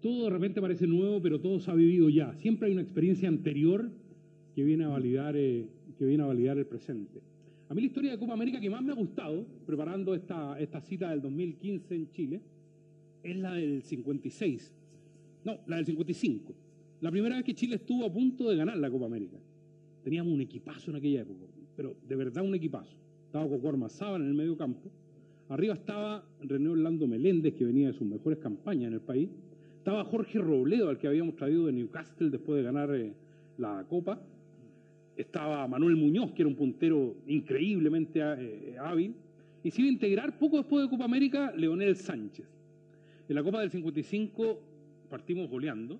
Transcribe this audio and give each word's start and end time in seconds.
todo 0.00 0.24
de 0.24 0.30
repente 0.30 0.60
parece 0.60 0.86
nuevo, 0.86 1.20
pero 1.20 1.40
todo 1.40 1.58
se 1.58 1.70
ha 1.70 1.74
vivido 1.74 2.08
ya. 2.08 2.34
Siempre 2.36 2.68
hay 2.68 2.72
una 2.72 2.82
experiencia 2.82 3.28
anterior 3.28 3.90
que 4.54 4.62
viene 4.62 4.84
a 4.84 4.88
validar, 4.88 5.36
eh, 5.36 5.66
que 5.98 6.04
viene 6.04 6.22
a 6.22 6.26
validar 6.26 6.58
el 6.58 6.66
presente. 6.66 7.20
A 7.68 7.74
mí 7.74 7.80
la 7.80 7.86
historia 7.88 8.10
de 8.12 8.18
Copa 8.18 8.34
América 8.34 8.60
que 8.60 8.70
más 8.70 8.82
me 8.82 8.92
ha 8.92 8.94
gustado, 8.94 9.44
preparando 9.66 10.14
esta, 10.14 10.58
esta 10.60 10.80
cita 10.80 11.10
del 11.10 11.20
2015 11.20 11.94
en 11.94 12.10
Chile, 12.12 12.40
es 13.22 13.36
la 13.36 13.54
del 13.54 13.82
56. 13.82 14.72
No, 15.44 15.58
la 15.66 15.76
del 15.76 15.86
55. 15.86 16.54
La 17.00 17.10
primera 17.10 17.36
vez 17.36 17.44
que 17.44 17.54
Chile 17.54 17.76
estuvo 17.76 18.06
a 18.06 18.12
punto 18.12 18.48
de 18.48 18.56
ganar 18.56 18.76
la 18.76 18.90
Copa 18.90 19.06
América. 19.06 19.38
Teníamos 20.04 20.32
un 20.32 20.40
equipazo 20.40 20.90
en 20.90 20.98
aquella 20.98 21.22
época, 21.22 21.46
pero 21.76 21.96
de 22.08 22.14
verdad 22.14 22.44
un 22.44 22.54
equipazo. 22.54 22.96
Estaba 23.26 23.48
Coco 23.48 23.68
Armazábal 23.68 24.22
en 24.22 24.28
el 24.28 24.34
medio 24.34 24.56
campo. 24.56 24.88
Arriba 25.48 25.74
estaba 25.74 26.24
René 26.42 26.68
Orlando 26.68 27.06
Meléndez, 27.06 27.54
que 27.54 27.64
venía 27.64 27.88
de 27.88 27.92
sus 27.92 28.06
mejores 28.06 28.38
campañas 28.38 28.88
en 28.88 28.94
el 28.94 29.00
país. 29.00 29.30
Estaba 29.78 30.04
Jorge 30.04 30.38
Robledo, 30.38 30.88
al 30.88 30.98
que 30.98 31.06
habíamos 31.06 31.36
traído 31.36 31.66
de 31.66 31.72
Newcastle 31.72 32.30
después 32.30 32.58
de 32.58 32.62
ganar 32.64 32.94
eh, 32.94 33.12
la 33.58 33.84
Copa 33.88 34.20
estaba 35.16 35.66
Manuel 35.66 35.96
Muñoz, 35.96 36.32
que 36.32 36.42
era 36.42 36.48
un 36.48 36.56
puntero 36.56 37.16
increíblemente 37.26 38.20
eh, 38.20 38.76
hábil, 38.78 39.14
y 39.62 39.70
se 39.70 39.80
iba 39.80 39.88
a 39.88 39.92
integrar 39.92 40.38
poco 40.38 40.58
después 40.58 40.84
de 40.84 40.90
Copa 40.90 41.04
América 41.04 41.52
Leonel 41.56 41.96
Sánchez. 41.96 42.46
En 43.28 43.34
la 43.34 43.42
Copa 43.42 43.60
del 43.60 43.70
55 43.70 44.60
partimos 45.10 45.48
goleando, 45.48 45.98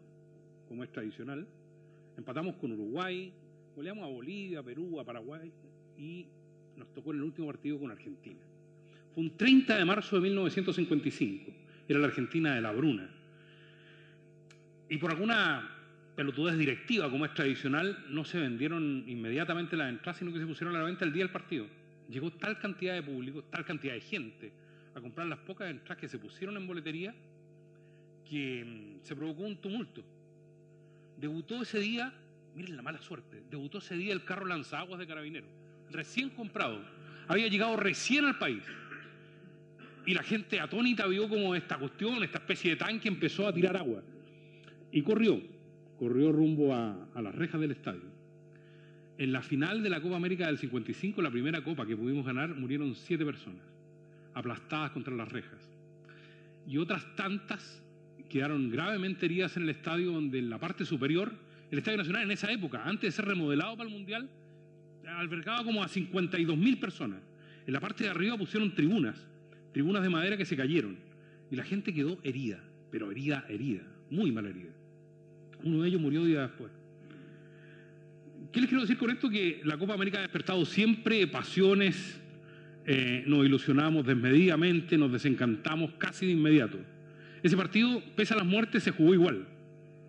como 0.69 0.85
es 0.85 0.91
tradicional, 0.91 1.47
empatamos 2.17 2.57
con 2.57 2.73
Uruguay, 2.73 3.33
goleamos 3.75 4.05
a 4.05 4.09
Bolivia, 4.09 4.61
a 4.61 4.63
Perú, 4.63 5.01
a 5.01 5.05
Paraguay, 5.05 5.51
y 5.99 6.27
nos 6.77 6.93
tocó 6.93 7.11
en 7.13 7.19
el 7.19 7.23
último 7.25 7.47
partido 7.49 7.79
con 7.81 7.91
Argentina. 7.91 8.41
Un 9.17 9.35
30 9.35 9.79
de 9.79 9.85
marzo 9.87 10.17
de 10.17 10.23
1955, 10.23 11.53
era 11.89 11.99
la 11.99 12.07
Argentina 12.07 12.55
de 12.55 12.61
la 12.61 12.71
Bruna. 12.71 13.09
Y 14.91 14.99
por 14.99 15.11
alguna 15.11 15.71
pelotudez 16.15 16.59
directiva, 16.59 17.11
como 17.11 17.25
es 17.25 17.33
tradicional, 17.33 18.05
no 18.11 18.27
se 18.27 18.39
vendieron 18.39 19.05
inmediatamente 19.07 19.75
las 19.75 19.89
entradas, 19.89 20.19
sino 20.19 20.35
que 20.35 20.39
se 20.39 20.47
pusieron 20.47 20.77
a 20.77 20.81
la 20.81 20.85
venta 20.85 21.07
el 21.07 21.15
día 21.15 21.25
del 21.25 21.33
partido. 21.33 21.67
Llegó 22.11 22.31
tal 22.31 22.59
cantidad 22.59 22.93
de 22.93 23.03
público, 23.03 23.43
tal 23.45 23.65
cantidad 23.65 23.95
de 23.95 24.01
gente 24.03 24.53
a 24.95 25.01
comprar 25.01 25.27
las 25.27 25.39
pocas 25.39 25.71
entradas 25.71 25.99
que 25.99 26.09
se 26.09 26.19
pusieron 26.19 26.55
en 26.59 26.67
boletería, 26.67 27.15
que 28.29 28.65
mm, 28.65 29.05
se 29.05 29.17
provocó 29.17 29.45
un 29.45 29.57
tumulto. 29.57 30.03
Debutó 31.19 31.63
ese 31.63 31.81
día, 31.81 32.13
miren 32.55 32.77
la 32.77 32.83
mala 32.83 33.01
suerte, 33.01 33.43
debutó 33.51 33.79
ese 33.79 33.97
día 33.97 34.13
el 34.13 34.25
carro 34.25 34.45
lanzaguas 34.45 34.99
de 34.99 35.07
carabineros, 35.07 35.49
recién 35.91 36.29
comprado, 36.31 36.85
había 37.29 37.49
llegado 37.49 37.77
recién 37.77 38.27
al 38.27 38.39
país. 38.39 38.63
Y 40.07 40.15
la 40.15 40.23
gente 40.23 40.61
atónita 40.61 41.07
vio 41.07 41.29
como 41.29 41.55
esta 41.55 41.77
cuestión, 41.79 42.23
esta 42.23 42.39
especie 42.39 42.71
de 42.71 42.77
tanque 42.77 43.09
empezó 43.09 43.47
a 43.47 43.53
tirar 43.53 43.77
agua. 43.77 44.03
Y 44.93 45.03
corrió 45.03 45.41
corrió 45.99 46.33
rumbo 46.33 46.75
a, 46.75 47.09
las 47.21 47.35
rejas 47.35 47.61
del 47.61 47.73
estadio. 47.73 48.03
En 49.19 49.33
la 49.33 49.43
final 49.43 49.83
de 49.83 49.91
la 49.91 50.01
Copa 50.01 50.17
América 50.17 50.47
del 50.47 50.59
55, 50.59 51.23
la 51.23 51.31
primera 51.31 51.63
copa 51.65 51.87
que 51.87 51.97
pudimos 51.97 52.27
ganar, 52.27 52.55
murieron 52.55 52.95
siete 52.95 53.25
personas, 53.25 53.63
aplastadas 54.35 54.91
contra 54.91 55.15
las 55.15 55.31
rejas. 55.31 55.71
Y 56.67 56.77
otras 56.79 57.05
tantas 57.17 57.83
quedaron 58.29 58.71
gravemente 58.71 59.25
heridas 59.25 59.57
en 59.57 59.63
el 59.65 59.71
estadio, 59.71 60.13
donde 60.13 60.39
en 60.39 60.51
la 60.51 60.59
parte 60.59 60.85
superior, 60.85 61.33
el 61.71 61.79
Estadio 61.79 61.99
Nacional 61.99 62.25
en 62.25 62.33
esa 62.33 62.51
época, 62.53 62.83
antes 62.85 63.03
de 63.03 63.13
ser 63.13 63.25
remodelado 63.25 63.77
para 63.77 63.89
el 63.89 63.95
Mundial, 63.95 64.29
albergaba 65.07 65.65
como 65.65 65.83
a 65.83 65.89
52 65.89 66.57
mil 66.57 66.79
personas. 66.79 67.21
En 67.67 67.73
la 67.73 67.81
parte 67.81 68.05
de 68.05 68.11
arriba 68.11 68.37
pusieron 68.37 68.75
tribunas, 68.75 69.27
tribunas 69.77 70.03
de 70.03 70.09
madera 70.09 70.39
que 70.39 70.47
se 70.47 70.57
cayeron. 70.57 70.97
Y 71.51 71.57
la 71.57 71.63
gente 71.63 71.93
quedó 71.93 72.19
herida, 72.25 72.65
pero 72.91 73.11
herida, 73.11 73.45
herida, 73.47 73.83
muy 74.09 74.33
mal 74.33 74.47
herida. 74.47 74.71
Uno 75.63 75.83
de 75.83 75.89
ellos 75.89 76.01
murió 76.01 76.25
días 76.25 76.49
después. 76.49 76.73
¿Qué 78.51 78.61
les 78.61 78.71
quiero 78.71 78.81
decir 78.81 78.97
con 78.97 79.11
esto? 79.11 79.29
Que 79.29 79.61
la 79.65 79.77
Copa 79.77 79.93
América 79.93 80.17
ha 80.17 80.23
despertado 80.23 80.65
siempre 80.65 81.27
pasiones, 81.27 82.19
eh, 82.87 83.23
nos 83.27 83.45
ilusionamos 83.45 84.07
desmedidamente, 84.07 84.97
nos 84.97 85.13
desencantamos 85.13 85.93
casi 85.99 86.25
de 86.25 86.33
inmediato. 86.33 86.79
Ese 87.43 87.55
partido, 87.55 88.03
pese 88.17 88.33
a 88.33 88.39
las 88.39 88.47
muertes, 88.47 88.83
se 88.83 88.93
jugó 88.93 89.13
igual. 89.13 89.47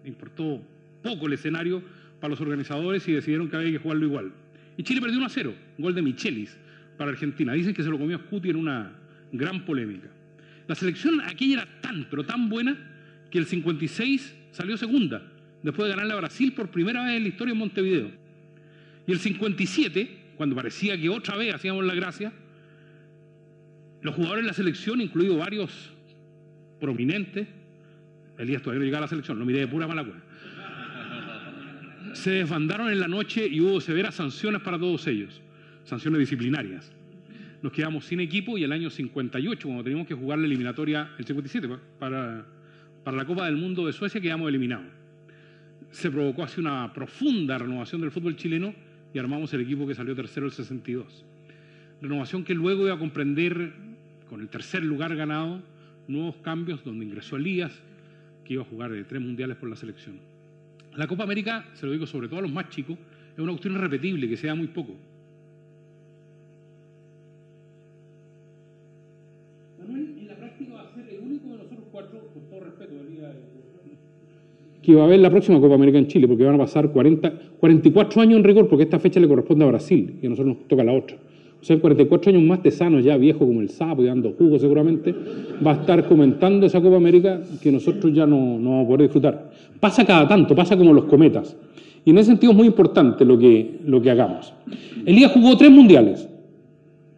Importó 0.06 0.62
poco 1.04 1.28
el 1.28 1.34
escenario 1.34 1.84
para 2.22 2.30
los 2.30 2.40
organizadores 2.40 3.06
y 3.10 3.12
decidieron 3.12 3.50
que 3.50 3.58
había 3.58 3.72
que 3.72 3.80
jugarlo 3.80 4.06
igual. 4.06 4.32
Y 4.78 4.84
Chile 4.84 5.02
perdió 5.02 5.18
1 5.18 5.26
a 5.26 5.30
0, 5.30 5.54
gol 5.78 5.94
de 5.94 6.04
Michelis 6.04 6.58
para 6.98 7.12
Argentina. 7.12 7.52
Dicen 7.52 7.74
que 7.74 7.84
se 7.84 7.90
lo 7.90 8.00
comió 8.00 8.18
Scuti 8.18 8.50
en 8.50 8.56
una 8.56 9.07
gran 9.32 9.66
polémica. 9.66 10.08
La 10.68 10.76
selección 10.76 11.22
aquella 11.22 11.62
era 11.62 11.82
tan, 11.82 12.08
pero 12.10 12.26
tan 12.26 12.50
buena 12.50 12.78
que 13.30 13.38
el 13.38 13.46
56 13.46 14.36
salió 14.52 14.78
segunda 14.78 15.22
después 15.64 15.88
de 15.88 15.96
ganarle 15.96 16.14
a 16.14 16.18
Brasil 16.18 16.54
por 16.54 16.70
primera 16.70 17.04
vez 17.04 17.18
en 17.18 17.24
la 17.24 17.30
historia 17.30 17.52
en 17.54 17.58
Montevideo. 17.58 18.12
Y 19.06 19.12
el 19.12 19.20
57, 19.20 20.34
cuando 20.36 20.56
parecía 20.56 21.00
que 21.00 21.10
otra 21.10 21.36
vez 21.38 21.54
hacíamos 21.54 21.86
la 21.86 21.96
gracia, 21.96 22.32
los 24.02 24.16
jugadores 24.16 24.44
de 24.44 24.48
la 24.48 24.54
selección, 24.54 25.02
incluidos 25.02 25.38
varios 25.38 25.92
prominentes, 26.80 27.48
Elías 28.38 28.62
todavía 28.62 28.80
no 28.80 28.86
llegaba 28.86 29.00
a 29.00 29.06
la 29.06 29.10
selección, 29.10 29.40
lo 29.40 29.46
miré 29.46 29.62
de 29.62 29.68
pura 29.68 29.88
mala 29.88 30.06
se 32.14 32.32
desbandaron 32.32 32.90
en 32.90 33.00
la 33.00 33.08
noche 33.08 33.48
y 33.48 33.62
hubo 33.62 33.80
severas 33.80 34.16
sanciones 34.16 34.62
para 34.62 34.80
todos 34.80 35.06
ellos, 35.08 35.40
sanciones 35.84 36.20
disciplinarias. 36.20 36.92
Nos 37.68 37.74
quedamos 37.74 38.06
sin 38.06 38.22
equipo 38.22 38.58
y 38.58 38.64
el 38.64 38.72
año 38.72 38.90
58, 38.90 39.68
cuando 39.68 39.84
teníamos 39.84 40.08
que 40.08 40.14
jugar 40.14 40.40
la 40.40 40.46
eliminatoria, 40.46 41.12
el 41.20 41.26
57, 41.26 41.68
para, 42.00 42.46
para 43.04 43.18
la 43.18 43.26
Copa 43.26 43.46
del 43.46 43.58
Mundo 43.58 43.86
de 43.86 43.92
Suecia, 43.92 44.22
quedamos 44.22 44.48
eliminados 44.48 44.86
se 45.92 46.10
provocó 46.10 46.44
así 46.44 46.62
una 46.62 46.94
profunda 46.94 47.58
renovación 47.58 48.00
del 48.00 48.12
fútbol 48.12 48.38
chileno 48.38 48.74
y 49.14 49.20
armamos 49.20 49.54
el 49.54 49.60
equipo 49.60 49.86
que 49.86 49.96
salió 49.96 50.16
tercero 50.16 50.46
el 50.46 50.54
62. 50.54 51.26
Renovación 52.02 52.46
que 52.46 52.54
luego 52.54 52.86
iba 52.86 52.96
a 52.96 52.98
comprender, 53.00 53.74
con 54.30 54.40
el 54.40 54.48
tercer 54.48 54.82
lugar 54.82 55.14
ganado, 55.18 55.62
nuevos 56.08 56.38
cambios 56.38 56.86
donde 56.86 57.04
ingresó 57.04 57.36
Elías, 57.36 57.82
que 58.46 58.54
iba 58.54 58.62
a 58.62 58.66
jugar 58.66 58.94
de 58.94 59.04
tres 59.04 59.22
mundiales 59.22 59.58
por 59.58 59.70
la 59.70 59.76
selección. 59.76 60.22
La 60.96 61.06
Copa 61.06 61.24
América, 61.24 61.66
se 61.74 61.86
lo 61.86 61.92
digo 61.92 62.08
sobre 62.08 62.30
todo 62.30 62.40
a 62.40 62.44
los 62.44 62.52
más 62.54 62.70
chicos, 62.70 62.98
es 63.34 63.40
una 63.40 63.52
cuestión 63.52 63.74
irrepetible 63.76 64.30
que 64.30 64.38
se 64.38 64.48
da 64.48 64.56
muy 64.56 64.68
poco. 64.68 64.96
Que 74.88 74.96
va 74.96 75.02
a 75.02 75.06
haber 75.06 75.20
la 75.20 75.30
próxima 75.30 75.60
Copa 75.60 75.76
América 75.76 75.98
en 75.98 76.08
Chile, 76.08 76.30
porque 76.30 76.46
van 76.46 76.56
a 76.56 76.60
pasar 76.60 76.94
40, 76.94 77.34
44 77.60 78.22
años 78.22 78.38
en 78.38 78.44
rigor, 78.46 78.70
porque 78.70 78.86
esta 78.86 78.98
fecha 79.00 79.20
le 79.20 79.28
corresponde 79.28 79.66
a 79.66 79.68
Brasil 79.68 80.18
y 80.22 80.26
a 80.26 80.30
nosotros 80.30 80.56
nos 80.56 80.68
toca 80.70 80.82
la 80.82 80.94
otra. 80.94 81.18
O 81.62 81.66
sea, 81.66 81.78
44 81.78 82.32
años 82.32 82.44
más 82.44 82.64
Tesano, 82.64 83.02
ya 83.02 83.18
viejo 83.18 83.40
como 83.40 83.60
el 83.60 83.68
sapo 83.68 84.02
y 84.02 84.06
dando 84.06 84.32
jugo 84.32 84.58
seguramente, 84.58 85.14
va 85.66 85.72
a 85.72 85.74
estar 85.82 86.08
comentando 86.08 86.66
esa 86.66 86.80
Copa 86.80 86.96
América 86.96 87.42
que 87.62 87.70
nosotros 87.70 88.14
ya 88.14 88.26
no, 88.26 88.58
no 88.58 88.70
vamos 88.70 88.86
a 88.86 88.88
poder 88.88 89.02
disfrutar. 89.02 89.52
Pasa 89.78 90.06
cada 90.06 90.26
tanto, 90.26 90.56
pasa 90.56 90.78
como 90.78 90.94
los 90.94 91.04
cometas. 91.04 91.58
Y 92.06 92.12
en 92.12 92.20
ese 92.20 92.28
sentido 92.28 92.54
es 92.54 92.58
muy 92.58 92.68
importante 92.68 93.26
lo 93.26 93.38
que, 93.38 93.80
lo 93.86 94.02
que 94.02 94.10
hagamos. 94.10 94.54
Elías 95.06 95.34
jugó 95.34 95.58
tres 95.58 95.70
mundiales, 95.70 96.30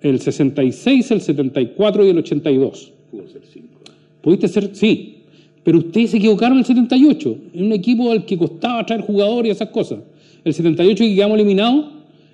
el 0.02 0.19
66, 0.19 1.12
el 1.12 1.22
74 1.22 2.03
y 2.03 2.09
el 2.09 2.18
82. 2.18 2.94
Pudo 3.12 3.28
ser 3.28 3.44
cinco. 3.46 3.78
¿Pudiste 4.24 4.47
ser? 4.47 4.75
Sí, 4.75 5.19
pero 5.64 5.80
ustedes 5.80 6.12
se 6.12 6.18
equivocaron 6.18 6.53
en 6.53 6.59
el 6.59 6.66
78, 6.66 7.38
en 7.53 7.66
un 7.66 7.74
equipo 7.74 8.12
al 8.12 8.25
que 8.25 8.38
costaba 8.38 8.86
traer 8.86 9.02
jugadores 9.02 9.50
y 9.50 9.52
esas 9.52 9.70
cosas. 9.70 10.00
El 10.44 10.53
78 10.53 11.03
que 11.03 11.16
quedamos 11.16 11.36
eliminados, 11.36 11.86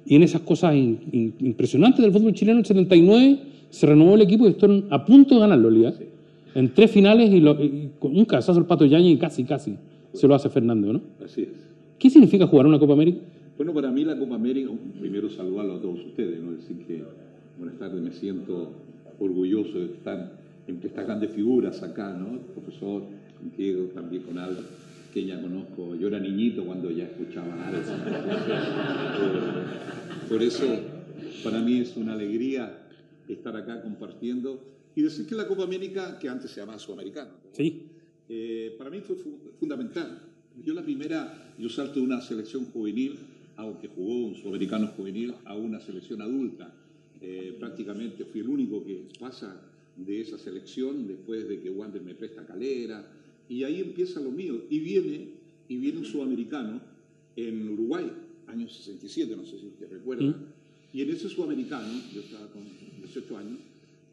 y 0.06 0.16
en 0.16 0.24
esas 0.24 0.41
cosas 0.41 0.75
impresionantes 0.75 2.02
del 2.02 2.12
fútbol 2.12 2.34
chileno, 2.34 2.59
el 2.59 2.66
79 2.66 3.40
se 3.69 3.88
renovó 3.88 4.16
el 4.16 4.22
equipo 4.22 4.46
y 4.46 4.52
están 4.52 4.86
a 4.91 5.03
punto 5.03 5.36
de 5.36 5.41
ganarlo, 5.41 5.69
Liga. 5.69 5.94
En 6.53 6.74
tres 6.74 6.91
finales 6.91 7.34
y, 7.34 7.90
con 8.00 8.16
un 8.16 8.25
cabezazo 8.25 8.60
el 8.60 8.66
Pato 8.66 8.86
Yañez 8.86 9.16
y 9.16 9.18
casi, 9.18 9.44
casi 9.44 9.75
se 10.13 10.28
lo 10.28 10.36
hace 10.36 10.50
Fernando, 10.50 10.94
¿no? 10.94 11.01
Así 11.24 11.42
es. 11.42 11.50
¿Qué 11.98 12.10
significa 12.10 12.48
jugar 12.48 12.68
una 12.68 12.80
Copa 12.80 12.94
América? 12.94 13.19
Bueno, 13.57 13.74
para 13.74 13.92
mí 13.92 14.06
la 14.06 14.18
Copa 14.18 14.36
América, 14.36 14.69
primero 15.00 15.30
saludarlo 15.30 15.75
a 15.75 15.81
todos 15.81 16.00
ustedes, 16.06 16.42
¿no? 16.42 16.51
Decir 16.51 16.78
que, 16.88 17.01
buenas 17.57 17.78
tardes, 17.78 18.01
me 18.01 18.12
siento 18.12 18.71
orgulloso 19.19 19.80
de 19.80 19.86
estar 19.86 20.31
entre 20.67 20.89
estas 20.89 21.06
grandes 21.06 21.31
figuras 21.31 21.81
acá, 21.83 22.13
¿no? 22.13 22.39
profesor, 22.53 23.03
contigo, 23.38 23.85
también 23.94 24.23
con 24.23 24.38
Alba, 24.38 24.62
que 25.13 25.25
ya 25.25 25.41
conozco. 25.41 25.95
Yo 25.95 26.07
era 26.07 26.19
niñito 26.19 26.65
cuando 26.65 26.91
ya 26.91 27.06
escuchaba 27.06 27.53
a 27.53 27.71
Por 30.29 30.41
eso, 30.41 30.65
para 31.44 31.62
mí 31.62 31.81
es 31.81 31.95
una 31.95 32.13
alegría 32.13 32.81
estar 33.27 33.56
acá 33.56 33.81
compartiendo 33.81 34.63
y 34.95 35.01
decir 35.01 35.27
que 35.27 35.35
la 35.35 35.47
Copa 35.47 35.63
América, 35.63 36.17
que 36.19 36.29
antes 36.29 36.51
se 36.51 36.62
llamaba 36.62 36.79
Sudamericano, 36.79 37.31
¿Sí? 37.51 37.83
Eh, 38.27 38.75
para 38.77 38.89
mí 38.89 39.01
fue 39.01 39.15
fundamental. 39.59 40.19
Yo 40.63 40.73
la 40.73 40.81
primera, 40.81 41.53
yo 41.59 41.69
salto 41.69 42.00
de 42.00 42.06
una 42.06 42.21
selección 42.21 42.65
juvenil, 42.65 43.19
aunque 43.57 43.88
jugó 43.88 44.27
un 44.27 44.35
sudamericano 44.35 44.88
juvenil, 44.88 45.35
a 45.45 45.56
una 45.56 45.79
selección 45.79 46.21
adulta. 46.21 46.73
Eh, 47.21 47.56
prácticamente 47.59 48.25
fui 48.25 48.41
el 48.41 48.50
único 48.50 48.83
que 48.83 49.07
pasa 49.19 49.61
de 49.97 50.21
esa 50.21 50.38
selección 50.38 51.07
después 51.07 51.47
de 51.47 51.59
que 51.59 51.69
Wander 51.69 52.01
me 52.01 52.15
presta 52.15 52.45
calera, 52.45 53.12
Y 53.47 53.63
ahí 53.63 53.80
empieza 53.80 54.19
lo 54.19 54.31
mío. 54.31 54.63
Y 54.69 54.80
viene, 54.80 55.30
y 55.68 55.77
viene 55.77 56.00
un 56.00 56.06
sudamericano 56.06 56.81
en 57.36 57.69
Uruguay, 57.69 58.12
año 58.47 58.68
67, 58.68 59.36
no 59.36 59.45
sé 59.45 59.59
si 59.59 59.68
usted 59.68 59.88
recuerda. 59.92 60.25
Mm. 60.25 60.36
Y 60.94 61.01
en 61.01 61.09
ese 61.09 61.30
sudamericano, 61.30 61.88
yo 62.13 62.21
estaba 62.21 62.47
con 62.47 62.63
18 62.97 63.38
años, 63.38 63.59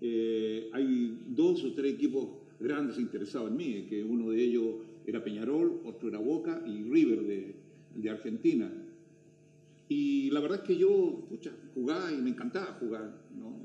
eh, 0.02 0.68
hay 0.72 1.18
dos 1.28 1.64
o 1.64 1.72
tres 1.72 1.94
equipos 1.94 2.28
grandes 2.60 2.98
interesados 2.98 3.50
en 3.50 3.56
mí, 3.56 3.86
que 3.88 4.04
uno 4.04 4.30
de 4.30 4.44
ellos 4.44 4.74
era 5.06 5.22
Peñarol, 5.22 5.80
otro 5.84 6.08
era 6.08 6.18
Boca 6.18 6.62
y 6.66 6.82
River 6.82 7.22
de, 7.22 7.54
de 7.96 8.10
Argentina. 8.10 8.70
Y 9.88 10.30
la 10.30 10.40
verdad 10.40 10.60
es 10.62 10.66
que 10.66 10.76
yo, 10.76 11.24
pucha, 11.28 11.52
jugaba 11.74 12.12
y 12.12 12.16
me 12.16 12.30
encantaba 12.30 12.78
jugar, 12.80 13.14
¿no? 13.38 13.61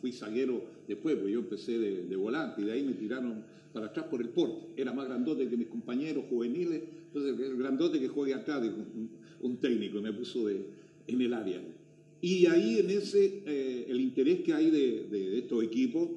Fui 0.00 0.12
zaguero 0.12 0.64
después, 0.86 1.16
porque 1.16 1.32
yo 1.32 1.40
empecé 1.40 1.78
de, 1.78 2.04
de 2.04 2.16
volante 2.16 2.62
y 2.62 2.64
de 2.64 2.72
ahí 2.72 2.82
me 2.82 2.94
tiraron 2.94 3.44
para 3.72 3.86
atrás 3.86 4.06
por 4.06 4.20
el 4.20 4.28
porte. 4.28 4.80
Era 4.80 4.92
más 4.92 5.06
grandote 5.06 5.48
que 5.48 5.56
mis 5.56 5.68
compañeros 5.68 6.24
juveniles, 6.28 6.82
entonces 7.06 7.38
el 7.38 7.56
grandote 7.56 8.00
que 8.00 8.08
juegue 8.08 8.34
atrás, 8.34 8.62
dijo 8.62 8.76
un, 8.76 9.10
un 9.40 9.56
técnico, 9.58 10.00
me 10.00 10.12
puso 10.12 10.46
de, 10.46 10.62
en 11.06 11.20
el 11.20 11.34
área. 11.34 11.60
Y 12.20 12.46
ahí 12.46 12.78
en 12.78 12.90
ese, 12.90 13.42
eh, 13.46 13.86
el 13.88 14.00
interés 14.00 14.40
que 14.40 14.52
hay 14.52 14.70
de, 14.70 15.06
de 15.08 15.38
estos 15.38 15.62
equipos, 15.62 16.08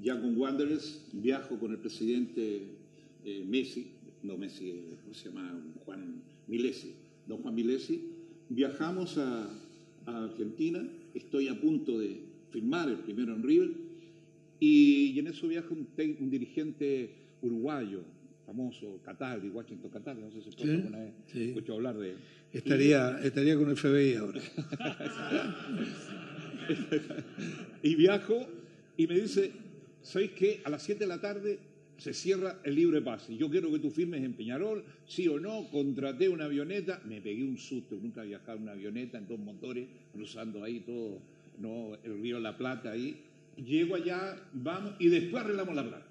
ya 0.00 0.20
con 0.20 0.36
Wanderers, 0.36 1.04
viajo 1.12 1.58
con 1.58 1.72
el 1.72 1.78
presidente 1.78 2.62
eh, 3.24 3.44
Messi, 3.46 3.88
no 4.22 4.38
Messi, 4.38 4.70
eh, 4.70 4.96
¿cómo 5.02 5.14
se 5.14 5.28
llama? 5.28 5.62
Juan 5.84 6.22
Milesi, 6.48 6.94
don 7.26 7.38
Juan 7.38 7.54
Milesi, 7.54 8.00
viajamos 8.48 9.18
a, 9.18 9.50
a 10.06 10.24
Argentina, 10.24 10.88
estoy 11.14 11.48
a 11.48 11.60
punto 11.60 11.98
de 11.98 12.31
firmar 12.52 12.88
el 12.88 12.98
primero 12.98 13.34
en 13.34 13.42
River, 13.42 13.70
y, 14.60 15.18
en 15.18 15.26
eso 15.26 15.48
viaja 15.48 15.68
un, 15.70 15.86
te- 15.86 16.16
un 16.20 16.30
dirigente 16.30 17.10
uruguayo, 17.40 18.04
famoso, 18.46 19.00
Cataldi, 19.04 19.48
Washington 19.48 19.90
Cataldi, 19.90 20.20
no 20.22 20.30
sé 20.30 20.40
si 20.42 20.52
Sí, 20.52 20.70
alguna 20.70 20.98
vez 20.98 21.12
sí. 21.26 21.42
escuchó 21.48 21.74
hablar 21.74 21.96
de 21.98 22.10
él. 22.10 22.16
Estaría, 22.52 23.18
estaría 23.24 23.56
con 23.56 23.70
el 23.70 23.76
FBI 23.76 24.14
ahora. 24.14 24.40
Y 27.82 27.96
viajo 27.96 28.46
y 28.96 29.06
me 29.08 29.18
dice, 29.20 29.50
¿sabes 30.02 30.30
qué? 30.32 30.60
A 30.64 30.70
las 30.70 30.82
7 30.84 31.00
de 31.00 31.06
la 31.08 31.20
tarde 31.20 31.58
se 31.98 32.12
cierra 32.14 32.60
el 32.64 32.76
libre 32.76 33.00
pase. 33.02 33.36
Yo 33.36 33.50
quiero 33.50 33.70
que 33.72 33.80
tú 33.80 33.90
firmes 33.90 34.22
en 34.22 34.34
Peñarol, 34.34 34.84
sí 35.06 35.26
o 35.28 35.40
no, 35.40 35.68
contraté 35.70 36.28
una 36.28 36.44
avioneta, 36.44 37.00
me 37.04 37.20
pegué 37.20 37.42
un 37.42 37.58
susto, 37.58 37.98
nunca 38.00 38.22
he 38.22 38.28
viajado 38.28 38.58
en 38.58 38.62
una 38.64 38.72
avioneta 38.72 39.18
en 39.18 39.26
dos 39.26 39.38
motores, 39.40 39.88
cruzando 40.12 40.62
ahí 40.62 40.80
todo, 40.80 41.18
no, 41.58 41.96
el 42.02 42.20
río 42.20 42.40
La 42.40 42.56
Plata 42.56 42.92
ahí. 42.92 43.16
Llego 43.56 43.94
allá, 43.94 44.36
vamos, 44.52 44.94
y 44.98 45.08
después 45.08 45.44
arreglamos 45.44 45.74
la 45.74 45.88
plata. 45.88 46.06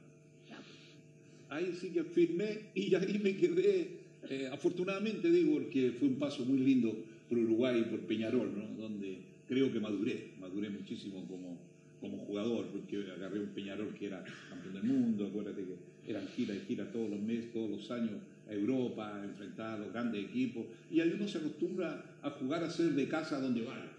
Ahí 1.49 1.73
sí 1.73 1.89
que 1.89 2.03
firmé 2.03 2.69
y 2.75 2.93
ahí 2.95 3.19
me 3.19 3.35
quedé, 3.35 3.97
eh, 4.29 4.49
afortunadamente 4.51 5.29
digo, 5.31 5.53
porque 5.53 5.91
fue 5.97 6.07
un 6.07 6.15
paso 6.15 6.45
muy 6.45 6.59
lindo 6.59 6.95
por 7.27 7.37
Uruguay 7.37 7.81
y 7.81 7.89
por 7.89 7.99
Peñarol, 8.01 8.51
¿no? 8.55 8.81
donde 8.81 9.17
creo 9.47 9.71
que 9.71 9.79
maduré, 9.79 10.31
maduré 10.39 10.69
muchísimo 10.69 11.25
como, 11.27 11.57
como 11.99 12.19
jugador, 12.19 12.67
porque 12.67 13.03
agarré 13.11 13.39
un 13.39 13.49
Peñarol 13.49 13.93
que 13.93 14.05
era 14.05 14.23
campeón 14.49 14.73
del 14.73 14.83
mundo, 14.83 15.27
acuérdate 15.27 15.63
que 15.63 16.09
eran 16.09 16.27
gira 16.29 16.55
y 16.55 16.59
gira 16.61 16.89
todos 16.91 17.09
los 17.09 17.19
meses, 17.19 17.51
todos 17.51 17.69
los 17.69 17.91
años 17.91 18.13
a 18.49 18.53
Europa, 18.53 19.21
enfrentar 19.23 19.75
a 19.75 19.77
los 19.79 19.91
grandes 19.91 20.23
equipos, 20.23 20.65
y 20.89 20.99
ahí 20.99 21.13
uno 21.15 21.27
se 21.27 21.37
acostumbra 21.37 22.17
a 22.21 22.29
jugar 22.31 22.63
a 22.63 22.69
ser 22.69 22.91
de 22.91 23.07
casa 23.07 23.39
donde 23.39 23.61
vaya, 23.61 23.91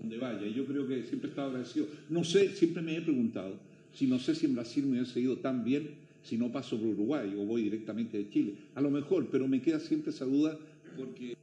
donde 0.00 0.18
vaya, 0.18 0.46
y 0.46 0.52
yo 0.54 0.64
creo 0.66 0.86
que 0.86 1.02
siempre 1.04 1.28
he 1.28 1.30
estado 1.30 1.48
agradecido. 1.48 1.86
No 2.10 2.24
sé, 2.24 2.50
siempre 2.50 2.82
me 2.82 2.96
he 2.96 3.00
preguntado, 3.02 3.58
si 3.92 4.06
no 4.06 4.18
sé 4.18 4.34
si 4.34 4.46
en 4.46 4.54
Brasil 4.54 4.84
me 4.86 4.98
hubiese 5.00 5.20
ido 5.20 5.36
tan 5.38 5.64
bien 5.64 6.02
si 6.22 6.38
no 6.38 6.50
paso 6.50 6.78
por 6.78 6.88
Uruguay 6.88 7.34
o 7.36 7.44
voy 7.44 7.62
directamente 7.64 8.16
de 8.18 8.30
Chile. 8.30 8.54
A 8.74 8.80
lo 8.80 8.90
mejor, 8.90 9.28
pero 9.30 9.46
me 9.46 9.60
queda 9.60 9.78
siempre 9.78 10.10
esa 10.10 10.24
duda 10.24 10.58
porque... 10.96 11.34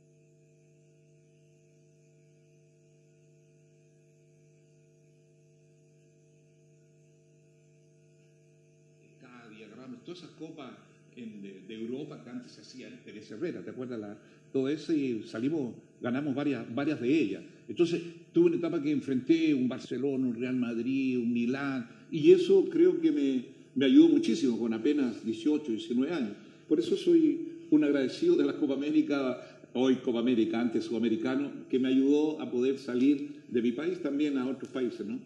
Todas 10.06 10.20
esas 10.24 10.32
copas 10.32 10.72
en- 11.16 11.42
de, 11.42 11.62
de 11.68 11.76
Europa 11.76 12.22
que 12.24 12.30
antes 12.30 12.52
se 12.54 12.62
hacían, 12.62 13.00
Teresa 13.06 13.36
Herrera, 13.36 13.62
¿te 13.64 13.70
acuerdas? 13.70 14.00
La, 14.00 14.18
todo 14.52 14.68
eso 14.68 14.94
y 14.94 15.24
salimos, 15.24 15.76
ganamos 16.02 16.34
varias, 16.34 16.74
varias 16.74 17.00
de 17.00 17.10
ellas. 17.20 17.44
Entonces, 17.68 18.02
tuve 18.34 18.48
una 18.48 18.56
etapa 18.58 18.82
que 18.82 18.92
enfrenté 18.92 19.54
un 19.54 19.68
Barcelona, 19.68 20.28
un 20.28 20.36
Real 20.36 20.56
Madrid, 20.56 21.18
un 21.18 21.34
Milán, 21.34 21.88
y 22.12 22.32
eso 22.32 22.66
creo 22.70 23.00
que 23.00 23.12
me, 23.12 23.46
me 23.76 23.86
ayudó 23.86 24.10
muchísimo 24.10 24.58
con 24.58 24.74
apenas 24.74 25.26
18, 25.26 25.72
19 25.72 26.14
años. 26.14 26.32
Por 26.68 26.80
eso 26.80 26.96
soy 26.96 27.40
un 27.70 27.84
agradecido 27.84 28.36
de 28.36 28.46
la 28.46 28.54
Copa 28.54 28.74
América, 28.74 29.60
hoy 29.74 29.96
Copa 29.96 30.20
América, 30.20 30.60
antes 30.60 30.86
Sudamericano, 30.86 31.52
que 31.70 31.80
me 31.80 31.90
ayudó 31.90 32.42
a 32.42 32.50
poder 32.50 32.78
salir 32.78 33.42
de 33.50 33.62
mi 33.62 33.72
país 33.72 34.02
también 34.02 34.38
a 34.38 34.48
otros 34.48 34.72
países, 34.72 35.06
¿no? 35.06 35.20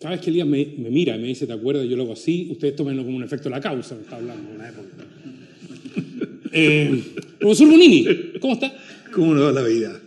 Cada 0.00 0.16
vez 0.16 0.20
que 0.20 0.30
Elías 0.30 0.48
me, 0.48 0.66
me 0.78 0.90
mira 0.90 1.16
y 1.16 1.20
me 1.20 1.28
dice, 1.28 1.46
¿te 1.46 1.52
acuerdas? 1.52 1.88
Yo 1.88 1.96
lo 1.96 2.02
hago 2.02 2.14
así, 2.14 2.48
ustedes 2.50 2.74
tómenlo 2.74 3.04
como 3.04 3.16
un 3.16 3.22
efecto 3.22 3.44
de 3.44 3.50
la 3.50 3.60
causa, 3.60 3.94
me 3.94 4.02
está 4.02 4.16
hablando 4.16 4.50
de 4.50 4.56
una 4.56 4.68
época. 4.68 4.88
Eh, 6.54 7.02
profesor 7.38 7.70
Bonini, 7.70 8.04
¿cómo 8.38 8.52
está? 8.52 8.70
¿Cómo 9.10 9.32
nos 9.32 9.44
va 9.44 9.52
la 9.52 9.66
vida? 9.66 9.98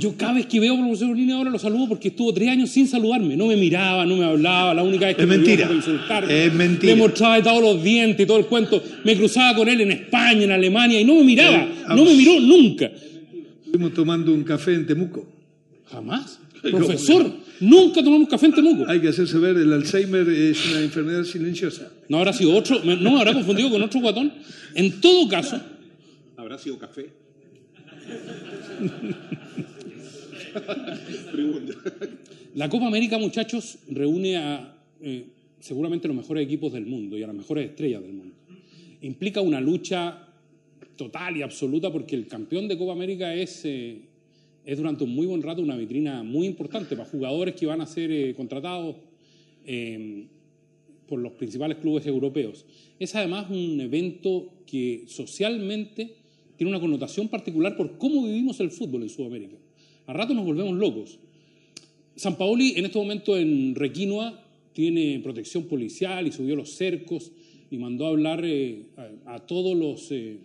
Yo 0.00 0.14
cada 0.16 0.34
vez 0.34 0.46
que 0.46 0.60
veo 0.60 0.74
al 0.74 0.80
profesor 0.80 1.08
Bonini 1.08 1.32
ahora 1.32 1.50
lo 1.50 1.58
saludo 1.58 1.88
porque 1.88 2.08
estuvo 2.08 2.32
tres 2.32 2.48
años 2.48 2.70
sin 2.70 2.86
saludarme. 2.88 3.36
No 3.36 3.46
me 3.46 3.56
miraba, 3.56 4.04
no 4.06 4.16
me 4.16 4.24
hablaba. 4.24 4.74
La 4.74 4.82
única 4.82 5.06
vez 5.06 5.16
que 5.16 5.22
Es 5.22 5.28
me 5.28 5.36
mentira. 5.38 5.70
insultarme. 5.72 6.46
Es 6.46 6.52
mentira. 6.54 6.94
Le 6.94 6.98
mostraba 7.00 7.42
todos 7.42 7.62
los 7.62 7.82
dientes 7.82 8.24
y 8.24 8.26
todo 8.26 8.38
el 8.38 8.46
cuento. 8.46 8.82
Me 9.04 9.16
cruzaba 9.16 9.56
con 9.56 9.68
él 9.68 9.80
en 9.80 9.92
España, 9.92 10.42
en 10.44 10.52
Alemania 10.52 11.00
y 11.00 11.04
no 11.04 11.14
me 11.16 11.24
miraba. 11.24 11.58
Eh, 11.58 11.68
No 11.88 12.04
me 12.04 12.14
miró 12.14 12.38
nunca. 12.40 12.90
Estuvimos 13.64 13.92
tomando 13.94 14.32
un 14.32 14.44
café 14.44 14.74
en 14.74 14.86
Temuco. 14.86 15.26
Jamás. 15.90 16.38
Profesor, 16.62 17.30
nunca 17.60 18.02
tomamos 18.02 18.28
café 18.28 18.46
en 18.46 18.52
Temuco. 18.54 18.84
Hay 18.90 19.00
que 19.00 19.08
hacerse 19.08 19.38
ver, 19.38 19.56
el 19.56 19.72
Alzheimer 19.72 20.28
es 20.28 20.58
una 20.70 20.80
enfermedad 20.80 21.24
silenciosa. 21.24 21.90
No 22.08 22.18
habrá 22.18 22.32
sido 22.32 22.54
otro, 22.56 22.80
me- 22.84 22.96
no 22.96 23.12
me 23.12 23.18
habrá 23.20 23.32
confundido 23.34 23.70
con 23.70 23.82
otro 23.82 24.00
guatón. 24.00 24.32
En 24.74 25.00
todo 25.00 25.28
caso, 25.28 25.60
¿Habrá 26.36 26.56
sido 26.58 26.78
café? 26.78 27.06
La 32.54 32.68
Copa 32.68 32.86
América, 32.86 33.18
muchachos, 33.18 33.78
reúne 33.88 34.36
a 34.36 34.76
eh, 35.00 35.26
seguramente 35.60 36.08
los 36.08 36.16
mejores 36.16 36.44
equipos 36.44 36.72
del 36.72 36.86
mundo 36.86 37.16
y 37.16 37.22
a 37.22 37.26
las 37.26 37.36
mejores 37.36 37.70
estrellas 37.70 38.02
del 38.02 38.12
mundo. 38.12 38.34
Implica 39.00 39.40
una 39.40 39.60
lucha 39.60 40.28
total 40.96 41.36
y 41.36 41.42
absoluta 41.42 41.90
porque 41.90 42.16
el 42.16 42.26
campeón 42.26 42.68
de 42.68 42.76
Copa 42.76 42.92
América 42.92 43.34
es, 43.34 43.64
eh, 43.64 44.02
es 44.64 44.76
durante 44.76 45.04
un 45.04 45.14
muy 45.14 45.26
buen 45.26 45.42
rato 45.42 45.62
una 45.62 45.76
vitrina 45.76 46.22
muy 46.22 46.46
importante 46.46 46.96
para 46.96 47.08
jugadores 47.08 47.54
que 47.54 47.66
van 47.66 47.80
a 47.80 47.86
ser 47.86 48.10
eh, 48.10 48.34
contratados 48.34 48.96
eh, 49.64 50.26
por 51.06 51.20
los 51.20 51.32
principales 51.32 51.78
clubes 51.78 52.06
europeos. 52.06 52.66
Es 52.98 53.14
además 53.14 53.48
un 53.50 53.80
evento 53.80 54.50
que 54.66 55.04
socialmente 55.06 56.16
tiene 56.56 56.70
una 56.70 56.80
connotación 56.80 57.28
particular 57.28 57.76
por 57.76 57.96
cómo 57.96 58.24
vivimos 58.24 58.60
el 58.60 58.70
fútbol 58.70 59.02
en 59.02 59.08
Sudamérica. 59.08 59.56
A 60.08 60.14
rato 60.14 60.32
nos 60.32 60.46
volvemos 60.46 60.74
locos. 60.74 61.18
San 62.16 62.38
Paoli 62.38 62.72
en 62.76 62.86
este 62.86 62.98
momento 62.98 63.36
en 63.36 63.74
Requinoa 63.74 64.42
tiene 64.72 65.20
protección 65.22 65.64
policial 65.64 66.26
y 66.26 66.32
subió 66.32 66.56
los 66.56 66.70
cercos 66.70 67.30
y 67.70 67.76
mandó 67.76 68.06
a 68.06 68.08
hablar 68.08 68.42
eh, 68.42 68.86
a, 69.26 69.40
todos 69.40 69.76
los 69.76 70.10
eh, 70.10 70.38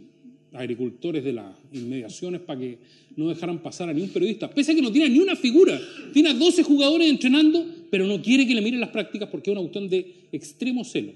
agricultores 0.52 1.24
de 1.24 1.32
las 1.32 1.56
inmediaciones 1.72 2.42
para 2.42 2.60
que 2.60 2.78
no 3.16 3.30
dejaran 3.30 3.64
pasar 3.64 3.88
a 3.88 3.94
ningún 3.94 4.10
periodista, 4.10 4.50
pese 4.50 4.74
a 4.74 4.76
que 4.76 4.82
no 4.82 4.92
tiene 4.92 5.10
ni 5.10 5.20
una 5.20 5.38
figura. 5.38 5.80
Tiene 6.12 6.32
a 6.32 6.34
12 6.34 6.64
jugadores 6.64 7.10
entrenando, 7.10 7.66
pero 7.90 8.06
no 8.06 8.22
quiere 8.22 8.46
que 8.46 8.56
le 8.56 8.62
miren 8.62 8.82
las 8.82 8.90
prácticas 8.90 9.30
porque 9.30 9.50
es 9.50 9.54
una 9.54 9.62
cuestión 9.62 9.88
de 9.88 10.28
extremo 10.34 10.84
celo. 10.84 11.14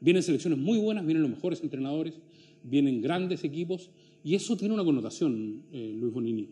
Vienen 0.00 0.24
selecciones 0.24 0.58
muy 0.58 0.78
buenas, 0.78 1.06
vienen 1.06 1.22
los 1.22 1.30
mejores 1.30 1.62
entrenadores, 1.62 2.14
vienen 2.64 3.00
grandes 3.00 3.44
equipos 3.44 3.88
y 4.24 4.34
eso 4.34 4.56
tiene 4.56 4.74
una 4.74 4.82
connotación, 4.82 5.62
eh, 5.72 5.94
Luis 5.96 6.12
Bonini. 6.12 6.48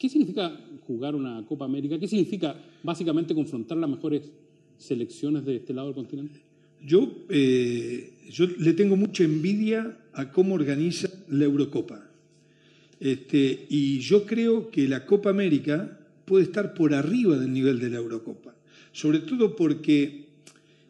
¿Qué 0.00 0.08
significa 0.08 0.58
jugar 0.86 1.14
una 1.14 1.44
Copa 1.46 1.64
América? 1.64 1.98
¿Qué 1.98 2.08
significa 2.08 2.56
básicamente 2.82 3.34
confrontar 3.34 3.78
las 3.78 3.90
mejores 3.90 4.30
selecciones 4.78 5.44
de 5.44 5.56
este 5.56 5.74
lado 5.74 5.88
del 5.88 5.96
continente? 5.96 6.40
Yo, 6.82 7.24
eh, 7.28 8.12
yo 8.30 8.46
le 8.46 8.72
tengo 8.72 8.96
mucha 8.96 9.24
envidia 9.24 9.98
a 10.14 10.30
cómo 10.30 10.54
organiza 10.54 11.08
la 11.28 11.44
Eurocopa. 11.44 12.10
Este, 12.98 13.66
y 13.68 13.98
yo 14.00 14.26
creo 14.26 14.70
que 14.70 14.88
la 14.88 15.06
Copa 15.06 15.30
América 15.30 15.98
puede 16.24 16.44
estar 16.44 16.74
por 16.74 16.94
arriba 16.94 17.36
del 17.36 17.52
nivel 17.52 17.80
de 17.80 17.90
la 17.90 17.98
Eurocopa. 17.98 18.54
Sobre 18.92 19.20
todo 19.20 19.56
porque 19.56 20.26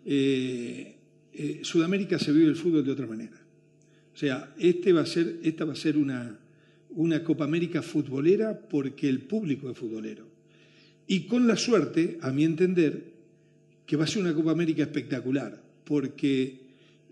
eh, 0.05 0.97
eh, 1.33 1.61
Sudamérica 1.63 2.19
se 2.19 2.33
vive 2.33 2.49
el 2.49 2.57
fútbol 2.57 2.85
de 2.85 2.93
otra 2.93 3.07
manera. 3.07 3.41
O 4.13 4.17
sea, 4.17 4.55
este 4.59 4.93
va 4.93 5.03
a 5.03 5.07
ser, 5.07 5.39
esta 5.43 5.65
va 5.65 5.73
a 5.73 5.77
ser 5.77 5.97
una, 5.97 6.39
una 6.97 7.23
Copa 7.23 7.45
América 7.45 7.83
futbolera 7.83 8.59
porque 8.69 9.09
el 9.09 9.21
público 9.21 9.71
es 9.71 9.79
futbolero. 9.79 10.27
Y 11.07 11.27
con 11.27 11.47
la 11.47 11.57
suerte, 11.57 12.19
a 12.21 12.31
mi 12.31 12.45
entender, 12.45 13.13
que 13.87 13.97
va 13.97 14.05
a 14.05 14.07
ser 14.07 14.23
una 14.23 14.35
Copa 14.35 14.53
América 14.53 14.83
espectacular, 14.83 15.61
porque 15.85 16.61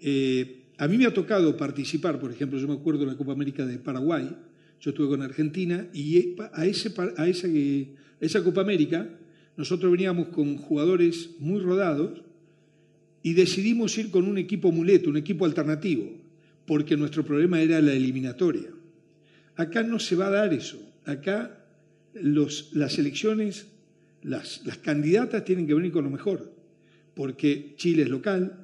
eh, 0.00 0.62
a 0.76 0.86
mí 0.86 0.96
me 0.96 1.06
ha 1.06 1.12
tocado 1.12 1.56
participar, 1.56 2.20
por 2.20 2.30
ejemplo, 2.30 2.58
yo 2.58 2.68
me 2.68 2.74
acuerdo 2.74 3.00
de 3.00 3.06
la 3.06 3.16
Copa 3.16 3.32
América 3.32 3.66
de 3.66 3.78
Paraguay, 3.78 4.30
yo 4.80 4.90
estuve 4.90 5.08
con 5.08 5.22
Argentina 5.22 5.88
y 5.92 6.18
ese, 6.18 6.36
a, 6.52 6.66
esa, 7.26 7.48
a 7.48 8.24
esa 8.24 8.44
Copa 8.44 8.60
América 8.60 9.08
nosotros 9.56 9.90
veníamos 9.90 10.28
con 10.28 10.56
jugadores 10.56 11.30
muy 11.40 11.58
rodados 11.58 12.22
y 13.24 13.32
decidimos 13.32 13.98
ir 13.98 14.12
con 14.12 14.28
un 14.28 14.38
equipo 14.38 14.70
muleto, 14.70 15.10
un 15.10 15.16
equipo 15.16 15.44
alternativo, 15.44 16.08
porque 16.64 16.96
nuestro 16.96 17.24
problema 17.24 17.60
era 17.60 17.80
la 17.80 17.92
eliminatoria. 17.92 18.77
Acá 19.58 19.82
no 19.82 19.98
se 19.98 20.14
va 20.14 20.28
a 20.28 20.30
dar 20.30 20.54
eso. 20.54 20.78
Acá 21.04 21.64
las 22.14 22.98
elecciones, 22.98 23.66
las, 24.22 24.64
las 24.64 24.78
candidatas 24.78 25.44
tienen 25.44 25.66
que 25.66 25.74
venir 25.74 25.90
con 25.90 26.04
lo 26.04 26.10
mejor, 26.10 26.52
porque 27.14 27.74
Chile 27.76 28.04
es 28.04 28.08
local, 28.08 28.56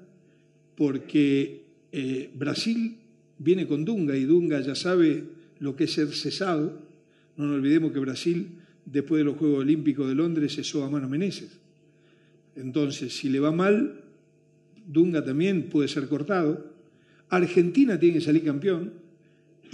porque 0.77 1.65
eh, 1.91 2.31
Brasil 2.37 2.97
viene 3.39 3.67
con 3.67 3.85
Dunga 3.85 4.17
y 4.17 4.23
Dunga 4.23 4.61
ya 4.61 4.77
sabe 4.77 5.25
lo 5.59 5.75
que 5.75 5.85
es 5.85 5.93
ser 5.93 6.15
cesado. 6.15 6.81
No 7.37 7.47
nos 7.47 7.57
olvidemos 7.57 7.91
que 7.91 7.99
Brasil, 7.99 8.61
después 8.87 9.19
de 9.19 9.25
los 9.25 9.37
Juegos 9.37 9.63
Olímpicos 9.63 10.07
de 10.07 10.15
Londres, 10.15 10.55
cesó 10.55 10.85
a 10.85 10.91
Mano 10.91 11.09
Meneses. 11.09 11.59
Entonces, 12.55 13.17
si 13.17 13.31
le 13.31 13.41
va 13.41 13.51
mal, 13.51 14.01
Dunga 14.87 15.25
también 15.25 15.65
puede 15.71 15.89
ser 15.89 16.07
cortado. 16.07 16.73
Argentina 17.31 17.99
tiene 17.99 18.19
que 18.19 18.25
salir 18.25 18.45
campeón 18.45 19.04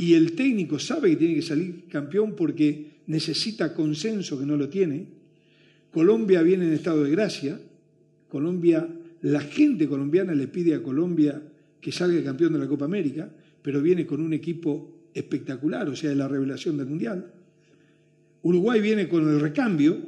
y 0.01 0.15
el 0.15 0.33
técnico 0.33 0.79
sabe 0.79 1.11
que 1.11 1.17
tiene 1.17 1.35
que 1.35 1.43
salir 1.43 1.85
campeón 1.87 2.35
porque 2.35 3.03
necesita 3.09 3.75
consenso 3.75 4.39
que 4.39 4.47
no 4.47 4.57
lo 4.57 4.71
tiene. 4.71 5.05
Colombia 5.93 6.41
viene 6.41 6.67
en 6.67 6.73
estado 6.73 7.05
de 7.05 7.11
gracia. 7.11 7.61
Colombia, 8.31 8.89
la 9.21 9.41
gente 9.41 9.87
colombiana 9.87 10.35
le 10.35 10.49
pide 10.49 10.75
a 10.75 10.83
Colombia 10.83 11.43
que 11.83 11.93
salga 11.93 12.25
campeón 12.25 12.55
de 12.55 12.61
la 12.61 12.67
Copa 12.67 12.87
América, 12.87 13.31
pero 13.61 13.83
viene 13.83 14.07
con 14.07 14.23
un 14.23 14.33
equipo 14.33 15.11
espectacular, 15.13 15.87
o 15.91 15.95
sea, 15.95 16.09
de 16.09 16.17
la 16.17 16.29
revelación 16.29 16.79
del 16.79 16.87
Mundial. 16.87 17.35
Uruguay 18.41 18.81
viene 18.81 19.07
con 19.07 19.29
el 19.29 19.39
recambio 19.39 19.99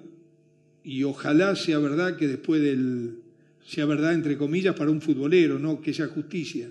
y 0.82 1.02
ojalá 1.02 1.54
sea 1.54 1.78
verdad 1.78 2.16
que 2.16 2.28
después 2.28 2.62
del, 2.62 3.18
sea 3.62 3.84
verdad 3.84 4.14
entre 4.14 4.38
comillas 4.38 4.74
para 4.74 4.90
un 4.90 5.02
futbolero, 5.02 5.58
no 5.58 5.82
que 5.82 5.92
sea 5.92 6.06
justicia, 6.06 6.70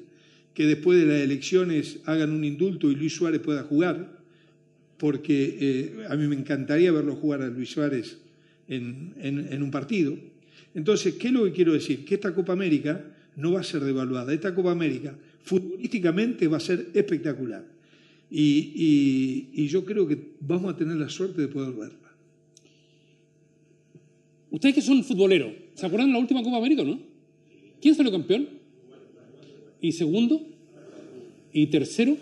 que 0.53 0.65
después 0.65 0.99
de 0.99 1.05
las 1.05 1.21
elecciones 1.21 1.99
hagan 2.05 2.31
un 2.31 2.43
indulto 2.43 2.91
y 2.91 2.95
Luis 2.95 3.15
Suárez 3.15 3.41
pueda 3.41 3.63
jugar, 3.63 4.19
porque 4.97 5.57
eh, 5.59 6.05
a 6.09 6.15
mí 6.15 6.27
me 6.27 6.35
encantaría 6.35 6.91
verlo 6.91 7.15
jugar 7.15 7.41
a 7.41 7.47
Luis 7.47 7.69
Suárez 7.69 8.19
en, 8.67 9.13
en 9.19 9.63
un 9.63 9.71
partido. 9.71 10.17
Entonces, 10.73 11.15
¿qué 11.15 11.27
es 11.27 11.33
lo 11.33 11.45
que 11.45 11.51
quiero 11.51 11.73
decir? 11.73 12.05
Que 12.05 12.15
esta 12.15 12.33
Copa 12.33 12.53
América 12.53 13.03
no 13.35 13.53
va 13.53 13.61
a 13.61 13.63
ser 13.63 13.81
devaluada. 13.81 14.33
Esta 14.33 14.53
Copa 14.53 14.71
América 14.71 15.15
futbolísticamente 15.43 16.47
va 16.47 16.57
a 16.57 16.59
ser 16.59 16.89
espectacular. 16.93 17.65
Y, 18.29 19.67
yo 19.67 19.83
creo 19.83 20.07
que 20.07 20.17
vamos 20.39 20.73
a 20.73 20.77
tener 20.77 20.95
la 20.95 21.09
suerte 21.09 21.41
de 21.41 21.47
poder 21.47 21.73
verla. 21.73 21.97
Ustedes 24.49 24.75
que 24.75 24.81
son 24.81 25.03
futboleros, 25.03 25.51
¿se 25.75 25.85
acuerdan 25.85 26.09
de 26.09 26.13
la 26.13 26.19
última 26.19 26.43
Copa 26.43 26.57
América, 26.57 26.83
no? 26.83 26.99
¿Quién 27.81 27.95
salió 27.95 28.11
campeón? 28.11 28.47
¿Y 29.81 29.91
segundo? 29.91 30.41
¿Y 31.51 31.67
tercero? 31.67 32.15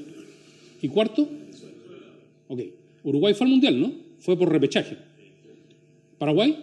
¿Y 0.82 0.88
cuarto? 0.88 1.28
Ok. 2.48 2.62
Uruguay 3.04 3.34
fue 3.34 3.46
al 3.46 3.52
Mundial, 3.52 3.80
¿no? 3.80 3.92
Fue 4.20 4.38
por 4.38 4.50
repechaje. 4.52 4.98
¿Paraguay? 6.18 6.58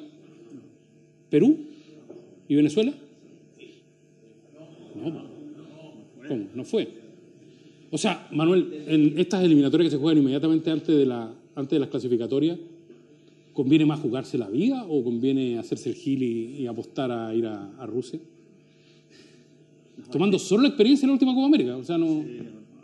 ¿Perú? 1.31 1.59
¿Y 2.49 2.55
Venezuela? 2.55 2.93
No, 4.95 5.29
¿cómo? 6.29 6.47
No 6.55 6.65
fue. 6.65 6.89
O 7.91 7.99
sea, 7.99 8.29
Manuel, 8.33 8.85
en 8.87 9.19
estas 9.19 9.45
eliminatorias 9.45 9.87
que 9.87 9.97
se 9.97 10.01
juegan 10.01 10.19
inmediatamente 10.19 10.71
antes 10.71 10.97
de, 10.97 11.07
la, 11.07 11.33
antes 11.55 11.77
de 11.77 11.81
las 11.81 11.89
clasificatorias, 11.89 12.59
¿conviene 13.53 13.87
más 13.87 14.01
jugarse 14.01 14.37
la 14.37 14.49
vida 14.49 14.85
o 14.89 15.03
conviene 15.05 15.59
hacerse 15.59 15.91
el 15.91 15.95
gil 15.95 16.23
y, 16.23 16.67
apostar 16.67 17.11
a 17.13 17.35
ir 17.35 17.47
a, 17.47 17.87
Rusia? 17.87 18.21
Tomando 20.11 20.39
solo 20.39 20.63
la 20.63 20.69
experiencia 20.69 21.07
en 21.07 21.11
la 21.11 21.15
última 21.15 21.35
Copa 21.35 21.47
América, 21.47 21.77
o 21.77 21.83
sea, 21.83 21.99
no... 21.99 22.25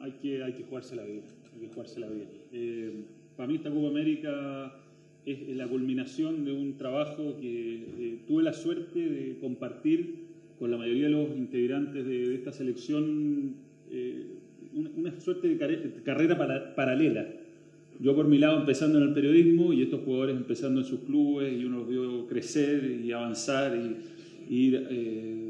hay, 0.01 0.13
que, 0.21 0.43
hay 0.43 0.53
que 0.55 0.63
jugarse 0.65 0.97
la 0.97 1.05
vida, 1.05 1.23
hay 1.55 1.61
que 1.61 1.69
jugarse 1.69 2.01
la 2.01 2.09
vida. 2.09 2.25
Eh, 2.53 3.05
para 3.37 3.49
mí 3.49 3.57
esta 3.57 3.71
Copa 3.71 3.89
América 3.89 4.75
es 5.25 5.57
la 5.57 5.69
culminación 5.69 6.45
de 6.45 6.53
un 6.53 6.77
trabajo 6.77 7.37
que 7.41 7.75
eh, 7.77 8.19
tuve 8.27 8.43
la 8.43 8.53
suerte 8.53 8.99
de 8.99 9.39
compartir 9.41 10.23
con 10.59 10.71
la 10.71 10.77
mayoría 10.77 11.05
de 11.05 11.11
los 11.11 11.29
integrantes 11.37 12.05
de, 12.05 12.35
esta 12.35 12.53
selección 12.53 13.55
eh, 13.91 14.27
una, 14.75 15.21
suerte 15.21 15.49
de 15.49 16.03
carrera 16.05 16.75
paralela. 16.75 17.29
Yo 18.01 18.15
por 18.17 18.27
mi 18.27 18.39
lado 18.39 18.59
empezando 18.59 18.99
en 18.99 19.05
el 19.05 19.15
periodismo 19.15 19.73
y 19.73 19.83
estos 19.83 20.01
jugadores 20.03 20.37
empezando 20.37 20.81
en 20.81 20.87
sus 20.87 21.01
clubes 21.01 21.53
y 21.53 21.65
uno 21.65 21.79
los 21.79 21.89
vio 21.89 22.27
crecer 22.27 23.01
y 23.05 23.13
avanzar 23.13 23.77
y, 23.77 23.97
ir 24.53 24.87
eh, 24.91 25.42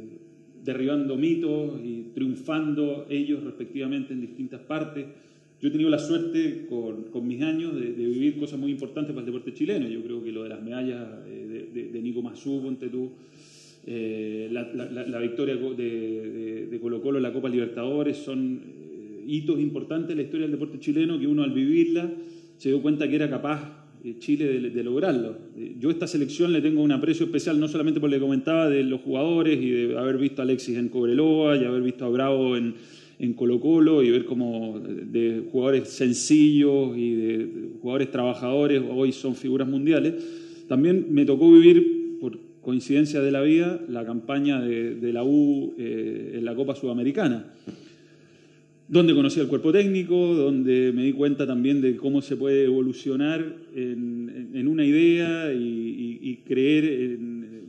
derribando 0.65 1.17
mitos 1.17 1.81
y 1.85 2.11
triunfando 2.15 3.07
ellos 3.11 3.43
respectivamente 3.43 4.13
en 4.13 4.21
distintas 4.21 4.61
partes. 4.61 5.07
Yo 5.61 5.69
he 5.69 5.71
tenido 5.71 5.91
la 5.91 5.99
suerte 5.99 6.67
con, 6.69 7.05
con 7.05 7.27
mis 7.27 7.43
años 7.43 7.75
de, 7.75 7.91
vivir 7.93 8.39
cosas 8.39 8.59
muy 8.59 8.73
importantes 8.73 9.13
para 9.13 9.27
el 9.27 9.33
deporte 9.33 9.53
chileno. 9.55 9.89
Yo 9.89 10.03
creo 10.03 10.23
que 10.23 10.33
lo 10.33 10.43
de 10.43 10.49
las 10.49 10.63
medallas 10.63 11.07
eh, 11.27 11.69
de, 11.73 11.89
de, 11.91 12.03
Nico 12.03 12.23
Mazú, 12.23 12.63
ponte 12.63 12.89
tú, 12.89 13.11
eh, 13.87 14.49
la, 14.51 15.19
victoria 15.21 15.57
de, 15.57 16.69
de, 16.71 16.81
Colo 16.81 17.01
Colo 17.01 17.19
en 17.19 17.23
la 17.23 17.33
Copa 17.33 17.49
Libertadores 17.49 18.17
son 18.17 18.61
hitos 19.27 19.61
importantes 19.61 20.11
en 20.11 20.17
la 20.17 20.23
historia 20.25 20.47
del 20.47 20.53
deporte 20.53 20.79
chileno 20.81 21.19
que 21.19 21.27
uno 21.27 21.43
al 21.43 21.53
vivirla 21.53 22.11
se 22.57 22.69
dio 22.69 22.83
cuenta 22.83 23.09
que 23.09 23.17
era 23.17 23.29
capaz 23.29 23.61
eh, 23.61 23.82
Chile 24.19 24.71
de, 24.71 24.83
lograrlo. 24.83 25.37
Eh, 25.57 25.77
yo 25.79 25.89
a 25.89 25.93
esta 25.93 26.07
selección 26.07 26.53
le 26.53 26.61
tengo 26.61 26.83
un 26.83 26.91
aprecio 26.91 27.27
especial, 27.27 27.61
no 27.61 27.69
solamente 27.69 28.01
por 28.01 28.11
lo 28.11 28.17
que 28.17 28.21
comentaba 28.21 28.69
de 28.69 28.83
los 28.83 29.01
jugadores 29.01 29.61
y 29.61 29.71
de 29.71 29.99
haber 29.99 30.19
visto 30.19 30.43
a 30.43 30.45
Alexis 30.45 30.77
en 30.77 30.89
Cobreloa 30.89 31.57
y 31.57 31.65
haber 31.65 31.83
visto 31.83 32.05
a 32.05 32.09
Bravo 32.09 32.57
en, 32.57 32.75
en 33.19 33.35
Colo 33.35 33.61
Colo 33.61 34.03
y 34.03 34.11
ver 34.11 34.25
cómo 34.25 34.81
de 34.81 35.45
jugadores 35.51 35.89
sencillos 35.89 36.97
y 36.97 37.15
de 37.15 37.49
jugadores 37.81 38.11
trabajadores 38.11 38.83
hoy 38.91 39.13
son 39.13 39.37
figuras 39.37 39.69
mundiales. 39.69 40.15
También 40.67 41.07
me 41.11 41.25
tocó 41.25 41.53
vivir, 41.53 42.19
por 42.21 42.39
coincidencia 42.61 43.21
de 43.21 43.31
la 43.31 43.43
vida, 43.43 43.81
la 43.89 44.05
campaña 44.05 44.61
de, 44.61 45.13
la 45.13 45.23
U 45.23 45.75
eh, 45.79 46.35
en 46.35 46.45
la 46.45 46.55
Copa 46.55 46.75
Sudamericana 46.75 47.53
donde 48.93 49.15
conocí 49.15 49.41
al 49.41 49.49
cuerpo 49.49 49.73
técnico, 49.73 50.35
donde 50.35 50.93
me 50.93 51.05
di 51.05 51.15
cuenta 51.15 51.47
también 51.47 51.81
de 51.81 51.97
cómo 51.97 52.21
se 52.21 52.37
puede 52.37 52.67
evolucionar 52.67 53.43
en, 53.75 54.69
una 54.69 54.85
idea 54.85 55.51
y, 55.55 56.43
creer, 56.47 57.19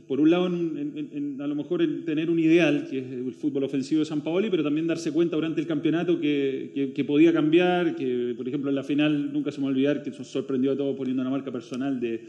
por 0.06 0.20
un 0.20 0.28
lado, 0.28 0.44
a 0.44 1.46
lo 1.46 1.54
mejor 1.54 1.80
en 1.80 2.04
tener 2.04 2.28
un 2.28 2.38
ideal, 2.38 2.88
que 2.90 2.98
es 2.98 3.10
el 3.10 3.32
fútbol 3.32 3.64
ofensivo 3.64 4.00
de 4.00 4.04
San 4.04 4.20
Paoli, 4.20 4.50
pero 4.50 4.62
también 4.62 4.86
darse 4.86 5.12
cuenta 5.12 5.36
durante 5.36 5.62
el 5.62 5.66
campeonato 5.66 6.20
que, 6.20 7.04
podía 7.06 7.32
cambiar, 7.32 7.96
que 7.96 8.34
por 8.36 8.46
ejemplo 8.46 8.68
en 8.68 8.76
la 8.76 8.84
final 8.84 9.32
nunca 9.32 9.50
se 9.50 9.60
me 9.60 9.64
va 9.64 9.70
a 9.70 9.72
olvidar 9.72 10.02
que 10.02 10.10
nos 10.10 10.26
sorprendió 10.26 10.72
a 10.72 10.76
todos 10.76 10.94
poniendo 10.94 11.22
una 11.22 11.30
marca 11.30 11.50
personal 11.50 12.00
de, 12.00 12.20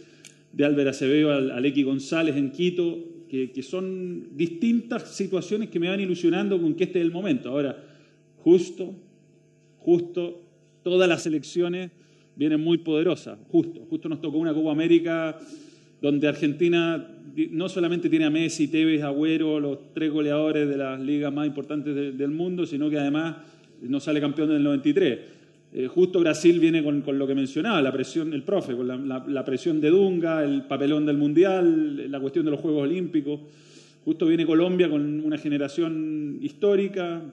de 0.54 0.64
Álvaro 0.64 0.92
Acevedo 0.92 1.34
al, 1.34 1.52
al 1.52 1.66
X 1.66 1.84
González 1.84 2.38
en 2.38 2.50
Quito, 2.50 3.26
que, 3.28 3.52
que 3.52 3.62
son 3.62 4.38
distintas 4.38 5.14
situaciones 5.14 5.68
que 5.68 5.82
me 5.82 5.90
van 5.90 6.00
ilusionando 6.00 6.62
con 6.62 6.76
que 6.76 6.86
este 6.86 7.00
es 7.00 7.06
el 7.06 7.12
momento. 7.12 7.50
Ahora, 7.50 7.92
justo, 8.46 8.94
justo, 9.80 10.40
todas 10.84 11.10
las 11.10 11.26
elecciones 11.26 11.90
vienen 12.36 12.62
muy 12.62 12.78
poderosas, 12.78 13.40
justo, 13.50 13.88
justo 13.90 14.08
nos 14.08 14.22
tocó 14.22 14.38
una 14.38 14.54
Copa 14.54 14.72
América 14.72 15.40
donde 16.00 16.28
Argentina 16.28 17.08
no 17.50 17.68
solamente 17.68 18.08
tiene 18.08 18.26
a 18.26 18.30
Messi, 18.30 18.68
Tevez, 18.68 19.02
Agüero, 19.02 19.60
los 19.60 19.94
tres 19.96 20.12
goleadores 20.12 20.70
de 20.70 20.78
las 20.78 21.00
ligas 21.00 21.34
más 21.34 21.48
importantes 21.48 21.96
del 21.96 22.30
mundo, 22.30 22.68
sino 22.68 22.88
que 22.88 23.00
además 23.00 23.38
no 23.82 24.00
sale 24.00 24.22
campeón 24.22 24.52
en 24.52 24.58
el 24.58 24.64
93. 24.64 25.20
Eh, 25.74 25.88
justo 25.88 26.20
Brasil 26.20 26.60
viene 26.60 26.84
con, 26.84 27.04
lo 27.18 27.26
que 27.26 27.34
mencionaba, 27.34 27.82
la 27.82 27.92
presión, 27.92 28.32
el 28.32 28.44
profe, 28.44 28.76
con 28.76 29.08
la, 29.08 29.44
presión 29.44 29.82
de 29.82 29.90
Dunga, 29.90 30.44
el 30.44 30.66
papelón 30.66 31.08
del 31.08 31.18
Mundial, 31.18 32.12
la 32.12 32.20
cuestión 32.20 32.46
de 32.46 32.52
los 32.52 32.60
Juegos 32.60 32.84
Olímpicos. 32.84 33.40
Justo 34.06 34.28
viene 34.28 34.46
Colombia 34.46 34.88
con 34.88 35.20
una 35.22 35.40
generación 35.40 36.38
histórica, 36.44 37.24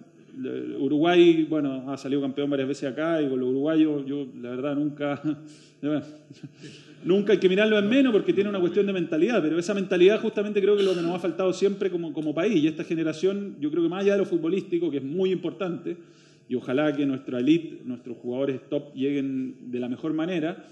Uruguay, 0.79 1.47
bueno, 1.49 1.91
ha 1.91 1.97
salido 1.97 2.23
campeón 2.23 2.49
varias 2.49 2.69
veces 2.69 2.91
acá 2.91 3.21
y 3.21 3.29
con 3.29 3.39
los 3.39 3.51
uruguayos 3.51 4.07
yo 4.07 4.27
la 4.41 4.51
verdad 4.51 4.75
nunca, 4.75 5.21
nunca 7.05 7.33
hay 7.33 7.39
que 7.39 7.49
mirarlo 7.49 7.79
en 7.79 7.89
menos 7.89 8.13
porque 8.13 8.33
tiene 8.33 8.49
una 8.49 8.61
cuestión 8.61 8.87
de 8.87 8.95
mentalidad, 8.95 9.43
pero 9.43 9.59
esa 9.59 9.75
mentalidad 9.75 10.21
justamente 10.21 10.61
creo 10.61 10.75
que 10.75 10.81
es 10.81 10.89
lo 10.89 10.95
que 10.95 11.03
nos 11.03 11.15
ha 11.15 11.19
faltado 11.19 11.53
siempre 11.53 11.91
como, 11.91 12.13
como 12.13 12.35
país 12.35 12.63
y 12.63 12.67
esta 12.67 12.85
generación, 12.85 13.57
yo 13.61 13.71
creo 13.71 13.83
que 13.83 13.89
más 13.91 14.03
allá 14.03 14.13
de 14.13 14.21
lo 14.21 14.25
futbolístico, 14.25 14.91
que 14.91 14.99
es 14.99 15.05
muy 15.05 15.31
importante, 15.33 15.97
y 16.49 16.55
ojalá 16.55 16.95
que 16.95 17.07
nuestra 17.07 17.39
elite, 17.39 17.81
nuestros 17.85 18.17
jugadores 18.19 18.61
top 18.69 18.95
lleguen 18.95 19.71
de 19.71 19.81
la 19.81 19.89
mejor 19.89 20.13
manera, 20.13 20.65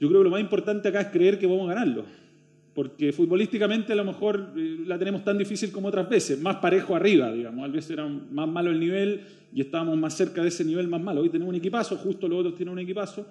yo 0.00 0.08
creo 0.08 0.20
que 0.20 0.24
lo 0.24 0.30
más 0.30 0.40
importante 0.40 0.88
acá 0.88 1.00
es 1.02 1.08
creer 1.08 1.38
que 1.38 1.46
vamos 1.46 1.70
a 1.70 1.74
ganarlo. 1.74 2.04
Porque 2.74 3.12
futbolísticamente 3.12 3.92
a 3.92 3.96
lo 3.96 4.04
mejor 4.04 4.52
eh, 4.56 4.78
la 4.86 4.98
tenemos 4.98 5.24
tan 5.24 5.36
difícil 5.36 5.70
como 5.70 5.88
otras 5.88 6.08
veces, 6.08 6.40
más 6.40 6.56
parejo 6.56 6.96
arriba, 6.96 7.32
digamos, 7.32 7.64
a 7.64 7.68
veces 7.68 7.90
era 7.90 8.06
más 8.06 8.48
malo 8.48 8.70
el 8.70 8.80
nivel 8.80 9.20
y 9.54 9.60
estábamos 9.60 9.98
más 9.98 10.16
cerca 10.16 10.42
de 10.42 10.48
ese 10.48 10.64
nivel 10.64 10.88
más 10.88 11.02
malo. 11.02 11.20
Hoy 11.20 11.28
tenemos 11.28 11.50
un 11.50 11.58
equipazo, 11.58 11.96
justo 11.96 12.28
los 12.28 12.40
otros 12.40 12.54
tienen 12.54 12.72
un 12.72 12.78
equipazo, 12.78 13.26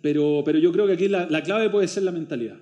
pero, 0.00 0.42
pero 0.44 0.58
yo 0.58 0.72
creo 0.72 0.86
que 0.86 0.92
aquí 0.92 1.08
la, 1.08 1.42
clave 1.42 1.68
puede 1.68 1.88
ser 1.88 2.04
la 2.04 2.12
mentalidad, 2.12 2.56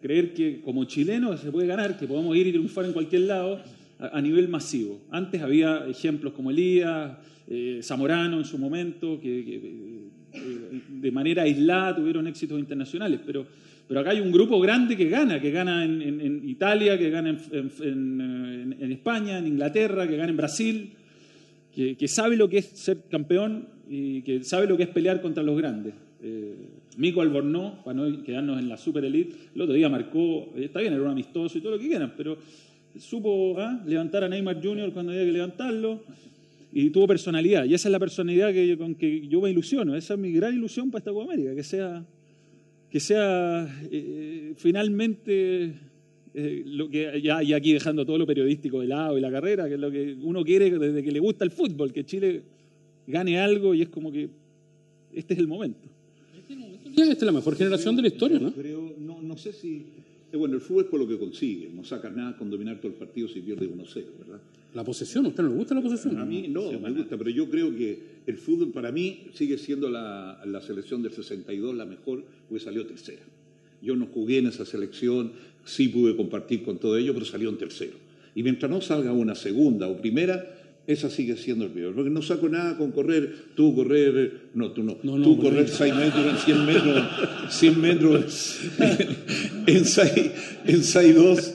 creer 0.00 0.32
que 0.32 0.60
como 0.60 0.84
chileno 0.84 1.36
se 1.36 1.50
puede 1.50 1.66
ganar, 1.66 1.98
que 1.98 2.06
podemos 2.06 2.36
ir 2.36 2.46
y 2.46 2.52
triunfar 2.52 2.84
en 2.84 2.92
cualquier 2.92 3.22
lado 3.22 3.60
a, 3.98 4.20
nivel 4.20 4.48
masivo. 4.48 5.00
Antes 5.10 5.42
había 5.42 5.84
ejemplos 5.86 6.32
como 6.32 6.50
Elías, 6.50 7.18
eh, 7.48 7.80
Zamorano 7.82 8.38
en 8.38 8.44
su 8.44 8.56
momento, 8.56 9.20
que, 9.20 10.10
eh, 10.32 10.80
de 10.88 11.10
manera 11.10 11.42
aislada 11.42 11.96
tuvieron 11.96 12.28
éxitos 12.28 12.58
internacionales, 12.58 13.20
pero 13.26 13.44
pero 13.90 14.02
acá 14.02 14.10
hay 14.10 14.20
un 14.20 14.30
grupo 14.30 14.60
grande 14.60 14.96
que 14.96 15.08
gana, 15.08 15.40
que 15.40 15.50
gana 15.50 15.84
en, 15.84 16.48
Italia, 16.48 16.96
que 16.96 17.10
gana 17.10 17.30
en, 17.30 18.92
España, 18.92 19.38
en 19.38 19.48
Inglaterra, 19.48 20.06
que 20.06 20.16
gana 20.16 20.30
en 20.30 20.36
Brasil, 20.36 20.92
que, 21.74 22.06
sabe 22.06 22.36
lo 22.36 22.48
que 22.48 22.58
es 22.58 22.66
ser 22.66 22.98
campeón 23.10 23.66
y 23.88 24.22
que 24.22 24.44
sabe 24.44 24.68
lo 24.68 24.76
que 24.76 24.84
es 24.84 24.88
pelear 24.90 25.20
contra 25.20 25.42
los 25.42 25.58
grandes. 25.58 25.94
Eh, 26.22 26.54
Mico 26.98 27.20
Albornoz, 27.20 27.82
para 27.84 27.94
no 27.94 28.22
quedarnos 28.22 28.60
en 28.60 28.68
la 28.68 28.76
super 28.76 29.04
elite, 29.04 29.34
el 29.56 29.60
otro 29.60 29.74
día 29.74 29.88
marcó, 29.88 30.52
está 30.54 30.78
bien, 30.78 30.92
era 30.92 31.02
un 31.02 31.10
amistoso 31.10 31.58
y 31.58 31.60
todo 31.60 31.72
lo 31.72 31.78
que 31.80 31.88
quieran, 31.88 32.14
pero 32.16 32.38
supo 32.96 33.58
¿ah? 33.58 33.82
levantar 33.84 34.22
a 34.22 34.28
Neymar 34.28 34.62
Jr. 34.62 34.92
cuando 34.92 35.10
había 35.10 35.24
que 35.24 35.32
levantarlo 35.32 36.04
y 36.72 36.90
tuvo 36.90 37.08
personalidad. 37.08 37.64
Y 37.64 37.74
esa 37.74 37.88
es 37.88 37.92
la 37.92 37.98
personalidad 37.98 38.52
que, 38.52 38.78
con 38.78 38.94
que 38.94 39.26
yo 39.26 39.40
me 39.40 39.50
ilusiono. 39.50 39.96
Esa 39.96 40.14
es 40.14 40.20
mi 40.20 40.30
gran 40.30 40.54
ilusión 40.54 40.92
para 40.92 41.00
esta 41.00 41.10
Copa 41.10 41.32
América, 41.32 41.56
que 41.56 41.64
sea 41.64 42.06
que 42.90 43.00
sea 43.00 43.68
eh, 43.90 44.52
finalmente 44.56 45.74
eh, 46.34 46.62
lo 46.66 46.88
que 46.88 47.20
ya, 47.22 47.42
y 47.42 47.52
aquí 47.52 47.72
dejando 47.72 48.04
todo 48.04 48.18
lo 48.18 48.26
periodístico 48.26 48.80
de 48.80 48.88
lado 48.88 49.16
y 49.16 49.20
la 49.20 49.30
carrera, 49.30 49.68
que 49.68 49.74
es 49.74 49.80
lo 49.80 49.90
que 49.90 50.16
uno 50.20 50.44
quiere 50.44 50.70
desde 50.78 51.02
que 51.02 51.12
le 51.12 51.20
gusta 51.20 51.44
el 51.44 51.50
fútbol, 51.50 51.92
que 51.92 52.04
Chile 52.04 52.42
gane 53.06 53.38
algo 53.38 53.74
y 53.74 53.82
es 53.82 53.88
como 53.88 54.10
que 54.10 54.28
este 55.12 55.34
es 55.34 55.40
el 55.40 55.48
momento. 55.48 55.88
Esta 56.96 57.12
es 57.12 57.22
la 57.22 57.32
mejor 57.32 57.56
generación 57.56 57.96
de 57.96 58.02
la 58.02 58.08
historia, 58.08 58.38
¿no? 58.38 58.52
Creo, 58.52 58.94
no, 58.98 59.22
no 59.22 59.36
sé 59.36 59.52
si... 59.52 59.86
Eh, 60.32 60.36
bueno, 60.36 60.56
el 60.56 60.60
fútbol 60.60 60.84
es 60.84 60.90
por 60.90 61.00
lo 61.00 61.08
que 61.08 61.18
consigue, 61.18 61.70
no 61.72 61.84
saca 61.84 62.10
nada 62.10 62.36
con 62.36 62.50
dominar 62.50 62.78
todo 62.78 62.88
el 62.88 62.98
partido 62.98 63.28
si 63.28 63.40
pierde 63.40 63.68
1-0, 63.68 64.04
¿verdad? 64.18 64.40
La 64.74 64.84
posesión, 64.84 65.26
¿usted 65.26 65.42
no 65.42 65.48
le 65.48 65.56
gusta 65.56 65.74
la 65.74 65.82
posesión? 65.82 66.18
A 66.18 66.24
mí 66.24 66.46
no, 66.48 66.70
me 66.78 66.90
gusta, 66.92 67.18
pero 67.18 67.30
yo 67.30 67.50
creo 67.50 67.74
que 67.74 68.20
el 68.26 68.36
fútbol 68.36 68.70
para 68.70 68.92
mí 68.92 69.26
sigue 69.34 69.58
siendo 69.58 69.90
la, 69.90 70.40
la 70.44 70.60
selección 70.60 71.02
del 71.02 71.12
62 71.12 71.74
la 71.74 71.84
mejor, 71.84 72.24
porque 72.48 72.62
salió 72.62 72.86
tercera. 72.86 73.22
Yo 73.82 73.96
no 73.96 74.06
jugué 74.06 74.38
en 74.38 74.46
esa 74.46 74.64
selección, 74.64 75.32
sí 75.64 75.88
pude 75.88 76.16
compartir 76.16 76.62
con 76.62 76.78
todo 76.78 76.96
ello, 76.96 77.14
pero 77.14 77.26
salió 77.26 77.48
en 77.48 77.58
tercero. 77.58 77.96
Y 78.34 78.42
mientras 78.42 78.70
no 78.70 78.80
salga 78.80 79.12
una 79.12 79.34
segunda 79.34 79.88
o 79.88 80.00
primera, 80.00 80.59
esa 80.86 81.08
sigue 81.10 81.36
siendo 81.36 81.64
el 81.66 81.70
peor. 81.70 81.94
Porque 81.94 82.10
no 82.10 82.22
saco 82.22 82.48
nada 82.48 82.76
con 82.76 82.90
correr, 82.92 83.32
tú 83.54 83.74
correr, 83.74 84.50
no, 84.54 84.72
tú 84.72 84.82
no, 84.82 84.94
tú 84.96 85.38
correr 85.38 85.68
6 85.68 85.94
metros 85.94 86.26
en 86.26 86.36
100 86.36 86.66
metros, 86.66 87.04
100 87.50 87.80
metros 87.80 88.60
en 89.66 89.84
6, 89.84 90.30
en 90.66 90.84
6, 90.84 91.14
2, 91.14 91.54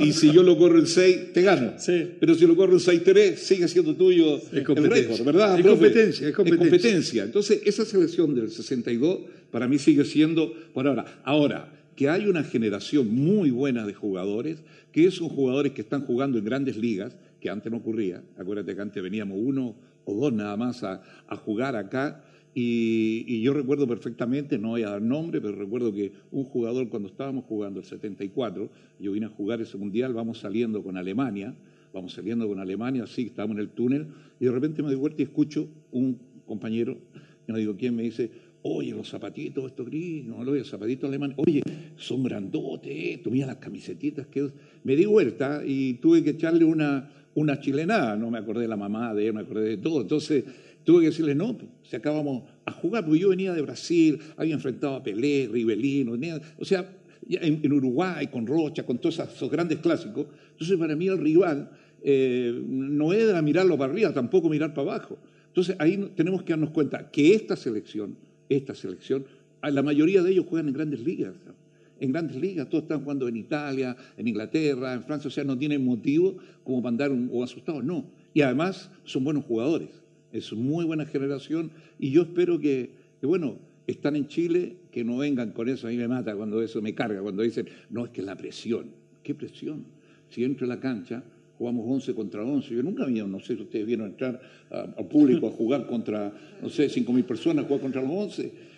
y 0.00 0.12
si 0.12 0.32
yo 0.32 0.42
lo 0.42 0.56
corro 0.56 0.78
en 0.78 0.86
6, 0.86 1.32
te 1.32 1.42
gano. 1.42 1.74
Sí. 1.78 2.06
Pero 2.18 2.34
si 2.34 2.46
lo 2.46 2.56
corro 2.56 2.74
en 2.74 2.80
6, 2.80 3.02
3, 3.04 3.38
sigue 3.38 3.68
siendo 3.68 3.94
tuyo 3.94 4.40
el 4.52 4.64
récord, 4.64 5.24
¿verdad? 5.24 5.58
Es 5.58 5.66
competencia, 5.66 6.28
es 6.28 6.34
competencia. 6.34 6.66
Es 6.66 6.70
competencia. 6.70 7.24
Entonces, 7.24 7.62
esa 7.64 7.84
selección 7.84 8.34
del 8.34 8.50
62 8.50 9.18
para 9.50 9.68
mí 9.68 9.78
sigue 9.78 10.04
siendo 10.04 10.54
por 10.72 10.86
ahora. 10.86 11.20
Ahora, 11.24 11.72
que 11.96 12.08
hay 12.08 12.26
una 12.26 12.44
generación 12.44 13.14
muy 13.14 13.50
buena 13.50 13.86
de 13.86 13.92
jugadores, 13.92 14.58
que 14.90 15.10
son 15.10 15.28
jugadores 15.28 15.72
que 15.72 15.82
están 15.82 16.00
jugando 16.02 16.38
en 16.38 16.44
grandes 16.44 16.76
ligas, 16.76 17.14
que 17.40 17.50
antes 17.50 17.70
no 17.70 17.78
ocurría. 17.78 18.22
Acuérdate 18.36 18.74
que 18.74 18.80
antes 18.80 19.02
veníamos 19.02 19.38
uno 19.40 19.74
o 20.04 20.14
dos 20.14 20.32
nada 20.32 20.56
más 20.56 20.84
a, 20.84 21.02
jugar 21.44 21.76
acá. 21.76 22.24
Y, 22.54 23.40
yo 23.42 23.52
recuerdo 23.52 23.86
perfectamente, 23.86 24.58
no 24.58 24.70
voy 24.70 24.82
a 24.82 24.90
dar 24.90 25.02
nombre, 25.02 25.40
pero 25.40 25.54
recuerdo 25.54 25.92
que 25.92 26.12
un 26.30 26.44
jugador 26.44 26.88
cuando 26.88 27.08
estábamos 27.08 27.44
jugando 27.44 27.80
el 27.80 27.86
74, 27.86 28.70
yo 28.98 29.12
vine 29.12 29.26
a 29.26 29.30
jugar 29.30 29.60
ese 29.60 29.76
mundial, 29.78 30.14
vamos 30.14 30.38
saliendo 30.38 30.82
con 30.82 30.96
Alemania, 30.96 31.54
vamos 31.92 32.12
saliendo 32.12 32.48
con 32.48 32.58
Alemania, 32.58 33.04
así 33.04 33.22
estábamos 33.22 33.56
en 33.56 33.62
el 33.62 33.70
túnel, 33.70 34.08
y 34.38 34.46
de 34.46 34.50
repente 34.50 34.82
me 34.82 34.88
doy 34.88 34.96
vuelta 34.96 35.22
y 35.22 35.24
escucho 35.24 35.68
un 35.92 36.18
compañero, 36.44 36.98
no 37.46 37.56
digo 37.56 37.76
quién, 37.76 37.94
me 37.94 38.02
dice, 38.02 38.30
oye, 38.62 38.90
los 38.92 39.08
zapatitos, 39.08 39.66
estos 39.66 39.86
gris, 39.86 40.24
no, 40.24 40.42
los 40.44 40.68
zapatitos 40.68 41.08
alemanes, 41.08 41.36
oye, 41.38 41.62
son 41.96 42.22
grandotes, 42.22 43.22
tú 43.22 43.30
mira 43.30 43.46
las 43.46 43.56
camisetitas 43.56 44.26
que... 44.26 44.50
Me 44.82 44.96
di 44.96 45.04
vuelta 45.04 45.62
y 45.64 45.94
tuve 45.94 46.22
que 46.22 46.30
echarle 46.30 46.64
una, 46.64 47.10
una 47.34 47.60
chilenada, 47.60 48.16
no 48.16 48.30
me 48.30 48.38
acordé 48.38 48.62
de 48.62 48.68
la 48.68 48.76
mamá 48.76 49.14
de 49.14 49.28
él, 49.28 49.34
me 49.34 49.40
acordé 49.40 49.70
de 49.70 49.76
todo. 49.76 50.02
Entonces 50.02 50.44
tuve 50.84 51.00
que 51.00 51.06
decirle, 51.06 51.34
no, 51.34 51.56
se 51.82 51.96
acabamos 51.96 52.44
a 52.64 52.72
jugar, 52.72 53.04
porque 53.04 53.20
yo 53.20 53.28
venía 53.28 53.52
de 53.52 53.62
Brasil, 53.62 54.18
había 54.36 54.54
enfrentado 54.54 54.96
a 54.96 55.02
Pelé, 55.02 55.48
Rivelino, 55.50 56.12
o 56.58 56.64
sea, 56.64 56.90
en, 57.28 57.72
Uruguay, 57.72 58.26
con 58.28 58.46
Rocha, 58.46 58.84
con 58.84 58.98
todos 58.98 59.18
esos, 59.18 59.50
grandes 59.50 59.78
clásicos. 59.78 60.26
Entonces 60.52 60.76
para 60.76 60.96
mí 60.96 61.06
el 61.06 61.18
rival 61.18 61.70
eh, 62.02 62.60
no 62.66 63.12
era 63.12 63.40
mirarlo 63.42 63.78
para 63.78 63.92
arriba, 63.92 64.12
tampoco 64.12 64.48
mirar 64.48 64.74
para 64.74 64.94
abajo. 64.94 65.18
Entonces 65.48 65.76
ahí 65.78 66.12
tenemos 66.16 66.42
que 66.42 66.52
darnos 66.52 66.70
cuenta 66.70 67.10
que 67.10 67.34
esta 67.34 67.56
selección, 67.56 68.16
esta 68.48 68.74
selección, 68.74 69.24
la 69.62 69.82
mayoría 69.82 70.22
de 70.22 70.32
ellos 70.32 70.46
juegan 70.48 70.68
en 70.68 70.74
grandes 70.74 71.00
ligas 71.00 71.34
en 72.00 72.12
grandes 72.12 72.36
ligas, 72.36 72.68
todos 72.68 72.84
están 72.84 73.02
jugando 73.02 73.28
en 73.28 73.36
Italia, 73.36 73.94
en 74.16 74.26
Inglaterra, 74.26 74.94
en 74.94 75.04
Francia, 75.04 75.28
o 75.28 75.30
sea, 75.30 75.44
no 75.44 75.56
tienen 75.56 75.84
motivo 75.84 76.38
como 76.64 76.82
para 76.82 76.90
andar 76.90 77.12
o 77.30 77.44
asustados, 77.44 77.84
no. 77.84 78.06
Y 78.32 78.40
además 78.40 78.90
son 79.04 79.22
buenos 79.22 79.44
jugadores, 79.44 79.90
es 80.32 80.52
muy 80.52 80.84
buena 80.84 81.04
generación 81.04 81.70
y 81.98 82.10
yo 82.10 82.22
espero 82.22 82.58
que, 82.58 82.90
bueno, 83.22 83.58
están 83.86 84.16
en 84.16 84.28
Chile, 84.28 84.76
que 84.90 85.04
no 85.04 85.18
vengan 85.18 85.52
con 85.52 85.68
eso, 85.68 85.86
a 85.86 85.90
mí 85.90 85.96
me 85.96 86.08
mata 86.08 86.34
cuando 86.34 86.62
eso 86.62 86.80
me 86.80 86.94
carga, 86.94 87.20
cuando 87.20 87.42
dicen, 87.42 87.68
no, 87.90 88.06
es 88.06 88.10
que 88.10 88.22
la 88.22 88.34
presión, 88.34 88.86
¿qué 89.22 89.34
presión? 89.34 89.84
Si 90.30 90.42
entro 90.42 90.64
a 90.64 90.68
la 90.68 90.80
cancha, 90.80 91.22
jugamos 91.58 91.84
11 91.86 92.14
contra 92.14 92.42
11. 92.42 92.74
Yo 92.74 92.82
nunca 92.82 93.04
vi, 93.04 93.20
no 93.20 93.40
sé 93.40 93.56
si 93.56 93.62
ustedes 93.62 93.84
vieron 93.84 94.06
entrar 94.06 94.40
al 94.70 95.06
público 95.08 95.48
a 95.48 95.50
jugar 95.50 95.86
contra, 95.86 96.32
no 96.62 96.70
sé, 96.70 96.86
5.000 96.88 97.24
personas, 97.24 97.66
jugar 97.66 97.82
contra 97.82 98.00
los 98.00 98.10
11 98.10 98.69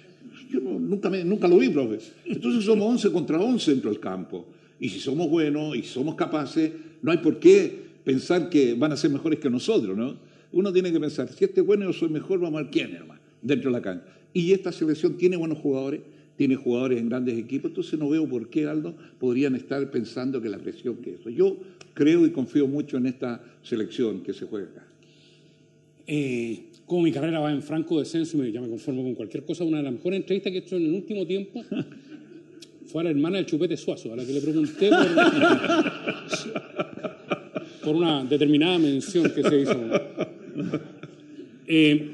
yo 0.50 0.60
nunca, 0.60 1.10
nunca 1.10 1.48
lo 1.48 1.58
vi, 1.58 1.68
profe. 1.68 1.98
Entonces 2.24 2.64
somos 2.64 2.88
11 2.88 3.12
contra 3.12 3.40
11 3.40 3.70
dentro 3.70 3.90
del 3.90 4.00
campo. 4.00 4.46
Y 4.78 4.88
si 4.88 4.98
somos 4.98 5.28
buenos 5.28 5.76
y 5.76 5.82
somos 5.82 6.14
capaces, 6.14 6.72
no 7.02 7.12
hay 7.12 7.18
por 7.18 7.38
qué 7.38 7.82
pensar 8.04 8.50
que 8.50 8.74
van 8.74 8.92
a 8.92 8.96
ser 8.96 9.10
mejores 9.10 9.38
que 9.38 9.48
nosotros, 9.48 9.96
¿no? 9.96 10.16
Uno 10.52 10.72
tiene 10.72 10.92
que 10.92 11.00
pensar, 11.00 11.28
si 11.28 11.44
este 11.44 11.60
es 11.60 11.66
bueno 11.66 11.84
yo 11.84 11.92
soy 11.92 12.08
mejor, 12.08 12.40
vamos 12.40 12.60
a 12.60 12.62
ver 12.64 12.70
quién, 12.70 12.94
hermano, 12.94 13.20
dentro 13.40 13.70
de 13.70 13.78
la 13.78 13.82
cancha. 13.82 14.04
Y 14.34 14.52
esta 14.52 14.72
selección 14.72 15.16
tiene 15.16 15.36
buenos 15.36 15.58
jugadores, 15.58 16.00
tiene 16.36 16.56
jugadores 16.56 17.00
en 17.00 17.08
grandes 17.08 17.38
equipos, 17.38 17.70
entonces 17.70 17.98
no 17.98 18.08
veo 18.08 18.28
por 18.28 18.48
qué, 18.50 18.66
Aldo, 18.66 18.94
podrían 19.18 19.54
estar 19.54 19.90
pensando 19.90 20.42
que 20.42 20.48
la 20.48 20.58
presión 20.58 20.96
que 20.96 21.14
eso. 21.14 21.30
Yo 21.30 21.58
creo 21.94 22.26
y 22.26 22.30
confío 22.30 22.66
mucho 22.66 22.96
en 22.96 23.06
esta 23.06 23.42
selección 23.62 24.22
que 24.22 24.32
se 24.32 24.46
juega 24.46 24.68
acá. 24.68 24.86
Eh, 26.06 26.64
como 26.92 27.04
mi 27.04 27.10
carrera 27.10 27.40
va 27.40 27.50
en 27.50 27.62
franco 27.62 27.98
descenso 27.98 28.44
y 28.44 28.52
ya 28.52 28.60
me 28.60 28.68
conformo 28.68 29.02
con 29.02 29.14
cualquier 29.14 29.44
cosa, 29.44 29.64
una 29.64 29.78
de 29.78 29.84
las 29.84 29.94
mejores 29.94 30.18
entrevistas 30.18 30.52
que 30.52 30.58
he 30.58 30.60
hecho 30.60 30.76
en 30.76 30.84
el 30.84 30.92
último 30.92 31.26
tiempo 31.26 31.64
fue 32.86 33.00
a 33.00 33.04
la 33.04 33.10
hermana 33.10 33.38
del 33.38 33.46
Chupete 33.46 33.78
Suazo, 33.78 34.12
a 34.12 34.16
la 34.16 34.26
que 34.26 34.32
le 34.34 34.40
pregunté 34.42 34.90
por, 37.82 37.96
una 37.96 38.24
determinada 38.24 38.78
mención 38.78 39.32
que 39.34 39.42
se 39.42 39.60
hizo. 39.62 39.80
Eh, 41.66 42.10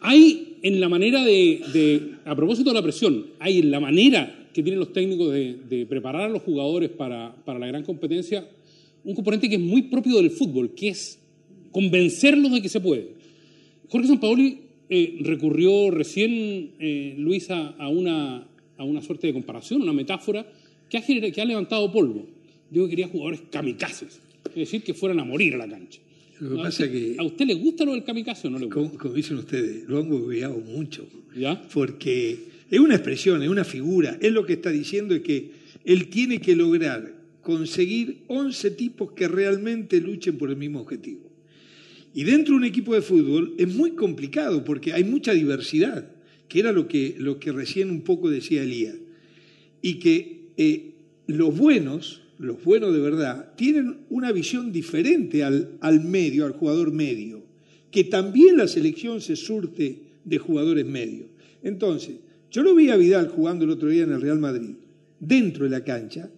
hay 0.00 0.58
en 0.62 0.80
la 0.80 0.88
manera 0.88 1.24
de, 1.24 2.16
a 2.24 2.34
propósito 2.34 2.70
de 2.70 2.74
la 2.74 2.82
presión, 2.82 3.26
hay 3.38 3.60
en 3.60 3.70
la 3.70 3.78
manera 3.78 4.48
que 4.52 4.64
tienen 4.64 4.80
los 4.80 4.92
técnicos 4.92 5.32
de, 5.32 5.86
preparar 5.88 6.22
a 6.22 6.28
los 6.28 6.42
jugadores 6.42 6.90
para, 6.90 7.32
para 7.44 7.60
la 7.60 7.68
gran 7.68 7.84
competencia 7.84 8.44
un 9.04 9.14
componente 9.14 9.48
que 9.48 9.54
es 9.54 9.60
muy 9.60 9.82
propio 9.82 10.16
del 10.16 10.32
fútbol, 10.32 10.74
que 10.74 10.88
es 10.88 11.20
convencerlos 11.70 12.50
de 12.50 12.60
que 12.60 12.68
se 12.68 12.80
puede. 12.80 13.21
Jorge 13.92 14.08
Sampaoli 14.08 14.58
eh, 14.88 15.18
recurrió 15.20 15.90
recién, 15.90 16.70
eh, 16.78 17.14
Luisa, 17.18 17.74
a 17.78 17.90
una, 17.90 18.48
a 18.78 18.84
una 18.84 19.02
suerte 19.02 19.26
de 19.26 19.34
comparación, 19.34 19.82
una 19.82 19.92
metáfora 19.92 20.50
que 20.88 20.96
ha, 20.96 21.02
que 21.02 21.42
ha 21.42 21.44
levantado 21.44 21.92
polvo. 21.92 22.26
Digo 22.70 22.86
que 22.86 22.90
quería 22.92 23.08
jugadores 23.08 23.42
kamikazes, 23.50 24.18
es 24.46 24.54
decir, 24.54 24.82
que 24.82 24.94
fueran 24.94 25.20
a 25.20 25.24
morir 25.24 25.56
a 25.56 25.58
la 25.58 25.68
cancha. 25.68 26.00
Lo 26.40 26.56
que 26.56 26.62
pasa 26.62 26.90
que, 26.90 27.16
¿A 27.18 27.22
usted 27.22 27.44
le 27.44 27.52
gusta 27.52 27.84
lo 27.84 27.92
del 27.92 28.02
kamikaze 28.02 28.48
o 28.48 28.50
no 28.50 28.58
le 28.58 28.64
gusta? 28.64 28.98
Como, 28.98 29.12
dicen 29.12 29.36
ustedes, 29.36 29.86
lo 29.86 29.98
han 29.98 30.08
gobeado 30.08 30.58
mucho. 30.58 31.06
¿Ya? 31.36 31.60
Porque 31.74 32.38
es 32.70 32.80
una 32.80 32.94
expresión, 32.94 33.42
es 33.42 33.50
una 33.50 33.64
figura. 33.64 34.16
Él 34.22 34.32
lo 34.32 34.46
que 34.46 34.54
está 34.54 34.70
diciendo 34.70 35.14
es 35.14 35.20
que 35.20 35.50
él 35.84 36.08
tiene 36.08 36.40
que 36.40 36.56
lograr 36.56 37.12
conseguir 37.42 38.22
11 38.28 38.70
tipos 38.70 39.12
que 39.12 39.28
realmente 39.28 40.00
luchen 40.00 40.38
por 40.38 40.48
el 40.48 40.56
mismo 40.56 40.80
objetivo. 40.80 41.31
Y 42.14 42.24
dentro 42.24 42.54
de 42.54 42.58
un 42.58 42.64
equipo 42.64 42.94
de 42.94 43.02
fútbol 43.02 43.54
es 43.58 43.74
muy 43.74 43.92
complicado 43.92 44.64
porque 44.64 44.92
hay 44.92 45.04
mucha 45.04 45.32
diversidad, 45.32 46.10
que 46.48 46.60
era 46.60 46.72
lo 46.72 46.86
que, 46.88 47.14
lo 47.18 47.38
que 47.38 47.52
recién 47.52 47.90
un 47.90 48.02
poco 48.02 48.28
decía 48.28 48.62
Elías. 48.62 48.96
Y 49.80 49.94
que 49.94 50.50
eh, 50.56 50.92
los 51.26 51.56
buenos, 51.56 52.22
los 52.38 52.62
buenos 52.62 52.92
de 52.92 53.00
verdad, 53.00 53.54
tienen 53.56 54.00
una 54.10 54.32
visión 54.32 54.72
diferente 54.72 55.42
al, 55.42 55.78
al 55.80 56.04
medio, 56.04 56.44
al 56.44 56.52
jugador 56.52 56.92
medio, 56.92 57.42
que 57.90 58.04
también 58.04 58.56
la 58.56 58.68
selección 58.68 59.20
se 59.20 59.36
surte 59.36 60.02
de 60.24 60.38
jugadores 60.38 60.84
medios. 60.84 61.28
Entonces, 61.62 62.16
yo 62.50 62.62
lo 62.62 62.74
vi 62.74 62.90
a 62.90 62.96
Vidal 62.96 63.28
jugando 63.28 63.64
el 63.64 63.70
otro 63.70 63.88
día 63.88 64.02
en 64.02 64.12
el 64.12 64.20
Real 64.20 64.38
Madrid, 64.38 64.74
dentro 65.18 65.64
de 65.64 65.70
la 65.70 65.84
cancha, 65.84 66.30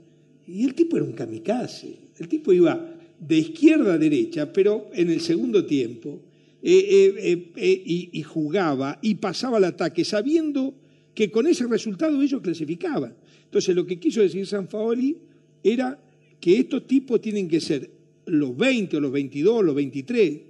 y 0.46 0.64
el 0.64 0.74
tipo 0.74 0.96
era 0.96 1.06
un 1.06 1.12
kamikaze. 1.12 1.96
El 2.18 2.28
tipo 2.28 2.52
iba 2.52 2.93
de 3.26 3.38
izquierda 3.38 3.94
a 3.94 3.98
derecha, 3.98 4.52
pero 4.52 4.90
en 4.92 5.10
el 5.10 5.20
segundo 5.20 5.64
tiempo, 5.64 6.20
eh, 6.62 7.14
eh, 7.18 7.52
eh, 7.56 8.10
y, 8.12 8.22
jugaba 8.22 8.98
y 9.02 9.16
pasaba 9.16 9.56
al 9.56 9.64
ataque, 9.64 10.04
sabiendo 10.04 10.74
que 11.14 11.30
con 11.30 11.46
ese 11.46 11.66
resultado 11.66 12.20
ellos 12.20 12.42
clasificaban. 12.42 13.14
Entonces, 13.44 13.74
lo 13.74 13.86
que 13.86 13.98
quiso 13.98 14.20
decir 14.20 14.46
San 14.46 14.68
Faoli 14.68 15.16
era 15.62 15.98
que 16.40 16.58
estos 16.58 16.86
tipos 16.86 17.20
tienen 17.20 17.48
que 17.48 17.60
ser 17.60 17.90
los 18.26 18.56
20 18.56 18.96
o 18.96 19.00
los 19.00 19.12
22, 19.12 19.64
los 19.64 19.74
23, 19.74 20.40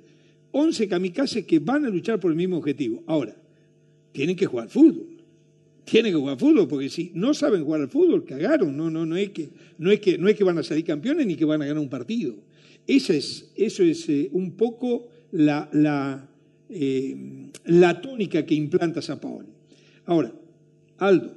11 0.53 0.89
kamikazes 0.89 1.45
que 1.45 1.59
van 1.59 1.85
a 1.85 1.91
luchar 1.91 2.19
por 2.19 2.31
el 2.31 2.37
mismo 2.37 2.59
objetivo. 2.59 3.03
Ahora, 3.07 3.37
tienen 4.13 4.37
que 4.37 4.47
jugar 4.47 4.69
fútbol. 4.69 5.09
Tienen 5.85 6.13
que 6.13 6.19
jugar 6.19 6.39
fútbol, 6.39 6.67
porque 6.67 6.89
si 6.89 7.11
no 7.15 7.35
saben 7.35 7.65
jugar 7.65 7.83
al 7.83 7.89
fútbol, 7.89 8.25
cagaron. 8.25 8.77
No, 8.77 8.89
no, 8.91 9.05
no, 9.05 9.17
es 9.17 9.31
que, 9.31 9.51
no, 9.79 9.91
es 9.91 10.01
que, 10.01 10.17
no 10.17 10.29
es 10.29 10.37
que 10.37 10.45
van 10.45 10.59
a 10.59 10.63
salir 10.63 10.85
campeones 10.85 11.27
ni 11.27 11.37
que 11.37 11.45
van 11.45 11.61
a 11.61 11.67
ganar 11.67 11.83
un 11.83 11.91
partido. 11.91 12.35
Esa 12.87 13.15
es, 13.15 13.53
eso 13.57 13.83
es 13.83 14.09
eh, 14.09 14.29
un 14.33 14.53
poco 14.53 15.09
eh, 15.33 16.27
la, 17.65 18.01
tónica 18.01 18.45
que 18.45 18.55
implanta 18.55 19.01
San 19.01 19.21
Paolo. 19.21 19.49
Ahora, 20.07 20.33
Aldo, 20.99 21.35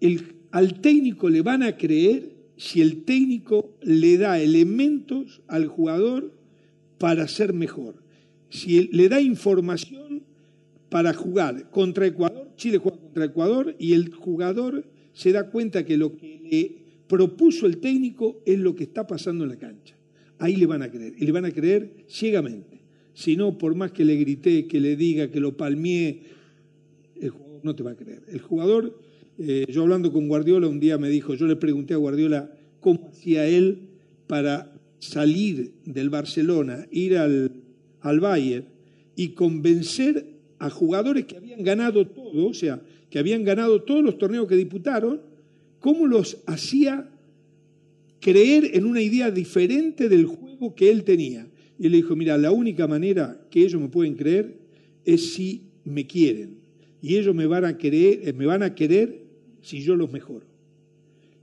el, 0.00 0.22
al 0.52 0.80
técnico 0.80 1.28
le 1.28 1.42
van 1.42 1.62
a 1.62 1.76
creer 1.76 2.36
si 2.56 2.80
el 2.80 3.04
técnico 3.04 3.74
le 3.82 4.18
da 4.18 4.40
elementos 4.40 5.42
al 5.48 5.66
jugador 5.66 6.32
para 6.98 7.28
ser 7.28 7.52
mejor. 7.52 7.96
Si 8.50 8.88
le 8.88 9.08
da 9.08 9.20
información 9.20 10.22
para 10.88 11.12
jugar 11.14 11.70
contra 11.70 12.06
Ecuador, 12.06 12.48
Chile 12.56 12.78
juega 12.78 12.98
contra 12.98 13.24
Ecuador 13.24 13.76
y 13.78 13.92
el 13.92 14.12
jugador 14.12 14.84
se 15.12 15.32
da 15.32 15.50
cuenta 15.50 15.84
que 15.84 15.96
lo 15.96 16.16
que 16.16 16.40
le 16.50 16.76
propuso 17.08 17.66
el 17.66 17.78
técnico 17.78 18.40
es 18.46 18.58
lo 18.58 18.74
que 18.74 18.84
está 18.84 19.06
pasando 19.06 19.44
en 19.44 19.50
la 19.50 19.58
cancha. 19.58 19.97
Ahí 20.38 20.56
le 20.56 20.66
van 20.66 20.82
a 20.82 20.90
creer, 20.90 21.14
y 21.16 21.24
le 21.26 21.32
van 21.32 21.44
a 21.44 21.50
creer 21.50 22.04
ciegamente. 22.08 22.80
Si 23.14 23.36
no, 23.36 23.58
por 23.58 23.74
más 23.74 23.90
que 23.92 24.04
le 24.04 24.16
grité, 24.16 24.66
que 24.66 24.80
le 24.80 24.94
diga, 24.94 25.30
que 25.30 25.40
lo 25.40 25.56
palmee, 25.56 26.22
el 27.20 27.30
jugador 27.30 27.60
no 27.64 27.74
te 27.74 27.82
va 27.82 27.90
a 27.92 27.96
creer. 27.96 28.22
El 28.28 28.40
jugador, 28.40 29.00
eh, 29.38 29.66
yo 29.68 29.82
hablando 29.82 30.12
con 30.12 30.28
Guardiola 30.28 30.68
un 30.68 30.78
día 30.78 30.98
me 30.98 31.10
dijo, 31.10 31.34
yo 31.34 31.46
le 31.46 31.56
pregunté 31.56 31.94
a 31.94 31.96
Guardiola 31.96 32.52
cómo 32.80 33.08
hacía 33.08 33.46
él 33.46 33.88
para 34.28 34.72
salir 35.00 35.72
del 35.84 36.10
Barcelona, 36.10 36.86
ir 36.90 37.18
al, 37.18 37.52
al 38.00 38.20
Bayern 38.20 38.66
y 39.16 39.30
convencer 39.30 40.26
a 40.58 40.70
jugadores 40.70 41.24
que 41.24 41.36
habían 41.36 41.64
ganado 41.64 42.06
todo, 42.06 42.46
o 42.46 42.54
sea, 42.54 42.80
que 43.10 43.18
habían 43.18 43.44
ganado 43.44 43.82
todos 43.82 44.04
los 44.04 44.18
torneos 44.18 44.46
que 44.46 44.56
disputaron, 44.56 45.20
cómo 45.80 46.06
los 46.06 46.38
hacía 46.46 47.08
creer 48.20 48.70
en 48.74 48.84
una 48.84 49.00
idea 49.00 49.30
diferente 49.30 50.08
del 50.08 50.26
juego 50.26 50.74
que 50.74 50.90
él 50.90 51.04
tenía. 51.04 51.46
Y 51.78 51.86
él 51.86 51.92
le 51.92 51.98
dijo, 51.98 52.16
mira, 52.16 52.36
la 52.36 52.50
única 52.50 52.86
manera 52.86 53.46
que 53.50 53.60
ellos 53.60 53.80
me 53.80 53.88
pueden 53.88 54.14
creer 54.14 54.58
es 55.04 55.34
si 55.34 55.62
me 55.84 56.06
quieren. 56.06 56.58
Y 57.00 57.16
ellos 57.16 57.34
me 57.34 57.46
van 57.46 57.64
a 57.64 57.78
querer, 57.78 58.34
me 58.34 58.46
van 58.46 58.62
a 58.62 58.74
querer 58.74 59.22
si 59.62 59.80
yo 59.82 59.94
los 59.96 60.10
mejoro. 60.10 60.46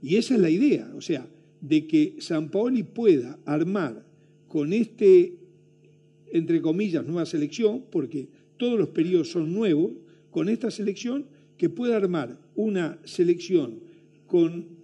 Y 0.02 0.16
esa 0.16 0.34
es 0.34 0.40
la 0.40 0.50
idea, 0.50 0.92
o 0.94 1.00
sea, 1.00 1.26
de 1.60 1.86
que 1.86 2.16
San 2.18 2.50
Paoli 2.50 2.82
pueda 2.82 3.38
armar 3.44 4.04
con 4.46 4.72
este, 4.72 5.34
entre 6.32 6.60
comillas, 6.60 7.04
nueva 7.06 7.26
selección, 7.26 7.84
porque 7.90 8.28
todos 8.56 8.78
los 8.78 8.90
periodos 8.90 9.30
son 9.30 9.52
nuevos, 9.52 9.92
con 10.30 10.48
esta 10.48 10.70
selección, 10.70 11.26
que 11.56 11.70
pueda 11.70 11.96
armar 11.96 12.38
una 12.54 12.98
selección 13.04 13.80
con 14.26 14.75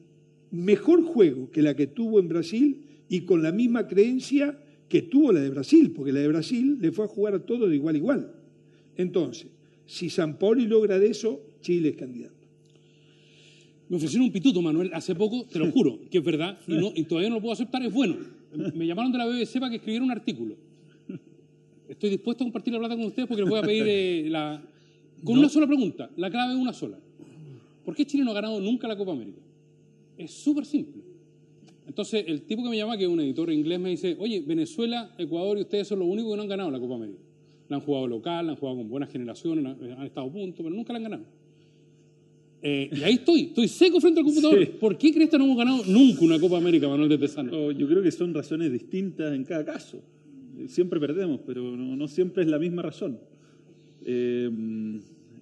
mejor 0.52 1.02
juego 1.02 1.50
que 1.50 1.62
la 1.62 1.74
que 1.74 1.88
tuvo 1.88 2.20
en 2.20 2.28
Brasil 2.28 2.82
y 3.08 3.22
con 3.22 3.42
la 3.42 3.50
misma 3.50 3.88
creencia 3.88 4.56
que 4.88 5.02
tuvo 5.02 5.32
la 5.32 5.40
de 5.40 5.48
Brasil, 5.48 5.92
porque 5.96 6.12
la 6.12 6.20
de 6.20 6.28
Brasil 6.28 6.78
le 6.80 6.92
fue 6.92 7.06
a 7.06 7.08
jugar 7.08 7.34
a 7.34 7.44
todo 7.44 7.66
de 7.66 7.74
igual 7.74 7.94
a 7.94 7.98
igual. 7.98 8.34
Entonces, 8.96 9.48
si 9.86 10.10
San 10.10 10.38
Paoli 10.38 10.66
logra 10.66 10.98
de 10.98 11.08
eso, 11.08 11.40
Chile 11.62 11.90
es 11.90 11.96
candidato. 11.96 12.34
Me 13.88 13.96
ofrecieron 13.96 14.26
un 14.26 14.32
pituto, 14.32 14.60
Manuel, 14.60 14.90
hace 14.92 15.14
poco, 15.14 15.46
te 15.50 15.58
lo 15.58 15.70
juro, 15.72 15.98
que 16.10 16.18
es 16.18 16.24
verdad, 16.24 16.58
y, 16.66 16.74
no, 16.74 16.92
y 16.94 17.04
todavía 17.04 17.30
no 17.30 17.36
lo 17.36 17.40
puedo 17.40 17.54
aceptar, 17.54 17.82
es 17.82 17.92
bueno. 17.92 18.16
Me 18.74 18.86
llamaron 18.86 19.10
de 19.10 19.18
la 19.18 19.26
BBC 19.26 19.54
para 19.54 19.70
que 19.70 19.76
escribiera 19.76 20.04
un 20.04 20.10
artículo. 20.10 20.56
Estoy 21.88 22.10
dispuesto 22.10 22.44
a 22.44 22.46
compartir 22.46 22.72
la 22.74 22.78
plata 22.78 22.96
con 22.96 23.06
ustedes 23.06 23.26
porque 23.26 23.42
les 23.42 23.50
voy 23.50 23.58
a 23.58 23.62
pedir 23.62 23.84
eh, 23.86 24.26
la... 24.28 24.62
Con 25.24 25.34
no. 25.34 25.40
una 25.40 25.48
sola 25.48 25.66
pregunta, 25.66 26.10
la 26.16 26.30
clave 26.30 26.52
es 26.52 26.58
una 26.58 26.72
sola. 26.72 26.98
¿Por 27.84 27.94
qué 27.94 28.04
Chile 28.04 28.24
no 28.24 28.30
ha 28.32 28.34
ganado 28.34 28.60
nunca 28.60 28.88
la 28.88 28.96
Copa 28.96 29.12
América? 29.12 29.40
Es 30.16 30.30
súper 30.30 30.64
simple. 30.64 31.02
Entonces, 31.86 32.24
el 32.26 32.42
tipo 32.42 32.62
que 32.62 32.70
me 32.70 32.76
llama, 32.76 32.96
que 32.96 33.04
es 33.04 33.10
un 33.10 33.20
editor 33.20 33.50
inglés, 33.50 33.80
me 33.80 33.90
dice, 33.90 34.16
oye, 34.18 34.40
Venezuela, 34.46 35.14
Ecuador 35.18 35.58
y 35.58 35.62
ustedes 35.62 35.88
son 35.88 35.98
los 35.98 36.08
únicos 36.08 36.32
que 36.32 36.36
no 36.36 36.42
han 36.42 36.48
ganado 36.48 36.70
la 36.70 36.78
Copa 36.78 36.94
América. 36.94 37.18
La 37.68 37.76
han 37.76 37.82
jugado 37.82 38.06
local, 38.06 38.46
la 38.46 38.52
han 38.52 38.58
jugado 38.58 38.78
con 38.78 38.88
buenas 38.88 39.10
generaciones, 39.10 39.64
han, 39.64 39.92
han 39.92 40.06
estado 40.06 40.28
a 40.28 40.32
punto, 40.32 40.62
pero 40.62 40.74
nunca 40.74 40.92
la 40.92 40.98
han 40.98 41.02
ganado. 41.02 41.24
Eh, 42.64 42.90
y 42.92 43.02
ahí 43.02 43.14
estoy, 43.14 43.40
estoy 43.40 43.66
seco 43.66 44.00
frente 44.00 44.20
al 44.20 44.26
computador. 44.26 44.60
Sí. 44.60 44.72
¿Por 44.78 44.96
qué 44.96 45.12
crees 45.12 45.28
que 45.28 45.36
no 45.36 45.44
hemos 45.44 45.56
ganado 45.56 45.84
nunca 45.86 46.24
una 46.24 46.38
Copa 46.38 46.58
América, 46.58 46.88
Manuel 46.88 47.08
de 47.08 47.18
Tesano? 47.18 47.50
No, 47.50 47.72
yo 47.72 47.88
creo 47.88 48.02
que 48.02 48.12
son 48.12 48.32
razones 48.32 48.70
distintas 48.70 49.34
en 49.34 49.44
cada 49.44 49.64
caso. 49.64 50.00
Siempre 50.68 51.00
perdemos, 51.00 51.40
pero 51.44 51.76
no, 51.76 51.96
no 51.96 52.06
siempre 52.06 52.44
es 52.44 52.48
la 52.48 52.60
misma 52.60 52.82
razón. 52.82 53.18
Eh, 54.04 54.48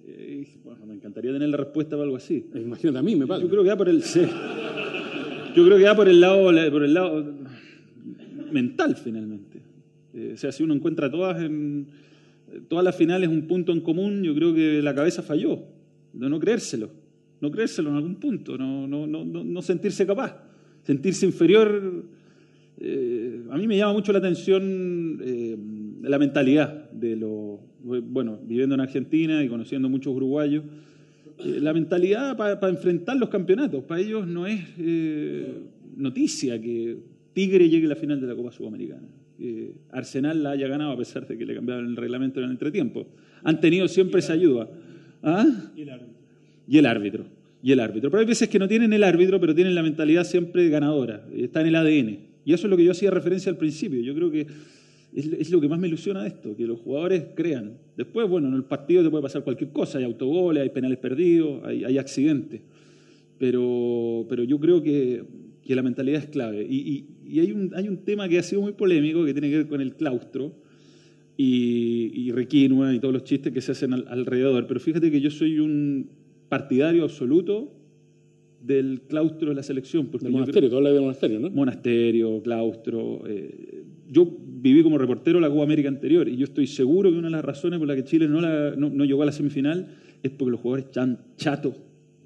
eh, 0.07 0.47
bueno, 0.63 0.85
me 0.85 0.95
encantaría 0.95 1.31
tener 1.31 1.49
la 1.49 1.57
respuesta 1.57 1.91
para 1.91 2.03
algo 2.03 2.17
así. 2.17 2.45
Imagínate 2.55 2.99
a 2.99 3.01
mí, 3.01 3.15
me 3.15 3.27
pasa. 3.27 3.41
Yo 3.41 3.49
creo 3.49 3.63
que 3.63 3.69
va 3.69 3.77
por 3.77 3.89
el... 3.89 4.03
Sí. 4.03 4.21
Yo 5.55 5.65
creo 5.65 5.77
que 5.77 5.83
va 5.83 5.95
por 5.95 6.07
el 6.07 6.21
lado, 6.21 6.45
por 6.71 6.83
el 6.83 6.93
lado 6.93 7.25
mental, 8.51 8.95
finalmente. 8.95 9.61
Eh, 10.13 10.31
o 10.33 10.37
sea, 10.37 10.51
si 10.51 10.63
uno 10.63 10.73
encuentra 10.73 11.09
todas 11.11 11.41
en 11.41 11.87
todas 12.67 12.83
las 12.83 12.95
finales 12.95 13.29
un 13.29 13.47
punto 13.47 13.71
en 13.71 13.81
común, 13.81 14.23
yo 14.23 14.33
creo 14.35 14.53
que 14.53 14.81
la 14.81 14.93
cabeza 14.93 15.21
falló, 15.21 15.63
de 16.13 16.29
no 16.29 16.39
creérselo, 16.39 16.89
no 17.39 17.51
creérselo 17.51 17.89
en 17.89 17.95
algún 17.95 18.15
punto, 18.15 18.57
no, 18.57 18.87
no, 18.87 19.07
no, 19.07 19.23
no 19.25 19.61
sentirse 19.61 20.05
capaz, 20.05 20.37
sentirse 20.83 21.25
inferior. 21.25 22.05
Eh, 22.79 23.43
a 23.49 23.57
mí 23.57 23.67
me 23.67 23.77
llama 23.77 23.93
mucho 23.93 24.11
la 24.11 24.19
atención 24.19 25.19
eh, 25.23 25.57
la 26.01 26.17
mentalidad 26.17 26.89
de 26.91 27.15
los, 27.15 27.59
bueno, 27.83 28.39
viviendo 28.43 28.75
en 28.75 28.81
Argentina 28.81 29.43
y 29.43 29.47
conociendo 29.47 29.89
muchos 29.89 30.13
uruguayos, 30.13 30.63
eh, 31.39 31.59
la 31.59 31.73
mentalidad 31.73 32.37
para 32.37 32.59
pa 32.59 32.69
enfrentar 32.69 33.17
los 33.17 33.29
campeonatos. 33.29 33.83
Para 33.83 34.01
ellos 34.01 34.27
no 34.27 34.47
es 34.47 34.61
eh, 34.77 35.63
noticia 35.95 36.59
que 36.61 36.97
Tigre 37.33 37.69
llegue 37.69 37.85
a 37.85 37.89
la 37.89 37.95
final 37.95 38.19
de 38.19 38.27
la 38.27 38.35
Copa 38.35 38.51
Sudamericana. 38.51 39.07
Eh, 39.39 39.73
Arsenal 39.91 40.43
la 40.43 40.51
haya 40.51 40.67
ganado 40.67 40.91
a 40.91 40.97
pesar 40.97 41.27
de 41.27 41.37
que 41.37 41.45
le 41.45 41.55
cambiaron 41.55 41.87
el 41.87 41.95
reglamento 41.95 42.39
en 42.39 42.45
el 42.45 42.51
entretiempo. 42.51 43.07
Han 43.43 43.59
tenido 43.59 43.87
siempre 43.87 44.19
esa 44.19 44.33
ayuda. 44.33 44.69
¿Ah? 45.23 45.45
Y 45.75 45.81
el 45.81 45.89
árbitro. 45.89 46.15
Y 46.67 46.77
el 46.77 46.85
árbitro. 46.85 47.25
Y 47.63 47.71
el 47.71 47.79
árbitro. 47.79 48.11
Pero 48.11 48.21
hay 48.21 48.27
veces 48.27 48.49
que 48.49 48.59
no 48.59 48.67
tienen 48.67 48.93
el 48.93 49.03
árbitro, 49.03 49.39
pero 49.39 49.55
tienen 49.55 49.73
la 49.75 49.83
mentalidad 49.83 50.23
siempre 50.25 50.69
ganadora. 50.69 51.25
Está 51.35 51.61
en 51.61 51.67
el 51.67 51.75
ADN. 51.75 52.19
Y 52.45 52.53
eso 52.53 52.67
es 52.67 52.71
lo 52.71 52.77
que 52.77 52.83
yo 52.83 52.91
hacía 52.91 53.11
referencia 53.11 53.51
al 53.51 53.57
principio. 53.57 54.01
Yo 54.01 54.15
creo 54.15 54.31
que 54.31 54.47
es, 55.13 55.25
es, 55.27 55.51
lo 55.51 55.59
que 55.59 55.67
más 55.67 55.79
me 55.79 55.87
ilusiona 55.87 56.21
de 56.21 56.29
esto, 56.29 56.55
que 56.55 56.65
los 56.65 56.79
jugadores 56.79 57.25
crean. 57.35 57.77
Después, 57.97 58.29
bueno, 58.29 58.47
en 58.47 58.53
el 58.53 58.63
partido 58.63 59.03
te 59.03 59.09
puede 59.09 59.23
pasar 59.23 59.43
cualquier 59.43 59.71
cosa, 59.71 59.97
hay 59.97 60.05
autogoles, 60.05 60.63
hay 60.63 60.69
penales 60.69 60.97
perdidos, 60.99 61.63
hay, 61.65 61.83
hay 61.83 61.97
accidentes. 61.97 62.61
Pero, 63.37 64.25
pero 64.29 64.43
yo 64.43 64.59
creo 64.59 64.81
que, 64.81 65.23
que 65.63 65.75
la 65.75 65.81
mentalidad 65.81 66.21
es 66.21 66.29
clave. 66.29 66.65
Y, 66.69 66.77
y, 66.77 67.05
y, 67.25 67.39
hay, 67.39 67.51
un, 67.51 67.71
hay 67.75 67.87
un 67.89 67.97
tema 67.97 68.29
que 68.29 68.39
ha 68.39 68.43
sido 68.43 68.61
muy 68.61 68.73
polémico, 68.73 69.25
que 69.25 69.33
tiene 69.33 69.49
que 69.49 69.57
ver 69.57 69.67
con 69.67 69.81
el 69.81 69.95
claustro 69.95 70.53
y, 71.37 72.11
y 72.13 72.31
Requinua 72.31 72.93
y 72.93 72.99
todos 72.99 73.13
los 73.13 73.23
chistes 73.23 73.51
que 73.51 73.61
se 73.61 73.71
hacen 73.71 73.93
al, 73.93 74.05
alrededor. 74.07 74.67
Pero 74.67 74.79
fíjate 74.79 75.11
que 75.11 75.19
yo 75.19 75.31
soy 75.31 75.59
un 75.59 76.09
partidario 76.49 77.03
absoluto 77.03 77.73
del 78.61 79.01
claustro 79.07 79.49
de 79.49 79.55
la 79.55 79.63
selección. 79.63 80.07
Porque 80.07 80.25
del 80.25 80.33
monasterio, 80.33 80.69
tú 80.69 80.77
hablas 80.77 80.93
de 80.93 80.99
monasterio, 80.99 81.39
¿no? 81.39 81.49
Monasterio, 81.49 82.41
claustro. 82.43 83.23
Eh, 83.27 83.83
yo 84.11 84.27
viví 84.27 84.83
como 84.83 84.97
reportero 84.97 85.39
la 85.39 85.49
Copa 85.49 85.63
América 85.63 85.87
anterior 85.87 86.27
y 86.27 86.35
yo 86.35 86.43
estoy 86.43 86.67
seguro 86.67 87.09
que 87.09 87.17
una 87.17 87.29
de 87.29 87.31
las 87.31 87.45
razones 87.45 87.79
por 87.79 87.87
las 87.87 87.95
que 87.95 88.03
Chile 88.03 88.27
no, 88.27 88.41
la, 88.41 88.75
no, 88.75 89.05
llegó 89.05 89.23
a 89.23 89.25
la 89.25 89.31
semifinal 89.31 89.87
es 90.21 90.31
porque 90.31 90.51
los 90.51 90.59
jugadores 90.59 90.85
están 90.87 91.17
chatos, 91.37 91.75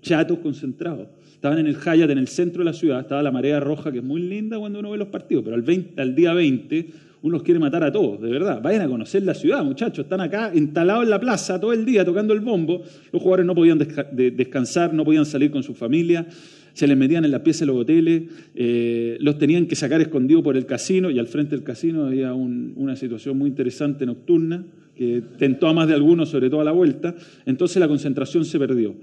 chatos 0.01 0.39
concentrados. 0.39 1.07
Estaban 1.31 1.59
en 1.59 1.67
el 1.67 1.75
Hyatt, 1.75 2.09
en 2.09 2.17
el 2.17 2.27
centro 2.27 2.63
de 2.63 2.65
la 2.65 2.73
ciudad, 2.73 3.01
estaba 3.01 3.21
la 3.21 3.31
marea 3.31 3.59
roja, 3.59 3.91
que 3.91 3.99
es 3.99 4.03
muy 4.03 4.19
linda 4.19 4.57
cuando 4.57 4.79
uno 4.79 4.89
ve 4.89 4.97
los 4.97 5.09
partidos, 5.09 5.43
pero 5.43 5.55
al, 5.55 5.61
20, 5.61 6.01
al 6.01 6.15
día 6.15 6.33
20 6.33 6.87
uno 7.21 7.33
los 7.33 7.43
quiere 7.43 7.59
matar 7.59 7.83
a 7.83 7.91
todos, 7.91 8.21
de 8.21 8.29
verdad. 8.29 8.61
Vayan 8.61 8.81
a 8.81 8.87
conocer 8.87 9.23
la 9.23 9.33
ciudad, 9.33 9.63
muchachos. 9.63 10.05
Están 10.05 10.21
acá 10.21 10.51
instalados 10.53 11.03
en 11.03 11.09
la 11.09 11.19
plaza 11.19 11.59
todo 11.59 11.73
el 11.73 11.85
día 11.85 12.03
tocando 12.03 12.33
el 12.33 12.39
bombo. 12.39 12.83
Los 13.11 13.21
jugadores 13.21 13.45
no 13.45 13.55
podían 13.55 13.77
desca 13.77 14.03
de 14.03 14.31
descansar, 14.31 14.93
no 14.93 15.03
podían 15.03 15.25
salir 15.25 15.49
con 15.49 15.63
su 15.63 15.73
familia. 15.73 16.27
Se 16.75 16.87
les 16.87 16.97
metían 16.97 17.23
en 17.23 17.31
la 17.31 17.41
pieza 17.41 17.61
de 17.61 17.67
los 17.67 17.77
hoteles, 17.77 18.23
eh, 18.53 19.17
los 19.21 19.37
tenían 19.37 19.65
que 19.65 19.77
sacar 19.77 20.01
escondidos 20.01 20.43
por 20.43 20.57
el 20.57 20.65
casino 20.65 21.09
y 21.09 21.17
al 21.17 21.27
frente 21.27 21.55
del 21.55 21.63
casino 21.63 22.05
había 22.05 22.33
una 22.33 22.97
situación 22.97 23.37
muy 23.37 23.49
interesante 23.49 24.05
nocturna 24.05 24.65
que 24.93 25.23
tentó 25.37 25.67
a 25.67 25.73
más 25.73 25.87
de 25.87 25.93
algunos, 25.93 26.29
sobre 26.29 26.49
todo 26.49 26.59
a 26.59 26.65
la 26.65 26.73
vuelta, 26.73 27.15
entonces 27.45 27.77
la 27.77 27.87
concentración 27.87 28.43
se 28.43 28.59
perdió. 28.59 28.93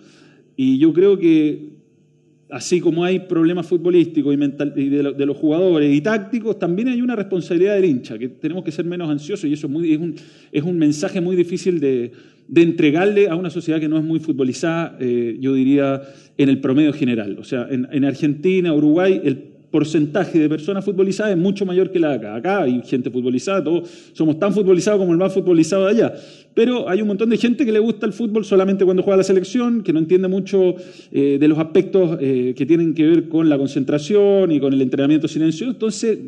Y 0.54 0.78
yo 0.78 0.92
creo 0.92 1.18
que 1.18 1.70
así 2.50 2.78
como 2.80 3.04
hay 3.04 3.20
problemas 3.20 3.66
futbolísticos 3.66 4.34
y, 4.34 4.88
de, 4.90 5.26
los 5.26 5.36
jugadores 5.38 5.94
y 5.94 6.02
tácticos, 6.02 6.58
también 6.58 6.88
hay 6.88 7.00
una 7.00 7.16
responsabilidad 7.16 7.76
del 7.76 7.86
hincha, 7.86 8.18
que 8.18 8.28
tenemos 8.28 8.62
que 8.64 8.70
ser 8.70 8.84
menos 8.84 9.08
ansiosos 9.08 9.48
y 9.48 9.54
eso 9.54 9.66
es, 9.66 9.98
un, 9.98 10.14
es 10.52 10.62
un, 10.62 10.78
mensaje 10.78 11.22
muy 11.22 11.36
difícil 11.36 11.80
de, 11.80 12.12
entregarle 12.54 13.28
a 13.28 13.36
una 13.36 13.50
sociedad 13.50 13.80
que 13.80 13.88
no 13.88 13.98
es 13.98 14.04
muy 14.04 14.20
futbolizada, 14.20 14.96
eh, 15.00 15.36
yo 15.40 15.54
diría, 15.54 16.02
en 16.38 16.48
el 16.48 16.60
promedio 16.60 16.92
general. 16.92 17.38
O 17.38 17.44
sea, 17.44 17.66
en, 17.70 17.88
en 17.90 18.04
Argentina, 18.04 18.72
Uruguay, 18.72 19.20
el 19.24 19.52
porcentaje 19.72 20.38
de 20.38 20.48
personas 20.48 20.84
futbolizadas 20.84 21.32
es 21.32 21.38
mucho 21.38 21.66
mayor 21.66 21.90
que 21.90 21.98
la 21.98 22.10
de 22.10 22.14
acá. 22.16 22.36
Acá 22.36 22.62
hay 22.62 22.82
gente 22.84 23.10
futbolizada, 23.10 23.64
todos 23.64 23.90
somos 24.12 24.38
tan 24.38 24.52
futbolizados 24.52 25.00
como 25.00 25.12
el 25.12 25.18
más 25.18 25.32
futbolizado 25.32 25.86
de 25.86 25.90
allá. 25.90 26.14
Pero 26.54 26.88
hay 26.88 27.00
un 27.00 27.08
montón 27.08 27.30
de 27.30 27.38
gente 27.38 27.64
que 27.64 27.72
le 27.72 27.78
gusta 27.78 28.06
el 28.06 28.12
fútbol 28.12 28.44
solamente 28.44 28.84
cuando 28.84 29.02
juega 29.02 29.16
la 29.16 29.24
selección, 29.24 29.82
que 29.82 29.92
no 29.92 29.98
entiende 29.98 30.28
mucho 30.28 30.76
eh, 31.10 31.38
de 31.40 31.48
los 31.48 31.58
aspectos 31.58 32.18
eh, 32.20 32.54
que 32.54 32.66
tienen 32.66 32.94
que 32.94 33.06
ver 33.06 33.28
con 33.28 33.48
la 33.48 33.56
concentración 33.56 34.52
y 34.52 34.60
con 34.60 34.74
el 34.74 34.82
entrenamiento 34.82 35.26
silencioso. 35.26 35.72
Entonces, 35.72 36.18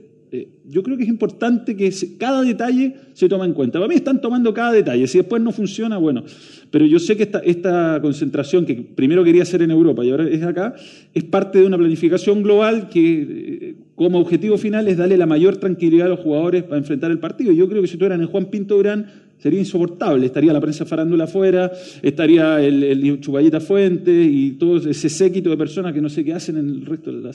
yo 0.67 0.83
creo 0.83 0.97
que 0.97 1.03
es 1.05 1.09
importante 1.09 1.77
que 1.77 1.93
cada 2.19 2.43
detalle 2.43 2.95
se 3.13 3.29
tome 3.29 3.45
en 3.45 3.53
cuenta. 3.53 3.79
Para 3.79 3.89
mí 3.89 3.95
están 3.95 4.21
tomando 4.21 4.53
cada 4.53 4.73
detalle. 4.73 5.07
Si 5.07 5.19
después 5.19 5.41
no 5.43 5.53
funciona, 5.53 5.99
bueno. 5.99 6.25
Pero 6.71 6.87
yo 6.87 6.99
sé 6.99 7.17
que 7.17 7.31
esta, 7.45 8.01
concentración 8.01 8.67
que 8.67 8.75
primero 8.75 9.23
quería 9.23 9.43
hacer 9.43 9.63
en 9.63 9.71
Europa 9.71 10.05
y 10.05 10.11
ahora 10.11 10.29
es 10.29 10.43
acá, 10.43 10.75
es 11.13 11.25
parte 11.25 11.61
de 11.61 11.67
una 11.67 11.79
planificación 11.79 12.43
global 12.43 12.89
que 12.89 13.23
eh, 13.23 13.75
como 13.95 14.19
objetivo 14.19 14.59
final 14.59 14.89
es 14.89 14.97
darle 14.97 15.17
la 15.17 15.27
mayor 15.27 15.57
tranquilidad 15.59 16.07
a 16.07 16.11
los 16.11 16.21
jugadores 16.21 16.65
para 16.65 16.79
enfrentar 16.79 17.11
el 17.11 17.21
partido. 17.21 17.53
Yo 17.53 17.69
creo 17.69 17.83
que 17.83 17.89
si 17.89 17.97
tú 17.97 18.07
eras 18.07 18.21
en 18.21 18.27
Juan 18.27 18.47
Pinto 18.47 18.77
Durán, 18.77 19.07
sería 19.39 19.61
insoportable. 19.61 20.27
Estaría 20.27 20.53
la 20.53 20.61
prensa 20.61 20.85
farándula 20.85 21.25
afuera, 21.25 21.71
estaría 22.03 22.65
el, 22.65 22.83
el 22.83 23.21
Chubayita 23.21 23.61
Fuente 23.61 24.11
y 24.11 24.53
todo 24.53 24.77
ese 24.89 25.09
séquito 25.09 25.51
de 25.51 25.57
personas 25.57 25.93
que 25.93 26.01
no 26.01 26.09
sé 26.09 26.25
qué 26.25 26.33
hacen 26.33 26.57
en 26.57 26.69
el 26.69 26.87
resto 26.87 27.13
de, 27.13 27.33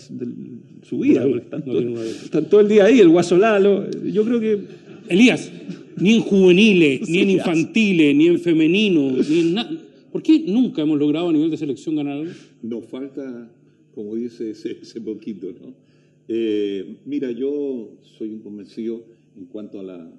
su 0.84 1.00
vida. 1.00 1.26
están, 1.28 1.64
todo, 2.50 2.62
el 2.62 2.68
día 2.68 2.86
ahí, 2.86 3.00
el 3.00 3.10
Guaso 3.10 3.38
Lalo. 3.38 3.90
Yo 4.04 4.24
creo 4.24 4.40
que. 4.40 4.90
Elías, 5.08 5.52
ni 5.98 6.16
en 6.16 6.22
juveniles, 6.22 7.02
ni 7.10 7.20
en 7.20 7.30
infantiles, 7.32 8.16
ni 8.16 8.28
en 8.28 8.40
femenino, 8.40 9.12
ni 9.28 9.40
en 9.40 9.54
nada. 9.54 9.70
¿Por 10.12 10.24
qué 10.24 10.40
nunca 10.48 10.82
hemos 10.82 10.98
logrado 10.98 11.30
a 11.30 11.34
nivel 11.34 11.52
de 11.52 11.58
selección 11.58 11.96
ganar 11.96 12.18
algo? 12.18 12.32
Nos 12.64 12.86
falta, 12.86 13.52
como 13.94 14.16
dice 14.16 14.52
ese, 14.52 15.02
poquito, 15.02 15.48
¿no? 15.48 15.74
Eh, 16.28 16.98
mira, 17.06 17.32
yo 17.32 17.92
soy 18.18 18.30
un 18.30 18.40
convencido 18.40 19.04
en 19.38 19.46
cuanto 19.46 19.80
a 19.80 19.84
la 19.84 20.12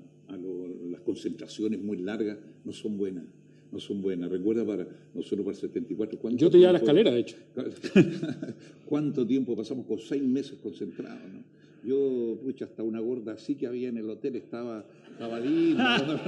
las 0.90 1.00
concentraciones 1.00 1.80
muy 1.80 1.98
largas 1.98 2.38
no 2.64 2.72
son 2.72 2.96
buenas. 2.96 3.24
No 3.72 3.78
son 3.78 4.02
buenas. 4.02 4.30
Recuerda 4.30 4.64
para 4.64 4.86
nosotros 5.14 5.44
para 5.44 5.54
el 5.54 5.60
74. 5.60 6.30
Yo 6.30 6.50
te 6.50 6.58
llevo 6.58 6.70
a 6.70 6.72
la 6.72 6.78
escalera, 6.78 7.10
de 7.12 7.20
hecho. 7.20 7.36
¿Cuánto 8.86 9.24
tiempo 9.26 9.56
pasamos 9.56 9.86
con 9.86 9.98
seis 9.98 10.22
meses 10.22 10.58
concentrados? 10.60 11.22
¿no? 11.32 11.44
Yo, 11.84 12.38
pucha, 12.42 12.66
hasta 12.66 12.82
una 12.82 13.00
gorda 13.00 13.32
así 13.32 13.54
que 13.54 13.66
había 13.66 13.88
en 13.88 13.96
el 13.96 14.10
hotel 14.10 14.36
estaba, 14.36 14.84
estaba 15.10 15.40
linda. 15.40 16.20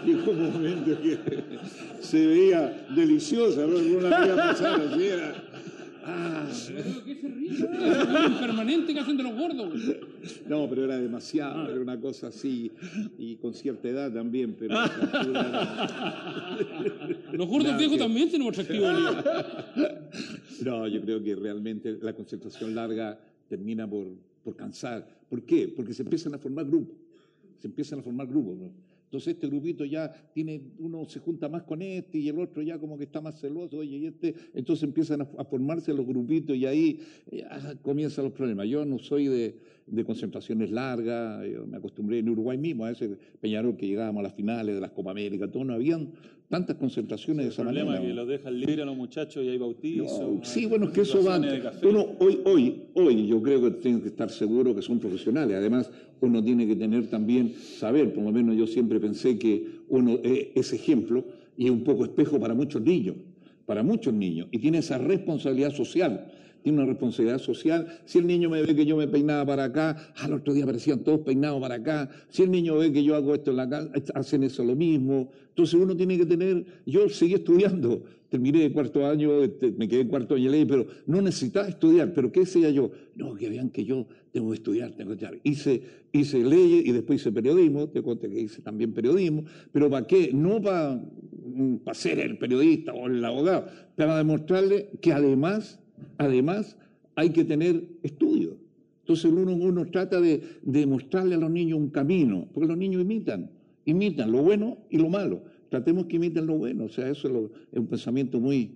y 0.06 0.10
un 0.10 0.52
momento 0.52 1.00
que 1.00 1.18
se 2.00 2.26
veía 2.26 2.86
deliciosa, 2.94 3.66
¿no? 3.66 3.78
Alguna 3.78 4.20
vez 4.20 4.34
pasar 4.34 4.80
así 4.80 5.04
era 5.04 5.34
¿qué 6.04 7.14
se 7.14 7.28
ríe? 7.28 7.52
Es 7.52 8.38
permanente 8.40 8.92
que 8.92 9.00
hacen 9.00 9.16
de 9.16 9.22
los 9.22 9.34
gordos. 9.34 9.72
No, 10.48 10.68
pero 10.68 10.84
era 10.84 10.98
demasiado, 10.98 11.70
era 11.70 11.80
una 11.80 11.98
cosa 12.00 12.26
así, 12.28 12.70
y 13.18 13.36
con 13.36 13.54
cierta 13.54 13.88
edad 13.88 14.12
también, 14.12 14.56
pero... 14.58 14.74
los 17.32 17.48
gordos 17.48 17.78
viejos 17.78 17.98
también 17.98 18.30
tenemos 18.30 18.58
atractivo. 18.58 18.86
no, 20.64 20.88
yo 20.88 21.00
creo 21.02 21.22
que 21.22 21.36
realmente 21.36 21.98
la 22.00 22.14
concentración 22.14 22.74
larga 22.74 23.20
termina 23.48 23.88
por, 23.88 24.08
por 24.42 24.56
cansar. 24.56 25.06
¿Por 25.28 25.42
qué? 25.42 25.68
Porque 25.68 25.94
se 25.94 26.02
empiezan 26.02 26.34
a 26.34 26.38
formar 26.38 26.66
grupos, 26.66 26.96
se 27.58 27.68
empiezan 27.68 28.00
a 28.00 28.02
formar 28.02 28.26
grupos. 28.26 28.58
¿no? 28.58 28.91
Entonces 29.12 29.34
este 29.34 29.46
grupito 29.46 29.84
ya 29.84 30.10
tiene, 30.32 30.62
uno 30.78 31.04
se 31.04 31.18
junta 31.20 31.46
más 31.46 31.64
con 31.64 31.82
este 31.82 32.16
y 32.16 32.30
el 32.30 32.38
otro 32.38 32.62
ya 32.62 32.78
como 32.78 32.96
que 32.96 33.04
está 33.04 33.20
más 33.20 33.38
celoso, 33.38 33.76
oye, 33.76 33.98
y 33.98 34.06
este, 34.06 34.34
entonces 34.54 34.84
empiezan 34.84 35.20
a, 35.20 35.44
formarse 35.44 35.92
los 35.92 36.06
grupitos 36.06 36.56
y 36.56 36.64
ahí 36.64 37.00
comienzan 37.82 38.24
los 38.24 38.32
problemas. 38.32 38.66
Yo 38.68 38.86
no 38.86 38.98
soy 38.98 39.26
de, 39.26 39.58
concentraciones 40.04 40.70
largas, 40.70 41.46
yo 41.50 41.66
me 41.66 41.76
acostumbré 41.76 42.18
en 42.18 42.28
Uruguay 42.28 42.58
mismo 42.58 42.84
a 42.84 42.90
ese 42.90 43.16
Peñarol 43.40 43.76
que 43.76 43.86
llegábamos 43.86 44.20
a 44.20 44.22
las 44.24 44.34
finales 44.34 44.74
de 44.74 44.80
las 44.80 44.90
Copa 44.90 45.10
América, 45.10 45.50
todo 45.50 45.64
no 45.64 45.74
habían 45.74 46.10
tantas 46.48 46.76
concentraciones 46.76 47.46
de 47.46 47.50
esa 47.52 47.64
manera. 47.64 47.80
El 47.80 47.86
problema 47.86 48.04
es 48.04 48.10
que 48.10 48.14
los 48.14 48.28
dejan 48.28 48.60
libre 48.60 48.82
a 48.82 48.84
los 48.84 48.96
muchachos 48.96 49.42
y 49.42 49.48
hay 49.48 49.56
bautizos. 49.56 50.46
sí, 50.46 50.66
bueno, 50.66 50.86
es 50.86 50.90
que 50.92 51.00
eso 51.00 51.24
va. 51.24 51.38
Uno, 51.38 52.08
hoy, 52.18 52.40
hoy, 52.44 52.82
hoy 52.94 53.26
yo 53.26 53.40
creo 53.40 53.62
que 53.62 53.70
tienen 53.70 54.02
que 54.02 54.08
estar 54.08 54.28
seguros 54.28 54.76
que 54.76 54.82
son 54.82 54.98
profesionales. 54.98 55.56
Además, 55.56 55.90
uno 56.20 56.44
tiene 56.44 56.66
que 56.66 56.76
tener 56.76 57.08
también, 57.08 57.54
saber, 57.54 58.12
por 58.12 58.24
lo 58.24 58.32
menos 58.32 58.54
yo 58.54 58.66
siempre 58.66 59.00
pensé 59.00 59.38
que 59.38 59.66
uno 59.88 60.18
es 60.22 60.72
ejemplo 60.72 61.24
y 61.56 61.64
es 61.66 61.70
un 61.70 61.84
poco 61.84 62.04
espejo 62.04 62.38
para 62.38 62.54
muchos 62.54 62.82
niños, 62.82 63.16
para 63.64 63.82
muchos 63.82 64.12
niños, 64.12 64.48
y 64.50 64.58
tiene 64.58 64.78
esa 64.78 64.98
responsabilidad 64.98 65.72
social 65.72 66.30
tiene 66.62 66.78
una 66.78 66.86
responsabilidad 66.86 67.38
social. 67.38 67.86
Si 68.04 68.18
el 68.18 68.26
niño 68.26 68.48
me 68.48 68.62
ve 68.62 68.74
que 68.74 68.86
yo 68.86 68.96
me 68.96 69.08
peinaba 69.08 69.44
para 69.44 69.64
acá, 69.64 70.12
al 70.16 70.32
otro 70.32 70.54
día 70.54 70.64
aparecían 70.64 71.00
todos 71.00 71.20
peinados 71.20 71.60
para 71.60 71.76
acá. 71.76 72.08
Si 72.28 72.42
el 72.42 72.50
niño 72.50 72.76
ve 72.78 72.92
que 72.92 73.02
yo 73.02 73.16
hago 73.16 73.34
esto 73.34 73.50
en 73.50 73.56
la 73.56 73.68
casa, 73.68 73.90
hacen 74.14 74.44
eso 74.44 74.64
lo 74.64 74.76
mismo. 74.76 75.30
Entonces 75.48 75.74
uno 75.74 75.96
tiene 75.96 76.16
que 76.16 76.24
tener, 76.24 76.64
yo 76.86 77.08
seguí 77.08 77.34
estudiando, 77.34 78.04
terminé 78.30 78.60
de 78.60 78.72
cuarto 78.72 79.06
año, 79.06 79.42
este, 79.42 79.72
me 79.72 79.86
quedé 79.86 80.00
en 80.00 80.08
cuarto 80.08 80.34
año 80.34 80.50
de 80.50 80.50
ley, 80.50 80.64
pero 80.64 80.86
no 81.06 81.20
necesitaba 81.20 81.68
estudiar. 81.68 82.14
¿Pero 82.14 82.32
qué 82.32 82.40
decía 82.40 82.70
yo? 82.70 82.90
No, 83.16 83.34
que 83.34 83.50
vean 83.50 83.68
que 83.68 83.84
yo 83.84 84.06
tengo 84.30 84.50
que 84.50 84.56
estudiar, 84.56 84.92
tengo 84.92 85.10
que 85.10 85.24
estudiar. 85.24 85.40
Hice, 85.42 85.82
hice 86.12 86.38
leyes 86.42 86.86
y 86.86 86.92
después 86.92 87.20
hice 87.20 87.32
periodismo, 87.32 87.88
te 87.88 88.02
conté 88.02 88.30
que 88.30 88.40
hice 88.40 88.62
también 88.62 88.94
periodismo, 88.94 89.44
pero 89.72 89.90
¿para 89.90 90.06
qué? 90.06 90.30
No 90.32 90.62
para, 90.62 90.94
mm, 90.94 91.76
para 91.84 91.94
ser 91.94 92.20
el 92.20 92.38
periodista 92.38 92.94
o 92.94 93.08
el 93.08 93.22
abogado, 93.22 93.66
para 93.96 94.16
demostrarle 94.16 94.88
que 95.02 95.12
además 95.12 95.81
Además, 96.18 96.76
hay 97.14 97.30
que 97.30 97.44
tener 97.44 97.84
estudios. 98.02 98.54
Entonces 99.00 99.24
uno, 99.24 99.52
uno 99.52 99.86
trata 99.86 100.20
de, 100.20 100.42
de, 100.62 100.86
mostrarle 100.86 101.34
a 101.34 101.38
los 101.38 101.50
niños 101.50 101.78
un 101.78 101.90
camino, 101.90 102.46
porque 102.52 102.68
los 102.68 102.78
niños 102.78 103.02
imitan, 103.02 103.50
imitan 103.84 104.30
lo 104.30 104.42
bueno 104.42 104.78
y 104.90 104.98
lo 104.98 105.08
malo. 105.08 105.42
Tratemos 105.68 106.06
que 106.06 106.16
imiten 106.16 106.46
lo 106.46 106.56
bueno, 106.58 106.84
o 106.84 106.88
sea, 106.88 107.08
eso 107.08 107.28
es, 107.28 107.78
un 107.78 107.86
pensamiento 107.86 108.38
muy, 108.38 108.72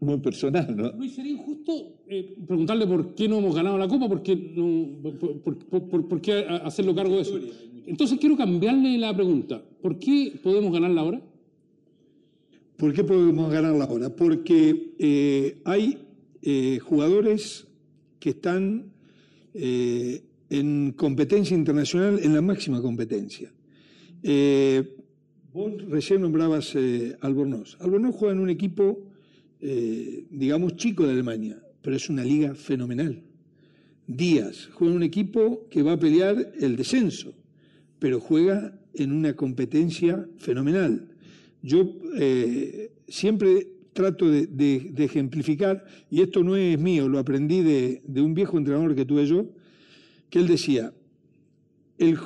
muy 0.00 0.18
personal. 0.18 0.76
¿no? 0.76 0.92
Luis, 0.92 1.12
sería 1.14 1.32
injusto 1.32 1.94
eh, 2.08 2.36
preguntarle 2.46 2.86
por 2.86 3.14
qué 3.14 3.28
no 3.28 3.38
hemos 3.38 3.54
ganado 3.54 3.78
la 3.78 3.88
Copa, 3.88 4.08
por 4.08 4.22
qué, 4.22 4.36
no, 4.36 5.10
por, 5.18 6.08
por, 6.08 6.20
qué 6.20 6.44
hacerlo 6.62 6.94
cargo 6.94 7.14
de 7.16 7.22
eso. 7.22 7.38
Entonces 7.86 8.18
quiero 8.18 8.36
cambiarle 8.36 8.98
la 8.98 9.14
pregunta. 9.14 9.62
¿Por 9.80 9.98
qué 9.98 10.38
podemos 10.42 10.72
ganarla 10.72 11.00
ahora? 11.00 11.22
¿Por 12.76 12.92
qué 12.92 13.04
podemos 13.04 13.52
ganarla 13.52 13.84
ahora? 13.84 14.14
Porque 14.14 14.94
eh, 14.98 15.60
hay 15.64 15.98
eh, 16.42 16.78
jugadores 16.78 17.66
que 18.18 18.30
están 18.30 18.92
eh, 19.52 20.22
en 20.48 20.92
competencia 20.92 21.54
internacional, 21.56 22.18
en 22.22 22.34
la 22.34 22.40
máxima 22.40 22.80
competencia. 22.80 23.52
Eh, 24.22 24.96
vos 25.52 25.72
recién 25.88 26.22
nombrabas 26.22 26.74
Albornoz. 27.20 27.76
Albornoz 27.80 28.14
juega 28.14 28.34
en 28.34 28.40
un 28.40 28.50
equipo, 28.50 29.06
digamos, 29.60 30.76
chico 30.76 31.04
de 31.04 31.12
Alemania, 31.12 31.62
pero 31.82 31.96
es 31.96 32.08
una 32.08 32.24
liga 32.24 32.54
fenomenal. 32.54 33.22
Díaz 34.06 34.70
juega 34.72 34.92
en 34.92 34.96
un 34.96 35.02
equipo 35.02 35.66
que 35.70 35.82
va 35.82 35.92
a 35.92 35.98
pelear 35.98 36.52
el 36.58 36.76
descenso, 36.76 37.34
pero 37.98 38.20
juega 38.20 38.78
en 38.94 39.12
una 39.12 39.34
competencia 39.34 40.26
fenomenal. 40.38 41.08
Yo 41.62 41.94
siempre 43.08 43.66
trato 43.92 44.30
de, 44.30 44.92
ejemplificar, 44.98 45.84
y 46.10 46.22
esto 46.22 46.42
no 46.42 46.56
es 46.56 46.78
mío, 46.78 47.08
lo 47.08 47.18
aprendí 47.18 47.62
de, 47.62 48.02
un 48.20 48.34
viejo 48.34 48.58
entrenador 48.58 48.94
que 48.94 49.04
tuve 49.04 49.26
yo, 49.26 49.46
que 50.28 50.38
él 50.38 50.46
decía, 50.46 50.92
el, 51.98 52.16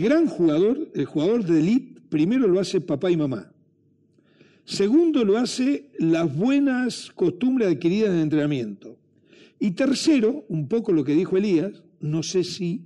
gran 0.00 0.26
jugador, 0.26 0.90
el 0.94 1.04
jugador 1.04 1.44
de 1.44 1.60
élite, 1.60 2.00
primero 2.08 2.46
lo 2.46 2.60
hace 2.60 2.80
papá 2.80 3.10
y 3.10 3.16
mamá. 3.16 3.50
Segundo 4.64 5.24
lo 5.24 5.38
hace 5.38 5.90
las 5.98 6.34
buenas 6.34 7.10
costumbres 7.14 7.68
adquiridas 7.68 8.10
en 8.10 8.16
el 8.16 8.22
entrenamiento. 8.22 8.98
Y 9.58 9.72
tercero, 9.72 10.44
un 10.48 10.68
poco 10.68 10.92
lo 10.92 11.04
que 11.04 11.14
dijo 11.14 11.36
Elías, 11.36 11.82
no 12.00 12.22
sé 12.22 12.44
si 12.44 12.82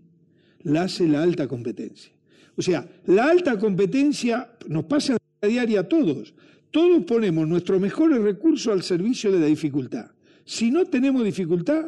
la 0.62 0.82
hace 0.82 1.08
la 1.08 1.22
alta 1.22 1.48
competencia. 1.48 2.12
O 2.56 2.62
sea, 2.62 2.88
la 3.06 3.26
alta 3.26 3.58
competencia 3.58 4.50
nos 4.68 4.84
pasa 4.84 5.16
a 5.40 5.46
diaria 5.46 5.80
a 5.80 5.88
todos. 5.88 6.34
Todos 6.70 7.04
ponemos 7.04 7.46
nuestros 7.48 7.80
mejores 7.80 8.20
recursos 8.20 8.72
al 8.72 8.82
servicio 8.82 9.32
de 9.32 9.40
la 9.40 9.46
dificultad. 9.46 10.10
Si 10.44 10.70
no 10.70 10.84
tenemos 10.84 11.24
dificultad, 11.24 11.86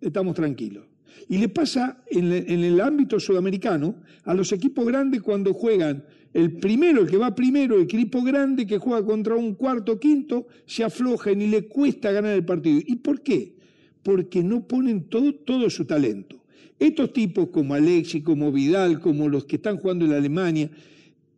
estamos 0.00 0.34
tranquilos. 0.34 0.84
Y 1.28 1.38
le 1.38 1.48
pasa 1.48 2.02
en, 2.06 2.32
el 2.32 2.80
ámbito 2.80 3.20
sudamericano 3.20 3.96
a 4.24 4.34
los 4.34 4.52
equipos 4.52 4.86
grandes 4.86 5.22
cuando 5.22 5.52
juegan 5.52 6.04
el 6.32 6.52
primero, 6.58 7.02
el 7.02 7.08
que 7.08 7.16
va 7.16 7.34
primero, 7.34 7.76
el 7.76 7.82
equipo 7.82 8.22
grande 8.22 8.66
que 8.66 8.78
juega 8.78 9.04
contra 9.04 9.34
un 9.34 9.54
cuarto 9.54 9.98
quinto, 9.98 10.46
se 10.66 10.84
aflojan 10.84 11.40
y 11.42 11.48
le 11.48 11.66
cuesta 11.66 12.12
ganar 12.12 12.32
el 12.34 12.44
partido. 12.44 12.80
¿Y 12.86 12.96
por 12.96 13.20
qué? 13.22 13.54
Porque 14.02 14.42
no 14.42 14.66
ponen 14.66 15.08
todo, 15.08 15.34
todo 15.34 15.68
su 15.70 15.84
talento. 15.84 16.40
Estos 16.78 17.12
tipos 17.12 17.48
como 17.50 17.74
Alexi, 17.74 18.22
como 18.22 18.50
Vidal, 18.52 19.00
como 19.00 19.28
los 19.28 19.44
que 19.44 19.56
están 19.56 19.76
jugando 19.76 20.06
en 20.06 20.12
Alemania, 20.12 20.70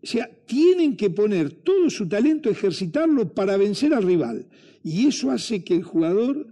o 0.02 0.06
sea, 0.06 0.28
tienen 0.46 0.96
que 0.96 1.10
poner 1.10 1.50
todo 1.50 1.88
su 1.88 2.08
talento, 2.08 2.50
ejercitarlo 2.50 3.32
para 3.32 3.56
vencer 3.56 3.94
al 3.94 4.02
rival. 4.02 4.46
Y 4.82 5.06
eso 5.06 5.30
hace 5.30 5.62
que 5.62 5.76
el 5.76 5.84
jugador 5.84 6.48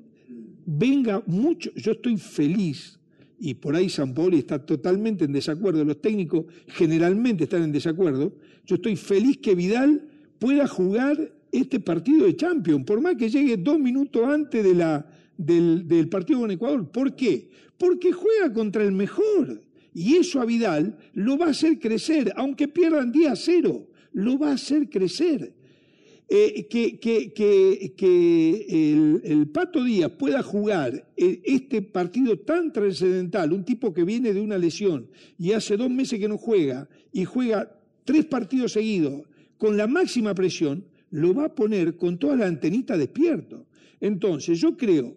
venga 0.64 1.22
mucho. 1.26 1.72
Yo 1.74 1.92
estoy 1.92 2.16
feliz 2.16 3.00
y 3.40 3.54
por 3.54 3.74
ahí 3.74 3.88
San 3.88 4.14
Paoli 4.14 4.38
está 4.38 4.64
totalmente 4.64 5.24
en 5.24 5.32
desacuerdo, 5.32 5.82
los 5.84 6.00
técnicos 6.00 6.44
generalmente 6.68 7.44
están 7.44 7.62
en 7.62 7.72
desacuerdo, 7.72 8.34
yo 8.66 8.76
estoy 8.76 8.96
feliz 8.96 9.38
que 9.38 9.54
Vidal 9.54 10.06
pueda 10.38 10.68
jugar 10.68 11.32
este 11.50 11.80
partido 11.80 12.26
de 12.26 12.36
Champions, 12.36 12.84
por 12.84 13.00
más 13.00 13.16
que 13.16 13.30
llegue 13.30 13.56
dos 13.56 13.78
minutos 13.80 14.22
antes 14.28 14.62
de 14.62 14.74
la, 14.74 15.10
del, 15.38 15.88
del 15.88 16.08
partido 16.08 16.40
con 16.40 16.50
Ecuador. 16.50 16.90
¿Por 16.90 17.16
qué? 17.16 17.48
Porque 17.78 18.12
juega 18.12 18.52
contra 18.52 18.84
el 18.84 18.92
mejor. 18.92 19.62
Y 19.94 20.16
eso 20.16 20.40
a 20.40 20.44
Vidal 20.44 20.96
lo 21.14 21.36
va 21.36 21.46
a 21.46 21.50
hacer 21.50 21.78
crecer, 21.78 22.32
aunque 22.36 22.68
pierdan 22.68 23.12
día 23.12 23.34
cero, 23.34 23.88
lo 24.12 24.38
va 24.38 24.50
a 24.50 24.54
hacer 24.54 24.88
crecer. 24.88 25.54
Eh, 26.32 26.68
que, 26.68 27.00
el, 29.24 29.48
Pato 29.48 29.82
Díaz 29.82 30.12
pueda 30.12 30.44
jugar 30.44 31.08
eh, 31.16 31.42
este 31.44 31.82
partido 31.82 32.38
tan 32.38 32.72
trascendental, 32.72 33.52
un 33.52 33.64
tipo 33.64 33.92
que 33.92 34.04
viene 34.04 34.32
de 34.32 34.40
una 34.40 34.56
lesión 34.56 35.10
y 35.36 35.50
hace 35.50 35.76
dos 35.76 35.90
meses 35.90 36.20
que 36.20 36.28
no 36.28 36.38
juega 36.38 36.88
y 37.12 37.24
juega 37.24 37.76
tres 38.04 38.26
partidos 38.26 38.72
seguidos 38.72 39.22
con 39.58 39.76
la 39.76 39.88
máxima 39.88 40.32
presión, 40.32 40.84
lo 41.10 41.34
va 41.34 41.46
a 41.46 41.54
poner 41.54 41.96
con 41.96 42.16
toda 42.16 42.36
la 42.36 42.46
antenita 42.46 42.96
despierto. 42.96 43.66
Entonces, 44.00 44.60
yo 44.60 44.76
creo 44.76 45.16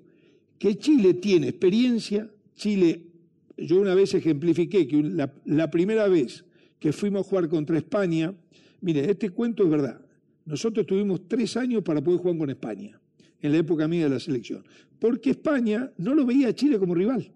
que 0.58 0.80
Chile 0.80 1.14
tiene 1.14 1.50
experiencia, 1.50 2.28
Chile, 2.56 3.13
yo 3.58 3.80
una 3.80 3.96
vez 3.96 4.14
ejemplifiqué 4.14 4.88
que 4.88 5.04
la, 5.46 5.72
primera 5.72 6.08
vez 6.08 6.46
que 6.80 6.92
fuimos 6.92 7.26
a 7.26 7.30
jugar 7.30 7.50
contra 7.50 7.78
España, 7.78 8.34
mire, 8.82 9.10
este 9.10 9.30
cuento 9.30 9.64
es 9.64 9.70
verdad, 9.70 10.02
nosotros 10.46 10.86
tuvimos 10.86 11.28
tres 11.28 11.56
años 11.56 11.84
para 11.84 12.02
poder 12.04 12.20
jugar 12.20 12.38
con 12.38 12.50
España, 12.50 13.00
en 13.42 13.52
la 13.52 13.58
época 13.58 13.88
mía 13.88 14.04
de 14.04 14.10
la 14.10 14.20
selección, 14.20 14.64
porque 15.00 15.32
España 15.32 15.92
no 15.98 16.14
lo 16.14 16.26
veía 16.26 16.50
a 16.50 16.54
Chile 16.54 16.80
como 16.80 16.96
rival. 16.96 17.32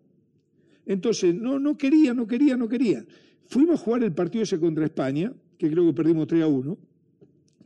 Entonces, 0.86 1.36
no, 1.36 1.60
no 1.60 1.78
quería, 1.78 2.14
no 2.14 2.26
quería, 2.26 2.56
no 2.56 2.68
quería. 2.70 3.06
Fuimos 3.48 3.80
a 3.80 3.84
jugar 3.84 4.04
el 4.04 4.14
partido 4.14 4.44
ese 4.44 4.60
contra 4.60 4.86
España, 4.86 5.34
que 5.58 5.70
creo 5.70 5.86
que 5.86 5.94
perdimos 5.94 6.28
3 6.28 6.44
a 6.44 6.48
1, 6.48 6.78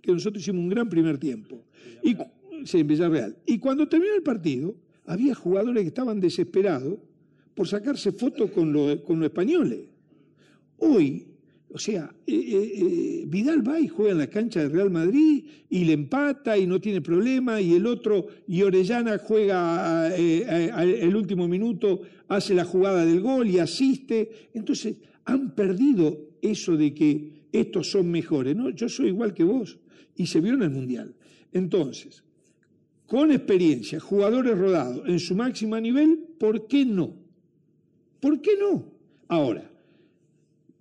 que 0.01 0.11
nosotros 0.11 0.41
hicimos 0.41 0.61
un 0.61 0.69
gran 0.69 0.89
primer 0.89 1.17
tiempo. 1.19 1.63
Y, 2.03 2.15
sí, 2.65 2.79
en 2.79 2.87
Villarreal. 2.87 3.37
Y 3.45 3.59
cuando 3.59 3.87
terminó 3.87 4.15
el 4.15 4.23
partido, 4.23 4.75
había 5.05 5.35
jugadores 5.35 5.83
que 5.83 5.87
estaban 5.87 6.19
desesperados 6.19 6.97
por 7.55 7.67
sacarse 7.67 8.11
fotos 8.11 8.51
con, 8.51 8.71
los 8.71 8.99
españoles. 9.23 9.81
Hoy 10.77 11.31
o 11.73 11.79
sea, 11.79 12.13
eh, 12.27 12.33
eh, 12.33 12.71
eh, 12.75 13.23
Vidal 13.27 13.65
va 13.65 13.79
y 13.79 13.87
juega 13.87 14.11
en 14.11 14.17
la 14.17 14.27
cancha 14.27 14.59
del 14.59 14.71
Real 14.71 14.91
Madrid 14.91 15.45
y 15.69 15.85
le 15.85 15.93
empata 15.93 16.57
y 16.57 16.67
no 16.67 16.81
tiene 16.81 16.99
problema, 16.99 17.61
y 17.61 17.73
el 17.75 17.85
otro, 17.87 18.27
y 18.45 18.61
Orellana 18.61 19.17
juega 19.19 20.13
el 20.13 21.15
último 21.15 21.47
minuto, 21.47 22.01
hace 22.27 22.53
la 22.53 22.65
jugada 22.65 23.05
del 23.05 23.21
gol 23.21 23.47
y 23.47 23.59
asiste. 23.59 24.49
Entonces, 24.53 24.97
han 25.23 25.55
perdido 25.55 26.31
eso 26.41 26.75
de 26.75 26.93
que 26.93 27.45
estos 27.53 27.89
son 27.89 28.11
mejores, 28.11 28.55
¿no? 28.55 28.69
Yo 28.71 28.89
soy 28.89 29.07
igual 29.07 29.33
que 29.33 29.45
vos, 29.45 29.79
y 30.17 30.27
se 30.27 30.41
vio 30.41 30.53
en 30.53 30.63
el 30.63 30.71
Mundial. 30.71 31.15
Entonces, 31.53 32.23
con 33.07 33.31
experiencia, 33.31 33.99
jugadores 34.01 34.57
rodados 34.57 35.07
en 35.07 35.19
su 35.19 35.35
máximo 35.35 35.79
nivel, 35.79 36.19
¿por 36.37 36.67
qué 36.67 36.85
no? 36.85 37.20
¿Por 38.21 38.39
qué 38.39 38.51
no? 38.57 38.85
Ahora, 39.27 39.69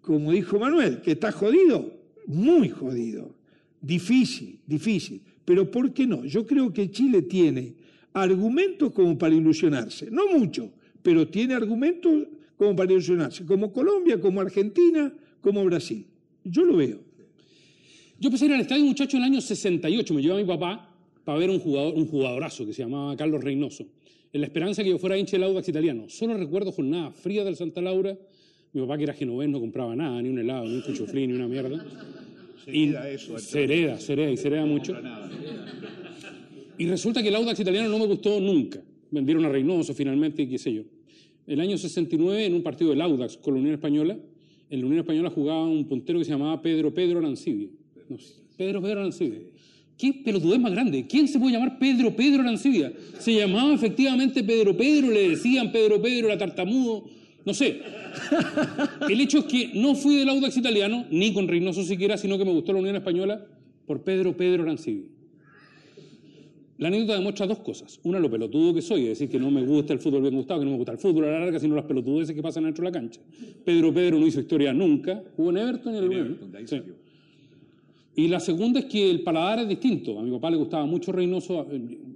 como 0.00 0.30
dijo 0.30 0.58
Manuel, 0.58 1.00
que 1.00 1.12
está 1.12 1.32
jodido, 1.32 1.92
muy 2.26 2.68
jodido, 2.68 3.34
difícil, 3.80 4.60
difícil. 4.66 5.22
Pero 5.44 5.70
¿por 5.70 5.92
qué 5.92 6.06
no? 6.06 6.24
Yo 6.24 6.46
creo 6.46 6.72
que 6.72 6.90
Chile 6.90 7.22
tiene 7.22 7.74
argumentos 8.12 8.92
como 8.92 9.18
para 9.18 9.34
ilusionarse, 9.34 10.10
no 10.10 10.28
mucho, 10.28 10.70
pero 11.02 11.26
tiene 11.28 11.54
argumentos 11.54 12.26
como 12.56 12.76
para 12.76 12.92
ilusionarse, 12.92 13.44
como 13.46 13.72
Colombia, 13.72 14.20
como 14.20 14.40
Argentina, 14.40 15.12
como 15.40 15.64
Brasil. 15.64 16.06
Yo 16.44 16.64
lo 16.64 16.76
veo. 16.76 17.00
Yo 18.18 18.28
empecé 18.28 18.44
a 18.44 18.48
ir 18.48 18.54
al 18.54 18.60
estadio, 18.60 18.84
muchacho, 18.84 19.16
en 19.16 19.22
el 19.22 19.30
año 19.30 19.40
68, 19.40 20.12
me 20.12 20.20
llevó 20.20 20.34
a 20.34 20.38
mi 20.38 20.44
papá 20.44 20.94
para 21.24 21.38
ver 21.38 21.48
un, 21.48 21.58
jugador, 21.58 21.94
un 21.94 22.06
jugadorazo 22.06 22.66
que 22.66 22.74
se 22.74 22.82
llamaba 22.82 23.16
Carlos 23.16 23.42
Reynoso, 23.42 23.86
en 24.32 24.40
la 24.40 24.46
esperanza 24.46 24.82
que 24.82 24.90
yo 24.90 24.98
fuera 24.98 25.18
hincha 25.18 25.32
del 25.32 25.44
Audax 25.44 25.68
italiano. 25.68 26.08
Solo 26.08 26.36
recuerdo 26.36 26.72
jornada 26.72 27.10
fría 27.10 27.44
del 27.44 27.56
Santa 27.56 27.80
Laura, 27.80 28.16
mi 28.72 28.80
papá, 28.82 28.96
que 28.96 29.04
era 29.04 29.14
genovés, 29.14 29.48
no 29.48 29.58
compraba 29.58 29.96
nada, 29.96 30.22
ni 30.22 30.28
un 30.28 30.38
helado, 30.38 30.66
ni 30.66 30.74
un 30.74 30.82
cuchuflín, 30.82 31.30
ni 31.30 31.36
una 31.36 31.48
mierda. 31.48 31.84
Se 32.64 32.76
y 32.76 32.94
eso. 32.94 33.38
Se 33.38 33.64
hereda, 33.64 33.98
se 33.98 34.12
hereda, 34.12 34.30
y 34.30 34.36
se 34.36 34.48
hereda 34.48 34.66
mucho. 34.66 34.96
Y 36.78 36.86
resulta 36.86 37.22
que 37.22 37.28
el 37.28 37.34
Audax 37.34 37.58
italiano 37.58 37.88
no 37.88 37.98
me 37.98 38.06
gustó 38.06 38.40
nunca. 38.40 38.80
Vendieron 39.10 39.44
a 39.44 39.48
Reynoso 39.48 39.92
finalmente, 39.92 40.42
y 40.42 40.46
qué 40.46 40.58
sé 40.58 40.72
yo. 40.72 40.82
El 41.46 41.60
año 41.60 41.76
69, 41.76 42.46
en 42.46 42.54
un 42.54 42.62
partido 42.62 42.90
del 42.90 43.00
Audax 43.00 43.36
con 43.38 43.54
la 43.54 43.60
Unión 43.60 43.74
Española, 43.74 44.16
en 44.70 44.80
la 44.80 44.86
Unión 44.86 45.00
Española 45.00 45.30
jugaba 45.30 45.64
un 45.66 45.84
puntero 45.86 46.20
que 46.20 46.24
se 46.24 46.30
llamaba 46.30 46.62
Pedro 46.62 46.94
Pedro 46.94 47.18
Arancibia. 47.18 47.68
No, 48.08 48.16
Pedro 48.56 48.80
Pedro 48.80 49.00
Arancibia. 49.00 49.40
¿Qué 50.00 50.14
pelotudez 50.24 50.58
más 50.58 50.72
grande? 50.72 51.06
¿Quién 51.06 51.28
se 51.28 51.38
puede 51.38 51.52
llamar 51.52 51.78
Pedro 51.78 52.16
Pedro 52.16 52.40
Arancibia? 52.40 52.92
Se 53.18 53.34
llamaba 53.34 53.74
efectivamente 53.74 54.42
Pedro 54.42 54.74
Pedro, 54.74 55.10
le 55.10 55.30
decían 55.30 55.70
Pedro 55.70 56.00
Pedro, 56.00 56.28
era 56.28 56.38
tartamudo 56.38 57.04
no 57.44 57.54
sé. 57.54 57.80
El 59.08 59.20
hecho 59.20 59.38
es 59.38 59.44
que 59.44 59.70
no 59.74 59.94
fui 59.94 60.16
del 60.16 60.28
Audax 60.28 60.56
italiano, 60.56 61.06
ni 61.10 61.32
con 61.32 61.48
Reynoso 61.48 61.82
siquiera, 61.82 62.16
sino 62.16 62.38
que 62.38 62.44
me 62.44 62.52
gustó 62.52 62.72
la 62.72 62.80
Unión 62.80 62.96
Española 62.96 63.44
por 63.86 64.02
Pedro 64.02 64.36
Pedro 64.36 64.62
Arancibia. 64.62 65.06
La 66.78 66.88
anécdota 66.88 67.14
demuestra 67.14 67.46
dos 67.46 67.58
cosas. 67.58 68.00
Una, 68.04 68.18
lo 68.18 68.30
pelotudo 68.30 68.72
que 68.72 68.80
soy, 68.80 69.02
es 69.02 69.08
decir, 69.10 69.28
que 69.28 69.38
no 69.38 69.50
me 69.50 69.62
gusta 69.62 69.92
el 69.92 69.98
fútbol 69.98 70.22
bien 70.22 70.34
gustado, 70.34 70.60
que 70.60 70.64
no 70.64 70.72
me 70.72 70.78
gusta 70.78 70.92
el 70.92 70.98
fútbol 70.98 71.24
a 71.24 71.32
la 71.32 71.40
larga, 71.40 71.58
sino 71.58 71.74
las 71.74 71.84
pelotudeces 71.84 72.34
que 72.34 72.42
pasan 72.42 72.64
dentro 72.64 72.84
de 72.84 72.90
la 72.90 72.98
cancha. 72.98 73.20
Pedro 73.64 73.92
Pedro 73.92 74.18
no 74.18 74.26
hizo 74.26 74.40
historia 74.40 74.72
nunca, 74.72 75.22
jugó 75.36 75.50
en 75.50 75.56
Everton 75.58 75.94
y 75.94 75.98
en 75.98 76.04
el 76.04 76.12
Everton, 76.12 76.52
Y 78.20 78.28
la 78.28 78.38
segunda 78.38 78.80
es 78.80 78.84
que 78.84 79.08
el 79.10 79.22
paladar 79.22 79.60
es 79.60 79.68
distinto. 79.68 80.18
A 80.18 80.22
mi 80.22 80.30
papá 80.30 80.50
le 80.50 80.58
gustaba 80.58 80.84
mucho 80.84 81.10
Reynoso, 81.10 81.66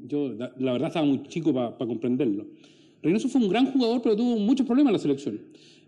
yo 0.06 0.34
la 0.34 0.72
verdad 0.72 0.88
estaba 0.88 1.06
muy 1.06 1.22
chico 1.22 1.54
para 1.54 1.78
comprenderlo. 1.78 2.44
Reynoso 3.02 3.26
fue 3.30 3.40
un 3.40 3.48
gran 3.48 3.72
jugador, 3.72 4.02
pero 4.02 4.14
tuvo 4.14 4.38
muchos 4.38 4.66
problemas 4.66 4.90
en 4.90 4.92
la 4.92 4.98
selección. 4.98 5.40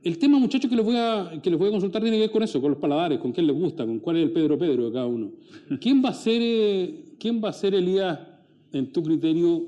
El 0.02 0.16
tema, 0.16 0.38
muchachos, 0.38 0.70
que 0.70 0.76
les 0.76 0.84
voy 0.86 0.96
a, 0.96 1.38
que 1.42 1.50
les 1.50 1.58
voy 1.58 1.68
a 1.68 1.72
consultar 1.72 2.00
tiene 2.00 2.16
que 2.16 2.22
ver 2.22 2.30
con 2.30 2.42
eso, 2.42 2.62
con 2.62 2.70
los 2.70 2.80
paladares, 2.80 3.18
con 3.18 3.30
quién 3.30 3.46
les 3.46 3.54
gusta, 3.54 3.84
con 3.84 3.98
cuál 3.98 4.16
es 4.16 4.22
el 4.22 4.30
Pedro 4.30 4.56
Pedro 4.56 4.86
de 4.86 4.92
cada 4.92 5.04
uno. 5.04 5.32
¿Quién 5.78 6.02
va 6.02 6.08
a 6.08 6.14
ser, 6.14 6.40
eh, 6.42 7.04
quién 7.18 7.42
va 7.44 7.50
a 7.50 7.52
ser 7.52 7.74
Elías, 7.74 8.18
en 8.72 8.90
tu 8.90 9.02
criterio? 9.02 9.66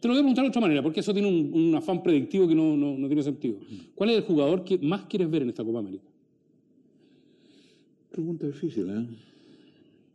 Te 0.00 0.08
lo 0.08 0.14
voy 0.14 0.18
a 0.18 0.22
preguntar 0.22 0.42
de 0.42 0.48
otra 0.48 0.60
manera, 0.60 0.82
porque 0.82 0.98
eso 0.98 1.12
tiene 1.12 1.28
un, 1.28 1.72
afán 1.76 2.02
predictivo 2.02 2.48
que 2.48 2.54
no, 2.56 2.76
no, 2.76 3.06
tiene 3.06 3.22
sentido. 3.22 3.58
¿Cuál 3.94 4.10
es 4.10 4.16
el 4.16 4.22
jugador 4.24 4.64
que 4.64 4.76
más 4.78 5.02
quieres 5.02 5.30
ver 5.30 5.42
en 5.42 5.50
esta 5.50 5.62
Copa 5.62 5.78
América? 5.78 6.08
Pregunta 8.10 8.44
difícil, 8.44 8.90
¿eh? 8.90 9.06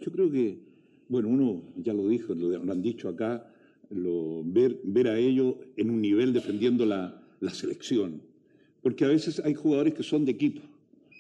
Yo 0.03 0.11
creo 0.11 0.29
que, 0.29 0.59
bueno, 1.07 1.29
uno 1.29 1.63
ya 1.77 1.93
lo 1.93 2.07
dijo, 2.09 2.35
lo 2.35 2.71
han 2.71 2.81
dicho 2.81 3.07
acá, 3.07 3.47
ver, 3.89 4.79
ver 4.83 5.07
a 5.07 5.17
ellos 5.17 5.55
en 5.77 5.89
un 5.89 6.01
nivel 6.01 6.33
defendiendo 6.33 6.85
la, 6.85 7.19
selección. 7.51 8.21
Porque 8.81 9.05
a 9.05 9.09
veces 9.09 9.41
hay 9.43 9.53
jugadores 9.53 9.93
que 9.93 10.03
son 10.03 10.25
de 10.25 10.31
equipo. 10.31 10.61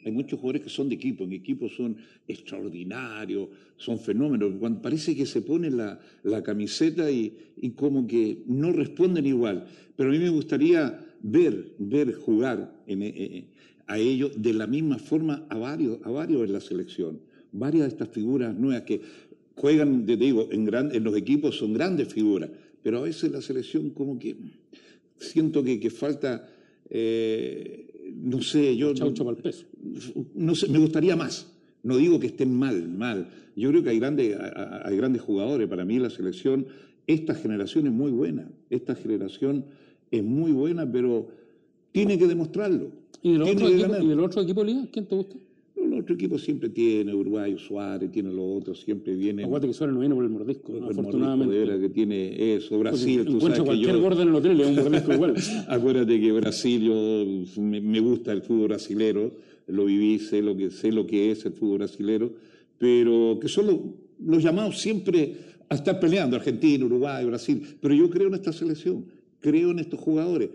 Hay 0.05 0.11
muchos 0.11 0.39
jugadores 0.39 0.63
que 0.63 0.69
son 0.69 0.89
de 0.89 0.95
equipo, 0.95 1.23
en 1.23 1.31
equipo 1.31 1.69
son 1.69 1.95
extraordinarios, 2.27 3.49
son 3.77 3.99
fenómenos. 3.99 4.53
Cuando 4.59 4.81
parece 4.81 5.15
que 5.15 5.25
se 5.25 5.41
pone 5.41 5.69
la, 5.71 6.43
camiseta 6.43 7.09
y, 7.09 7.37
como 7.75 8.05
que 8.05 8.43
no 8.47 8.73
responden 8.73 9.25
igual. 9.25 9.65
Pero 9.95 10.09
a 10.09 10.11
mí 10.11 10.19
me 10.19 10.29
gustaría 10.29 10.99
ver, 11.21 11.73
ver 11.77 12.13
jugar 12.15 12.83
eh, 12.85 12.97
eh, 12.99 13.45
a 13.87 13.97
ellos 13.97 14.31
de 14.41 14.53
la 14.53 14.67
misma 14.67 14.97
forma 14.97 15.45
a 15.49 15.57
varios, 15.57 15.99
a 16.03 16.09
varios 16.09 16.43
en 16.43 16.51
la 16.51 16.59
selección. 16.59 17.19
Varias 17.53 17.85
de 17.85 17.89
estas 17.89 18.09
figuras 18.09 18.55
nuevas 18.55 18.81
que 18.83 19.01
juegan, 19.55 20.05
te 20.05 20.17
digo, 20.17 20.49
en, 20.51 20.67
en 20.73 21.03
los 21.03 21.15
equipos 21.15 21.57
son 21.57 21.73
grandes 21.73 22.11
figuras, 22.11 22.49
pero 22.81 22.99
a 22.99 23.01
veces 23.01 23.31
la 23.31 23.41
selección 23.41 23.91
como 23.91 24.19
que 24.19 24.35
siento 25.17 25.63
que, 25.63 25.79
que 25.79 25.89
falta, 25.89 26.47
eh, 26.89 28.11
no 28.15 28.41
sé, 28.41 28.75
yo... 28.75 28.93
no, 30.35 30.55
sé, 30.55 30.67
me 30.67 30.79
gustaría 30.79 31.15
más. 31.15 31.49
No 31.83 31.97
digo 31.97 32.19
que 32.19 32.27
estén 32.27 32.53
mal, 32.57 32.87
mal. 32.87 33.29
Yo 33.55 33.69
creo 33.69 33.83
que 33.83 33.89
hay 33.89 33.99
grandes, 33.99 34.37
hay 34.85 34.95
grandes 34.97 35.21
jugadores. 35.21 35.67
Para 35.67 35.85
mí 35.85 35.99
la 35.99 36.09
selección, 36.09 36.65
esta 37.07 37.35
generación 37.35 37.87
es 37.87 37.93
muy 37.93 38.11
buena. 38.11 38.49
Esta 38.69 38.95
generación 38.95 39.65
es 40.11 40.23
muy 40.23 40.51
buena, 40.51 40.89
pero 40.89 41.27
tiene 41.91 42.17
que 42.17 42.27
demostrarlo. 42.27 42.91
¿Y 43.21 43.33
del 43.33 43.41
otro, 43.43 43.67
equipo. 43.67 43.95
¿y 44.01 44.07
del 44.07 44.19
otro 44.19 44.41
equipo, 44.41 44.63
Liga? 44.63 44.87
¿Quién 44.91 45.05
te 45.05 45.15
gusta? 45.15 45.35
Otro 46.03 46.15
equipo 46.15 46.37
siempre 46.37 46.67
tiene, 46.67 47.13
Uruguay, 47.13 47.55
Suárez, 47.57 48.11
tiene 48.11 48.29
los 48.29 48.61
otros, 48.61 48.81
siempre 48.81 49.15
viene. 49.15 49.45
Aguante 49.45 49.67
que 49.67 49.73
Suárez 49.73 49.93
no 49.93 50.01
viene 50.01 50.13
por 50.13 50.25
el 50.25 50.29
mordisco, 50.31 50.73
¿no? 50.73 50.89
afortunadamente. 50.89 51.55
mordisco 51.55 51.77
de 51.77 51.87
que 51.87 51.93
tiene 51.93 52.55
eso. 52.55 52.77
Brasil, 52.77 53.23
tú 53.25 53.39
sabes 53.39 53.59
que 53.59 53.63
cualquier 53.63 53.95
yo. 53.95 54.01
gordo 54.01 54.21
en 54.21 54.27
el 54.27 54.35
hotel 54.35 54.57
da 54.57 54.67
un 54.67 54.75
mordisco 54.75 55.13
igual. 55.13 55.35
Acuérdate 55.69 56.19
que 56.19 56.31
Brasil, 56.33 56.83
yo 56.83 57.61
me, 57.61 57.79
me 57.79 58.01
gusta 58.01 58.33
el 58.33 58.41
fútbol 58.41 58.67
brasilero, 58.67 59.31
lo 59.67 59.85
viví, 59.85 60.19
sé 60.19 60.41
lo 60.41 60.57
que 60.57 60.71
sé 60.71 60.91
lo 60.91 61.07
que 61.07 61.31
es 61.31 61.45
el 61.45 61.53
fútbol 61.53 61.77
brasilero, 61.77 62.33
pero 62.77 63.39
que 63.41 63.47
son 63.47 63.67
los, 63.67 63.77
los 64.25 64.43
llamados 64.43 64.79
siempre 64.79 65.37
a 65.69 65.75
estar 65.75 66.01
peleando, 66.01 66.35
Argentina, 66.35 66.83
Uruguay, 66.83 67.25
Brasil. 67.25 67.61
Pero 67.79 67.93
yo 67.93 68.09
creo 68.09 68.27
en 68.27 68.33
esta 68.33 68.51
selección, 68.51 69.05
creo 69.39 69.71
en 69.71 69.79
estos 69.79 70.01
jugadores. 70.01 70.49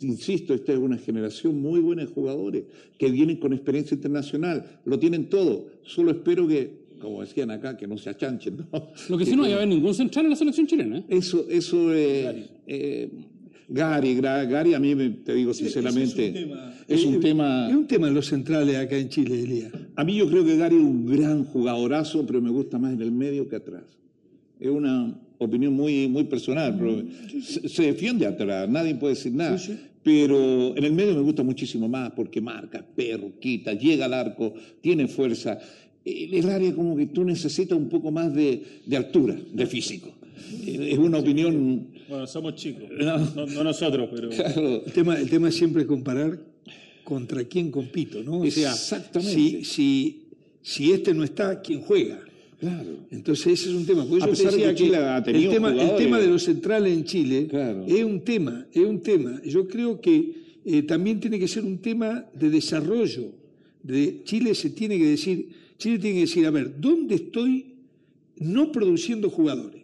Insisto, 0.00 0.54
esta 0.54 0.72
es 0.72 0.78
una 0.78 0.96
generación 0.96 1.60
muy 1.60 1.80
buena 1.80 2.02
de 2.04 2.08
jugadores 2.10 2.64
que 2.98 3.10
vienen 3.10 3.36
con 3.36 3.52
experiencia 3.52 3.94
internacional, 3.94 4.80
lo 4.84 4.98
tienen 4.98 5.28
todo. 5.28 5.66
Solo 5.82 6.10
espero 6.12 6.48
que, 6.48 6.82
como 6.98 7.20
decían 7.20 7.50
acá, 7.50 7.76
que 7.76 7.86
no 7.86 7.98
se 7.98 8.08
achanchen. 8.10 8.56
¿no? 8.72 8.88
Lo 9.10 9.18
que 9.18 9.26
sí 9.26 9.36
no 9.36 9.44
hay 9.44 9.52
a 9.52 9.56
haber 9.56 9.68
ningún 9.68 9.94
central 9.94 10.24
en 10.26 10.30
la 10.30 10.36
selección 10.36 10.66
chilena. 10.66 10.98
¿eh? 10.98 11.04
Eso, 11.08 11.46
eso 11.50 11.92
eh, 11.94 12.46
eh, 12.66 13.10
Gary, 13.68 14.14
Gary, 14.20 14.74
a 14.74 14.80
mí 14.80 14.94
me- 14.94 15.10
te 15.10 15.34
digo 15.34 15.52
sinceramente, 15.52 16.48
es 16.88 17.04
un 17.04 17.20
tema, 17.20 17.68
Es 17.68 17.74
un 17.76 17.86
tema 17.86 18.08
en 18.08 18.14
los 18.14 18.26
centrales 18.26 18.76
acá 18.76 18.96
en 18.96 19.08
Chile, 19.08 19.42
Elías. 19.42 19.72
a 19.96 20.04
mí 20.04 20.16
yo 20.16 20.28
creo 20.28 20.44
que 20.44 20.56
Gary 20.56 20.76
es 20.76 20.82
un 20.82 21.06
gran 21.06 21.44
jugadorazo, 21.44 22.26
pero 22.26 22.40
me 22.40 22.50
gusta 22.50 22.78
más 22.78 22.92
en 22.94 23.02
el 23.02 23.12
medio 23.12 23.48
que 23.48 23.56
atrás. 23.56 23.84
Es 24.60 24.70
una 24.70 25.18
opinión 25.44 25.72
muy, 25.72 26.08
muy 26.08 26.24
personal, 26.24 26.76
pero 26.78 27.02
se, 27.42 27.68
se 27.68 27.82
defiende 27.84 28.26
atrás, 28.26 28.68
nadie 28.68 28.94
puede 28.94 29.14
decir 29.14 29.32
nada. 29.32 29.58
Pero 30.02 30.76
en 30.76 30.82
el 30.82 30.92
medio 30.92 31.14
me 31.14 31.20
gusta 31.22 31.42
muchísimo 31.44 31.88
más 31.88 32.10
porque 32.12 32.40
marca, 32.40 32.84
perro, 32.96 33.38
quita, 33.38 33.72
llega 33.74 34.06
al 34.06 34.14
arco, 34.14 34.52
tiene 34.80 35.06
fuerza. 35.06 35.58
En 36.04 36.34
el 36.34 36.50
área 36.50 36.74
como 36.74 36.96
que 36.96 37.06
tú 37.06 37.24
necesitas 37.24 37.78
un 37.78 37.88
poco 37.88 38.10
más 38.10 38.34
de, 38.34 38.80
de 38.84 38.96
altura, 38.96 39.36
de 39.52 39.66
físico. 39.66 40.12
Es 40.66 40.98
una 40.98 41.18
opinión... 41.18 41.86
Bueno, 42.08 42.26
somos 42.26 42.56
chicos. 42.56 42.82
No. 42.98 43.18
No, 43.18 43.46
no 43.46 43.64
nosotros, 43.64 44.08
pero. 44.12 44.28
claro, 44.30 44.82
El 44.84 44.92
tema, 44.92 45.14
el 45.14 45.30
tema 45.30 45.48
es 45.48 45.54
siempre 45.54 45.86
comparar 45.86 46.38
contra 47.04 47.44
quién 47.44 47.70
compito, 47.70 48.22
¿no? 48.22 48.40
O 48.40 48.50
sea, 48.50 48.72
Exactamente. 48.72 49.34
si, 49.34 49.64
si, 49.64 50.22
si 50.62 50.92
este 50.92 51.14
no 51.14 51.22
está, 51.24 51.60
¿quién 51.60 51.80
juega? 51.80 52.20
Claro. 52.62 52.92
Entonces 53.10 53.46
ese 53.58 53.68
es 53.70 53.74
un 53.74 53.84
tema. 53.84 54.04
Por 54.06 54.18
eso 54.18 54.26
A 54.26 54.30
pesar 54.30 54.50
de 54.52 54.56
decía 54.58 54.70
que 54.74 54.82
Chile 54.84 54.96
ha 54.96 55.22
tenido 55.22 55.50
el 55.50 55.56
tema, 55.56 55.68
el 55.68 55.74
jugadores- 55.74 56.04
tema 56.04 56.18
de 56.20 56.26
los 56.28 56.42
centrales 56.44 56.92
en 56.96 57.04
Chile 57.04 57.46
Claro. 57.50 57.84
es 57.86 58.04
un 58.04 58.20
tema, 58.22 58.66
es 58.72 58.84
un 58.84 59.00
tema. 59.02 59.40
Yo 59.44 59.66
creo 59.68 60.00
que 60.00 60.32
eh, 60.64 60.82
también 60.84 61.18
tiene 61.20 61.38
que 61.40 61.48
ser 61.48 61.64
un 61.64 61.78
tema 61.78 62.24
de 62.32 62.48
desarrollo. 62.50 63.32
De 63.82 64.20
Chile 64.24 64.54
se 64.54 64.70
tiene 64.70 64.96
que 64.96 65.06
decir, 65.06 65.48
Chile 65.76 65.98
tiene 65.98 66.14
que 66.18 66.20
decir, 66.28 66.46
a 66.46 66.50
ver, 66.52 66.80
¿dónde 66.80 67.16
estoy 67.16 67.74
no 68.38 68.70
produciendo 68.70 69.28
jugadores? 69.28 69.82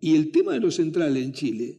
Y 0.00 0.14
el 0.16 0.30
tema 0.30 0.52
de 0.54 0.60
los 0.60 0.76
centrales 0.76 1.22
en 1.24 1.32
Chile 1.32 1.76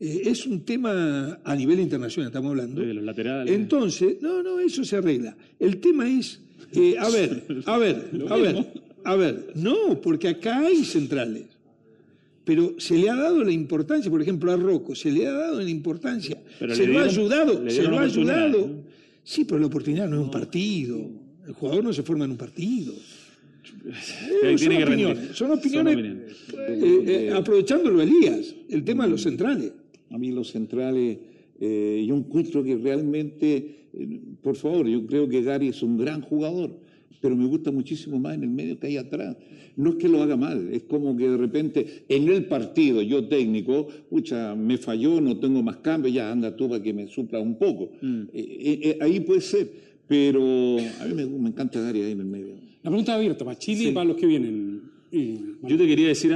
eh, 0.00 0.22
es 0.26 0.44
un 0.46 0.60
tema 0.64 1.38
a 1.44 1.54
nivel 1.56 1.78
internacional, 1.80 2.28
estamos 2.30 2.50
hablando. 2.50 2.80
De 2.82 2.94
los 2.94 3.04
laterales. 3.04 3.54
Entonces, 3.54 4.16
no, 4.20 4.42
no, 4.42 4.58
eso 4.60 4.84
se 4.84 4.96
arregla. 4.96 5.36
El 5.58 5.78
tema 5.78 6.08
es, 6.08 6.40
eh, 6.72 6.96
a 6.98 7.08
ver, 7.08 7.44
a 7.64 7.78
ver, 7.78 8.10
a 8.28 8.36
ver, 8.36 8.66
a 9.12 9.16
ver, 9.16 9.52
no, 9.54 10.00
porque 10.00 10.28
acá 10.28 10.58
hay 10.66 10.84
centrales. 10.84 11.44
Pero 12.44 12.74
se 12.78 12.96
le 12.96 13.10
ha 13.10 13.16
dado 13.16 13.42
la 13.42 13.50
importancia, 13.50 14.08
por 14.10 14.22
ejemplo, 14.22 14.52
a 14.52 14.56
Rocco, 14.56 14.94
se 14.94 15.10
le 15.10 15.26
ha 15.26 15.32
dado 15.32 15.60
la 15.60 15.68
importancia, 15.70 16.38
Pero 16.60 16.74
se 16.74 16.86
lo 16.86 16.98
ha 17.00 17.04
ayudado, 17.04 17.68
se 17.70 17.82
lo 17.82 17.98
ha 17.98 18.02
ayudado. 18.02 18.66
¿no? 18.68 18.74
Sí, 19.24 19.44
pero 19.44 19.58
la 19.58 19.66
oportunidad 19.66 20.08
no 20.08 20.16
es 20.16 20.22
un 20.22 20.30
partido. 20.30 20.98
El 21.46 21.52
jugador 21.54 21.82
no 21.82 21.92
se 21.92 22.02
forma 22.04 22.24
en 22.24 22.30
un 22.32 22.36
partido. 22.36 22.92
Eh, 22.92 23.92
son, 24.42 24.56
tiene 24.56 24.78
que 24.78 24.84
rendir. 24.84 25.06
opiniones, 25.06 25.36
son 25.36 25.50
opiniones, 25.50 25.94
Son 25.94 25.98
opiniones. 25.98 26.32
eh, 27.06 27.26
eh, 27.28 27.32
aprovechándolo 27.32 28.00
Elías, 28.00 28.54
el 28.68 28.84
tema 28.84 29.04
de 29.04 29.10
los 29.10 29.22
centrales. 29.22 29.72
A 30.10 30.18
mí 30.18 30.30
los 30.30 30.50
centrales, 30.50 31.18
eh, 31.60 32.04
yo 32.06 32.14
encuentro 32.16 32.62
que 32.62 32.76
realmente, 32.76 33.88
eh, 33.92 34.20
por 34.40 34.54
favor, 34.56 34.86
yo 34.86 35.04
creo 35.04 35.28
que 35.28 35.42
Gary 35.42 35.68
es 35.68 35.82
un 35.82 35.98
gran 35.98 36.20
jugador, 36.22 36.78
pero 37.20 37.36
me 37.36 37.46
gusta 37.46 37.70
muchísimo 37.70 38.18
más 38.18 38.34
en 38.34 38.42
el 38.44 38.50
medio 38.50 38.78
que 38.78 38.86
hay 38.88 38.96
atrás. 38.96 39.36
No 39.76 39.90
es 39.90 39.96
que 39.96 40.08
lo 40.08 40.22
haga 40.22 40.36
mal, 40.36 40.68
es 40.72 40.84
como 40.84 41.16
que 41.16 41.28
de 41.28 41.36
repente 41.36 42.04
en 42.08 42.28
el 42.28 42.44
partido, 42.46 43.02
yo 43.02 43.24
técnico, 43.28 43.86
pucha, 44.08 44.54
me 44.54 44.78
falló, 44.78 45.20
no 45.20 45.38
tengo 45.38 45.62
más 45.62 45.76
cambio, 45.78 46.10
ya 46.10 46.30
anda 46.32 46.56
tú 46.56 46.68
para 46.68 46.82
que 46.82 46.92
me 46.94 47.06
supla 47.08 47.40
un 47.40 47.58
poco. 47.58 47.90
Eh, 48.02 48.28
eh, 48.32 48.80
eh, 48.82 48.98
ahí 49.00 49.20
puede 49.20 49.40
ser, 49.42 49.70
pero 50.08 50.40
a 51.00 51.04
mí 51.06 51.14
me, 51.14 51.26
me 51.26 51.48
encanta 51.48 51.80
Gary 51.80 52.00
ahí 52.02 52.12
en 52.12 52.20
el 52.20 52.26
medio. 52.26 52.54
La 52.82 52.90
pregunta 52.90 53.12
es 53.12 53.16
abierta 53.18 53.44
para 53.44 53.58
Chile 53.58 53.90
y 53.90 53.92
para 53.92 54.06
los 54.06 54.16
que 54.16 54.26
vienen. 54.26 54.82
Y, 55.10 55.34
bueno, 55.60 55.68
Yo 55.68 55.76
te 55.78 55.86
quería 55.86 56.08
decir, 56.08 56.32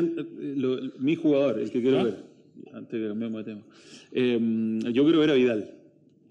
lo- 0.57 0.79
mi 0.99 1.15
jugador, 1.17 1.61
el 1.61 1.71
que 1.71 1.81
quiero 1.81 2.01
¿Ah? 2.01 2.05
ver, 2.05 2.17
antes 2.73 2.93
de 2.93 2.99
que 3.01 3.09
cambiemos 3.09 3.45
de 3.45 3.53
tema. 3.53 3.63
Eh, 4.13 4.81
yo 4.93 5.05
quiero 5.05 5.21
ver 5.21 5.31
a 5.31 5.35
Vidal. 5.35 5.71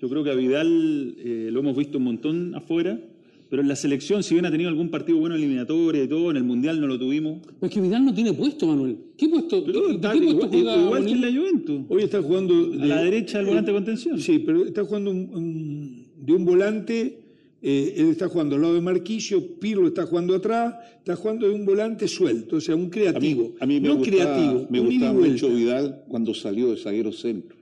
Yo 0.01 0.09
creo 0.09 0.23
que 0.23 0.29
a 0.31 0.35
Vidal 0.35 1.15
eh, 1.19 1.49
lo 1.51 1.59
hemos 1.59 1.75
visto 1.77 1.97
un 1.97 2.05
montón 2.05 2.55
afuera, 2.55 2.99
pero 3.49 3.61
en 3.63 3.67
la 3.67 3.75
selección, 3.75 4.21
si 4.21 4.35
bien 4.35 4.45
ha 4.45 4.51
tenido 4.51 4.69
algún 4.69 4.89
partido 4.89 5.17
bueno 5.17 5.35
en 5.35 5.41
eliminatoria 5.41 6.03
y 6.03 6.07
todo, 6.07 6.29
en 6.31 6.37
el 6.37 6.43
Mundial 6.43 6.79
no 6.79 6.87
lo 6.87 6.99
tuvimos. 6.99 7.39
Pero 7.45 7.57
es 7.67 7.71
que 7.71 7.81
Vidal 7.81 8.05
no 8.05 8.13
tiene 8.13 8.33
puesto, 8.33 8.67
Manuel. 8.67 8.97
¿Qué 9.17 9.27
puesto? 9.27 9.63
Pero 9.65 9.87
¿De 9.87 9.93
está 9.95 10.13
qué 10.13 10.19
puesto 10.21 10.35
igual, 10.37 10.49
juega 10.51 10.77
igual 10.85 11.05
que 11.05 11.11
en 11.11 11.21
la 11.21 11.27
Juventus. 11.41 11.81
Hoy 11.89 12.03
está 12.03 12.21
jugando 12.21 12.53
A 12.53 12.85
la 12.85 13.01
derecha 13.03 13.37
del 13.39 13.47
volante 13.47 13.71
de 13.71 13.77
contención. 13.77 14.19
Sí, 14.19 14.39
pero 14.39 14.65
está 14.65 14.83
jugando 14.85 15.09
un- 15.11 15.29
un- 15.33 16.05
de 16.25 16.33
un 16.33 16.45
volante, 16.45 17.19
eh, 17.61 17.93
él 17.97 18.07
está 18.09 18.27
jugando 18.29 18.55
al 18.55 18.61
lado 18.61 18.73
de 18.75 18.81
Marquisio, 18.81 19.59
Pirlo 19.59 19.87
está 19.87 20.05
jugando 20.05 20.35
atrás, 20.35 20.75
está 20.99 21.15
jugando 21.15 21.47
de 21.47 21.53
un 21.53 21.65
volante 21.65 22.07
suelto, 22.07 22.57
o 22.57 22.61
sea, 22.61 22.75
un 22.75 22.81
A 22.81 22.85
mí, 22.85 22.89
creativo. 22.91 23.53
a 23.59 23.65
mí 23.65 23.79
me 23.81 23.87
no 23.87 23.95
gustaba, 23.97 24.17
creativo, 24.35 24.67
me 24.69 24.79
gustaba 24.79 25.11
vuelta. 25.13 25.33
mucho 25.47 25.55
Vidal 25.55 26.03
cuando 26.07 26.33
salió 26.35 26.69
de 26.71 26.77
zaguero 26.77 27.11
centro. 27.11 27.57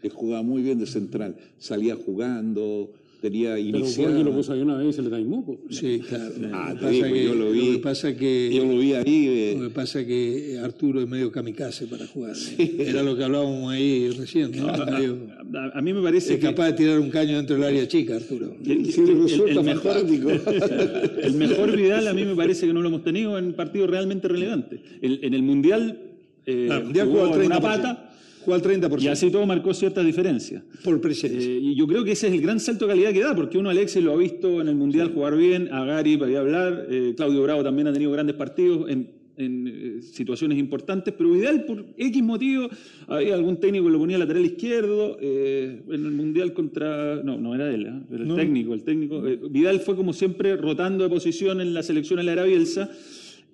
Que 0.00 0.08
jugaba 0.10 0.42
muy 0.44 0.62
bien 0.62 0.78
de 0.78 0.86
central. 0.86 1.36
Salía 1.58 1.96
jugando, 1.96 2.92
tenía 3.20 3.54
Pero 3.54 3.58
iniciado. 3.78 4.10
Borghi 4.12 4.24
lo 4.24 4.32
puso 4.32 4.52
ahí 4.52 4.60
una 4.60 4.76
vez 4.76 4.88
y 4.88 4.92
se 4.92 5.02
le 5.02 5.10
taimó. 5.10 5.44
pues. 5.44 5.58
Sí, 5.76 6.00
claro. 6.08 6.32
Ah, 6.52 6.74
lo, 6.74 6.80
te 6.80 6.86
que 6.86 6.90
digo, 6.92 7.02
pasa 7.02 7.12
que, 7.12 7.24
yo 7.24 7.34
lo 7.34 7.50
vi. 7.50 7.72
que 7.72 7.78
pasa 7.78 8.16
que 8.16 8.50
Yo 8.54 8.64
lo 8.64 8.78
vi 8.78 8.92
ahí. 8.94 9.26
eh, 9.28 9.56
lo 9.58 9.68
que 9.68 9.74
pasa 9.74 10.06
que 10.06 10.58
Arturo 10.62 11.00
es 11.00 11.08
medio 11.08 11.32
kamikaze 11.32 11.86
para 11.86 12.06
jugar. 12.06 12.36
¿no? 12.36 12.64
Era 12.82 13.02
lo 13.02 13.16
que 13.16 13.24
hablábamos 13.24 13.72
ahí 13.72 14.10
recién, 14.10 14.52
¿no? 14.56 14.66
Medio- 14.86 15.18
A, 15.54 15.78
a 15.78 15.82
mí 15.82 15.92
me 15.92 16.02
parece 16.02 16.34
es 16.34 16.40
que 16.40 16.46
capaz 16.46 16.66
de 16.66 16.72
tirar 16.74 16.98
un 17.00 17.10
caño 17.10 17.36
dentro 17.36 17.56
del 17.56 17.64
área 17.64 17.88
chica, 17.88 18.16
Arturo. 18.16 18.54
el, 18.64 18.92
Sí, 18.92 19.00
resulta 19.04 19.50
el- 19.52 19.58
el 19.58 19.64
mejor, 19.64 19.92
fantástico. 19.94 20.30
el 21.22 21.34
mejor 21.34 21.76
Vidal 21.76 22.06
a 22.08 22.12
mí 22.14 22.24
me 22.24 22.34
parece 22.34 22.66
que 22.66 22.72
no 22.72 22.82
lo 22.82 22.88
hemos 22.88 23.04
tenido 23.04 23.38
en 23.38 23.52
partidos 23.54 23.90
realmente 23.90 24.28
relevantes. 24.28 24.80
El- 25.02 25.20
en 25.22 25.34
el 25.34 25.42
Mundial, 25.42 25.98
eh, 26.46 26.68
Ah, 26.70 26.76
el 26.78 26.84
Mundial 26.84 27.06
jugó 27.08 27.18
jugó 27.26 27.34
en 27.34 27.40
30%. 27.42 27.46
una 27.46 27.60
pata 27.60 28.07
Al 28.54 28.62
30%. 28.62 29.02
y 29.02 29.08
así 29.08 29.30
todo 29.30 29.46
marcó 29.46 29.72
ciertas 29.74 30.04
diferencias. 30.04 30.62
por 30.84 31.00
presencia. 31.00 31.40
Eh, 31.40 31.58
y 31.62 31.74
yo 31.74 31.86
creo 31.86 32.04
que 32.04 32.12
ese 32.12 32.28
es 32.28 32.32
el 32.34 32.40
gran 32.40 32.60
salto 32.60 32.86
de 32.86 32.92
calidad 32.92 33.12
que 33.12 33.20
da, 33.20 33.34
porque 33.34 33.58
uno 33.58 33.70
Alexis 33.70 34.02
lo 34.02 34.12
ha 34.12 34.16
visto 34.16 34.60
en 34.60 34.68
el 34.68 34.74
Mundial 34.74 35.12
jugar 35.12 35.36
bien, 35.36 35.68
a 35.72 35.84
Gary 35.84 36.16
para 36.16 36.38
hablar, 36.38 36.86
eh, 36.90 37.14
Claudio 37.16 37.42
Bravo 37.42 37.62
también 37.62 37.88
ha 37.88 37.92
tenido 37.92 38.10
grandes 38.12 38.36
partidos 38.36 38.88
en, 38.90 39.10
en, 39.36 39.66
eh, 39.68 40.02
situaciones 40.02 40.58
importantes, 40.58 41.14
pero 41.16 41.30
Vidal 41.30 41.64
por 41.64 41.84
X 41.96 42.22
motivo, 42.22 42.68
había 43.06 43.34
algún 43.34 43.58
técnico 43.58 43.84
que 43.86 43.92
lo 43.92 43.98
ponía 43.98 44.18
lateral 44.18 44.44
izquierdo, 44.44 45.18
en 45.20 45.82
el 45.88 46.10
Mundial 46.12 46.52
contra, 46.52 47.22
no, 47.22 47.38
no 47.38 47.54
era 47.54 47.72
él, 47.72 47.82
era 48.10 48.22
el 48.22 48.28
No. 48.28 48.34
técnico, 48.36 48.74
el 48.74 48.82
técnico, 48.82 49.20
Vidal 49.50 49.80
fue 49.80 49.94
como 49.96 50.12
siempre 50.12 50.56
rotando 50.56 51.04
de 51.04 51.10
posición 51.10 51.60
en 51.60 51.74
la 51.74 51.82
selección 51.82 52.18
en 52.18 52.26
la 52.26 52.32
era 52.32 52.44
Bielsa, 52.44 52.90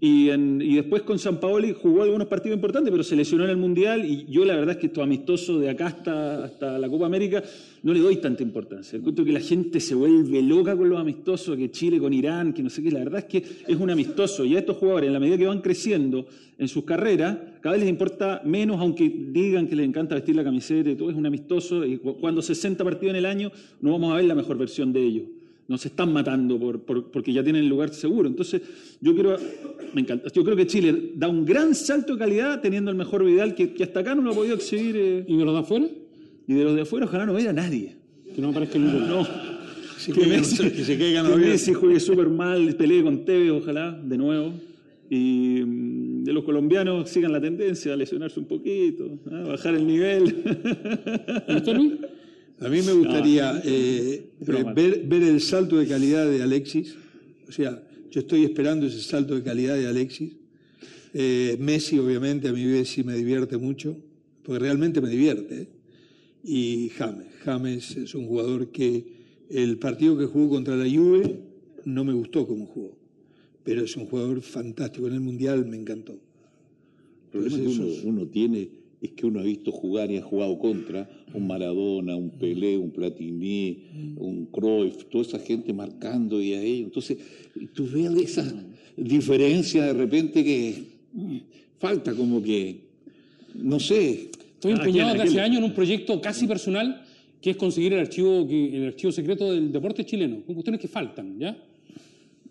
y, 0.01 0.28
en- 0.30 0.61
y 0.61 0.74
después 0.74 1.03
con 1.03 1.18
San 1.18 1.40
Paoli 1.40 1.72
jugó 1.72 2.03
algunos 2.03 2.26
partidos 2.26 2.57
importantes, 2.57 2.90
pero 2.90 3.03
se 3.03 3.16
lesionó 3.16 3.45
en 3.45 3.51
el 3.51 3.57
Mundial 3.57 4.05
y 4.05 4.26
yo 4.28 4.45
la 4.45 4.55
verdad 4.55 4.72
es 4.72 4.76
que 4.78 4.86
esto 4.88 5.03
amistoso 5.03 5.59
de 5.59 5.70
acá 5.70 5.86
hasta, 5.86 6.45
hasta 6.45 6.78
la 6.78 6.88
Copa 6.90 7.07
América 7.07 7.42
no 7.82 7.92
le 7.95 8.01
doy 8.01 8.16
tanta 8.16 8.42
importancia. 8.42 8.99
Encuentro 8.99 9.24
que 9.24 9.32
la 9.32 9.40
gente 9.40 9.80
se 9.80 9.95
vuelve 9.95 10.42
loca 10.42 10.76
con 10.76 10.90
los 10.90 10.99
amistosos, 11.01 11.57
que 11.57 11.70
Chile 11.70 11.99
con 11.99 12.12
Irán, 12.12 12.53
que 12.53 12.62
no 12.62 12.68
sé 12.70 12.82
qué. 12.82 12.90
La 12.90 12.99
verdad 12.99 13.20
es 13.20 13.24
que 13.26 13.38
es 13.66 13.76
un 13.78 13.88
amistoso 13.88 14.45
y 14.45 14.57
a 14.57 14.59
estos 14.59 14.76
jugadores, 14.76 15.07
en 15.07 15.12
la 15.14 15.20
medida 15.20 15.38
que 15.38 15.47
van 15.47 15.61
creciendo 15.62 16.26
en 16.59 16.68
sus 16.68 16.84
carreras, 16.84 17.38
cada 17.62 17.72
vez 17.74 17.80
les 17.82 17.90
importa 17.90 18.42
menos, 18.45 18.80
aunque 18.80 19.09
digan 19.09 19.66
que 19.66 19.76
les 19.76 19.86
encanta 19.86 20.14
vestir 20.16 20.36
la 20.36 20.45
camiseta 20.45 20.90
y 20.90 20.97
todo, 20.97 21.09
es 21.11 21.16
un 21.16 21.24
amistoso 21.26 21.84
y 21.84 21.97
cu- 21.99 22.16
cuando 22.20 22.42
60 22.42 22.84
partidos 22.84 23.11
en 23.11 23.16
el 23.16 23.26
año 23.26 23.51
no 23.80 23.92
vamos 23.92 24.12
a 24.12 24.16
ver 24.16 24.24
la 24.26 24.34
mejor 24.34 24.59
versión 24.59 24.92
de 24.92 25.03
ellos 25.03 25.24
nos 25.69 25.85
están 25.87 26.12
matando 26.12 26.59
por, 26.59 26.81
por- 26.83 27.11
porque 27.11 27.33
ya 27.33 27.43
tienen 27.43 27.62
el 27.65 27.69
lugar 27.69 27.91
seguro. 27.95 28.29
Entonces, 28.29 28.61
yo 29.01 29.15
quiero, 29.15 29.37
me 29.95 30.03
encanta, 30.03 30.31
yo 30.33 30.45
creo 30.45 30.57
que 30.57 30.67
Chile 30.67 31.12
da 31.17 31.29
un 31.29 31.45
gran 31.45 31.75
salto 31.75 32.12
de 32.15 32.19
calidad 32.19 32.61
teniendo 32.61 32.91
el 32.91 32.97
mejor 32.97 33.25
Vidal 33.25 33.55
que, 33.55 33.73
que 33.73 33.83
hasta 33.85 34.01
acá 34.01 34.15
no 34.15 34.23
lo 34.23 34.31
ha 34.33 34.35
podido 34.35 34.55
exhibir. 34.57 34.97
eh, 34.97 35.25
¿Y 35.27 35.37
de 35.37 35.45
los 35.45 35.55
de 35.55 35.61
afuera? 35.61 35.87
y 36.47 36.53
de 36.53 36.65
los 36.65 36.75
de 36.75 36.83
afuera, 36.83 37.07
ojalá 37.07 37.25
no 37.27 37.33
vea 37.35 37.51
a 37.51 37.55
nadie. 37.55 37.97
Que 38.35 38.43
no 38.43 38.49
aparezca 38.51 38.77
el. 38.77 38.85
No. 39.09 39.27
Que 40.05 40.27
Messi, 40.27 40.71
que 40.71 40.85
se 40.85 40.99
caigan 40.99 41.25
que 41.25 41.31
los 41.31 41.41
Messi 41.41 41.73
juegue 41.73 41.99
súper 41.99 42.29
mal, 42.29 42.75
pelee 42.77 43.03
con 43.03 43.25
Tevez, 43.25 43.53
ojalá, 43.53 43.93
de 43.93 44.19
nuevo. 44.19 44.53
Y, 45.09 45.62
mm, 45.65 46.25
de 46.25 46.33
los 46.35 46.45
colombianos 46.45 47.09
sigan 47.09 47.33
la 47.33 47.41
tendencia 47.41 47.95
a 47.95 47.97
lesionarse 47.97 48.39
un 48.41 48.45
poquito, 48.47 49.19
a 49.31 49.49
bajar 49.49 49.75
el 49.77 49.87
nivel. 49.87 50.35
A 52.65 52.69
mí 52.69 52.83
me 52.83 52.93
gustaría 52.93 53.61
eh, 53.65 54.31
eh, 54.41 54.65
ver, 54.75 55.05
ver 55.07 55.23
el 55.23 55.41
salto 55.41 55.77
de 55.77 55.87
calidad 55.87 56.29
de 56.29 56.43
Alexis. 56.43 56.95
O 57.49 57.53
sea, 57.53 57.83
yo 58.11 58.21
estoy 58.21 58.45
esperando 58.45 58.87
ese 58.87 59.01
salto 59.01 59.35
de 59.35 59.43
calidad 59.43 59.77
de 59.77 59.87
Alexis. 59.87 60.33
Eh, 61.12 61.57
Messi, 61.61 61.99
obviamente, 61.99 62.49
a 62.49 62.53
mí 62.53 62.65
Messi 62.65 63.05
me 63.05 63.15
divierte 63.15 63.57
mucho, 63.57 63.97
porque 64.43 64.61
realmente 64.61 65.01
me 65.01 65.09
divierte. 65.09 65.69
Y 66.43 66.91
James. 66.91 67.27
James 67.45 67.97
es 67.97 68.15
un 68.15 68.27
jugador 68.27 68.71
que 68.71 69.05
el 69.51 69.79
partido 69.79 70.17
que 70.17 70.27
jugó 70.27 70.51
contra 70.51 70.77
la 70.77 70.89
Juve 70.89 71.39
no 71.85 72.05
me 72.05 72.12
gustó 72.12 72.47
como 72.47 72.67
jugó, 72.67 72.97
pero 73.62 73.85
es 73.85 73.97
un 73.97 74.07
jugador 74.07 74.41
fantástico. 74.41 75.07
En 75.07 75.15
el 75.15 75.21
Mundial 75.21 75.67
me 75.67 75.77
encantó. 75.77 76.19
Uno, 78.05 78.27
tiene 78.27 78.69
es 79.05 79.11
que 79.11 79.27
uno 79.27 79.41
ha 79.41 79.43
visto 79.43 79.71
jugar 79.71 80.11
y 80.11 80.17
ha 80.17 80.23
jugado 80.23 80.59
contra 80.59 81.07
un 81.35 81.47
Maradona, 81.47 82.17
un 82.17 82.31
Pelé, 82.31 82.79
un 82.79 82.91
Platini, 82.91 83.85
un 84.17 84.47
Cruyff, 84.47 85.05
toda 85.11 85.25
esa 85.25 85.39
gente 85.39 85.75
marcando 85.75 86.41
y 86.41 86.55
ahí. 86.55 86.81
Entonces, 86.85 87.19
tú 87.75 87.87
ves 87.87 88.11
esa 88.17 88.51
diferencia 88.97 89.85
de 89.85 89.93
repente 89.93 90.43
que 90.43 90.85
falta 91.79 92.15
como 92.15 92.43
que, 92.43 92.81
no 93.55 93.79
sé. 93.79 94.31
Estoy 94.55 94.73
empeñado 94.73 95.13
desde 95.13 95.29
hace 95.29 95.41
años 95.41 95.59
en 95.59 95.65
un 95.65 95.75
proyecto 95.75 96.19
casi 96.23 96.47
personal 96.47 97.03
que 97.43 97.51
es 97.51 97.57
conseguir 97.59 97.93
el 97.93 98.01
archivo, 98.01 98.49
el 98.49 98.87
archivo 98.87 99.13
secreto 99.13 99.53
del 99.53 99.71
deporte 99.71 100.07
chileno, 100.07 100.41
con 100.47 100.55
cuestiones 100.55 100.81
que 100.81 100.89
faltan, 100.89 101.39
¿ya? 101.39 101.55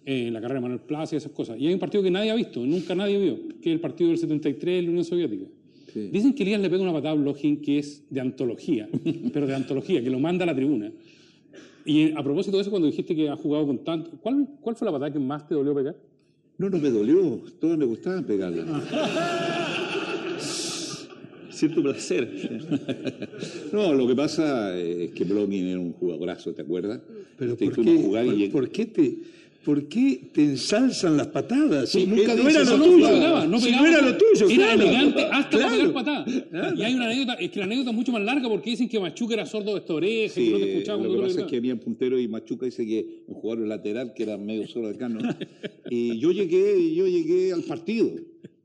Eh, 0.06 0.30
la 0.32 0.40
carrera 0.40 0.60
de 0.60 0.62
Manuel 0.62 0.82
Plaza 0.82 1.16
y 1.16 1.18
esas 1.18 1.32
cosas. 1.32 1.60
Y 1.60 1.66
hay 1.66 1.74
un 1.74 1.80
partido 1.80 2.04
que 2.04 2.12
nadie 2.12 2.30
ha 2.30 2.36
visto, 2.36 2.64
nunca 2.64 2.94
nadie 2.94 3.18
vio, 3.18 3.40
que 3.60 3.72
es 3.72 3.74
el 3.74 3.80
partido 3.80 4.12
del 4.12 4.20
73 4.20 4.76
de 4.76 4.82
la 4.84 4.90
Unión 4.90 5.04
Soviética. 5.04 5.46
Dicen 5.94 6.34
que 6.34 6.44
Elías 6.44 6.62
le 6.62 6.70
pega 6.70 6.82
una 6.82 6.94
patada 6.94 7.12
a 7.12 7.16
Blochin 7.16 7.62
que 7.62 7.80
es 7.80 8.04
de 8.10 8.22
antología, 8.22 8.90
pero 9.34 9.48
de 9.48 9.56
antología, 9.56 10.04
que 10.04 10.10
lo 10.10 10.20
manda 10.20 10.44
a 10.44 10.48
la 10.48 10.56
tribuna. 10.56 10.92
Y 11.86 12.12
a 12.12 12.24
propósito 12.24 12.58
de 12.58 12.62
eso, 12.62 12.72
cuando 12.72 12.88
dijiste 12.88 13.16
que 13.16 13.30
ha 13.30 13.36
jugado 13.36 13.68
con 13.68 13.84
tanto, 13.84 14.12
¿cuál, 14.22 14.48
cuál 14.62 14.76
fue 14.76 14.86
la 14.86 14.92
patada 14.92 15.12
que 15.12 15.20
más 15.20 15.48
te 15.48 15.54
dolió 15.54 15.76
pegar? 15.76 15.96
No, 16.58 16.70
no 16.70 16.78
me 16.78 16.90
dolió, 16.90 17.42
todos 17.60 17.78
me 17.78 17.86
gustaban 17.86 18.24
pegarla. 18.24 18.64
Cierto 21.50 21.82
placer. 21.84 23.30
no, 23.74 23.94
lo 23.94 24.08
que 24.08 24.16
pasa 24.16 24.78
es 24.78 25.12
que 25.12 25.24
Blochin 25.26 25.68
era 25.68 25.80
un 25.80 25.94
jugadorazo, 25.94 26.54
¿te 26.54 26.62
acuerdas? 26.62 27.02
Pero 27.38 27.58
¿por 27.58 27.76
qué, 27.76 28.50
¿por 28.52 28.70
qué 28.70 28.86
te 28.86 29.20
¿Por 29.64 29.88
qué 29.88 30.30
te 30.34 30.44
ensalzan 30.44 31.16
las 31.16 31.28
patadas? 31.28 31.96
nunca 31.96 32.36
no 32.36 32.50
era 32.50 32.64
lo 32.64 32.84
tuyo. 32.84 33.48
no, 33.48 33.60
si 33.60 33.72
no 33.72 33.86
era 33.86 34.02
lo 34.02 34.18
tuyo. 34.18 34.50
Era 34.50 34.74
elegante 34.74 35.24
hasta 35.24 35.58
para 35.58 35.72
pegar 35.72 35.94
patadas. 35.94 36.30
Y 36.76 36.82
hay 36.84 36.94
una 36.96 37.06
anécdota, 37.06 37.34
es 37.36 37.50
que 37.50 37.60
la 37.60 37.66
anécdota 37.66 37.92
es 37.92 37.96
mucho 37.96 38.12
más 38.12 38.22
larga 38.24 38.50
porque 38.50 38.72
dicen 38.72 38.90
que 38.90 39.00
Machuca 39.00 39.36
era 39.36 39.46
sordo 39.46 39.74
de 39.74 39.80
esta 39.80 39.94
oreja 39.94 40.42
y 40.42 40.50
no 40.50 40.58
te 40.58 40.72
escuchaba. 40.72 41.04
Lo 41.04 41.14
que 41.14 41.22
pasa 41.22 41.42
es 41.42 41.48
que 41.48 41.58
había 41.58 41.74
un 41.74 41.80
puntero 41.80 42.20
y 42.20 42.28
Machuca 42.28 42.66
dice 42.66 42.86
que 42.86 43.24
un 43.28 43.36
jugador 43.36 43.68
lateral 43.68 44.14
que 44.14 44.24
era 44.24 44.38
medio 44.38 44.68
sordo 44.68 44.90
de 44.90 44.98
cano. 44.98 45.20
y 45.90 46.20
yo 46.20 46.32
llegué, 46.32 46.94
yo 46.94 47.08
llegué 47.08 47.54
al 47.54 47.64
partido 47.64 48.12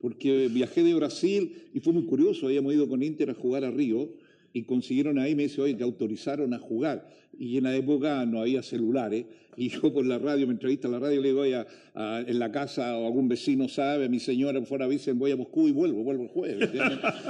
porque 0.01 0.49
viajé 0.49 0.83
de 0.83 0.95
Brasil 0.95 1.53
y 1.75 1.81
fue 1.81 1.93
muy 1.93 2.05
curioso. 2.05 2.47
Habíamos 2.47 2.75
ido 2.75 2.89
con 2.89 3.03
Inter 3.03 3.31
a 3.31 3.35
jugar 3.35 3.65
a 3.65 3.71
Río 3.71 4.09
y 4.53 4.63
consiguieron 4.63 5.19
ahí, 5.19 5.35
me 5.35 5.45
dice, 5.45 5.61
oye, 5.61 5.75
te 5.75 5.85
autorizaron 5.85 6.55
a 6.55 6.59
jugar. 6.59 7.09
Y 7.39 7.57
en 7.57 7.65
la 7.65 7.77
época 7.77 8.27
no 8.27 8.41
había 8.41 8.63
celulares. 8.63 9.25
Y 9.57 9.71
yo 9.71 9.93
por 9.93 10.07
la 10.07 10.19
radio, 10.19 10.47
me 10.47 10.53
entrevista 10.53 10.87
a 10.87 10.91
la 10.91 11.01
radio, 11.01 11.21
le 11.21 11.29
digo, 11.29 11.41
oye, 11.41 11.65
en 11.95 12.39
la 12.39 12.53
casa 12.53 12.97
o 12.97 13.07
algún 13.07 13.29
vecino 13.29 13.69
sabe, 13.69 14.09
mi 14.09 14.21
señora 14.21 14.61
fuera 14.63 14.87
dicen, 14.87 15.19
voy 15.19 15.33
a 15.33 15.37
Moscú 15.37 15.67
y 15.67 15.73
vuelvo, 15.73 16.05
vuelvo 16.05 16.23
el 16.25 16.29
jueves. 16.29 16.71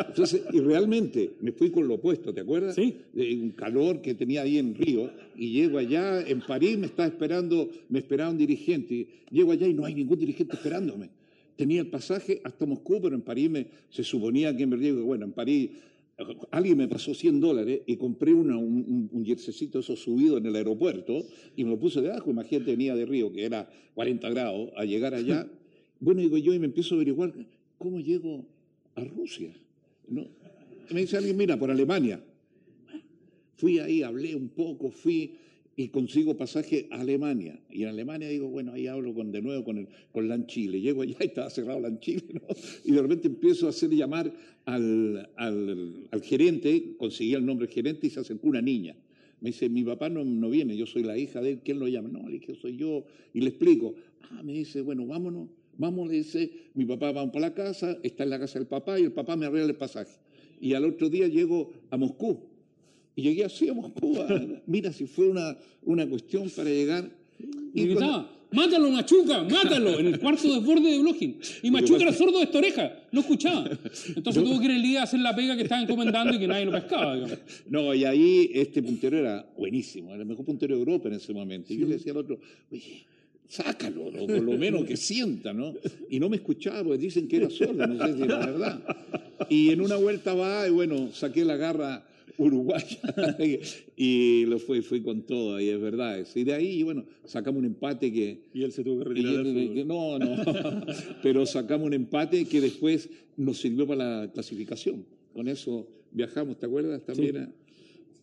Entonces, 0.09 0.43
y 0.53 0.61
realmente 0.61 1.33
me 1.41 1.53
fui 1.53 1.71
con 1.71 1.89
lo 1.89 1.95
opuesto, 1.95 2.35
¿te 2.35 2.43
acuerdas? 2.43 2.75
Sí. 2.75 2.97
De 3.15 3.35
un 3.35 3.51
calor 3.53 4.03
que 4.03 4.15
tenía 4.15 4.43
ahí 4.43 4.59
en 4.59 4.75
Río. 4.75 5.11
Y 5.37 5.53
llego 5.53 5.79
allá, 5.79 6.21
en 6.21 6.41
París 6.41 6.77
me 6.77 6.87
está 6.87 7.07
esperando, 7.07 7.71
me 7.89 8.01
esperaba 8.01 8.31
un 8.31 8.39
dirigente. 8.39 9.07
Llego 9.31 9.53
allá 9.53 9.67
y 9.67 9.73
no 9.73 9.87
hay 9.87 9.95
ningún 9.95 10.19
dirigente 10.19 10.55
esperándome 10.55 11.11
tenía 11.59 11.81
el 11.81 11.89
pasaje 11.89 12.41
hasta 12.45 12.67
Moscú, 12.67 13.01
pero 13.03 13.17
en 13.17 13.23
París 13.23 13.51
me, 13.51 13.67
se 13.91 14.05
suponía 14.05 14.57
que 14.57 14.63
en 14.63 14.71
verdad, 14.71 14.93
bueno, 15.03 15.25
en 15.25 15.33
París 15.33 15.71
alguien 16.51 16.79
me 16.79 16.89
pasó 16.89 17.15
100 17.15 17.41
dólares 17.41 17.83
y 17.87 17.97
compré 17.97 18.33
un, 18.33 19.09
un 19.11 19.25
jerseycito 19.25 19.79
eso 19.79 19.97
subido 19.97 20.39
en 20.39 20.47
el 20.47 20.57
aeropuerto 20.57 21.25
y 21.57 21.65
me 21.65 21.71
lo 21.71 21.79
puse 21.79 22.01
debajo. 22.01 22.31
Imagínate, 22.31 22.73
venía 22.73 22.95
de 22.95 23.07
Río, 23.07 23.33
que 23.33 23.45
era 23.45 23.71
40 23.95 24.29
grados, 24.31 24.71
a 24.77 24.85
llegar 24.85 25.15
allá. 25.15 25.49
Bueno, 26.01 26.21
digo 26.21 26.39
yo, 26.39 26.55
y 26.55 26.61
me 26.61 26.67
empiezo 26.67 26.95
a 26.95 26.99
averiguar 26.99 27.35
cómo 27.77 27.99
llego 27.99 28.47
a 28.95 29.03
Rusia. 29.03 29.53
¿no? 30.07 30.29
me 30.91 31.01
dice 31.01 31.17
alguien, 31.17 31.37
mira, 31.37 31.59
por 31.59 31.71
Alemania. 31.71 32.23
Fui 33.57 33.81
ahí, 33.81 34.03
hablé 34.03 34.37
un 34.37 34.49
poco, 34.49 34.91
fui 34.91 35.37
y 35.79 35.91
consigo 35.91 36.37
pasaje 36.37 36.89
a 36.91 37.03
Alemania. 37.03 37.57
Y 37.71 37.85
en 37.85 37.91
Alemania 37.91 38.29
digo, 38.29 38.49
bueno, 38.49 38.73
ahí 38.73 38.89
hablo 38.89 39.15
con, 39.15 39.31
de 39.31 39.41
nuevo 39.41 39.63
con, 39.63 39.79
el, 39.79 39.87
con 40.11 40.29
LAN 40.29 40.49
Chile. 40.49 40.81
Llego 40.81 41.03
allá 41.03 41.17
y 41.21 41.27
estaba 41.27 41.49
cerrado 41.51 41.79
LAN 41.79 42.01
Chile, 42.01 42.25
¿no? 42.33 42.43
Y 42.85 42.91
de 42.91 43.01
repente 43.01 43.29
empiezo 43.29 43.67
a 43.67 43.71
hacer 43.71 43.89
llamar 43.91 44.35
al, 44.65 45.31
al, 45.37 46.09
al 46.11 46.23
gerente, 46.23 46.97
conseguí 46.99 47.33
el 47.33 47.47
nombre 47.47 47.69
del 47.69 47.75
gerente 47.77 48.09
y 48.09 48.11
se 48.11 48.19
acercó 48.19 48.49
una 48.49 48.61
niña. 48.61 48.97
Me 49.41 49.51
dice, 49.51 49.69
mi 49.69 49.85
papá 49.85 50.09
no, 50.09 50.25
no 50.25 50.51
viene, 50.51 50.77
yo 50.77 50.85
soy 50.85 51.05
la 51.05 51.17
hija 51.17 51.41
de 51.41 51.51
él, 51.51 51.61
¿quién 51.65 51.79
lo 51.79 51.87
llama? 51.87 52.09
No, 52.09 52.29
le 52.29 52.41
dije, 52.41 52.57
soy 52.57 52.77
yo. 52.77 53.05
Y 53.33 53.41
le 53.41 53.51
explico. 53.51 53.95
Ah, 54.33 54.43
me 54.43 54.55
dice, 54.55 54.81
bueno, 54.81 55.07
vámonos, 55.07 55.49
vamos, 55.77 56.09
le 56.09 56.15
dice, 56.15 56.51
mi 56.75 56.87
papá 56.87 57.13
va 57.13 57.31
para 57.31 57.51
la 57.51 57.55
casa, 57.55 57.97
está 58.03 58.25
en 58.25 58.31
la 58.31 58.41
casa 58.41 58.59
del 58.59 58.67
papá 58.67 58.99
y 58.99 59.05
el 59.05 59.13
papá 59.13 59.37
me 59.37 59.47
arregla 59.47 59.69
el 59.69 59.77
pasaje. 59.77 60.19
Y 60.61 60.75
al 60.75 60.85
otro 60.85 61.09
día 61.09 61.29
llego 61.29 61.71
a 61.91 61.97
Moscú 61.97 62.58
y 63.19 63.23
llegué 63.23 63.45
así 63.45 63.69
a 63.69 63.75
Moscú. 63.75 64.17
Mira, 64.67 64.93
si 64.93 65.07
fue 65.07 65.27
una, 65.27 65.57
una 65.83 66.07
cuestión 66.07 66.49
para 66.51 66.71
llegar. 66.71 67.11
Y, 67.75 67.87
gritaba, 67.87 68.31
mátalo, 68.53 68.93
Machuca, 68.93 69.43
mátalo, 69.43 69.99
en 69.99 70.07
el 70.07 70.21
cuarto 70.21 70.55
desborde 70.55 70.93
de 70.93 71.01
Blochin. 71.01 71.37
Y 71.65 71.71
Machuca 71.73 72.03
era 72.03 72.13
sordo 72.13 72.39
de 72.39 72.45
esta 72.45 72.59
oreja, 72.59 72.97
no 73.11 73.19
escuchaba. 73.19 73.69
Entonces 74.15 74.45
tuvo 74.45 74.61
que 74.61 74.67
ir 74.67 74.71
el 74.71 74.83
día 74.83 75.01
a 75.01 75.03
hacer 75.03 75.19
la 75.19 75.35
pega 75.35 75.57
que 75.57 75.65
estaba 75.65 75.83
encomendando 75.83 76.37
y 76.37 76.39
que 76.39 76.47
nadie 76.47 76.67
lo 76.67 76.71
pescaba. 76.71 77.19
No, 77.69 77.93
y 77.93 78.05
ahí 78.05 78.53
este 78.55 78.85
puntero 78.85 79.19
era 79.19 79.45
buenísimo, 79.57 80.11
era 80.11 80.23
el 80.23 80.29
mejor 80.29 80.45
puntero 80.45 80.77
de 80.77 80.81
Europa 80.81 81.09
en 81.09 81.15
ese 81.15 81.35
momento. 81.35 81.73
Y 81.73 81.79
yo 81.79 81.89
le 81.89 81.95
decía 81.95 82.13
al 82.13 82.19
otro, 82.19 82.39
oye, 82.71 83.05
sácalo, 83.49 84.05
o 84.07 84.27
por 84.29 84.43
lo 84.43 84.57
menos 84.57 84.85
que 84.85 84.97
sienta, 84.97 85.53
¿no? 85.53 85.75
Y 86.09 86.21
no 86.21 86.29
me 86.29 86.37
escuchaba 86.37 86.85
porque 86.85 86.99
dicen 86.99 87.27
que 87.27 87.39
era 87.39 87.51
sordo, 87.51 87.85
no 87.85 88.07
sé 88.07 88.15
si 88.15 88.23
era 88.23 88.47
verdad. 88.47 88.97
Y 89.49 89.71
en 89.71 89.81
una 89.81 89.97
vuelta 89.97 90.35
va, 90.35 90.69
y 90.69 90.71
bueno, 90.71 91.11
saqué 91.13 91.45
la 91.45 91.57
garra 91.57 92.05
uruguaya. 92.37 92.99
y 93.97 94.45
lo 94.47 94.59
fui, 94.59 94.83
fui 94.83 95.01
con 95.01 95.23
todo, 95.23 95.61
y 95.61 95.69
es 95.69 95.81
verdad. 95.81 96.19
Y 96.35 96.45
de 96.45 96.55
ahí, 96.55 96.83
bueno, 96.83 97.05
sacamos 97.25 97.61
un 97.61 97.67
empate 97.67 98.13
que... 98.13 98.43
Y 98.53 98.63
él 98.63 98.73
se 98.73 98.85
tuvo 98.85 98.99
que 98.99 99.05
retirar. 99.11 99.45
no, 99.87 100.19
no. 100.19 100.37
Pero 101.23 101.47
sacamos 101.47 101.87
un 101.87 101.95
empate 101.95 102.45
que 102.45 102.61
después 102.61 103.09
nos 103.37 103.59
sirvió 103.59 103.87
para 103.87 104.23
la 104.23 104.33
clasificación. 104.33 105.05
Con 105.33 105.49
eso 105.49 105.89
viajamos, 106.11 106.59
¿te 106.59 106.67
acuerdas? 106.67 107.05
También 107.05 107.53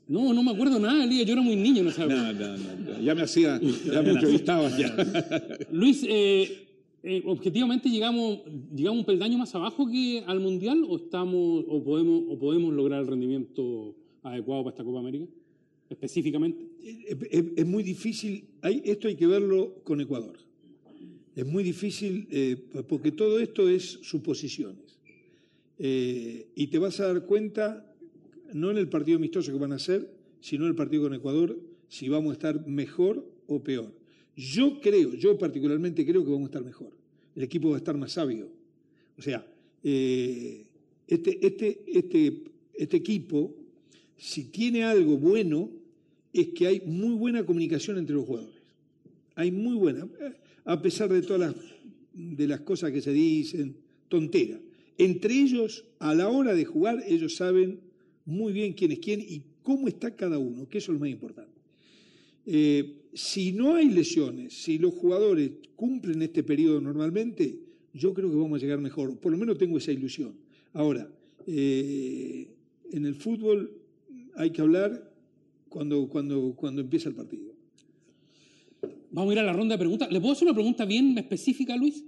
No, 0.08 0.34
no 0.34 0.44
me 0.44 0.52
acuerdo 0.52 0.80
nada, 0.80 1.04
Elías. 1.04 1.26
Yo 1.26 1.34
era 1.34 1.42
muy 1.42 1.56
niño, 1.56 1.84
no 1.84 1.92
sabía. 1.92 2.34
No, 2.34 2.34
no, 2.34 2.58
no, 2.58 3.02
Ya 3.02 3.16
me 3.16 3.22
hacía, 3.22 3.60
ya 3.62 4.02
me 4.02 4.12
entrevistabas 4.12 4.78
ya. 4.78 4.96
Luis, 5.72 6.06
eh, 6.08 6.65
eh, 7.08 7.22
objetivamente 7.24 7.88
llegamos, 7.88 8.40
llegamos 8.74 9.02
un 9.02 9.06
peldaño 9.06 9.38
más 9.38 9.54
abajo 9.54 9.88
que 9.88 10.24
al 10.26 10.40
Mundial 10.40 10.84
o 10.90 10.98
estamos 10.98 11.64
o 11.68 11.84
podemos, 11.84 12.24
o 12.28 12.40
podemos 12.40 12.74
lograr 12.74 13.02
el 13.02 13.08
rendimiento 13.08 13.96
adecuado 14.24 14.64
para 14.64 14.74
esta 14.74 14.84
Copa 14.84 15.00
América, 15.02 15.28
específicamente? 15.88 16.66
Es, 17.30 17.66
muy 17.68 17.84
difícil, 17.84 18.46
hay, 18.60 18.82
esto 18.86 19.08
hay 19.08 19.16
que 19.16 19.28
verlo 19.28 19.76
con 19.84 20.02
Ecuador. 20.02 20.36
Es 21.36 21.46
muy 21.46 21.64
difícil 21.64 22.28
eh, 22.32 22.58
porque 22.90 23.12
todo 23.12 23.40
esto 23.40 23.70
es 23.70 24.00
suposiciones. 24.02 24.98
Eh, 25.78 26.48
y 26.56 26.68
te 26.68 26.80
vas 26.80 27.00
a 27.02 27.14
dar 27.14 27.26
cuenta, 27.28 27.86
no 28.52 28.72
en 28.72 28.78
el 28.78 28.90
partido 28.90 29.18
amistoso 29.18 29.52
que 29.52 29.60
van 29.60 29.74
a 29.74 29.76
hacer, 29.76 30.12
sino 30.40 30.64
en 30.64 30.72
el 30.72 30.76
partido 30.76 31.04
con 31.04 31.14
Ecuador, 31.14 31.56
si 31.88 32.10
vamos 32.10 32.32
a 32.32 32.34
estar 32.34 32.66
mejor 32.66 33.24
o 33.46 33.62
peor. 33.62 33.94
Yo 34.36 34.80
creo, 34.82 35.14
yo 35.14 35.38
particularmente 35.38 36.06
creo 36.06 36.24
que 36.24 36.32
vamos 36.32 36.48
a 36.48 36.52
estar 36.52 36.64
mejor. 36.64 36.92
El 37.36 37.44
equipo 37.44 37.70
va 37.70 37.76
a 37.76 37.80
estar 37.80 37.98
más 37.98 38.14
sabio. 38.14 38.50
O 39.18 39.22
sea, 39.22 39.46
eh, 39.84 40.66
este, 41.08 41.46
este, 41.46 41.84
este, 41.88 42.44
este 42.74 42.98
equipo 42.98 43.54
si 44.18 44.46
tiene 44.46 44.84
algo 44.84 45.18
bueno, 45.18 45.70
es 46.34 46.50
que 46.50 46.68
hay 46.68 46.82
muy 46.86 47.16
buena 47.16 47.46
comunicación 47.46 47.98
entre 47.98 48.16
los 48.16 48.26
jugadores. 48.26 48.56
Hay 49.36 49.52
muy 49.52 49.76
buena, 49.76 50.08
a 50.64 50.82
pesar 50.82 51.12
de 51.12 51.22
todas 51.22 51.56
las 52.14 52.60
cosas 52.62 52.92
que 52.92 53.02
se 53.02 53.12
dicen, 53.12 53.76
tontera. 54.08 54.60
Entre 54.98 55.34
ellos, 55.34 55.86
a 56.00 56.16
la 56.16 56.30
hora 56.30 56.54
de 56.54 56.64
jugar, 56.64 57.04
ellos 57.06 57.36
saben 57.36 57.80
muy 58.26 58.54
bien 58.54 58.74
quién 58.74 58.94
es 58.94 59.00
quién 59.00 59.20
y 59.20 59.44
cómo 59.62 59.88
está 59.88 60.16
cada 60.16 60.38
uno, 60.38 60.68
que 60.70 60.78
eso 60.78 60.92
es 60.92 60.94
lo 60.94 61.00
más 61.00 61.10
importante. 61.10 61.52
Eh, 62.46 63.02
si 63.16 63.54
no 63.54 63.76
hay 63.76 63.90
lesiones, 63.90 64.54
si 64.54 64.78
los 64.78 64.94
jugadores 64.94 65.52
cumplen 65.78 66.22
este 66.22 66.44
periodo 66.44 66.82
normalmente, 66.82 67.58
yo 67.94 68.14
creo 68.14 68.30
que 68.30 68.36
vamos 68.36 68.60
a 68.60 68.62
llegar 68.62 68.80
mejor. 68.80 69.18
Por 69.18 69.32
lo 69.32 69.38
menos 69.38 69.58
tengo 69.58 69.78
esa 69.78 69.94
ilusión. 69.94 70.36
Ahora, 70.74 71.10
eh, 71.48 72.50
en 72.92 73.06
el 73.06 73.16
fútbol 73.16 73.72
hay 74.36 74.50
que 74.50 74.62
hablar 74.62 75.14
cuando, 75.70 76.10
cuando, 76.10 76.54
cuando 76.58 76.82
empieza 76.82 77.08
el 77.08 77.16
partido. 77.16 77.54
Vamos 79.12 79.32
a 79.32 79.34
ir 79.34 79.40
a 79.40 79.44
la 79.44 79.54
ronda 79.54 79.76
de 79.76 79.80
preguntas. 79.80 80.12
¿Le 80.12 80.20
puedo 80.20 80.34
hacer 80.34 80.48
una 80.48 80.54
pregunta 80.54 80.84
bien 80.84 81.18
específica, 81.18 81.78
Luis? 81.78 82.04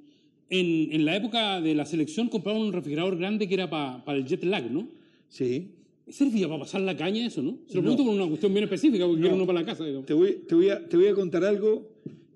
En, 0.49 0.91
en 0.91 1.05
la 1.05 1.15
época 1.15 1.61
de 1.61 1.73
la 1.73 1.85
selección 1.85 2.27
compraron 2.27 2.63
un 2.63 2.73
refrigerador 2.73 3.17
grande 3.17 3.47
que 3.47 3.53
era 3.53 3.69
para 3.69 4.17
el 4.17 4.25
jet 4.25 4.43
lag, 4.43 4.69
¿no? 4.69 4.89
Sí. 5.29 5.76
¿Servía 6.09 6.47
para 6.47 6.61
pasar 6.61 6.81
la 6.81 6.95
caña 6.95 7.25
eso, 7.25 7.41
no? 7.41 7.57
Se 7.67 7.75
lo 7.75 7.81
pregunto 7.81 8.05
por 8.05 8.13
una 8.15 8.27
cuestión 8.27 8.53
bien 8.53 8.63
específica, 8.63 9.05
porque 9.05 9.21
quiero 9.21 9.35
uno 9.35 9.45
para 9.45 9.59
la 9.59 9.65
casa. 9.65 9.83
digamos. 9.83 10.05
Te 10.05 10.13
voy, 10.13 10.43
te 10.47 10.55
voy, 10.55 10.69
a, 10.69 10.87
te 10.87 10.95
voy 10.95 11.07
a 11.07 11.13
contar 11.13 11.43
algo 11.43 11.89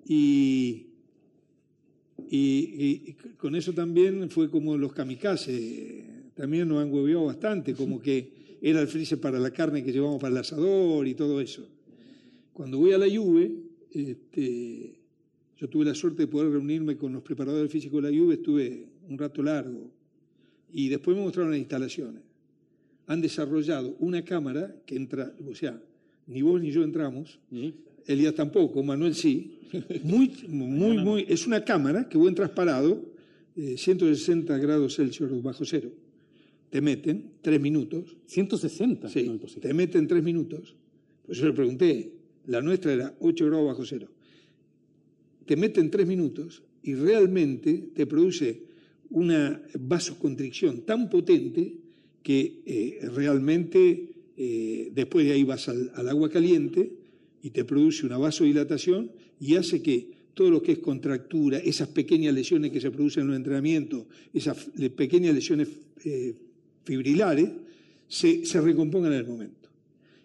y, 0.06 0.86
y, 2.28 2.38
y 2.38 3.16
con 3.38 3.56
eso 3.56 3.72
también 3.72 4.28
fue 4.30 4.50
como 4.50 4.76
los 4.76 4.92
kamikazes. 4.92 6.04
También 6.34 6.68
nos 6.68 6.82
han 6.82 6.92
hueveado 6.92 7.24
bastante, 7.26 7.74
como 7.74 8.00
que 8.00 8.58
era 8.60 8.80
el 8.80 8.88
freezer 8.88 9.20
para 9.20 9.38
la 9.38 9.50
carne 9.50 9.82
que 9.82 9.92
llevamos 9.92 10.20
para 10.20 10.32
el 10.32 10.38
asador 10.38 11.06
y 11.08 11.14
todo 11.14 11.40
eso. 11.40 11.66
Cuando 12.52 12.78
voy 12.78 12.92
a 12.92 12.98
la 12.98 13.06
Juve, 13.08 13.50
este, 13.90 15.00
yo 15.56 15.68
tuve 15.68 15.84
la 15.86 15.94
suerte 15.94 16.22
de 16.22 16.28
poder 16.28 16.50
reunirme 16.50 16.96
con 16.96 17.12
los 17.12 17.22
preparadores 17.22 17.70
físicos 17.70 18.02
de 18.02 18.10
la 18.10 18.16
Juve, 18.16 18.34
estuve 18.34 18.86
un 19.08 19.18
rato 19.18 19.42
largo 19.42 19.90
y 20.72 20.88
después 20.88 21.16
me 21.16 21.22
mostraron 21.22 21.52
las 21.52 21.58
instalaciones. 21.60 22.22
Han 23.12 23.20
desarrollado 23.20 23.94
una 23.98 24.24
cámara 24.24 24.74
que 24.86 24.96
entra, 24.96 25.34
o 25.46 25.54
sea, 25.54 25.78
ni 26.26 26.40
vos 26.40 26.58
ni 26.62 26.70
yo 26.70 26.82
entramos, 26.82 27.38
Elías 28.06 28.34
tampoco, 28.34 28.82
Manuel 28.82 29.14
sí, 29.14 29.58
muy, 30.02 30.32
muy, 30.48 30.96
muy, 30.96 31.26
es 31.28 31.46
una 31.46 31.62
cámara 31.62 32.08
que 32.08 32.16
vos 32.16 32.28
entras 32.28 32.50
parado, 32.50 33.04
eh, 33.54 33.76
160 33.76 34.56
grados 34.56 34.96
Celsius 34.96 35.42
bajo 35.42 35.62
cero, 35.66 35.92
te 36.70 36.80
meten 36.80 37.32
tres 37.42 37.60
minutos, 37.60 38.16
160. 38.24 39.10
Sí, 39.10 39.28
No, 39.28 39.38
te 39.38 39.74
meten 39.74 40.08
tres 40.08 40.22
minutos. 40.22 40.74
Pues 41.26 41.36
yo 41.36 41.44
le 41.44 41.52
pregunté, 41.52 42.14
la 42.46 42.62
nuestra 42.62 42.94
era 42.94 43.14
8 43.20 43.44
grados 43.44 43.66
bajo 43.66 43.84
cero. 43.84 44.08
Te 45.44 45.54
meten 45.54 45.90
tres 45.90 46.06
minutos 46.06 46.62
y 46.82 46.94
realmente 46.94 47.90
te 47.94 48.06
produce 48.06 48.62
una 49.10 49.60
vasoconstricción 49.78 50.86
tan 50.86 51.10
potente 51.10 51.76
que 52.22 52.62
eh, 52.66 52.98
realmente 53.14 54.10
eh, 54.36 54.90
después 54.94 55.26
de 55.26 55.32
ahí 55.32 55.44
vas 55.44 55.68
al, 55.68 55.90
al 55.94 56.08
agua 56.08 56.28
caliente 56.30 56.92
y 57.42 57.50
te 57.50 57.64
produce 57.64 58.06
una 58.06 58.18
vasodilatación 58.18 59.10
y 59.40 59.56
hace 59.56 59.82
que 59.82 60.10
todo 60.34 60.50
lo 60.50 60.62
que 60.62 60.72
es 60.72 60.78
contractura, 60.78 61.58
esas 61.58 61.88
pequeñas 61.88 62.32
lesiones 62.34 62.70
que 62.70 62.80
se 62.80 62.90
producen 62.90 63.22
en 63.24 63.28
los 63.28 63.36
entrenamientos, 63.36 64.04
esas 64.32 64.68
le- 64.76 64.90
pequeñas 64.90 65.34
lesiones 65.34 65.68
eh, 66.04 66.34
fibrilares, 66.84 67.50
se, 68.08 68.46
se 68.46 68.60
recompongan 68.60 69.12
en 69.12 69.18
el 69.18 69.26
momento. 69.26 69.68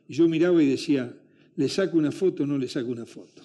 Y 0.07 0.13
yo 0.13 0.29
miraba 0.29 0.61
y 0.63 0.67
decía, 0.69 1.13
¿le 1.55 1.67
saco 1.67 1.97
una 1.97 2.11
foto 2.11 2.43
o 2.43 2.47
no 2.47 2.57
le 2.57 2.69
saco 2.69 2.89
una 2.91 3.05
foto? 3.05 3.41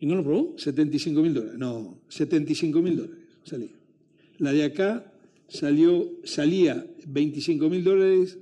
¿Y 0.00 0.06
no 0.06 0.16
lo 0.16 0.24
probó? 0.24 0.54
75 0.58 1.22
mil 1.22 1.34
dólares. 1.34 1.58
No, 1.58 1.98
75 2.08 2.82
mil 2.82 2.96
dólares 2.96 3.24
salía. 3.44 3.70
La 4.38 4.52
de 4.52 4.64
acá 4.64 5.11
salió, 5.52 6.10
salía 6.24 6.84
25 7.06 7.68
mil 7.68 7.84
dólares, 7.84 8.38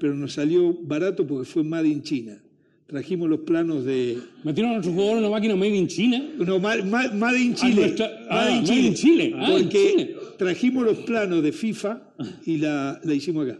pero 0.00 0.14
nos 0.14 0.32
salió 0.32 0.72
barato 0.82 1.26
porque 1.26 1.44
fue 1.44 1.62
Made 1.62 1.88
in 1.88 2.02
China. 2.02 2.40
Trajimos 2.86 3.28
los 3.28 3.40
planos 3.40 3.84
de... 3.84 4.18
Metieron 4.44 4.72
a 4.72 4.74
nuestro 4.74 4.92
jugador 4.92 5.14
en 5.18 5.24
una 5.24 5.30
máquina 5.30 5.56
made 5.56 5.74
in 5.76 5.86
China. 5.88 6.22
No, 6.38 6.58
Ma- 6.60 6.76
Ma- 6.84 7.08
Made 7.12 7.38
in 7.40 7.52
Ah, 7.52 7.56
Chile. 7.56 7.74
nuestra- 7.76 8.26
ah, 8.30 8.44
Made 8.50 8.56
in 8.58 8.62
Made 8.68 8.86
in 8.88 8.94
Chile. 8.94 9.32
Ah, 9.36 9.46
Porque 9.50 9.68
Chile. 9.96 10.14
trajimos 10.38 10.84
los 10.84 10.98
planos 10.98 11.42
de 11.42 11.52
FIFA 11.52 12.12
y 12.44 12.58
la, 12.58 13.00
la 13.02 13.14
hicimos 13.14 13.48
acá. 13.48 13.58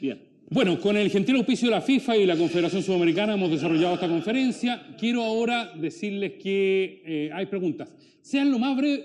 Bien. 0.00 0.18
Bueno, 0.50 0.80
con 0.80 0.96
el 0.96 1.08
gentil 1.10 1.36
auspicio 1.36 1.68
de 1.68 1.74
la 1.76 1.80
FIFA 1.82 2.16
y 2.16 2.26
la 2.26 2.36
Confederación 2.36 2.82
Sudamericana 2.82 3.34
hemos 3.34 3.50
desarrollado 3.50 3.94
esta 3.94 4.08
conferencia. 4.08 4.94
Quiero 4.98 5.22
ahora 5.22 5.72
decirles 5.78 6.32
que 6.42 7.02
eh, 7.06 7.30
hay 7.32 7.46
preguntas. 7.46 7.88
Sean 8.22 8.50
lo, 8.50 8.58
más 8.58 8.76
breve, 8.76 9.04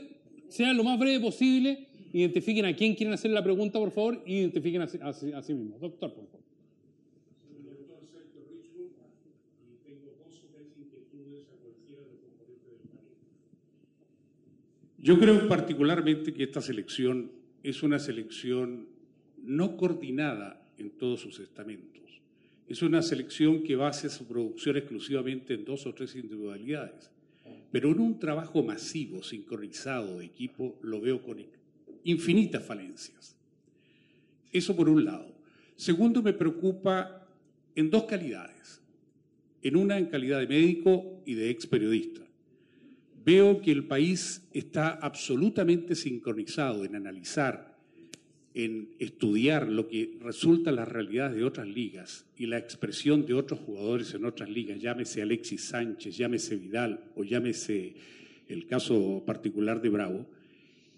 sean 0.49 0.75
lo 0.75 0.83
más 0.83 0.97
breve 0.97 1.19
posible, 1.19 1.87
identifiquen 2.19 2.65
a 2.65 2.75
quién 2.75 2.95
quieren 2.95 3.13
hacer 3.13 3.31
la 3.31 3.43
pregunta, 3.43 3.79
por 3.79 3.91
favor, 3.91 4.21
y 4.25 4.37
identifiquen 4.39 4.81
a, 4.83 4.87
sí- 4.87 5.53
mismos. 5.53 5.81
Doctor, 5.81 6.13
por 6.13 6.25
favor. 6.27 6.43
Yo 14.99 15.19
creo 15.19 15.49
particularmente 15.49 16.33
que 16.33 16.43
esta 16.43 16.61
selección 16.61 17.29
es 17.61 17.83
una 17.83 17.99
selección 17.99 18.87
no 19.43 19.75
coordinada 19.75 20.65
en 20.77 20.91
todos 20.91 21.19
sus 21.19 21.39
estamentos. 21.39 22.21
Es 22.69 22.81
una 22.81 23.01
selección 23.01 23.63
que 23.63 23.75
basa 23.75 24.07
su 24.07 24.25
producción 24.25 24.77
exclusivamente 24.77 25.55
en 25.55 25.65
dos 25.65 25.85
o 25.85 25.93
tres 25.93 26.15
individualidades. 26.15 27.11
Pero 27.69 27.91
en 27.91 27.99
un 27.99 28.17
trabajo 28.19 28.63
masivo, 28.63 29.23
sincronizado 29.23 30.19
de 30.19 30.25
equipo, 30.25 30.79
lo 30.81 31.01
veo 31.01 31.21
con 31.21 31.39
infinitas 32.03 32.63
falencias. 32.63 33.35
Eso 34.51 34.75
por 34.75 34.89
un 34.89 35.05
lado. 35.05 35.33
Segundo, 35.75 36.21
me 36.21 36.33
preocupa 36.33 37.27
en 37.75 37.89
dos 37.89 38.03
calidades. 38.03 38.81
En 39.61 39.75
una 39.75 39.97
en 39.97 40.07
calidad 40.07 40.39
de 40.39 40.47
médico 40.47 41.21
y 41.25 41.35
de 41.35 41.49
ex 41.49 41.65
periodista 41.65 42.23
veo 43.25 43.61
que 43.61 43.71
el 43.71 43.85
país 43.85 44.47
está 44.53 44.89
absolutamente 44.89 45.95
sincronizado 45.95 46.83
en 46.83 46.95
analizar, 46.95 47.77
en 48.53 48.89
estudiar 48.99 49.67
lo 49.67 49.87
que 49.87 50.17
resulta 50.21 50.71
las 50.71 50.87
realidades 50.87 51.35
de 51.35 51.43
otras 51.43 51.67
ligas 51.67 52.25
y 52.37 52.45
la 52.45 52.57
expresión 52.57 53.25
de 53.25 53.33
otros 53.33 53.61
jugadores 53.61 54.13
en 54.13 54.25
otras 54.25 54.49
ligas, 54.49 54.79
llámese 54.79 55.21
Alexis 55.21 55.63
Sánchez, 55.65 56.17
llámese 56.17 56.57
Vidal 56.57 57.11
o 57.15 57.23
llámese 57.23 57.95
el 58.47 58.67
caso 58.67 59.23
particular 59.25 59.81
de 59.81 59.89
Bravo, 59.89 60.27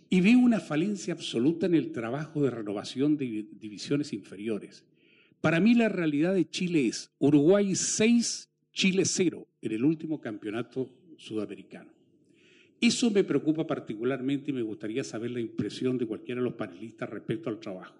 y 0.10 0.22
veo 0.22 0.40
una 0.40 0.60
falencia 0.60 1.14
absoluta 1.14 1.66
en 1.66 1.76
el 1.76 1.92
trabajo 1.92 2.44
de 2.44 2.52
renovación 2.52 3.18
de 3.18 3.46
divisiones 3.60 4.14
inferiores. 4.14 4.84
Para 5.42 5.60
mí 5.60 5.76
la 5.76 5.90
realidad 5.90 6.34
de 6.34 6.50
Chile 6.50 6.88
es 6.88 7.12
Uruguay 7.20 7.76
6, 7.76 8.50
Chile 8.72 9.06
0 9.06 9.48
en 9.62 9.72
el 9.72 9.84
último 9.84 10.20
campeonato 10.20 10.90
sudamericano. 11.18 11.92
Eso 12.82 13.10
me 13.10 13.24
preocupa 13.24 13.66
particularmente 13.66 14.52
y 14.52 14.54
me 14.54 14.62
gustaría 14.62 15.04
saber 15.04 15.32
la 15.32 15.40
impresión 15.40 15.98
de 15.98 16.06
cualquiera 16.06 16.42
de 16.42 16.46
los 16.46 16.56
panelistas 16.56 17.10
respecto 17.10 17.50
al 17.50 17.60
trabajo. 17.60 17.96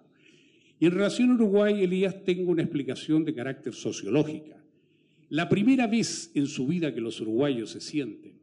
Y 0.78 0.86
en 0.86 0.92
relación 0.92 1.30
a 1.30 1.34
Uruguay, 1.34 1.82
Elías, 1.82 2.22
tengo 2.24 2.50
una 2.50 2.62
explicación 2.62 3.24
de 3.24 3.34
carácter 3.34 3.72
sociológica. 3.72 4.62
La 5.30 5.48
primera 5.48 5.86
vez 5.86 6.30
en 6.34 6.46
su 6.46 6.66
vida 6.66 6.94
que 6.94 7.00
los 7.00 7.20
uruguayos 7.20 7.70
se 7.70 7.80
sienten, 7.80 8.35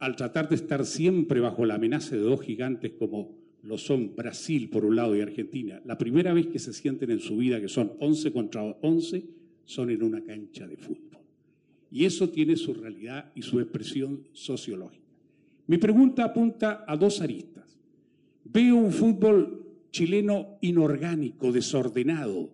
al 0.00 0.16
tratar 0.16 0.48
de 0.48 0.56
estar 0.56 0.84
siempre 0.84 1.40
bajo 1.40 1.64
la 1.64 1.76
amenaza 1.76 2.16
de 2.16 2.22
dos 2.22 2.40
gigantes 2.40 2.92
como 2.98 3.38
lo 3.62 3.76
son 3.76 4.16
Brasil 4.16 4.70
por 4.70 4.84
un 4.86 4.96
lado 4.96 5.14
y 5.14 5.20
Argentina, 5.20 5.80
la 5.84 5.98
primera 5.98 6.32
vez 6.32 6.46
que 6.46 6.58
se 6.58 6.72
sienten 6.72 7.10
en 7.10 7.20
su 7.20 7.36
vida 7.36 7.60
que 7.60 7.68
son 7.68 7.92
11 8.00 8.32
contra 8.32 8.62
11, 8.62 9.24
son 9.64 9.90
en 9.90 10.02
una 10.02 10.22
cancha 10.24 10.66
de 10.66 10.76
fútbol. 10.76 11.20
Y 11.90 12.06
eso 12.06 12.30
tiene 12.30 12.56
su 12.56 12.72
realidad 12.72 13.30
y 13.34 13.42
su 13.42 13.60
expresión 13.60 14.26
sociológica. 14.32 15.04
Mi 15.66 15.76
pregunta 15.76 16.24
apunta 16.24 16.84
a 16.86 16.96
dos 16.96 17.20
aristas. 17.20 17.78
Veo 18.44 18.76
un 18.76 18.92
fútbol 18.92 19.66
chileno 19.90 20.58
inorgánico, 20.62 21.52
desordenado, 21.52 22.50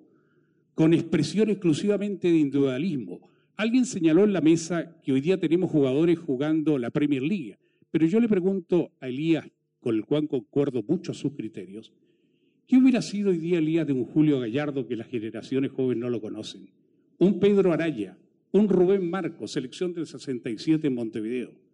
con 0.75 0.93
expresión 0.93 1.49
exclusivamente 1.49 2.29
de 2.29 2.39
individualismo. 2.39 3.21
Alguien 3.57 3.87
señaló 3.87 4.25
en 4.25 4.33
la 4.33 4.41
mesa 4.41 5.01
que 5.03 5.13
hoy 5.13 5.21
día 5.21 5.41
tenemos 5.41 5.71
jugadores 5.71 6.19
jugando 6.19 6.79
la 6.79 6.91
Premier 6.91 7.23
League, 7.23 7.59
pero 7.91 8.07
yo 8.07 8.21
le 8.21 8.29
pregunto 8.29 8.91
a 9.01 9.09
Elías, 9.09 9.47
con 9.81 9.95
el 9.95 10.05
cual 10.05 10.29
concuerdo 10.29 10.83
mucho 10.87 11.15
sus 11.15 11.33
criterios, 11.33 11.93
¿qué 12.67 12.77
hubiera 12.77 13.01
sido 13.01 13.31
hoy 13.31 13.39
día 13.39 13.59
Elías 13.59 13.87
de 13.87 13.93
un 13.93 14.05
Julio 14.05 14.41
Gallardo 14.41 14.87
que 14.87 14.97
las 14.97 15.09
generaciones 15.09 15.71
jóvenes 15.71 16.03
no 16.03 16.11
lo 16.11 16.21
conocen? 16.21 16.69
Un 17.19 17.41
Pedro 17.41 17.73
Araya, 17.73 18.19
un 18.53 18.69
Rubén 18.69 19.09
Marcos, 19.09 19.53
selección 19.53 19.95
del 19.95 20.07
67 20.07 20.87
en 20.87 20.95
Montevideo 20.95 21.67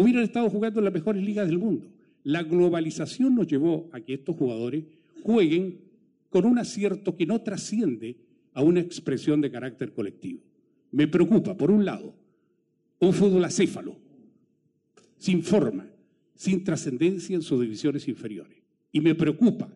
hubieran 0.00 0.22
estado 0.22 0.48
jugando 0.48 0.80
en 0.80 0.84
las 0.84 0.94
mejores 0.94 1.22
ligas 1.22 1.46
del 1.46 1.58
mundo. 1.58 1.88
La 2.24 2.42
globalización 2.42 3.34
nos 3.34 3.46
llevó 3.46 3.88
a 3.92 4.00
que 4.00 4.14
estos 4.14 4.36
jugadores 4.36 4.84
jueguen 5.22 5.80
con 6.28 6.44
un 6.44 6.58
acierto 6.58 7.16
que 7.16 7.26
no 7.26 7.42
trasciende 7.42 8.16
a 8.52 8.62
una 8.62 8.80
expresión 8.80 9.40
de 9.40 9.50
carácter 9.50 9.92
colectivo. 9.92 10.40
Me 10.92 11.06
preocupa, 11.08 11.56
por 11.56 11.70
un 11.70 11.84
lado, 11.84 12.14
un 12.98 13.12
fútbol 13.12 13.44
acéfalo, 13.44 13.96
sin 15.16 15.42
forma, 15.42 15.86
sin 16.34 16.64
trascendencia 16.64 17.36
en 17.36 17.42
sus 17.42 17.60
divisiones 17.60 18.08
inferiores. 18.08 18.58
Y 18.92 19.00
me 19.00 19.14
preocupa 19.14 19.72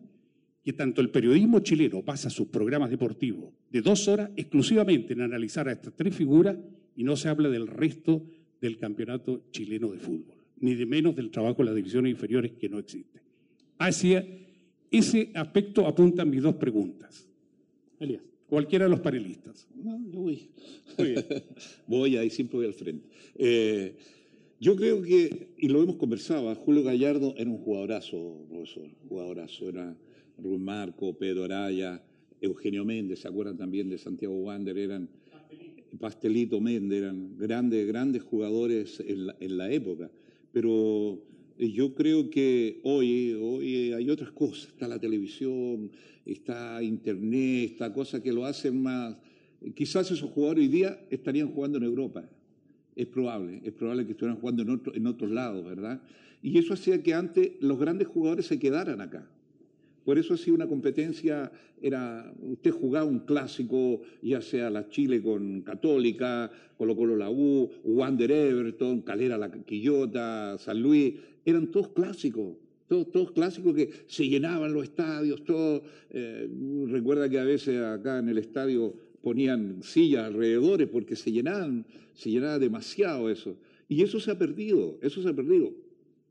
que 0.63 0.73
tanto 0.73 0.99
el 0.99 1.11
periodismo 1.11 1.59
chileno 1.59 2.01
basa 2.01 2.29
sus 2.29 2.47
programas 2.47 2.89
deportivos 2.89 3.53
de 3.69 3.81
dos 3.81 4.07
horas 4.07 4.31
exclusivamente 4.35 5.13
en 5.13 5.21
analizar 5.21 5.67
a 5.67 5.73
estas 5.73 5.93
tres 5.93 6.15
figuras 6.15 6.57
y 6.95 7.03
no 7.03 7.15
se 7.15 7.29
habla 7.29 7.49
del 7.49 7.67
resto 7.67 8.25
del 8.59 8.77
campeonato 8.77 9.43
chileno 9.51 9.91
de 9.91 9.99
fútbol. 9.99 10.35
ni 10.57 10.73
de 10.73 10.85
menos 10.85 11.15
del 11.15 11.29
trabajo 11.29 11.57
de 11.57 11.65
las 11.65 11.75
divisiones 11.75 12.11
inferiores 12.11 12.53
que 12.53 12.69
no 12.69 12.79
existe. 12.79 13.19
Hacia 13.77 14.25
ese 14.89 15.29
aspecto 15.35 15.85
apuntan 15.85 16.29
mis 16.29 16.41
dos 16.41 16.55
preguntas. 16.55 17.27
Elías, 17.99 18.23
cualquiera 18.55 18.85
de 18.85 18.91
los 18.91 19.01
panelistas. 19.01 19.67
Yo 19.83 20.21
voy. 20.21 20.47
voy 21.87 22.15
ahí, 22.15 22.29
siempre 22.29 22.55
voy 22.55 22.67
al 22.67 22.73
frente. 22.73 23.05
Eh, 23.35 23.97
yo 24.61 24.77
creo 24.77 25.01
que, 25.01 25.49
y 25.57 25.67
lo 25.67 25.83
hemos 25.83 25.97
conversado, 25.97 26.55
Julio 26.55 26.81
Gallardo 26.81 27.33
era 27.37 27.49
un 27.49 27.57
jugadorazo, 27.57 28.45
profesor, 28.47 28.87
jugadorazo. 29.09 29.67
Era 29.67 29.97
Rubén 30.37 30.63
Marco, 30.63 31.17
Pedro 31.17 31.43
Araya, 31.43 32.01
Eugenio 32.39 32.85
Méndez, 32.85 33.19
¿se 33.19 33.27
acuerdan 33.27 33.57
también 33.57 33.89
de 33.89 33.97
Santiago 33.97 34.33
Wander? 34.35 34.77
Eran 34.77 35.09
Pastelito 35.99 36.61
Méndez, 36.61 36.99
eran 37.01 37.37
grandes, 37.37 37.85
grandes 37.85 38.23
jugadores 38.23 39.01
en 39.05 39.27
la, 39.27 39.35
en 39.41 39.57
la 39.57 39.69
época. 39.69 40.09
Pero 40.53 41.19
eh, 41.19 41.34
yo 41.57 41.93
creo 41.95 42.29
que 42.29 42.79
hoy, 42.83 43.33
hoy 43.33 43.93
hay 43.93 44.09
otras 44.09 44.31
cosas, 44.31 44.67
está 44.67 44.87
la 44.87 44.99
televisión, 44.99 45.91
está 46.25 46.81
internet, 46.83 47.71
está 47.71 47.93
cosas 47.93 48.21
que 48.21 48.33
lo 48.33 48.45
hacen 48.45 48.81
más. 48.81 49.15
Quizás 49.75 50.11
esos 50.11 50.29
jugadores 50.29 50.63
hoy 50.63 50.67
día 50.67 50.99
estarían 51.09 51.51
jugando 51.51 51.77
en 51.77 51.85
Europa, 51.85 52.29
es 52.95 53.07
probable, 53.07 53.61
es 53.63 53.73
probable 53.73 54.05
que 54.05 54.11
estuvieran 54.11 54.39
jugando 54.39 54.63
en, 54.63 54.69
otro, 54.69 54.95
en 54.95 55.07
otros 55.07 55.31
lados, 55.31 55.65
¿verdad? 55.65 56.01
Y 56.41 56.57
eso 56.57 56.73
hacía 56.73 57.01
que 57.01 57.13
antes 57.13 57.53
los 57.61 57.79
grandes 57.79 58.07
jugadores 58.07 58.45
se 58.45 58.59
quedaran 58.59 59.01
acá. 59.01 59.27
Por 60.05 60.19
eso 60.19 60.35
hacía 60.35 60.53
una 60.53 60.67
competencia, 60.67 61.51
era, 61.81 62.31
usted 62.39 62.69
jugaba 62.69 63.05
un 63.05 63.19
clásico, 63.19 64.01
ya 64.21 64.39
sea 64.39 64.69
la 64.69 64.87
Chile 64.87 65.21
con 65.21 65.63
Católica, 65.63 66.51
Colo 66.77 66.95
Colo 66.95 67.15
la 67.15 67.31
U, 67.31 67.71
Wander 67.83 68.31
Everton, 68.31 69.01
Calera 69.01 69.35
la 69.35 69.51
Quillota, 69.51 70.57
San 70.59 70.79
Luis, 70.79 71.15
eran 71.43 71.71
todos 71.71 71.89
clásicos, 71.89 72.55
todos, 72.87 73.11
todos 73.11 73.31
clásicos 73.31 73.73
que 73.73 73.89
se 74.05 74.29
llenaban 74.29 74.73
los 74.73 74.83
estadios, 74.83 75.43
todos, 75.43 75.81
eh, 76.11 76.47
recuerda 76.87 77.27
que 77.27 77.39
a 77.39 77.43
veces 77.43 77.81
acá 77.81 78.19
en 78.19 78.29
el 78.29 78.37
estadio 78.37 78.93
ponían 79.23 79.81
sillas 79.81 80.25
alrededores 80.25 80.87
porque 80.87 81.15
se 81.15 81.31
llenaban, 81.31 81.87
se 82.13 82.29
llenaba 82.29 82.59
demasiado 82.59 83.31
eso. 83.31 83.57
Y 83.89 84.03
eso 84.03 84.19
se 84.19 84.29
ha 84.29 84.37
perdido, 84.37 84.99
eso 85.01 85.23
se 85.23 85.29
ha 85.29 85.33
perdido. 85.33 85.73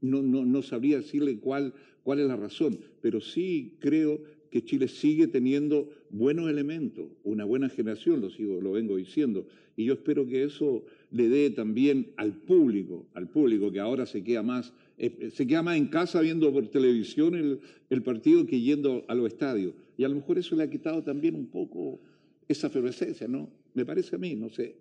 No, 0.05 0.23
no, 0.23 0.45
no 0.45 0.63
sabría 0.63 0.99
decirle 0.99 1.39
cuál, 1.39 1.73
cuál 2.03 2.21
es 2.21 2.27
la 2.27 2.37
razón, 2.37 2.79
pero 3.01 3.21
sí 3.21 3.77
creo 3.79 4.21
que 4.51 4.65
Chile 4.65 4.87
sigue 4.87 5.27
teniendo 5.27 5.91
buenos 6.11 6.49
elementos, 6.49 7.07
una 7.25 7.45
buena 7.45 7.69
generación, 7.69 8.21
lo, 8.21 8.31
sigo, 8.31 8.61
lo 8.61 8.73
vengo 8.73 8.97
diciendo, 8.97 9.47
y 9.77 9.87
yo 9.87 9.95
espero 9.95 10.27
que 10.27 10.45
eso 10.45 10.85
le 11.11 11.29
dé 11.29 11.51
también 11.51 12.13
al 12.17 12.35
público, 12.35 13.07
al 13.15 13.29
público 13.29 13.73
que 13.73 13.81
ahora 13.81 14.07
se 14.07 14.23
queda 14.23 14.43
más, 14.43 14.73
eh, 14.99 15.31
se 15.33 15.47
queda 15.47 15.63
más 15.63 15.77
en 15.77 15.87
casa 15.87 16.21
viendo 16.21 16.53
por 16.53 16.69
televisión 16.69 17.35
el, 17.35 17.61
el 17.91 18.03
partido 18.03 18.47
que 18.47 18.61
yendo 18.61 19.05
a 19.09 19.15
los 19.15 19.27
estadios. 19.27 19.75
Y 19.97 20.05
a 20.05 20.09
lo 20.09 20.17
mejor 20.17 20.39
eso 20.39 20.55
le 20.55 20.63
ha 20.63 20.71
quitado 20.71 21.03
también 21.03 21.35
un 21.35 21.47
poco 21.47 22.01
esa 22.47 22.69
efervescencia, 22.69 23.27
¿no? 23.27 23.51
Me 23.75 23.85
parece 23.85 24.17
a 24.17 24.19
mí, 24.19 24.37
no 24.37 24.51
sé. 24.51 24.77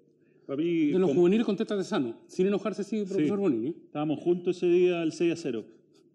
Para 0.46 0.58
mí, 0.58 0.88
De 0.88 1.00
los 1.00 1.10
como- 1.10 1.22
juveniles 1.22 1.46
contesta 1.46 1.76
de 1.78 1.84
sano, 1.84 2.16
sin 2.28 2.48
enojarse, 2.48 2.84
sí, 2.84 3.04
profesor 3.08 3.38
Sí. 3.38 3.41
Bonini. 3.41 3.70
estábamos 3.86 4.20
juntos 4.20 4.58
ese 4.58 4.68
día 4.68 5.02
al 5.02 5.12
6 5.14 5.32
a 5.34 5.36
0. 5.38 5.64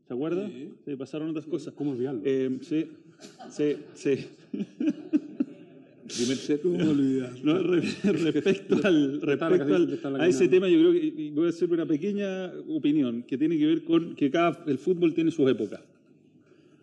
¿Se 0.07 0.15
acuerda? 0.15 0.49
Sí. 0.49 0.97
pasaron 0.97 1.31
otras 1.31 1.47
cosas. 1.47 1.75
¿Cómo 1.75 1.93
olvidarlo? 1.93 2.21
Eh, 2.25 2.59
sí, 2.63 2.87
sí, 3.51 3.77
sí. 3.95 4.27
Primer 6.17 6.37
set. 6.39 6.65
No, 6.65 7.59
re- 7.63 7.83
respecto 8.03 8.77
al, 8.85 9.21
respecto 9.21 9.75
al- 9.75 10.21
a 10.21 10.27
ese 10.27 10.49
tema, 10.49 10.67
yo 10.69 10.79
creo 10.79 10.93
que 10.93 11.07
y 11.07 11.31
voy 11.31 11.47
a 11.47 11.49
hacer 11.51 11.71
una 11.71 11.85
pequeña 11.85 12.51
opinión 12.69 13.23
que 13.25 13.37
tiene 13.37 13.59
que 13.59 13.67
ver 13.67 13.85
con 13.85 14.15
que 14.15 14.31
cada 14.31 14.65
el 14.67 14.79
fútbol 14.79 15.13
tiene 15.13 15.31
sus 15.31 15.49
épocas. 15.51 15.81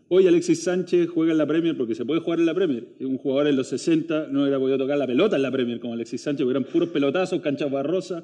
Hoy 0.07 0.27
Alexis 0.27 0.61
Sánchez 0.61 1.09
juega 1.09 1.31
en 1.31 1.39
la 1.39 1.47
Premier 1.47 1.75
porque 1.75 1.95
se 1.95 2.05
puede 2.05 2.19
jugar 2.19 2.39
en 2.39 2.45
la 2.45 2.53
Premier. 2.53 2.85
Un 2.99 3.17
jugador 3.17 3.47
en 3.47 3.55
los 3.55 3.67
60 3.69 4.27
no 4.29 4.41
hubiera 4.41 4.59
podido 4.59 4.77
tocar 4.77 4.99
la 4.99 5.07
pelota 5.07 5.35
en 5.35 5.41
la 5.41 5.49
Premier 5.49 5.79
como 5.79 5.93
Alexis 5.93 6.21
Sánchez, 6.21 6.45
porque 6.45 6.59
eran 6.59 6.69
puros 6.71 6.89
pelotazos, 6.89 7.41
canchas 7.41 7.71
barrosas. 7.71 8.23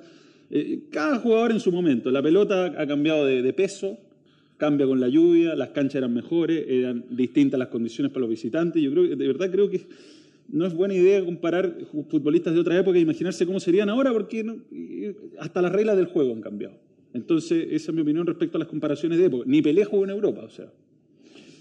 Eh, 0.51 0.83
cada 0.91 1.17
jugador 1.17 1.51
en 1.51 1.59
su 1.59 1.71
momento. 1.71 2.11
La 2.11 2.21
pelota 2.21 2.65
ha 2.77 2.85
cambiado 2.85 3.25
de, 3.25 3.53
peso, 3.53 3.97
cambia 4.57 4.85
con 4.85 4.99
la 4.99 5.07
lluvia, 5.07 5.55
las 5.55 5.69
canchas 5.69 5.95
eran 5.95 6.13
mejores, 6.13 6.65
eran 6.67 7.03
distintas 7.09 7.57
las 7.57 7.69
condiciones 7.69 8.11
para 8.11 8.21
los 8.21 8.29
visitantes. 8.29 8.79
Yo 8.79 8.91
creo 8.91 9.15
de 9.15 9.27
verdad 9.27 9.49
creo 9.49 9.67
que 9.67 9.81
no 10.49 10.67
es 10.67 10.75
buena 10.75 10.93
idea 10.93 11.25
comparar 11.25 11.77
futbolistas 12.11 12.53
de 12.53 12.59
otra 12.59 12.77
época 12.77 12.99
e 12.99 13.01
imaginarse 13.01 13.43
cómo 13.47 13.59
serían 13.59 13.89
ahora, 13.89 14.13
porque 14.13 15.15
hasta 15.39 15.63
las 15.63 15.71
reglas 15.71 15.97
del 15.97 16.05
juego 16.05 16.31
han 16.31 16.41
cambiado. 16.41 16.75
Entonces, 17.15 17.69
esa 17.71 17.89
es 17.89 17.95
mi 17.95 18.01
opinión 18.03 18.27
respecto 18.27 18.57
a 18.57 18.59
las 18.59 18.67
comparaciones 18.67 19.17
de 19.17 19.25
época. 19.25 19.45
Ni 19.47 19.63
Pelé 19.63 19.83
jugó 19.83 20.03
en 20.03 20.11
Europa, 20.11 20.43
o 20.43 20.49
sea. 20.51 20.67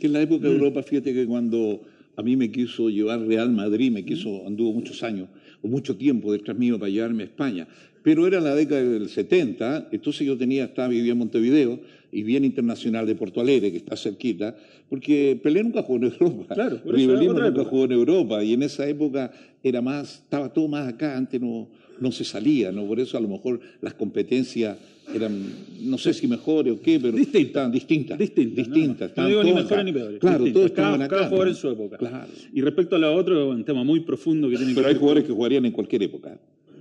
Que 0.01 0.07
en 0.07 0.15
la 0.15 0.23
época 0.23 0.49
de 0.49 0.55
Europa, 0.55 0.83
fíjate 0.83 1.13
que 1.13 1.27
cuando 1.27 1.83
a 2.17 2.23
mí 2.23 2.35
me 2.35 2.51
quiso 2.51 2.89
llevar 2.89 3.21
Real 3.21 3.53
Madrid, 3.53 3.93
me 3.93 4.03
quiso, 4.03 4.47
anduvo 4.47 4.73
muchos 4.73 5.03
años 5.03 5.29
o 5.61 5.69
mucho 5.69 5.95
tiempo 5.97 6.33
detrás 6.33 6.57
mío 6.57 6.79
para 6.79 6.91
llevarme 6.91 7.25
a 7.25 7.27
España. 7.27 7.69
Pero 8.03 8.27
era 8.27 8.41
la 8.41 8.55
década 8.55 8.83
del 8.83 9.11
70, 9.11 9.89
entonces 9.93 10.27
yo 10.27 10.39
tenía, 10.39 10.65
estaba, 10.65 10.89
vivía 10.89 11.13
en 11.13 11.19
Montevideo 11.19 11.81
y 12.13 12.23
bien 12.23 12.45
internacional 12.45 13.07
de 13.07 13.15
Porto 13.15 13.41
Alegre, 13.41 13.71
que 13.71 13.79
está 13.79 13.97
cerquita, 13.97 14.57
porque 14.89 15.39
Pelé 15.43 15.63
nunca 15.63 15.83
jugó 15.83 15.99
en 15.99 16.05
Europa. 16.13 16.55
Claro, 16.55 16.81
Rivelino 16.85 17.33
otra 17.33 17.47
nunca 17.47 17.61
época. 17.61 17.71
jugó 17.71 17.85
en 17.85 17.93
Europa 17.93 18.45
y 18.45 18.53
en 18.55 18.63
esa 18.63 18.89
época 18.89 19.33
era 19.63 19.81
más, 19.81 20.21
estaba 20.25 20.53
todo 20.53 20.69
más 20.69 20.89
acá, 20.89 21.17
antes 21.17 21.41
no, 21.41 21.69
no 22.01 22.11
se 22.13 22.25
salía, 22.25 22.73
¿no? 22.73 22.87
Por 22.87 22.99
eso 23.01 23.17
a 23.17 23.21
lo 23.21 23.29
mejor 23.29 23.61
las 23.81 23.95
competencias 23.95 24.77
eran, 25.15 25.43
no 25.83 25.99
sé 25.99 26.15
si 26.15 26.27
mejores 26.29 26.73
o 26.73 26.81
qué, 26.81 26.99
pero 27.01 27.17
Distintas. 27.17 27.43
estaban 27.49 27.73
distintas. 27.73 28.19
Distintas, 28.19 28.57
distintas. 28.67 29.01
No 29.01 29.07
estaban 29.07 29.31
digo 29.31 29.43
ni 29.45 29.53
mejores 29.53 29.85
ni 29.85 29.93
peores. 29.93 30.21
Claro, 30.21 30.45
distintas. 30.45 30.53
todos 30.55 30.71
cada, 30.77 30.89
estaban 30.89 31.03
acá. 31.03 31.17
cada 31.17 31.29
jugador 31.29 31.47
¿no? 31.47 31.53
en 31.53 31.57
su 31.57 31.69
época. 31.71 31.97
Claro. 31.99 32.27
Y 32.55 32.61
respecto 32.61 32.97
a 32.97 32.99
lo 32.99 33.15
otro, 33.15 33.51
un 33.51 33.65
tema 33.65 33.83
muy 33.85 34.01
profundo 34.01 34.49
que 34.49 34.57
tiene 34.57 34.73
que 34.73 34.77
Pero 34.77 34.89
hay 34.89 34.95
jugadores 34.95 35.25
que 35.25 35.33
jugarían 35.33 35.65
en 35.67 35.73
cualquier 35.73 36.03
época. 36.05 36.39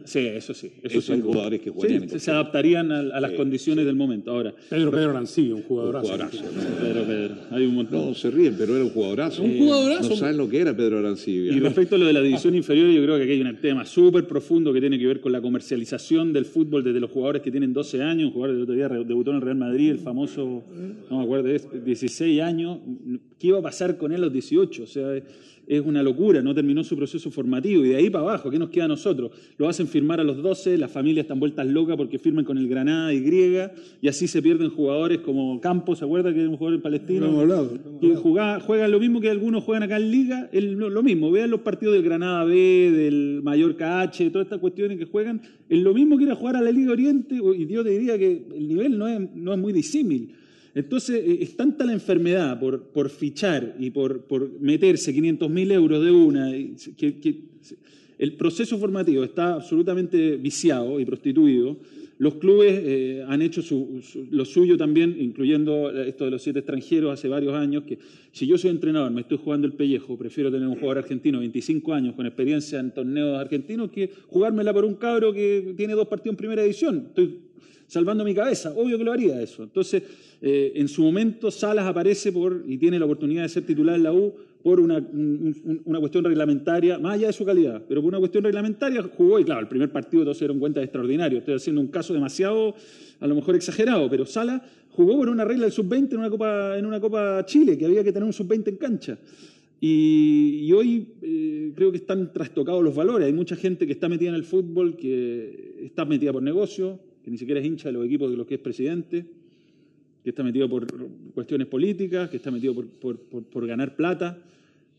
Sí, 0.09 0.19
eso 0.25 0.55
sí. 0.55 0.71
Eso 0.81 0.97
Eso 0.97 1.01
sí. 1.01 1.11
hay 1.13 1.21
jugadores 1.21 1.61
que 1.61 1.69
jugarían 1.69 2.07
Sí, 2.09 2.15
en 2.15 2.19
se, 2.19 2.31
adaptarían 2.31 2.91
a, 2.91 2.99
a 2.99 3.21
las 3.21 3.31
Sí, 3.31 3.37
condiciones 3.37 3.85
del 3.85 3.95
momento. 3.95 4.31
Ahora, 4.31 4.53
Pedro 4.69 4.89
Pedro 4.89 5.11
Arancibia, 5.11 5.53
un 5.53 5.61
jugadorazo. 5.61 6.07
jugadorazo. 6.07 6.43
Pedro, 6.81 7.03
Pedro, 7.05 7.35
hay 7.51 7.65
un 7.67 7.75
montón. 7.75 8.05
No, 8.07 8.13
se 8.15 8.31
ríen, 8.31 8.55
pero 8.57 8.75
era 8.75 8.83
un 8.85 8.89
jugadorazo. 8.89 9.43
Un 9.43 9.57
jugadorazo. 9.59 10.09
No 10.09 10.15
saben 10.15 10.37
lo 10.37 10.49
que 10.49 10.59
era 10.61 10.75
Pedro 10.75 10.97
Arancibia. 10.97 11.51
Y 11.53 11.59
respecto 11.59 11.95
a 11.95 11.99
lo 11.99 12.05
de 12.07 12.13
la 12.13 12.21
división 12.21 12.55
inferior, 12.55 12.89
yo 12.89 13.03
creo 13.03 13.17
que 13.17 13.23
aquí 13.23 13.31
hay 13.33 13.41
un 13.41 13.55
tema 13.61 13.85
súper 13.85 14.25
profundo 14.25 14.73
que 14.73 14.79
tiene 14.81 14.97
que 14.97 15.05
ver 15.05 15.21
con 15.21 15.31
la 15.31 15.41
comercialización 15.41 16.33
del 16.33 16.45
fútbol 16.45 16.83
desde 16.83 16.99
los 16.99 17.11
jugadores 17.11 17.43
que 17.43 17.51
tienen 17.51 17.71
12 17.71 18.01
años. 18.01 18.27
Un 18.29 18.33
jugador 18.33 18.55
del 18.55 18.63
otro 18.63 18.73
día 18.75 18.89
debutó 18.89 19.29
en 19.29 19.35
el 19.37 19.41
Real 19.43 19.57
Madrid, 19.57 19.91
el 19.91 19.99
famoso, 19.99 20.63
no 21.11 21.17
me 21.19 21.23
acuerdo, 21.23 21.49
es 21.49 21.67
16 21.85 22.41
años. 22.41 22.79
¿Qué 23.37 23.47
iba 23.47 23.59
a 23.59 23.61
pasar 23.61 23.97
con 23.97 24.11
él 24.11 24.17
a 24.17 24.25
los 24.25 24.33
18? 24.33 24.83
O 24.83 24.87
sea, 24.87 25.21
es 25.69 25.81
una 25.85 26.01
locura, 26.03 26.41
no 26.41 26.53
terminó 26.55 26.83
su 26.83 26.97
proceso 26.97 27.29
formativo. 27.29 27.85
Y 27.85 27.89
de 27.89 27.95
ahí 27.95 28.09
para 28.09 28.23
abajo, 28.23 28.49
¿qué 28.49 28.57
nos 28.57 28.69
queda 28.71 28.85
a 28.85 28.87
nosotros? 28.89 29.31
Lo 29.57 29.69
hacen 29.69 29.87
firmar 29.87 30.19
a 30.19 30.23
los 30.23 30.41
12, 30.41 30.77
las 30.79 30.91
familias 30.91 31.25
están 31.25 31.39
vueltas 31.39 31.67
locas 31.67 31.95
porque 31.95 32.17
firman 32.17 32.43
con 32.43 32.57
el 32.57 32.67
Granada 32.67 33.13
y 33.13 33.19
Griega, 33.21 33.71
y 34.01 34.07
así 34.07 34.27
se 34.27 34.41
pierden 34.41 34.71
jugadores 34.71 35.19
como 35.19 35.61
Campos, 35.61 35.99
¿se 35.99 36.05
acuerda 36.05 36.33
que 36.33 36.39
era 36.41 36.49
un 36.49 36.57
jugador 36.57 36.81
palestino? 36.81 37.39
Hablado, 37.39 37.71
que 38.01 38.15
jugaba- 38.15 38.59
juegan 38.59 38.89
lo 38.91 38.99
mismo 38.99 39.21
que 39.21 39.29
algunos 39.29 39.63
juegan 39.63 39.83
acá 39.83 39.97
en 39.97 40.09
Liga, 40.11 40.49
el- 40.51 40.73
lo, 40.73 41.03
mismo. 41.03 41.29
Vean 41.31 41.51
los 41.51 41.61
partidos 41.61 41.93
del 41.93 42.03
Granada 42.03 42.43
B, 42.45 42.55
del 42.91 43.41
Mallorca 43.43 44.01
H, 44.01 44.27
todas 44.31 44.47
estas 44.47 44.59
cuestiones 44.59 44.97
que 44.97 45.05
juegan, 45.05 45.39
es 45.69 45.79
lo 45.79 45.93
mismo 45.93 46.17
que 46.17 46.23
ir 46.23 46.31
a 46.31 46.35
jugar 46.35 46.55
a 46.55 46.61
la 46.61 46.71
Liga 46.71 46.91
Oriente, 46.91 47.35
y 47.35 47.67
yo 47.67 47.83
te 47.83 47.91
diría 47.91 48.17
que 48.17 48.43
el 48.55 48.67
nivel 48.67 48.97
no 48.97 49.07
es, 49.07 49.19
no 49.35 49.53
es 49.53 49.59
muy 49.59 49.71
disímil. 49.71 50.31
Entonces, 50.75 51.21
eh, 51.25 51.37
es 51.41 51.55
tanta 51.55 51.83
la 51.85 51.93
enfermedad 51.93 52.59
por, 52.59 52.83
por 52.91 53.09
fichar 53.09 53.75
y 53.79 53.89
por, 53.89 54.21
por 54.23 54.59
meterse 54.59 55.13
500 55.13 55.49
mil 55.49 55.71
euros 55.71 56.03
de 56.03 56.11
una, 56.11 56.51
que, 56.97 57.19
que 57.19 57.35
el 58.17 58.33
proceso 58.33 58.77
formativo 58.77 59.23
está 59.23 59.53
absolutamente 59.55 60.35
viciado 60.37 60.99
y 60.99 61.05
prostituido. 61.05 61.77
Los 62.17 62.35
clubes 62.35 62.81
eh, 62.83 63.23
han 63.25 63.41
hecho 63.41 63.61
su- 63.61 64.01
lo 64.29 64.43
suyo 64.43 64.75
también, 64.75 65.15
incluyendo 65.21 65.89
esto 65.89 66.25
de 66.25 66.31
los 66.31 66.41
siete 66.41 66.59
extranjeros 66.59 67.13
hace 67.13 67.29
varios 67.29 67.53
años, 67.53 67.83
que 67.85 67.97
si 68.33 68.45
yo 68.45 68.57
soy 68.57 68.71
entrenador, 68.71 69.09
me 69.11 69.21
estoy 69.21 69.37
jugando 69.41 69.65
el 69.67 69.73
pellejo, 69.73 70.17
prefiero 70.17 70.51
tener 70.51 70.67
un 70.67 70.75
jugador 70.75 70.97
argentino 70.97 71.37
de 71.37 71.43
25 71.43 71.93
años 71.93 72.15
con 72.15 72.25
experiencia 72.25 72.77
en 72.81 72.93
torneos 72.93 73.39
argentinos 73.39 73.89
que 73.89 74.09
jugármela 74.27 74.73
por 74.73 74.83
un 74.83 74.95
cabro 74.95 75.31
que 75.31 75.73
tiene 75.77 75.93
dos 75.93 76.09
partidos 76.09 76.33
en 76.33 76.37
primera 76.37 76.61
división. 76.61 77.05
Estoy 77.07 77.39
salvando 77.89 78.23
mi 78.23 78.33
cabeza, 78.33 78.71
obvio 78.75 78.97
que 78.97 79.03
lo 79.03 79.11
haría 79.11 79.41
eso. 79.41 79.63
Entonces, 79.63 80.03
eh, 80.41 80.71
en 80.75 80.87
su 80.87 81.01
momento 81.01 81.51
Salas 81.51 81.85
aparece 81.85 82.31
y 82.67 82.77
tiene 82.77 82.97
la 82.99 83.05
oportunidad 83.05 83.43
de 83.43 83.49
ser 83.49 83.65
titular 83.65 83.95
en 83.95 84.03
la 84.03 84.13
U 84.13 84.33
por 84.63 84.79
una, 84.79 84.97
un- 84.97 85.81
cuestión 85.99 86.23
reglamentaria, 86.23 86.99
más 86.99 87.15
allá 87.15 87.27
de 87.27 87.33
su 87.33 87.43
calidad, 87.45 87.81
pero 87.87 88.01
por 88.01 88.09
una 88.09 88.19
cuestión 88.19 88.43
reglamentaria 88.43 89.01
jugó 89.03 89.39
y 89.39 89.43
claro, 89.43 89.61
el 89.61 89.67
primer 89.67 89.91
partido 89.91 90.23
todos 90.23 90.37
se 90.37 90.45
dieron 90.45 90.59
cuenta 90.59 90.79
de 90.79 90.85
extraordinario. 90.85 91.39
Estoy 91.39 91.55
haciendo 91.55 91.81
un 91.81 91.87
caso 91.87 92.13
demasiado, 92.13 92.75
a 93.19 93.27
lo 93.27 93.35
mejor 93.35 93.55
exagerado, 93.55 94.09
pero 94.09 94.25
Salas 94.25 94.61
jugó 94.91 95.17
por 95.17 95.29
una 95.29 95.43
regla 95.45 95.63
del 95.63 95.71
sub-20 95.71 96.11
en 96.13 96.17
una 96.19 96.29
Copa, 96.29 96.77
en 96.77 96.85
una 96.85 96.99
Copa 97.01 97.43
Chile, 97.45 97.77
que 97.77 97.85
había 97.85 98.03
que 98.03 98.11
tener 98.11 98.25
un 98.25 98.33
sub-20 98.33 98.67
en 98.69 98.75
cancha. 98.77 99.17
Y, 99.81 100.65
y 100.65 100.71
hoy 100.73 101.07
eh, 101.21 101.71
creo 101.75 101.89
que 101.91 101.97
están 101.97 102.33
trastocados 102.33 102.83
los 102.83 102.93
valores. 102.93 103.25
Hay 103.27 103.33
mucha 103.33 103.55
gente 103.55 103.85
que 103.87 103.93
está 103.93 104.09
metida 104.09 104.29
en 104.29 104.35
el 104.35 104.43
fútbol, 104.43 104.97
que 104.97 105.77
está 105.85 106.03
metida 106.05 106.33
por 106.33 106.43
negocio, 106.43 106.99
que 107.29 107.33
ni 107.33 107.37
siquiera 107.37 107.59
es 107.61 107.65
hincha 107.67 107.89
de 107.89 107.93
los 107.93 108.05
equipos 108.05 108.31
de 108.31 108.37
los 108.37 108.47
que 108.47 108.55
es 108.55 108.59
presidente. 108.61 109.25
que 110.23 110.31
está 110.31 110.43
metido 110.43 110.67
por 110.69 110.85
cuestiones 111.33 111.67
políticas, 111.67 112.29
que 112.29 112.37
está 112.37 112.51
metido 112.51 112.73
por, 112.75 112.87
por- 112.87 113.19
por- 113.19 113.43
por 113.43 113.65
ganar 113.65 113.95
plata. 113.95 114.37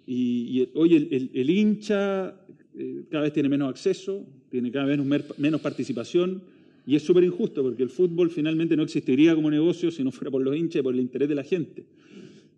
Y, 0.06 0.60
y 0.62 0.68
hoy 0.74 0.94
el, 0.94 1.08
el- 1.10 1.30
el 1.34 1.50
hincha 1.50 2.34
eh, 2.78 3.02
cada 3.10 3.24
vez 3.24 3.32
tiene 3.32 3.48
menos 3.50 3.68
acceso, 3.68 4.24
tiene 4.50 4.70
cada 4.72 4.86
vez 4.86 4.98
mer- 5.04 5.24
menos 5.36 5.60
participación, 5.60 6.42
y 6.86 6.96
es 6.96 7.02
súper 7.02 7.24
injusto 7.24 7.62
porque 7.62 7.82
el 7.82 7.90
fútbol 7.90 8.30
finalmente 8.30 8.76
no 8.76 8.82
existiría 8.84 9.34
como 9.34 9.50
negocio 9.50 9.90
si 9.90 10.02
no 10.02 10.10
fuera 10.10 10.30
por 10.30 10.40
los 10.42 10.56
hinchas 10.56 10.80
y 10.80 10.82
por 10.82 10.94
el 10.94 11.00
interés 11.00 11.28
de 11.28 11.34
la 11.34 11.44
gente. 11.44 11.84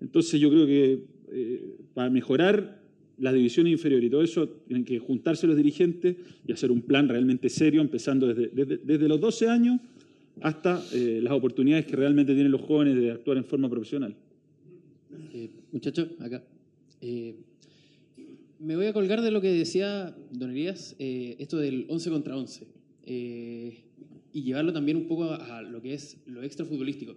Entonces 0.00 0.38
yo 0.40 0.48
creo 0.50 0.66
que 0.66 1.04
eh, 1.32 1.76
para 1.94 2.10
mejorar 2.10 2.80
las 3.18 3.34
divisiones 3.34 3.72
inferiores 3.72 4.06
y 4.06 4.10
todo 4.10 4.22
eso, 4.22 4.48
tienen 4.66 4.84
que 4.84 4.98
juntarse 4.98 5.46
los 5.46 5.56
dirigentes 5.56 6.16
y 6.46 6.52
hacer 6.52 6.70
un 6.70 6.82
plan 6.82 7.08
realmente 7.08 7.48
serio, 7.48 7.80
empezando 7.80 8.26
desde, 8.26 8.48
desde- 8.48 8.78
desde 8.78 9.08
los 9.08 9.20
12 9.20 9.48
años 9.48 9.80
hasta 10.40 10.82
eh, 10.92 11.20
las 11.22 11.32
oportunidades 11.34 11.86
que 11.86 11.94
realmente 11.94 12.32
tienen 12.34 12.50
los 12.52 12.62
jóvenes 12.62 12.96
de 12.96 13.10
actuar 13.10 13.36
en 13.36 13.44
forma 13.44 13.68
profesional. 13.68 14.14
Eh, 15.34 15.50
muchachos, 15.72 16.08
acá. 16.20 16.42
Eh, 17.00 17.34
me 18.58 18.76
voy 18.76 18.86
a 18.86 18.92
colgar 18.92 19.20
de 19.22 19.30
lo 19.30 19.40
que 19.40 19.48
decía 19.52 20.16
Don 20.30 20.50
Elías, 20.50 20.94
eh, 20.98 21.36
esto 21.38 21.58
del 21.58 21.84
11 21.88 22.10
contra 22.10 22.36
11, 22.36 22.66
eh, 23.04 23.78
y 24.32 24.42
llevarlo 24.42 24.72
también 24.72 24.96
un 24.96 25.06
poco 25.06 25.24
a, 25.24 25.58
a 25.58 25.62
lo 25.62 25.82
que 25.82 25.94
es 25.94 26.16
lo 26.26 26.42
extrafutbolístico. 26.42 27.16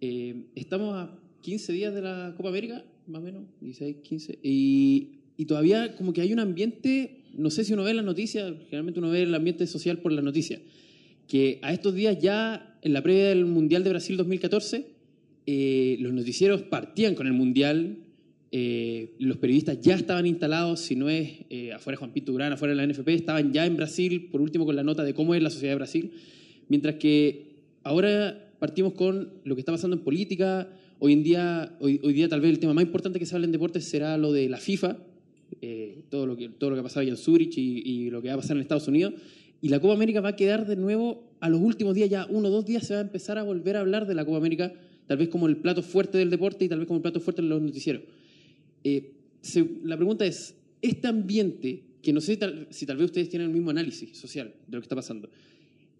Eh, 0.00 0.46
estamos 0.56 0.94
a 0.96 1.16
15 1.42 1.72
días 1.72 1.94
de 1.94 2.02
la 2.02 2.34
Copa 2.36 2.48
América, 2.48 2.84
más 3.06 3.20
o 3.20 3.24
menos, 3.24 3.44
16, 3.60 3.96
15, 4.02 4.38
y, 4.42 5.20
y 5.36 5.44
todavía 5.46 5.96
como 5.96 6.12
que 6.12 6.20
hay 6.20 6.32
un 6.32 6.38
ambiente, 6.38 7.24
no 7.36 7.50
sé 7.50 7.64
si 7.64 7.72
uno 7.72 7.84
ve 7.84 7.94
las 7.94 8.04
noticias, 8.04 8.52
generalmente 8.66 9.00
uno 9.00 9.10
ve 9.10 9.22
el 9.22 9.34
ambiente 9.34 9.66
social 9.66 9.98
por 9.98 10.12
las 10.12 10.24
noticias, 10.24 10.60
que 11.28 11.58
a 11.62 11.72
estos 11.72 11.94
días 11.94 12.18
ya, 12.20 12.78
en 12.82 12.92
la 12.92 13.02
previa 13.02 13.28
del 13.28 13.46
Mundial 13.46 13.84
de 13.84 13.90
Brasil 13.90 14.16
2014, 14.16 14.86
eh, 15.46 15.96
los 16.00 16.12
noticieros 16.12 16.62
partían 16.62 17.14
con 17.14 17.26
el 17.26 17.32
Mundial, 17.32 17.98
eh, 18.54 19.14
los 19.18 19.38
periodistas 19.38 19.80
ya 19.80 19.94
estaban 19.94 20.26
instalados, 20.26 20.80
si 20.80 20.94
no 20.94 21.08
es 21.08 21.30
eh, 21.48 21.72
afuera 21.72 21.98
Juan 21.98 22.12
Pinto 22.12 22.32
Durán, 22.32 22.52
afuera 22.52 22.74
de 22.74 22.86
la 22.86 22.92
NFP, 22.92 23.08
estaban 23.08 23.52
ya 23.52 23.64
en 23.64 23.76
Brasil, 23.76 24.28
por 24.30 24.40
último 24.40 24.66
con 24.66 24.76
la 24.76 24.82
nota 24.82 25.04
de 25.04 25.14
cómo 25.14 25.34
es 25.34 25.42
la 25.42 25.50
sociedad 25.50 25.72
de 25.72 25.76
Brasil, 25.76 26.12
mientras 26.68 26.96
que 26.96 27.46
ahora 27.82 28.52
partimos 28.58 28.92
con 28.92 29.32
lo 29.44 29.54
que 29.54 29.60
está 29.60 29.72
pasando 29.72 29.96
en 29.96 30.02
política, 30.02 30.68
hoy 31.04 31.14
en 31.14 31.24
día, 31.24 31.76
hoy, 31.80 31.98
hoy 32.04 32.12
día 32.12 32.28
tal 32.28 32.40
vez 32.40 32.52
el 32.52 32.60
tema 32.60 32.74
más 32.74 32.84
importante 32.84 33.18
que 33.18 33.26
se 33.26 33.34
habla 33.34 33.46
en 33.46 33.50
deportes 33.50 33.84
será 33.84 34.16
lo 34.16 34.32
de 34.32 34.48
la 34.48 34.58
FIFA, 34.58 34.98
eh, 35.60 36.04
todo, 36.08 36.26
lo 36.26 36.36
que, 36.36 36.48
todo 36.48 36.70
lo 36.70 36.76
que 36.76 36.80
ha 36.80 36.82
pasado 36.84 37.00
allá 37.00 37.10
en 37.10 37.16
Zurich 37.16 37.58
y, 37.58 38.08
lo 38.08 38.22
que 38.22 38.28
va 38.28 38.34
a 38.34 38.36
pasar 38.36 38.56
en 38.56 38.62
Estados 38.62 38.86
Unidos, 38.86 39.14
y 39.60 39.68
la 39.68 39.80
Copa 39.80 39.94
América 39.94 40.20
va 40.20 40.28
a 40.28 40.36
quedar 40.36 40.64
de 40.64 40.76
nuevo 40.76 41.24
a 41.40 41.48
los 41.48 41.60
últimos 41.60 41.96
días, 41.96 42.08
ya 42.08 42.28
uno 42.30 42.46
o 42.46 42.50
dos 42.52 42.64
días 42.64 42.86
se 42.86 42.94
va 42.94 43.00
a 43.00 43.02
empezar 43.02 43.36
a 43.36 43.42
volver 43.42 43.76
a 43.76 43.80
hablar 43.80 44.06
de 44.06 44.14
la 44.14 44.24
Copa 44.24 44.36
América, 44.36 44.72
tal 45.08 45.18
vez 45.18 45.28
como 45.28 45.48
el 45.48 45.56
plato 45.56 45.82
fuerte 45.82 46.18
del 46.18 46.30
deporte 46.30 46.66
y 46.66 46.68
tal 46.68 46.78
vez 46.78 46.86
como 46.86 46.98
el 46.98 47.02
plato 47.02 47.18
fuerte 47.18 47.42
de 47.42 47.48
los 47.48 47.60
noticieros. 47.60 48.02
Eh, 48.84 49.10
la 49.82 49.96
pregunta 49.96 50.24
es, 50.24 50.54
este 50.82 51.08
ambiente, 51.08 51.82
que 52.00 52.12
no 52.12 52.20
sé 52.20 52.36
tal- 52.36 52.68
si 52.70 52.86
tal 52.86 52.96
vez 52.96 53.06
ustedes 53.06 53.28
tienen 53.28 53.48
el 53.48 53.54
mismo 53.54 53.70
análisis 53.70 54.16
social 54.16 54.54
de 54.68 54.76
lo 54.76 54.80
que 54.80 54.84
está 54.84 54.94
pasando, 54.94 55.28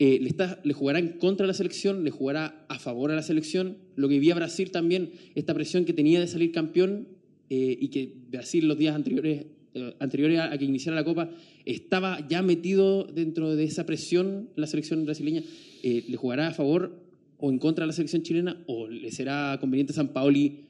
eh, 0.05 0.18
¿le, 0.20 0.28
está- 0.28 0.61
¿le 0.64 0.72
jugará 0.72 0.98
en 0.98 1.11
contra 1.24 1.44
de 1.44 1.48
la 1.53 1.55
selección? 1.55 2.03
¿Le 2.03 2.11
jugará 2.11 2.66
a 2.68 2.78
favor 2.86 3.12
a 3.12 3.14
la 3.14 3.22
selección? 3.22 3.66
Lo 3.94 4.09
que 4.09 4.14
vivía 4.14 4.34
Brasil 4.34 4.70
también, 4.72 5.11
esta 5.36 5.55
presión 5.55 5.84
que 5.84 5.92
tenía 5.92 6.18
de 6.18 6.26
salir 6.26 6.50
campeón 6.50 7.07
eh, 7.50 7.76
y 7.80 7.86
que 7.88 8.12
Brasil 8.30 8.66
los 8.66 8.76
días 8.78 8.94
anteriores, 8.96 9.46
eh, 9.74 9.94
anteriores 10.00 10.38
a, 10.40 10.53
a 10.53 10.59
que 10.59 10.64
iniciara 10.64 10.96
la 10.96 11.05
Copa 11.05 11.30
estaba 11.66 12.26
ya 12.28 12.42
metido 12.42 13.05
dentro 13.05 13.55
de 13.55 13.62
esa 13.64 13.86
presión 13.86 14.48
la 14.57 14.66
selección 14.66 15.05
brasileña. 15.05 15.42
¿Le 15.84 16.16
jugará 16.16 16.48
a 16.48 16.53
favor 16.53 16.98
o 17.38 17.50
en 17.50 17.59
contra 17.59 17.84
de 17.84 17.88
la 17.88 17.92
selección 17.92 18.22
chilena? 18.22 18.57
¿O 18.66 18.88
le 18.88 19.11
será 19.12 19.57
conveniente 19.61 19.92
a 19.92 19.96
San 19.96 20.09
Paoli 20.12 20.66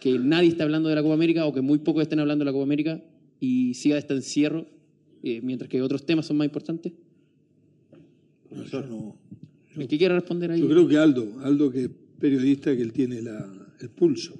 que 0.00 0.18
nadie 0.18 0.48
esté 0.50 0.62
hablando 0.62 0.88
de 0.90 0.94
la 0.94 1.02
Copa 1.02 1.14
América 1.14 1.46
o 1.46 1.52
que 1.52 1.60
muy 1.62 1.78
pocos 1.78 2.02
estén 2.02 2.20
hablando 2.20 2.42
de 2.44 2.46
la 2.50 2.52
Copa 2.52 2.64
América 2.64 3.02
y 3.40 3.74
siga 3.74 3.96
este 3.98 4.14
encierro 4.14 4.66
mientras 5.22 5.68
que 5.70 5.80
otros 5.82 6.04
temas 6.06 6.26
son 6.26 6.36
más 6.38 6.46
importantes? 6.46 6.92
Yo, 8.50 8.82
no- 8.82 9.16
¿El 9.76 9.86
que 9.88 9.98
quiera 9.98 10.14
responder 10.16 10.50
ahí? 10.50 10.60
yo 10.60 10.68
creo 10.68 10.88
que 10.88 10.96
Aldo, 10.96 11.38
Aldo 11.42 11.70
que 11.70 11.84
es 11.84 11.90
periodista, 12.18 12.74
que 12.74 12.82
él 12.82 12.92
tiene 12.92 13.22
la- 13.22 13.66
el 13.80 13.90
pulso. 13.90 14.34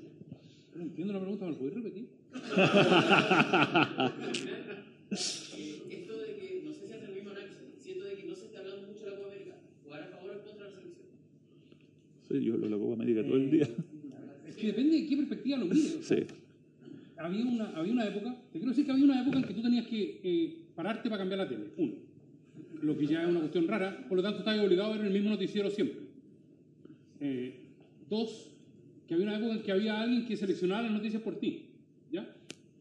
No 0.75 0.83
entiendo 0.83 1.13
la 1.13 1.21
pregunta, 1.21 1.45
¿me 1.45 1.51
lo 1.53 1.59
podéis 1.59 1.75
repetir? 1.75 2.09
Esto 5.11 6.19
de 6.19 6.37
que, 6.37 6.63
no 6.65 6.73
sé 6.73 6.87
si 6.87 6.93
hace 6.93 7.07
el 7.07 7.15
mismo 7.15 7.31
análisis, 7.31 7.57
siento 7.81 8.05
de 8.05 8.15
que 8.17 8.27
no 8.27 8.35
se 8.35 8.47
está 8.47 8.59
hablando 8.61 8.87
mucho 8.89 9.05
de 9.05 9.11
la 9.11 9.17
Copa 9.17 9.29
América, 9.29 9.55
jugar 9.85 10.03
a 10.03 10.07
favor 10.09 10.31
o 10.31 10.33
en 10.35 10.39
contra 10.41 10.65
de 10.67 10.71
la 10.71 10.77
selección. 10.77 11.07
Sí, 12.29 12.45
yo 12.45 12.55
hablo 12.55 12.65
de 12.67 12.71
la 12.71 12.79
Copa 12.79 12.93
América 12.95 13.23
todo 13.25 13.37
el 13.37 13.51
día. 13.51 13.69
Es 14.49 14.57
que 14.57 14.67
depende 14.69 14.97
de 15.01 15.07
qué 15.07 15.17
perspectiva 15.17 15.59
lo 15.59 15.67
mires. 15.67 15.97
o 16.01 16.03
sea, 16.03 16.17
Sí. 16.19 16.25
había, 17.19 17.45
una, 17.45 17.69
había 17.77 17.93
una 17.93 18.09
época, 18.09 18.35
te 18.53 18.59
quiero 18.59 18.71
decir 18.71 18.87
que 18.87 18.93
había 18.93 19.05
una 19.05 19.23
época 19.23 19.39
en 19.39 19.45
que 19.45 19.55
tú 19.55 19.63
tenías 19.63 19.87
que 19.87 20.21
eh, 20.25 20.57
pararte 20.75 21.09
para 21.09 21.19
cambiar 21.21 21.39
la 21.39 21.49
tele, 21.49 21.67
uno. 21.77 21.93
Lo 22.83 22.97
que 22.97 23.07
ya 23.07 23.23
es 23.23 23.29
una 23.29 23.41
cuestión 23.41 23.67
rara, 23.67 24.07
por 24.09 24.17
lo 24.17 24.23
tanto 24.23 24.41
estabas 24.41 24.61
obligado 24.65 24.93
a 24.93 24.97
ver 24.97 25.07
el 25.07 25.13
mismo 25.13 25.31
noticiero 25.31 25.71
siempre. 25.71 26.01
Eh, 27.21 27.55
dos, 28.09 28.51
que 29.07 29.15
había 29.15 29.27
una 29.27 29.37
época 29.37 29.55
en 29.55 29.63
que 29.63 29.73
había 29.73 30.01
alguien 30.01 30.27
que 30.27 30.37
seleccionaba 30.37 30.83
las 30.83 30.93
noticias 30.93 31.23
por 31.23 31.39
ti, 31.39 31.67
¿ya? 32.13 32.35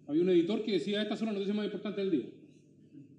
Había 0.07 0.21
un 0.21 0.29
editor 0.29 0.63
que 0.63 0.73
decía, 0.73 1.01
estas 1.01 1.19
son 1.19 1.27
las 1.27 1.35
noticias 1.35 1.55
más 1.55 1.65
importantes 1.65 2.03
del 2.03 2.11
día. 2.11 2.29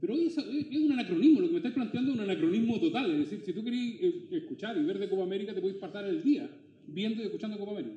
Pero 0.01 0.15
hoy 0.15 0.27
es, 0.27 0.39
es 0.39 0.81
un 0.81 0.93
anacronismo, 0.93 1.41
lo 1.41 1.47
que 1.49 1.53
me 1.53 1.59
estás 1.59 1.73
planteando 1.73 2.13
es 2.13 2.17
un 2.19 2.23
anacronismo 2.23 2.79
total. 2.79 3.11
Es 3.11 3.19
decir, 3.19 3.41
si 3.45 3.53
tú 3.53 3.65
querés 3.65 3.81
eh, 4.01 4.29
escuchar 4.33 4.79
y 4.79 4.85
ver 4.85 4.99
de 4.99 5.09
Copa 5.09 5.25
América, 5.25 5.53
te 5.53 5.61
puedes 5.61 5.77
pasar 5.77 6.07
el 6.07 6.23
día 6.23 6.49
viendo 6.87 7.23
y 7.23 7.27
escuchando 7.27 7.59
Copa 7.59 7.73
América. 7.73 7.97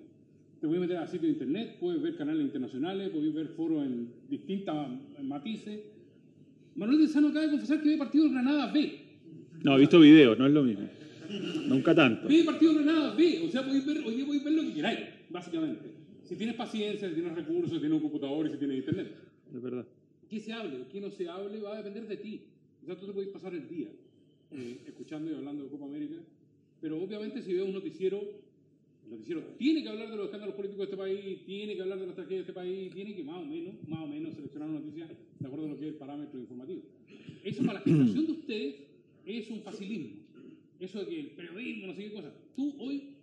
Te 0.60 0.68
puedes 0.68 0.82
meter 0.82 0.98
a 0.98 1.08
sitios 1.08 1.24
de 1.24 1.30
internet, 1.30 1.78
puedes 1.80 2.02
ver 2.02 2.16
canales 2.16 2.44
internacionales, 2.44 3.10
puedes 3.10 3.34
ver 3.34 3.48
foros 3.50 3.86
en 3.86 4.10
distintas 4.30 4.90
matices. 5.22 5.80
Manuel 6.76 7.00
de 7.00 7.08
Sano 7.08 7.30
acaba 7.30 7.46
de 7.46 7.52
confesar 7.52 7.82
que 7.82 7.90
ve 7.90 7.98
partido 7.98 8.30
Granada 8.30 8.72
B. 8.72 9.00
No, 9.64 9.76
he 9.76 9.80
visto 9.80 10.00
videos, 10.00 10.38
no 10.38 10.48
es 10.48 10.54
lo 10.54 10.64
mismo. 10.64 10.88
Nunca 11.68 11.94
tanto. 11.94 12.28
Ve 12.28 12.44
partido 12.44 12.74
Granada 12.74 13.16
B. 13.16 13.44
O 13.46 13.50
sea, 13.50 13.64
podéis 13.64 13.86
ver, 13.86 14.00
hoy 14.06 14.16
día 14.16 14.26
podéis 14.26 14.44
ver 14.44 14.54
lo 14.54 14.64
que 14.64 14.74
queráis, 14.74 15.00
básicamente. 15.30 15.92
Si 16.24 16.36
tienes 16.36 16.56
paciencia, 16.56 17.10
si 17.10 17.14
tienes 17.14 17.36
recursos, 17.36 17.72
si 17.72 17.80
tienes 17.80 17.96
un 17.96 18.02
computador 18.02 18.48
y 18.48 18.52
si 18.52 18.58
tienes 18.58 18.78
internet. 18.78 19.16
Es 19.54 19.62
verdad. 19.62 19.86
qué 20.30 20.40
se 20.40 20.54
hable 20.54 20.82
o 20.82 20.90
qué 20.90 21.02
no 21.02 21.12
se 21.12 21.28
hable 21.28 21.60
va 21.60 21.74
a 21.74 21.78
depender 21.78 22.08
de 22.08 22.18
ti. 22.18 22.42
O 22.82 22.86
sea, 22.86 22.96
tú 22.96 23.06
te 23.06 23.12
puedes 23.12 23.30
pasar 23.30 23.54
el 23.54 23.68
día 23.68 23.88
eh, 24.52 24.82
escuchando 24.88 25.30
y 25.30 25.36
hablando 25.36 25.64
de 25.64 25.70
Copa 25.70 25.86
América, 25.86 26.16
pero 26.80 27.02
obviamente 27.02 27.42
si 27.42 27.54
veo 27.54 27.66
un 27.66 27.74
noticiero, 27.74 28.22
el 29.12 29.18
noticiero 29.18 29.42
tiene 29.58 29.84
que 29.84 29.90
hablar 29.90 30.10
de 30.10 30.16
los 30.16 30.26
escándalos 30.26 30.56
políticos 30.56 30.78
de 30.80 30.84
este 30.86 30.98
país, 30.98 31.46
tiene 31.46 31.76
que 31.76 31.82
hablar 31.82 32.00
de 32.00 32.08
las 32.08 32.16
tragedias 32.16 32.46
de 32.46 32.52
este 32.52 32.54
país, 32.54 32.94
tiene 32.94 33.14
que 33.14 33.24
más 33.24 33.38
o 33.38 33.46
menos, 33.46 33.74
más 33.88 34.00
o 34.00 34.08
menos 34.08 34.34
seleccionar 34.34 34.70
noticias 34.70 35.10
de 35.40 35.48
acuerdo 35.48 35.66
a 35.66 35.70
lo 35.70 35.78
que 35.78 35.88
es 35.88 35.92
el 35.92 35.98
parámetro 35.98 36.40
informativo. 36.40 36.82
Eso 37.44 37.64
para 37.64 37.74
la 37.74 37.82
generación 37.82 38.26
de 38.26 38.32
ustedes 38.32 38.76
es 39.26 39.50
un 39.50 39.62
facilismo. 39.62 40.12
Eso 40.80 41.00
de 41.00 41.06
que 41.08 41.20
el 41.20 41.28
periodismo, 41.28 41.88
no 41.88 41.94
sé 41.94 42.04
qué 42.04 42.12
cosa. 42.14 42.34
Tú 42.56 42.74
hoy, 42.80 43.18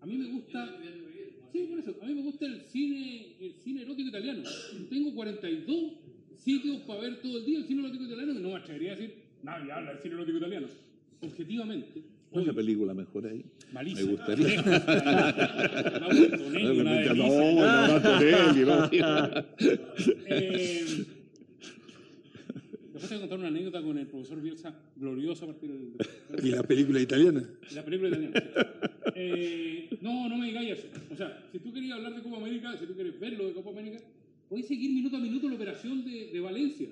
a 0.00 0.06
mí 0.06 0.18
me 0.18 0.26
gusta... 0.26 0.78
Sí, 1.52 1.66
por 1.68 1.78
eso. 1.80 1.96
A 2.00 2.06
mí 2.06 2.14
me 2.14 2.22
gusta 2.22 2.46
el 2.46 2.60
cine, 2.60 3.34
el 3.40 3.54
cine 3.54 3.82
erótico 3.82 4.08
italiano. 4.08 4.42
Tengo 4.88 5.14
42 5.14 5.92
sitios 6.36 6.82
para 6.82 7.00
ver 7.00 7.20
todo 7.20 7.38
el 7.38 7.44
día 7.44 7.58
el 7.58 7.64
cine 7.64 7.80
erótico 7.80 8.04
italiano 8.04 8.38
y 8.38 8.42
no 8.42 8.50
me 8.50 8.56
atrevería 8.56 8.92
a 8.92 8.96
decir, 8.96 9.14
nadie 9.42 9.72
habla 9.72 9.92
del 9.92 10.00
cine 10.00 10.14
erótico 10.14 10.38
italiano. 10.38 10.68
Objetivamente. 11.22 12.02
¿Cuál 12.30 12.42
es 12.42 12.46
la 12.46 12.52
hoy, 12.52 12.56
película 12.56 12.94
mejor 12.94 13.26
ahí? 13.26 13.44
malísima. 13.72 14.06
Me 14.06 14.12
gustaría. 14.16 14.62
Una. 16.70 17.00
Eh, 20.26 20.84
después 22.92 23.08
te 23.08 23.08
voy 23.08 23.16
a 23.16 23.20
contar 23.20 23.38
una 23.38 23.48
anécdota 23.48 23.82
con 23.82 23.98
el 23.98 24.06
profesor 24.06 24.40
Bielsa, 24.40 24.74
gloriosa 24.96 25.44
a 25.44 25.48
partir 25.48 25.70
del... 25.70 26.44
Y 26.44 26.50
la 26.50 26.62
película 26.62 27.00
italiana. 27.00 27.44
La 27.74 27.84
película 27.84 28.08
italiana. 28.10 28.42
Eh, 29.14 29.88
no, 30.00 30.28
no 30.28 30.38
me 30.38 30.46
digáis 30.46 30.78
eso. 30.78 30.86
O 31.12 31.16
sea, 31.16 31.42
si 31.50 31.58
tú 31.58 31.72
querías 31.72 31.96
hablar 31.96 32.14
de 32.14 32.22
Copa 32.22 32.36
América, 32.36 32.76
si 32.78 32.86
tú 32.86 32.94
quieres 32.94 33.18
ver 33.18 33.32
lo 33.32 33.48
de 33.48 33.54
Copa 33.54 33.70
América, 33.70 33.98
podéis 34.48 34.68
seguir 34.68 34.92
minuto 34.92 35.16
a 35.16 35.20
minuto 35.20 35.48
la 35.48 35.56
operación 35.56 36.04
de, 36.04 36.30
de 36.32 36.40
Valencia. 36.40 36.88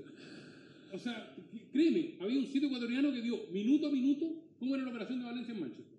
O 0.92 0.98
sea, 0.98 1.32
créeme, 1.72 2.14
había 2.20 2.38
un 2.40 2.46
sitio 2.46 2.66
ecuatoriano 2.68 3.12
que 3.12 3.22
dio 3.22 3.38
minuto 3.52 3.86
a 3.88 3.92
minuto 3.92 4.32
cómo 4.58 4.74
era 4.74 4.84
la 4.84 4.90
operación 4.90 5.20
de 5.20 5.24
Valencia 5.26 5.54
en 5.54 5.60
Manchester. 5.60 5.98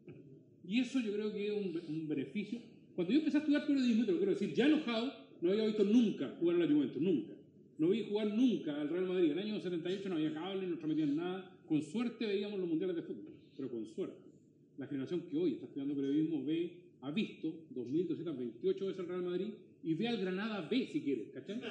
Y 0.68 0.80
eso 0.80 1.00
yo 1.00 1.14
creo 1.14 1.34
que 1.34 1.48
es 1.48 1.54
un, 1.54 1.82
un 1.88 2.08
beneficio. 2.08 2.60
Cuando 2.96 3.14
yo 3.14 3.20
empecé 3.20 3.38
a 3.38 3.40
estudiar 3.40 3.66
periodismo, 3.66 4.06
te 4.06 4.12
lo 4.12 4.18
quiero 4.18 4.34
decir, 4.34 4.54
ya 4.54 4.68
enojado, 4.68 5.14
no 5.42 5.52
había 5.52 5.66
visto 5.66 5.84
nunca 5.84 6.36
jugar 6.40 6.58
a 6.58 6.60
la 6.60 6.68
Juventus, 6.68 7.02
nunca. 7.02 7.34
No 7.78 7.88
vi 7.88 8.06
jugar 8.10 8.28
nunca 8.28 8.80
al 8.80 8.90
Real 8.90 9.06
Madrid. 9.06 9.32
En 9.32 9.40
el 9.40 9.46
año 9.46 9.60
78 9.60 10.10
no 10.10 10.16
había 10.16 10.34
cable, 10.34 10.68
no 10.68 10.76
transmitían 10.78 11.16
nada. 11.16 11.50
Con 11.68 11.82
suerte 11.82 12.26
veíamos 12.26 12.60
los 12.60 12.68
mundiales 12.68 12.96
de 12.98 13.04
fútbol, 13.04 13.34
pero 13.56 13.70
con 13.70 13.86
suerte. 13.86 14.30
La 14.78 14.86
generación 14.86 15.22
que 15.22 15.38
hoy 15.38 15.54
está 15.54 15.66
estudiando 15.66 15.96
periodismo 15.96 16.44
ve, 16.44 16.74
ha 17.02 17.12
visto 17.12 17.54
2.228 17.74 18.80
veces 18.86 19.00
al 19.00 19.08
Real 19.08 19.24
Madrid 19.24 19.48
y 19.84 19.94
ve 19.94 20.08
al 20.08 20.18
Granada 20.18 20.68
B 20.70 20.88
si 20.92 21.02
quiere, 21.02 21.32
¿cachai? 21.32 21.62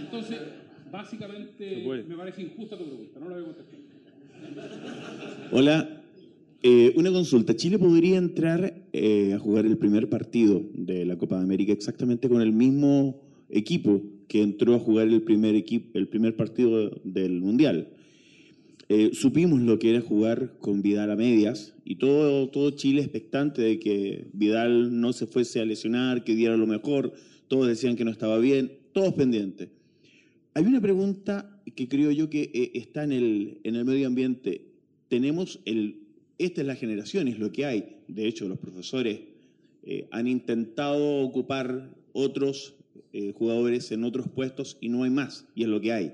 Entonces, 0.00 0.38
básicamente, 0.92 2.04
me 2.06 2.16
parece 2.16 2.42
injusta 2.42 2.76
tu 2.76 2.84
pregunta, 2.84 3.20
no 3.20 3.28
la 3.30 3.36
voy 3.36 3.44
a 3.44 3.46
contestar. 3.46 3.80
Hola, 5.50 6.03
eh, 6.66 6.94
una 6.96 7.12
consulta. 7.12 7.54
¿Chile 7.54 7.78
podría 7.78 8.16
entrar 8.16 8.86
eh, 8.94 9.34
a 9.34 9.38
jugar 9.38 9.66
el 9.66 9.76
primer 9.76 10.08
partido 10.08 10.62
de 10.72 11.04
la 11.04 11.18
Copa 11.18 11.36
de 11.36 11.42
América 11.42 11.74
exactamente 11.74 12.26
con 12.26 12.40
el 12.40 12.52
mismo 12.52 13.20
equipo 13.50 14.00
que 14.28 14.40
entró 14.40 14.74
a 14.74 14.78
jugar 14.78 15.08
el 15.08 15.20
primer, 15.20 15.56
equipo, 15.56 15.98
el 15.98 16.08
primer 16.08 16.36
partido 16.36 17.02
del 17.04 17.42
Mundial. 17.42 17.90
Eh, 18.88 19.10
supimos 19.12 19.60
lo 19.60 19.78
que 19.78 19.90
era 19.90 20.00
jugar 20.00 20.56
con 20.58 20.80
Vidal 20.80 21.10
a 21.10 21.16
medias 21.16 21.74
y 21.84 21.96
todo, 21.96 22.48
todo 22.48 22.70
Chile 22.70 23.02
expectante 23.02 23.60
de 23.60 23.78
que 23.78 24.28
Vidal 24.32 24.98
no 24.98 25.12
se 25.12 25.26
fuese 25.26 25.60
a 25.60 25.66
lesionar, 25.66 26.24
que 26.24 26.34
diera 26.34 26.56
lo 26.56 26.66
mejor, 26.66 27.12
todos 27.46 27.68
decían 27.68 27.94
que 27.94 28.06
no 28.06 28.10
estaba 28.10 28.38
bien, 28.38 28.72
todos 28.94 29.12
pendientes. 29.12 29.68
Hay 30.54 30.64
una 30.64 30.80
pregunta 30.80 31.60
que 31.76 31.88
creo 31.88 32.10
yo 32.10 32.30
que 32.30 32.70
está 32.72 33.04
en 33.04 33.12
el, 33.12 33.58
en 33.64 33.76
el 33.76 33.84
medio 33.84 34.06
ambiente. 34.06 34.62
Tenemos 35.08 35.60
el, 35.66 36.03
esta 36.38 36.60
es 36.60 36.66
la 36.66 36.76
generación, 36.76 37.28
es 37.28 37.38
lo 37.38 37.52
que 37.52 37.64
hay. 37.66 37.96
De 38.08 38.26
hecho, 38.26 38.48
los 38.48 38.58
profesores 38.58 39.20
eh, 39.84 40.06
han 40.10 40.26
intentado 40.26 41.20
ocupar 41.20 41.90
otros 42.12 42.74
jugadores 43.34 43.92
en 43.92 44.02
otros 44.02 44.26
puestos 44.28 44.76
y 44.80 44.88
no 44.88 45.04
hay 45.04 45.10
más, 45.10 45.46
y 45.54 45.62
es 45.62 45.68
lo 45.68 45.80
que 45.80 45.92
hay 45.92 46.12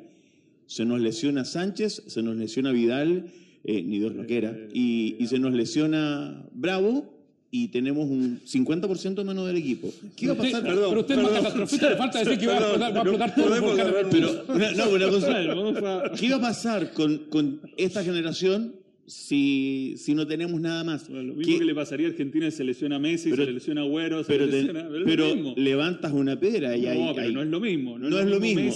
se 0.71 0.85
nos 0.85 1.01
lesiona 1.01 1.45
Sánchez, 1.45 2.05
se 2.07 2.23
nos 2.23 2.37
lesiona 2.37 2.71
Vidal, 2.71 3.25
eh, 3.65 3.83
ni 3.83 3.99
Dios 3.99 4.15
lo 4.15 4.25
quiera, 4.25 4.57
y, 4.73 5.17
y, 5.19 5.27
se 5.27 5.41
nos 5.41 5.53
lesiona 5.53 6.45
Bravo 6.53 7.13
y 7.51 7.69
tenemos 7.69 8.09
un 8.09 8.41
50% 8.47 9.25
menos 9.25 9.49
del 9.49 9.57
equipo. 9.57 9.93
¿Qué 10.15 10.29
va 10.29 10.35
a 10.35 10.37
pasar? 10.37 10.63
Perdón, 10.63 10.85
pero 10.91 11.01
usted 11.01 11.15
perdón, 11.17 11.35
es 11.35 11.43
más 11.43 11.43
catastrofista, 11.43 11.91
le 11.91 11.97
falta 11.97 12.19
decir 12.21 12.39
que 12.39 12.47
a 12.47 12.57
explotar, 12.57 12.81
va 12.81 13.01
a 13.01 13.03
explotar 13.03 13.35
todo 13.35 14.11
Pero, 14.13 14.77
no, 14.77 14.91
una 14.91 15.09
cosa, 15.09 16.13
¿qué 16.17 16.31
va 16.31 16.37
a 16.37 16.41
pasar 16.41 16.93
con, 16.93 17.19
con 17.29 17.61
esta 17.77 18.05
generación 18.05 18.77
si, 19.11 19.95
si 19.97 20.15
no 20.15 20.25
tenemos 20.25 20.61
nada 20.61 20.85
más. 20.85 21.09
lo 21.09 21.35
mismo 21.35 21.59
que 21.59 21.65
le 21.65 21.75
pasaría 21.75 22.07
a 22.07 22.11
Argentina 22.11 22.49
se 22.51 22.63
lesiona 22.63 22.99
Messi, 23.01 23.31
se 23.31 23.53
lesiona 23.53 23.81
Agüero, 23.81 24.23
se 24.23 24.33
pero, 24.33 24.47
lesiona, 24.47 24.89
pero, 24.89 25.05
pero 25.05 25.55
levantas 25.57 26.13
una 26.13 26.39
piedra 26.39 26.77
y 26.77 26.83
no, 26.83 26.89
hay, 26.89 27.15
pero 27.17 27.33
no 27.33 27.43
es 27.43 27.49
lo 27.49 27.61
mismo. 27.61 27.99
No, 27.99 28.19
es, 28.19 28.27
lo 28.27 28.39
mismo. 28.39 28.71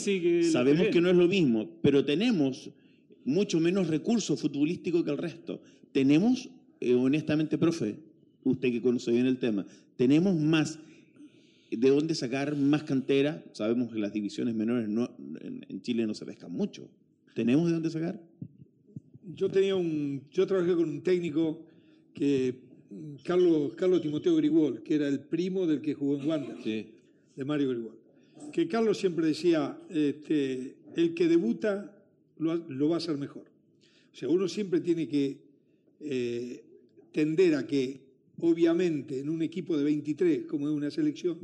Sabemos 0.51 0.89
que 0.89 1.01
no 1.01 1.09
es 1.09 1.17
lo 1.17 1.29
mismo, 1.29 1.71
pero 1.83 2.05
tenemos 2.05 2.71
mucho 3.25 3.61
menos 3.61 3.87
recursos 3.87 4.41
futbolísticos 4.41 5.05
que 5.05 5.11
el 5.13 5.19
resto. 5.19 5.63
Tenemos, 5.93 6.51
eh, 6.81 6.95
honestamente, 6.95 7.57
profe, 7.57 7.95
usted 8.43 8.73
que 8.73 8.83
conoce 8.83 9.13
bien 9.13 9.27
el 9.27 9.39
tema, 9.39 9.65
tenemos 9.97 10.35
más 10.35 10.81
de 11.71 11.91
dónde 11.91 12.17
sacar 12.17 12.57
más 12.57 12.83
cantera. 12.83 13.45
Sabemos 13.53 13.93
que 13.93 14.01
las 14.01 14.13
divisiones 14.13 14.57
menores 14.57 14.89
no, 14.89 15.15
en, 15.41 15.65
en 15.69 15.83
Chile 15.83 16.09
no 16.09 16.15
se 16.15 16.27
pescan 16.27 16.51
mucho. 16.51 16.89
¿Tenemos 17.35 17.67
de 17.67 17.73
dónde 17.75 17.91
sacar? 17.91 18.21
Yo 19.33 19.51
tenía 19.51 19.77
un, 19.77 20.23
yo 20.31 20.47
trabajé 20.47 20.75
con 20.75 20.89
un 20.89 21.03
técnico 21.03 21.61
que 22.13 22.55
Carlos, 23.23 23.73
Carlos 23.75 24.03
Timoteo 24.03 24.37
Grigol, 24.37 24.83
que 24.83 24.95
era 24.95 25.09
el 25.09 25.21
primo 25.21 25.67
del 25.67 25.81
que 25.81 25.95
jugó 25.95 26.17
en 26.17 26.29
Wanda, 26.29 26.57
de 26.65 27.45
Mario 27.45 27.71
Grigol. 27.71 27.99
Que 28.53 28.69
Carlos 28.69 28.99
siempre 28.99 29.27
decía, 29.27 29.79
este, 29.89 30.77
el 30.95 31.15
que 31.15 31.29
debuta 31.29 31.97
lo, 32.39 32.89
va 32.89 32.97
a 32.97 32.99
hacer 32.99 33.17
mejor. 33.17 33.45
O 34.13 34.17
sea, 34.17 34.29
uno 34.29 34.49
siempre 34.49 34.81
tiene 34.81 35.09
que 35.09 35.39
eh, 36.01 36.65
tender 37.13 37.55
a 37.55 37.67
que, 37.67 38.01
obviamente, 38.41 39.21
en 39.21 39.29
un 39.29 39.43
equipo 39.43 39.77
de 39.77 39.85
23, 39.85 40.45
como 40.47 40.69
es 40.69 40.75
una 40.75 40.91
selección, 40.91 41.39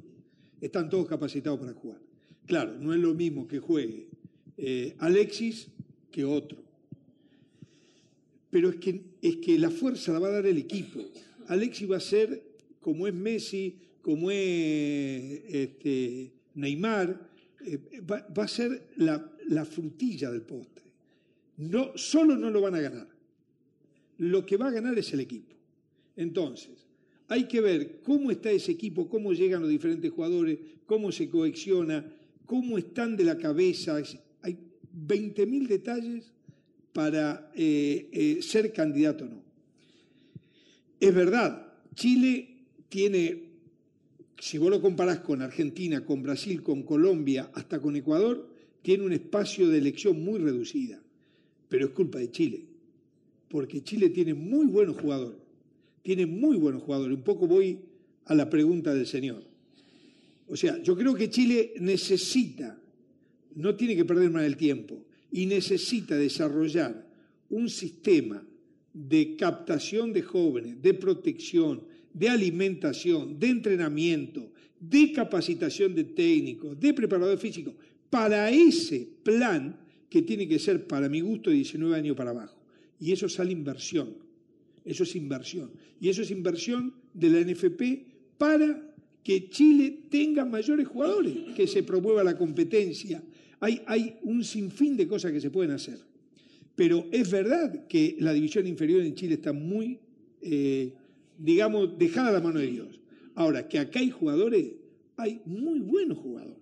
están 0.60 0.90
todos 0.90 1.06
capacitados 1.08 1.58
para 1.58 1.72
jugar. 1.72 2.00
Claro, 2.46 2.76
no 2.78 2.92
es 2.92 3.00
lo 3.00 3.14
mismo 3.14 3.46
que 3.48 3.58
juegue 3.58 4.08
eh, 4.56 4.94
Alexis 4.98 5.68
que 6.10 6.24
otro 6.24 6.69
pero 8.50 8.70
es 8.70 8.76
que, 8.76 9.00
es 9.22 9.36
que 9.36 9.58
la 9.58 9.70
fuerza 9.70 10.12
la 10.12 10.18
va 10.18 10.28
a 10.28 10.32
dar 10.32 10.46
el 10.46 10.58
equipo. 10.58 11.00
Alexis 11.46 11.90
va 11.90 11.96
a 11.96 12.00
ser 12.00 12.42
como 12.80 13.06
es 13.06 13.14
Messi, 13.14 13.76
como 14.02 14.30
es 14.30 15.42
este, 15.48 16.32
Neymar, 16.54 17.30
eh, 17.64 17.78
va, 18.10 18.42
a 18.42 18.48
ser 18.48 18.88
la, 18.96 19.30
la, 19.48 19.64
frutilla 19.64 20.30
del 20.30 20.42
postre. 20.42 20.84
No, 21.58 21.92
solo 21.96 22.36
no 22.36 22.50
lo 22.50 22.62
van 22.62 22.74
a 22.74 22.80
ganar. 22.80 23.08
Lo 24.18 24.44
que 24.46 24.56
va 24.56 24.68
a 24.68 24.72
ganar 24.72 24.98
es 24.98 25.12
el 25.12 25.20
equipo. 25.20 25.54
Entonces, 26.16 26.86
hay 27.28 27.44
que 27.44 27.60
ver 27.60 28.00
cómo 28.02 28.30
está 28.30 28.50
ese 28.50 28.72
equipo, 28.72 29.08
cómo 29.08 29.32
llegan 29.32 29.60
los 29.60 29.70
diferentes 29.70 30.10
jugadores, 30.10 30.58
cómo 30.86 31.12
se 31.12 31.28
cohesiona, 31.28 32.12
cómo 32.46 32.78
están 32.78 33.16
de 33.16 33.24
la 33.24 33.38
cabeza. 33.38 33.96
Hay 34.42 34.58
20.000 35.06 35.68
detalles 35.68 36.32
para 36.92 37.50
eh, 37.54 38.08
eh, 38.12 38.42
ser 38.42 38.72
candidato 38.72 39.24
o 39.24 39.28
no. 39.28 39.42
Es 40.98 41.14
verdad, 41.14 41.72
Chile 41.94 42.48
tiene, 42.88 43.44
si 44.38 44.58
vos 44.58 44.70
lo 44.70 44.82
comparás 44.82 45.20
con 45.20 45.42
Argentina, 45.42 46.04
con 46.04 46.22
Brasil, 46.22 46.62
con 46.62 46.82
Colombia, 46.82 47.50
hasta 47.54 47.80
con 47.80 47.96
Ecuador, 47.96 48.48
tiene 48.82 49.04
un 49.04 49.12
espacio 49.12 49.68
de 49.68 49.78
elección 49.78 50.22
muy 50.22 50.38
reducida. 50.38 51.00
Pero 51.68 51.86
es 51.86 51.92
culpa 51.92 52.18
de 52.18 52.30
Chile, 52.30 52.64
porque 53.48 53.82
Chile 53.82 54.10
tiene 54.10 54.34
muy 54.34 54.66
buenos 54.66 54.96
jugadores, 55.00 55.38
tiene 56.02 56.26
muy 56.26 56.56
buenos 56.56 56.82
jugadores. 56.82 57.16
Un 57.16 57.24
poco 57.24 57.46
voy 57.46 57.78
a 58.26 58.34
la 58.34 58.50
pregunta 58.50 58.92
del 58.92 59.06
señor. 59.06 59.44
O 60.48 60.56
sea, 60.56 60.82
yo 60.82 60.96
creo 60.96 61.14
que 61.14 61.30
Chile 61.30 61.74
necesita, 61.78 62.76
no 63.54 63.76
tiene 63.76 63.94
que 63.94 64.04
perder 64.04 64.30
más 64.30 64.44
el 64.44 64.56
tiempo, 64.56 65.04
y 65.32 65.46
necesita 65.46 66.16
desarrollar 66.16 67.06
un 67.48 67.68
sistema 67.68 68.44
de 68.92 69.36
captación 69.36 70.12
de 70.12 70.22
jóvenes, 70.22 70.82
de 70.82 70.94
protección, 70.94 71.82
de 72.12 72.28
alimentación, 72.28 73.38
de 73.38 73.48
entrenamiento, 73.48 74.50
de 74.80 75.12
capacitación 75.12 75.94
de 75.94 76.04
técnicos, 76.04 76.78
de 76.78 76.94
preparador 76.94 77.38
físico, 77.38 77.74
para 78.08 78.50
ese 78.50 79.08
plan 79.22 79.78
que 80.08 80.22
tiene 80.22 80.48
que 80.48 80.58
ser, 80.58 80.86
para 80.86 81.08
mi 81.08 81.20
gusto, 81.20 81.50
de 81.50 81.56
19 81.56 81.94
años 81.94 82.16
para 82.16 82.30
abajo. 82.30 82.56
Y 82.98 83.12
eso 83.12 83.28
sale 83.28 83.52
inversión. 83.52 84.14
Eso 84.84 85.04
es 85.04 85.14
inversión. 85.14 85.70
Y 86.00 86.08
eso 86.08 86.22
es 86.22 86.30
inversión 86.30 86.94
de 87.14 87.30
la 87.30 87.40
NFP 87.40 87.82
para 88.36 88.90
que 89.22 89.48
Chile 89.50 89.98
tenga 90.10 90.44
mayores 90.44 90.88
jugadores, 90.88 91.54
que 91.54 91.66
se 91.66 91.82
promueva 91.82 92.24
la 92.24 92.36
competencia, 92.36 93.22
hay, 93.60 94.16
un 94.22 94.42
sinfín 94.42 94.96
de 94.96 95.06
cosas 95.06 95.32
que 95.32 95.40
se 95.40 95.50
pueden 95.50 95.72
hacer. 95.72 95.98
Pero 96.74 97.06
es 97.12 97.30
verdad 97.30 97.86
que 97.86 98.16
la 98.20 98.32
división 98.32 98.66
inferior 98.66 99.02
en 99.02 99.14
Chile 99.14 99.34
está 99.34 99.52
muy, 99.52 99.98
eh, 100.40 100.94
digamos, 101.38 101.98
dejada 101.98 102.28
a 102.28 102.32
la 102.32 102.40
mano 102.40 102.58
de 102.58 102.66
Dios. 102.66 103.00
Ahora, 103.34 103.68
que 103.68 103.78
acá 103.78 104.00
hay 104.00 104.10
jugadores, 104.10 104.72
hay 105.16 105.42
muy 105.44 105.80
buenos 105.80 106.18
jugadores. 106.18 106.56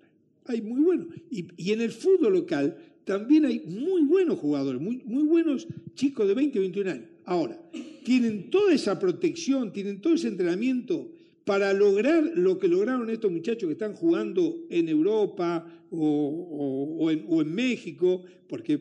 Hay 0.46 0.62
muy 0.62 0.80
buenos. 0.80 1.08
Y, 1.30 1.72
en 1.72 1.80
el 1.80 1.92
fútbol 1.92 2.32
local 2.32 2.76
también 3.04 3.44
hay 3.44 3.60
muy 3.60 4.02
buenos 4.02 4.38
jugadores, 4.38 4.80
muy, 4.80 5.02
muy 5.04 5.22
buenos 5.22 5.66
chicos 5.94 6.26
de 6.26 6.34
20 6.34 6.58
o 6.58 6.62
21 6.62 6.90
años. 6.90 7.06
Ahora, 7.24 7.60
tienen 8.04 8.50
toda 8.50 8.74
esa 8.74 8.98
protección, 8.98 9.72
tienen 9.72 10.00
todo 10.00 10.14
ese 10.14 10.28
entrenamiento 10.28 11.10
para 11.48 11.72
lograr 11.72 12.32
lo 12.34 12.58
que 12.58 12.68
lograron 12.68 13.08
estos 13.08 13.32
muchachos 13.32 13.68
que 13.68 13.72
están 13.72 13.94
jugando 13.94 14.66
en 14.68 14.86
Europa 14.86 15.66
o, 15.90 17.08
en, 17.10 17.54
México, 17.54 18.22
porque 18.46 18.78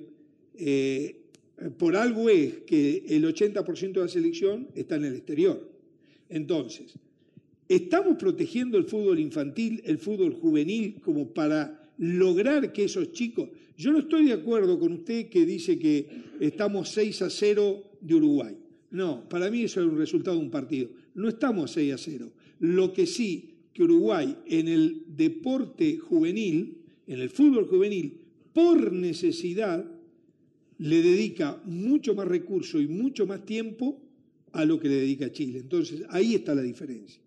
eh, 0.57 1.15
por 1.77 1.95
algo 1.95 2.27
es 2.27 2.57
que 2.67 3.05
el 3.07 3.23
80% 3.23 3.93
de 3.93 3.99
la 4.01 4.07
selección 4.09 4.67
está 4.75 4.97
en 4.97 5.05
el 5.05 5.15
exterior. 5.15 5.65
Entonces, 6.27 6.99
¿estamos 7.69 8.17
protegiendo 8.17 8.77
el 8.77 8.83
fútbol 8.83 9.17
infantil, 9.19 9.81
el 9.85 9.97
fútbol 9.97 10.33
juvenil, 10.33 10.99
como 10.99 11.33
para 11.33 11.89
lograr 11.99 12.73
que 12.73 12.83
esos 12.83 13.13
chicos... 13.13 13.47
Yo 13.77 13.93
no 13.93 13.99
estoy 13.99 14.25
de 14.25 14.33
acuerdo 14.33 14.77
con 14.77 14.91
usted 14.91 15.29
que 15.29 15.45
dice 15.45 15.79
que 15.79 16.05
estamos 16.41 16.89
6 16.89 17.21
a 17.21 17.29
0 17.29 17.91
de 18.01 18.15
Uruguay. 18.15 18.57
No, 18.91 19.27
para 19.29 19.49
mí 19.49 19.63
eso 19.63 19.79
es 19.79 19.87
un 19.87 19.97
resultado 19.97 20.35
de 20.35 20.43
un 20.43 20.51
partido. 20.51 20.89
No 21.15 21.29
estamos 21.29 21.71
6 21.71 21.93
a 21.93 21.97
0. 21.97 22.31
Lo 22.59 22.93
que 22.93 23.05
sí, 23.05 23.55
que 23.73 23.83
Uruguay 23.83 24.35
en 24.47 24.67
el 24.67 25.03
deporte 25.07 25.97
juvenil, 25.97 26.77
en 27.07 27.19
el 27.19 27.29
fútbol 27.29 27.67
juvenil, 27.67 28.17
por 28.53 28.91
necesidad, 28.91 29.85
le 30.79 31.01
dedica 31.01 31.61
mucho 31.65 32.15
más 32.15 32.27
recursos 32.27 32.81
y 32.81 32.87
mucho 32.87 33.25
más 33.25 33.45
tiempo 33.45 33.99
a 34.53 34.65
lo 34.65 34.79
que 34.79 34.89
le 34.89 34.95
dedica 34.95 35.31
Chile. 35.31 35.59
Entonces, 35.59 36.03
ahí 36.09 36.35
está 36.35 36.55
la 36.55 36.61
diferencia. 36.61 37.21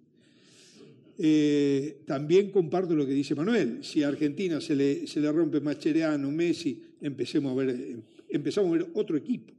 Eh, 1.22 1.98
también 2.06 2.50
comparto 2.50 2.94
lo 2.94 3.06
que 3.06 3.12
dice 3.12 3.34
Manuel. 3.34 3.84
Si 3.84 4.02
a 4.02 4.08
Argentina 4.08 4.60
se 4.60 4.74
le, 4.74 5.06
se 5.06 5.20
le 5.20 5.30
rompe 5.30 5.60
Mascherano, 5.60 6.30
Messi, 6.30 6.80
empecemos 7.00 7.52
a 7.52 7.54
ver, 7.56 7.96
empezamos 8.28 8.70
a 8.70 8.78
ver 8.78 8.90
otro 8.94 9.16
equipo. 9.16 9.52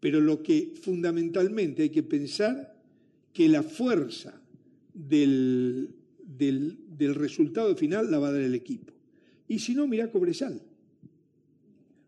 Pero 0.00 0.20
lo 0.20 0.42
que 0.42 0.72
fundamentalmente 0.80 1.82
hay 1.84 1.90
que 1.90 2.02
pensar 2.02 2.74
que 3.32 3.48
la 3.48 3.62
fuerza 3.62 4.41
del, 4.94 5.90
del, 6.18 7.14
resultado 7.14 7.74
final 7.76 8.10
la 8.10 8.18
va 8.18 8.28
a 8.28 8.32
dar 8.32 8.42
el 8.42 8.54
equipo. 8.54 8.92
Y 9.48 9.58
si 9.58 9.74
no, 9.74 9.86
mira 9.86 10.10
Cobresal. 10.10 10.60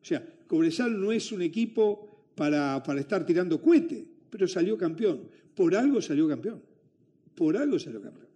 O 0.02 0.04
sea, 0.04 0.26
Cobresal 0.46 1.00
no 1.00 1.12
es 1.12 1.32
un 1.32 1.42
equipo 1.42 2.30
para, 2.34 2.82
para 2.82 3.00
estar 3.00 3.24
tirando 3.24 3.60
cohete, 3.60 4.04
pero 4.30 4.46
salió 4.46 4.76
campeón. 4.76 5.22
Por 5.54 5.74
algo 5.74 6.00
salió 6.00 6.28
campeón. 6.28 6.62
por 7.34 7.56
algo 7.56 7.78
salió 7.78 8.00
campeón. 8.00 8.28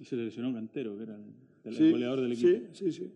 Y 0.00 0.04
se 0.04 0.16
le 0.16 0.24
lesionó 0.24 0.52
Cantero, 0.52 0.96
que 0.96 1.04
era 1.04 1.14
el, 1.14 1.22
el 1.64 1.76
Sí, 1.76 1.90
goleador 1.90 2.20
del 2.22 2.32
equipo. 2.32 2.48
Sí, 2.72 2.90
sí, 2.90 2.92
sí. 2.92 3.10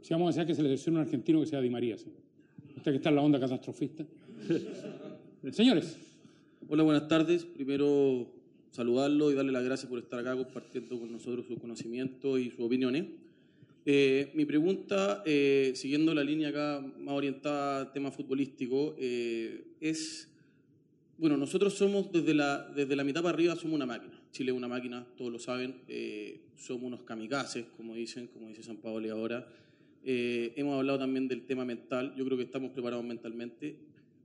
Si 0.00 0.14
vamos 0.14 0.28
a 0.28 0.40
decir 0.40 0.46
que 0.46 0.54
se 0.54 0.62
le 0.62 0.68
selecciona 0.68 1.00
un 1.00 1.04
argentino 1.04 1.40
que 1.40 1.46
sea 1.46 1.60
Di 1.60 1.68
María, 1.68 1.98
¿sí? 1.98 2.06
Usted 2.76 2.92
que 2.92 2.96
está 2.96 3.10
en 3.10 3.16
la 3.16 3.22
onda 3.22 3.38
catastrofista. 3.38 4.06
Señores, 5.52 5.98
Hola, 6.70 6.82
buenas 6.82 7.08
tardes. 7.08 7.46
Primero 7.46 8.26
saludarlo 8.78 9.32
y 9.32 9.34
darle 9.34 9.50
las 9.50 9.64
gracias 9.64 9.90
por 9.90 9.98
estar 9.98 10.20
acá 10.20 10.36
compartiendo 10.36 11.00
con 11.00 11.10
nosotros 11.10 11.46
su 11.46 11.58
conocimiento 11.58 12.38
y 12.38 12.50
sus 12.50 12.60
opiniones. 12.60 13.06
Eh, 13.84 14.30
mi 14.34 14.44
pregunta, 14.44 15.24
eh, 15.26 15.72
siguiendo 15.74 16.14
la 16.14 16.22
línea 16.22 16.50
acá 16.50 16.80
más 17.00 17.14
orientada 17.14 17.80
al 17.80 17.92
tema 17.92 18.12
futbolístico, 18.12 18.94
eh, 18.96 19.64
es, 19.80 20.28
bueno, 21.16 21.36
nosotros 21.36 21.74
somos 21.74 22.12
desde 22.12 22.34
la, 22.34 22.68
desde 22.68 22.94
la 22.94 23.02
mitad 23.02 23.20
para 23.20 23.34
arriba 23.34 23.56
somos 23.56 23.74
una 23.74 23.86
máquina. 23.86 24.14
Chile 24.30 24.52
es 24.52 24.56
una 24.56 24.68
máquina, 24.68 25.04
todos 25.16 25.32
lo 25.32 25.40
saben. 25.40 25.80
eh, 25.88 26.40
somos 26.56 26.84
unos 26.84 27.02
kamikazes, 27.02 27.66
como 27.76 27.94
dicen, 27.94 28.28
como 28.28 28.48
dice 28.48 28.62
San 28.62 28.76
Paolo 28.76 29.12
ahora. 29.12 29.48
Eh, 30.04 30.52
hemos 30.56 30.76
hablado 30.78 31.00
también 31.00 31.26
del 31.26 31.46
tema 31.46 31.64
mental. 31.64 32.14
Yo 32.16 32.24
creo 32.24 32.36
que 32.36 32.44
estamos 32.44 32.70
preparados 32.70 33.04
mentalmente. 33.04 33.76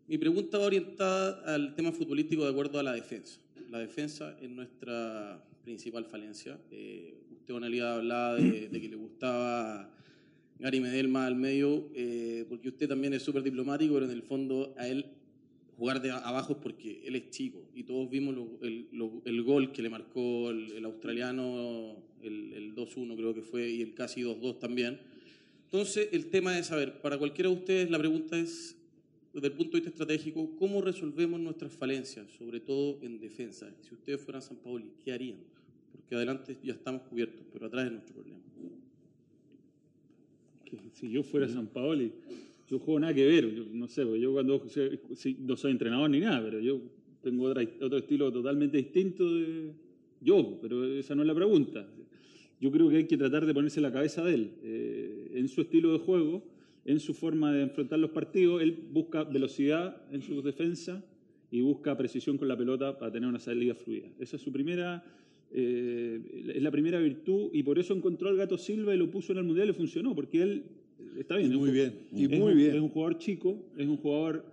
Mi 0.07 0.17
pregunta 0.17 0.57
va 0.59 0.65
orientada 0.65 1.41
al 1.53 1.73
tema 1.75 1.91
futbolístico 1.91 2.43
de 2.43 2.51
acuerdo 2.51 2.77
a 2.79 2.83
la 2.83 2.93
defensa. 2.93 3.39
La 3.73 3.79
defensa 3.79 4.37
es 4.39 4.51
nuestra 4.51 5.43
principal 5.63 6.05
falencia. 6.05 6.59
Eh, 6.69 7.15
usted, 7.31 7.55
Analia, 7.55 7.95
hablaba 7.95 8.35
de, 8.35 8.69
de 8.69 8.79
que 8.81 8.87
le 8.87 8.95
gustaba 8.95 9.89
Gary 10.59 10.79
Medel 10.79 11.07
más 11.07 11.25
al 11.25 11.35
medio, 11.35 11.89
eh, 11.95 12.45
porque 12.47 12.69
usted 12.69 12.87
también 12.87 13.15
es 13.15 13.23
súper 13.23 13.41
diplomático, 13.41 13.95
pero 13.95 14.05
en 14.05 14.11
el 14.11 14.21
fondo 14.21 14.75
a 14.77 14.87
él 14.87 15.07
jugar 15.75 16.03
de 16.03 16.11
abajo 16.11 16.53
es 16.53 16.59
porque 16.59 17.01
él 17.03 17.15
es 17.15 17.31
chico. 17.31 17.67
Y 17.73 17.81
todos 17.81 18.07
vimos 18.11 18.35
lo- 18.35 18.59
el, 18.61 18.89
lo- 18.91 19.23
el 19.25 19.41
gol 19.41 19.71
que 19.71 19.81
le 19.81 19.89
marcó 19.89 20.51
el, 20.51 20.71
el 20.73 20.85
australiano, 20.85 21.95
el, 22.21 22.53
el 22.53 22.75
2-1 22.75 23.15
creo 23.15 23.33
que 23.33 23.41
fue, 23.41 23.71
y 23.71 23.81
el 23.81 23.95
casi 23.95 24.21
2-2 24.21 24.59
también. 24.59 24.99
Entonces, 25.63 26.09
el 26.11 26.27
tema 26.27 26.59
es 26.59 26.67
saber, 26.67 27.01
para 27.01 27.17
cualquiera 27.17 27.49
de 27.49 27.55
ustedes, 27.55 27.89
la 27.89 27.97
pregunta 27.97 28.37
es, 28.37 28.77
desde 29.33 29.47
el 29.47 29.53
punto 29.53 29.71
de 29.71 29.81
vista 29.81 29.89
estratégico, 29.89 30.55
¿cómo 30.57 30.81
resolvemos 30.81 31.39
nuestras 31.39 31.73
falencias, 31.73 32.29
sobre 32.37 32.59
todo 32.59 32.99
en 33.01 33.19
defensa? 33.19 33.73
Si 33.81 33.93
ustedes 33.95 34.21
fueran 34.21 34.41
San 34.41 34.57
Paoli, 34.57 34.91
¿qué 35.03 35.11
harían? 35.11 35.37
Porque 35.91 36.15
adelante 36.15 36.55
ya 36.63 36.73
estamos 36.73 37.01
cubiertos, 37.03 37.43
pero 37.51 37.65
atrás 37.65 37.85
es 37.87 37.91
nuestro 37.93 38.13
problema. 38.15 38.39
si 40.93 41.09
yo 41.11 41.21
fuera 41.23 41.47
San 41.47 41.67
Paoli, 41.67 42.11
yo 42.69 42.79
juego 42.79 42.99
nada 42.99 43.13
que 43.13 43.25
ver. 43.25 43.53
Yo, 43.53 43.65
no 43.71 43.87
sé, 43.87 44.03
yo 44.19 44.33
cuando 44.33 44.63
si- 45.15 45.35
no 45.39 45.55
soy 45.55 45.71
entrenador 45.71 46.09
ni 46.09 46.19
nada, 46.19 46.41
pero 46.43 46.59
yo 46.59 46.81
tengo 47.21 47.45
otra- 47.45 47.67
otro 47.81 47.97
estilo 47.99 48.31
totalmente 48.31 48.77
distinto 48.77 49.35
de 49.35 49.71
yo, 50.21 50.57
pero 50.61 50.83
esa 50.85 51.13
no 51.15 51.21
es 51.21 51.27
la 51.27 51.35
pregunta. 51.35 51.87
Yo 52.59 52.71
creo 52.71 52.89
que 52.89 52.97
hay 52.97 53.05
que 53.07 53.17
tratar 53.17 53.45
de 53.45 53.53
ponerse 53.53 53.81
la 53.81 53.91
cabeza 53.91 54.23
de 54.23 54.33
él, 54.33 54.51
eh, 54.63 55.31
en 55.35 55.47
su 55.47 55.61
estilo 55.61 55.91
de 55.93 55.99
juego, 55.99 56.43
en 56.85 56.99
su 56.99 57.13
forma 57.13 57.51
de 57.53 57.63
enfrentar 57.63 57.99
los 57.99 58.11
partidos. 58.11 58.61
Él 58.61 58.77
busca 58.91 59.23
velocidad 59.23 60.01
en 60.11 60.21
su 60.21 60.41
defensa 60.41 61.03
y 61.51 61.61
busca 61.61 61.95
precisión 61.95 62.37
con 62.37 62.47
la 62.47 62.57
pelota 62.57 62.97
para 62.97 63.11
tener 63.11 63.29
una 63.29 63.39
salida 63.39 63.75
fluida. 63.75 64.07
Esa 64.19 64.37
es 64.37 64.41
su 64.41 64.51
primera, 64.51 65.03
eh, 65.51 66.51
es 66.55 66.61
la 66.61 66.71
primera 66.71 66.99
virtud 66.99 67.49
y 67.53 67.63
por 67.63 67.79
eso 67.79 67.93
encontró 67.93 68.29
al 68.29 68.37
Gato 68.37 68.57
Silva 68.57 68.93
y 68.93 68.97
lo 68.97 69.09
puso 69.09 69.33
en 69.33 69.39
el 69.39 69.43
Mundial 69.43 69.69
y 69.69 69.73
funcionó, 69.73 70.15
porque 70.15 70.41
él 70.41 70.63
está 71.17 71.37
bien. 71.37 71.55
Muy 71.55 71.71
bien, 71.71 71.93
y 72.11 72.23
es 72.23 72.39
muy 72.39 72.55
bien. 72.55 72.75
Es 72.75 72.81
un 72.81 72.89
jugador 72.89 73.17
chico, 73.17 73.57
es 73.77 73.87
un 73.87 73.97
jugador, 73.97 74.45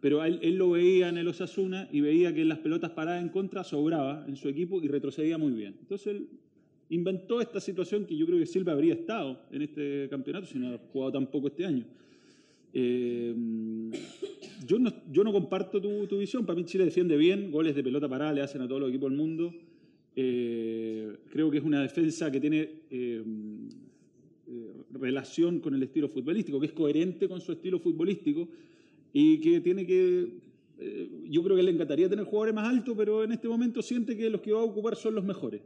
pero 0.00 0.24
él, 0.24 0.38
él 0.42 0.56
lo 0.56 0.70
veía 0.70 1.08
en 1.08 1.18
el 1.18 1.28
Osasuna 1.28 1.88
y 1.92 2.00
veía 2.00 2.34
que 2.34 2.42
en 2.42 2.48
las 2.48 2.58
pelotas 2.58 2.90
paradas 2.92 3.22
en 3.22 3.28
contra 3.28 3.62
sobraba 3.62 4.24
en 4.26 4.36
su 4.36 4.48
equipo 4.48 4.82
y 4.82 4.88
retrocedía 4.88 5.36
muy 5.36 5.52
bien. 5.52 5.76
Entonces 5.80 6.06
él 6.06 6.28
inventó 6.90 7.40
esta 7.40 7.60
situación 7.60 8.06
que 8.06 8.16
yo 8.16 8.26
creo 8.26 8.38
que 8.38 8.46
Silva 8.46 8.72
habría 8.72 8.94
estado 8.94 9.40
en 9.50 9.62
este 9.62 10.08
campeonato 10.08 10.46
si 10.46 10.58
no 10.58 10.74
ha 10.74 10.78
jugado 10.78 11.12
tampoco 11.12 11.48
este 11.48 11.64
año. 11.64 11.84
Eh, 12.72 13.34
yo, 14.66 14.78
no, 14.78 14.92
yo 15.10 15.24
no 15.24 15.32
comparto 15.32 15.80
tu, 15.80 16.06
tu 16.06 16.18
visión. 16.18 16.44
Para 16.44 16.58
mí 16.58 16.64
Chile 16.64 16.84
defiende 16.84 17.16
bien, 17.16 17.50
goles 17.50 17.74
de 17.74 17.82
pelota 17.82 18.08
parada 18.08 18.32
le 18.32 18.42
hacen 18.42 18.60
a 18.60 18.68
todos 18.68 18.80
los 18.80 18.90
equipos 18.90 19.10
del 19.10 19.18
mundo. 19.18 19.54
Eh, 20.14 21.16
creo 21.30 21.50
que 21.50 21.58
es 21.58 21.64
una 21.64 21.82
defensa 21.82 22.30
que 22.30 22.40
tiene 22.40 22.68
eh, 22.90 23.22
eh, 24.48 24.72
relación 24.92 25.60
con 25.60 25.74
el 25.74 25.82
estilo 25.82 26.08
futbolístico, 26.08 26.60
que 26.60 26.66
es 26.66 26.72
coherente 26.72 27.28
con 27.28 27.40
su 27.40 27.52
estilo 27.52 27.78
futbolístico 27.78 28.48
y 29.12 29.38
que 29.40 29.60
tiene 29.60 29.86
que... 29.86 30.28
eh, 30.78 31.08
yo 31.30 31.42
creo 31.42 31.56
que 31.56 31.62
le 31.62 31.70
encantaría 31.70 32.08
tener 32.08 32.24
jugadores 32.24 32.54
más 32.54 32.68
altos, 32.68 32.94
pero 32.96 33.24
en 33.24 33.32
este 33.32 33.48
momento 33.48 33.82
siente 33.82 34.16
que 34.16 34.30
los 34.30 34.40
que 34.40 34.52
va 34.52 34.60
a 34.60 34.64
ocupar 34.64 34.96
son 34.96 35.14
los 35.14 35.24
mejores. 35.24 35.62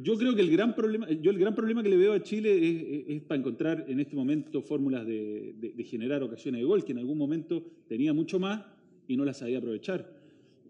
Yo 0.00 0.16
creo 0.16 0.34
que 0.36 0.42
el 0.42 0.50
gran 0.50 0.74
problema, 0.76 1.10
yo 1.10 1.32
el 1.32 1.38
gran 1.38 1.54
problema 1.56 1.82
que 1.82 1.88
le 1.88 1.96
veo 1.96 2.12
a 2.12 2.22
Chile 2.22 2.52
es, 2.56 2.82
es- 2.82 3.16
es 3.16 3.22
para 3.22 3.40
encontrar 3.40 3.84
en 3.88 3.98
este 3.98 4.14
momento 4.14 4.62
fórmulas 4.62 5.04
de, 5.04 5.54
de- 5.60 5.72
de 5.72 5.84
generar 5.84 6.22
ocasiones 6.22 6.60
de 6.60 6.64
gol, 6.66 6.84
que 6.84 6.92
en 6.92 6.98
algún 6.98 7.18
momento 7.18 7.64
tenía 7.88 8.12
mucho 8.12 8.38
más 8.38 8.64
y 9.08 9.16
no 9.16 9.24
las 9.24 9.38
sabía 9.38 9.58
aprovechar. 9.58 10.16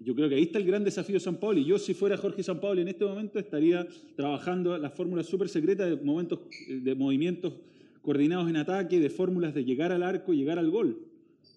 Yo 0.03 0.14
creo 0.14 0.29
que 0.31 0.37
ahí 0.37 0.45
está 0.45 0.59
el 0.59 0.64
gran 0.64 0.83
desafío 0.83 1.14
de 1.14 1.20
San 1.20 1.37
Paulo. 1.37 1.59
Y 1.59 1.64
yo, 1.64 1.79
si 1.79 1.93
fuera 1.93 2.16
Jorge 2.16 2.43
San 2.43 2.61
Paulo 2.61 2.81
en 2.81 2.89
este 2.89 3.05
momento, 3.05 3.39
estaría 3.39 3.87
trabajando 4.16 4.79
las 4.79 4.95
fórmulas 4.95 5.26
súper 5.26 5.49
secretas 5.49 5.91
de 5.91 5.97
momentos, 5.97 6.39
de 6.68 6.95
movimientos 6.95 7.53
coordinados 8.01 8.49
en 8.49 8.57
ataque, 8.57 8.99
de 9.01 9.11
fórmulas 9.11 9.55
de 9.55 9.64
llegar 9.64 9.91
al 9.93 10.05
arco 10.05 10.33
y 10.33 10.37
llegar 10.39 10.59
al 10.59 10.70
gol. 10.70 11.01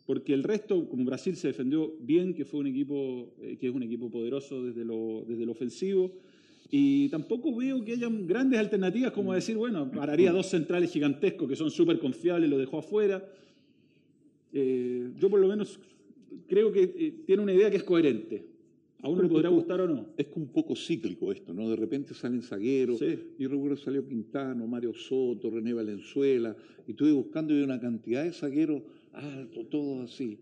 Porque 0.07 0.33
el 0.33 0.43
resto, 0.43 0.89
como 0.89 1.05
Brasil 1.05 1.35
se 1.37 1.47
defendió 1.47 1.93
bien, 2.01 2.33
que 2.33 2.43
fue 2.43 2.59
un 2.59 2.67
equipo, 2.67 3.29
eh, 3.41 3.55
que 3.59 3.67
es 3.67 3.73
un 3.73 3.83
equipo 3.83 4.09
poderoso 4.09 4.61
desde 4.63 4.83
lo, 4.83 5.23
desde 5.27 5.45
lo 5.45 5.51
ofensivo, 5.53 6.11
y 6.73 7.09
tampoco 7.09 7.53
veo 7.53 7.83
que 7.83 7.91
hayan 7.91 8.25
grandes 8.25 8.57
alternativas 8.59 9.11
como 9.11 9.33
decir, 9.33 9.57
bueno, 9.57 9.91
pararía 9.91 10.31
dos 10.31 10.47
centrales 10.47 10.89
gigantescos 10.91 11.49
que 11.49 11.55
son 11.57 11.69
súper 11.69 11.99
confiables, 11.99 12.49
lo 12.49 12.57
dejó 12.57 12.79
afuera. 12.79 13.21
Eh, 14.53 15.11
yo 15.19 15.29
por 15.29 15.39
lo 15.39 15.47
menos 15.47 15.79
creo 16.47 16.71
que 16.71 16.83
eh, 16.83 17.13
tiene 17.25 17.43
una 17.43 17.53
idea 17.53 17.69
que 17.69 17.77
es 17.77 17.83
coherente. 17.83 18.45
A 19.03 19.09
uno 19.09 19.23
le 19.23 19.29
podrá 19.29 19.49
gustar 19.49 19.81
o 19.81 19.87
no. 19.87 20.09
Es 20.15 20.27
que 20.27 20.39
un 20.39 20.47
poco 20.49 20.75
cíclico 20.75 21.31
esto, 21.31 21.53
¿no? 21.53 21.69
De 21.69 21.75
repente 21.75 22.13
salen 22.13 22.41
zagueros, 22.41 22.99
Sí. 22.99 23.17
y 23.39 23.47
recuerdo 23.47 23.75
salió 23.75 24.07
Quintano, 24.07 24.67
Mario 24.67 24.93
Soto, 24.93 25.49
René 25.49 25.73
Valenzuela, 25.73 26.55
y 26.87 26.91
estuve 26.91 27.11
buscando 27.11 27.53
y 27.57 27.63
una 27.63 27.79
cantidad 27.79 28.23
de 28.23 28.31
zagueros 28.31 28.83
altos, 29.11 29.69
todos 29.69 30.09
así. 30.11 30.37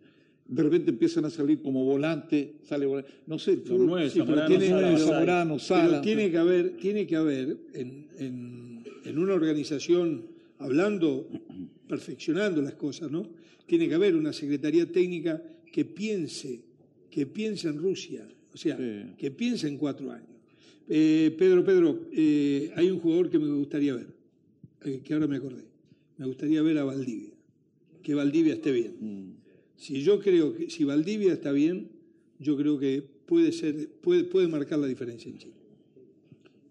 De 0.50 0.64
repente 0.64 0.90
empiezan 0.90 1.26
a 1.26 1.30
salir 1.30 1.62
como 1.62 1.86
volante, 1.86 2.56
sale 2.64 2.86
volante, 2.88 3.12
no 3.28 3.38
sé, 3.38 3.52
el 3.54 3.64
fútbol- 3.64 4.10
sí, 4.10 4.18
Zamorano, 4.20 4.48
tiene 4.48 4.68
Sala, 4.70 4.98
Zamorano, 4.98 5.58
Pero 5.70 6.02
tiene 6.02 6.32
que 6.32 6.38
haber, 6.38 6.78
tiene 6.78 7.06
que 7.06 7.16
haber 7.16 7.58
en, 7.74 8.08
en- 8.18 8.84
en 9.06 9.18
una 9.20 9.34
organización, 9.36 10.26
hablando, 10.58 11.30
perfeccionando 11.88 12.62
las 12.62 12.74
cosas, 12.74 13.12
¿no? 13.12 13.28
Tiene 13.66 13.88
que 13.88 13.94
haber 13.96 14.16
una 14.16 14.34
secretaría 14.34 14.92
técnica 14.92 15.42
que 15.72 15.86
piense, 15.86 16.62
que 17.12 17.26
piense 17.28 17.68
en 17.68 17.78
Rusia, 17.78 18.28
o 18.54 18.58
sea, 18.58 18.76
Sí. 18.78 19.14
que 19.18 19.32
piense 19.32 19.68
en 19.68 19.78
cuatro 19.78 20.12
años. 20.12 20.28
Eh, 20.88 21.36
Pedro, 21.38 21.64
Pedro, 21.64 22.00
eh, 22.12 22.72
hay 22.76 22.90
un 22.90 23.00
jugador 23.00 23.30
que 23.30 23.38
me 23.38 23.48
gustaría 23.54 23.94
ver, 23.96 24.08
eh, 24.86 25.02
que 25.04 25.14
ahora 25.14 25.28
me 25.28 25.38
acordé. 25.38 25.64
Me 26.18 26.26
gustaría 26.26 26.62
ver 26.64 26.80
a 26.80 26.84
Valdivia, 26.84 27.34
que 28.02 28.16
Valdivia 28.16 28.54
esté 28.56 28.72
bien. 28.72 28.96
Mm. 29.00 29.39
Si 29.80 30.02
yo 30.02 30.20
creo 30.20 30.54
que 30.54 30.70
si 30.70 30.84
Valdivia 30.84 31.32
está 31.32 31.54
bien, 31.54 31.88
yo 32.38 32.58
creo 32.58 32.78
que 32.78 33.02
puede 33.26 33.54
ser, 33.54 33.90
puede, 34.02 34.26
puede 34.26 34.50
marcar 34.50 34.78
la 34.78 34.88
diferencia 34.88 35.32
en 35.32 35.38
Chile. 35.38 35.54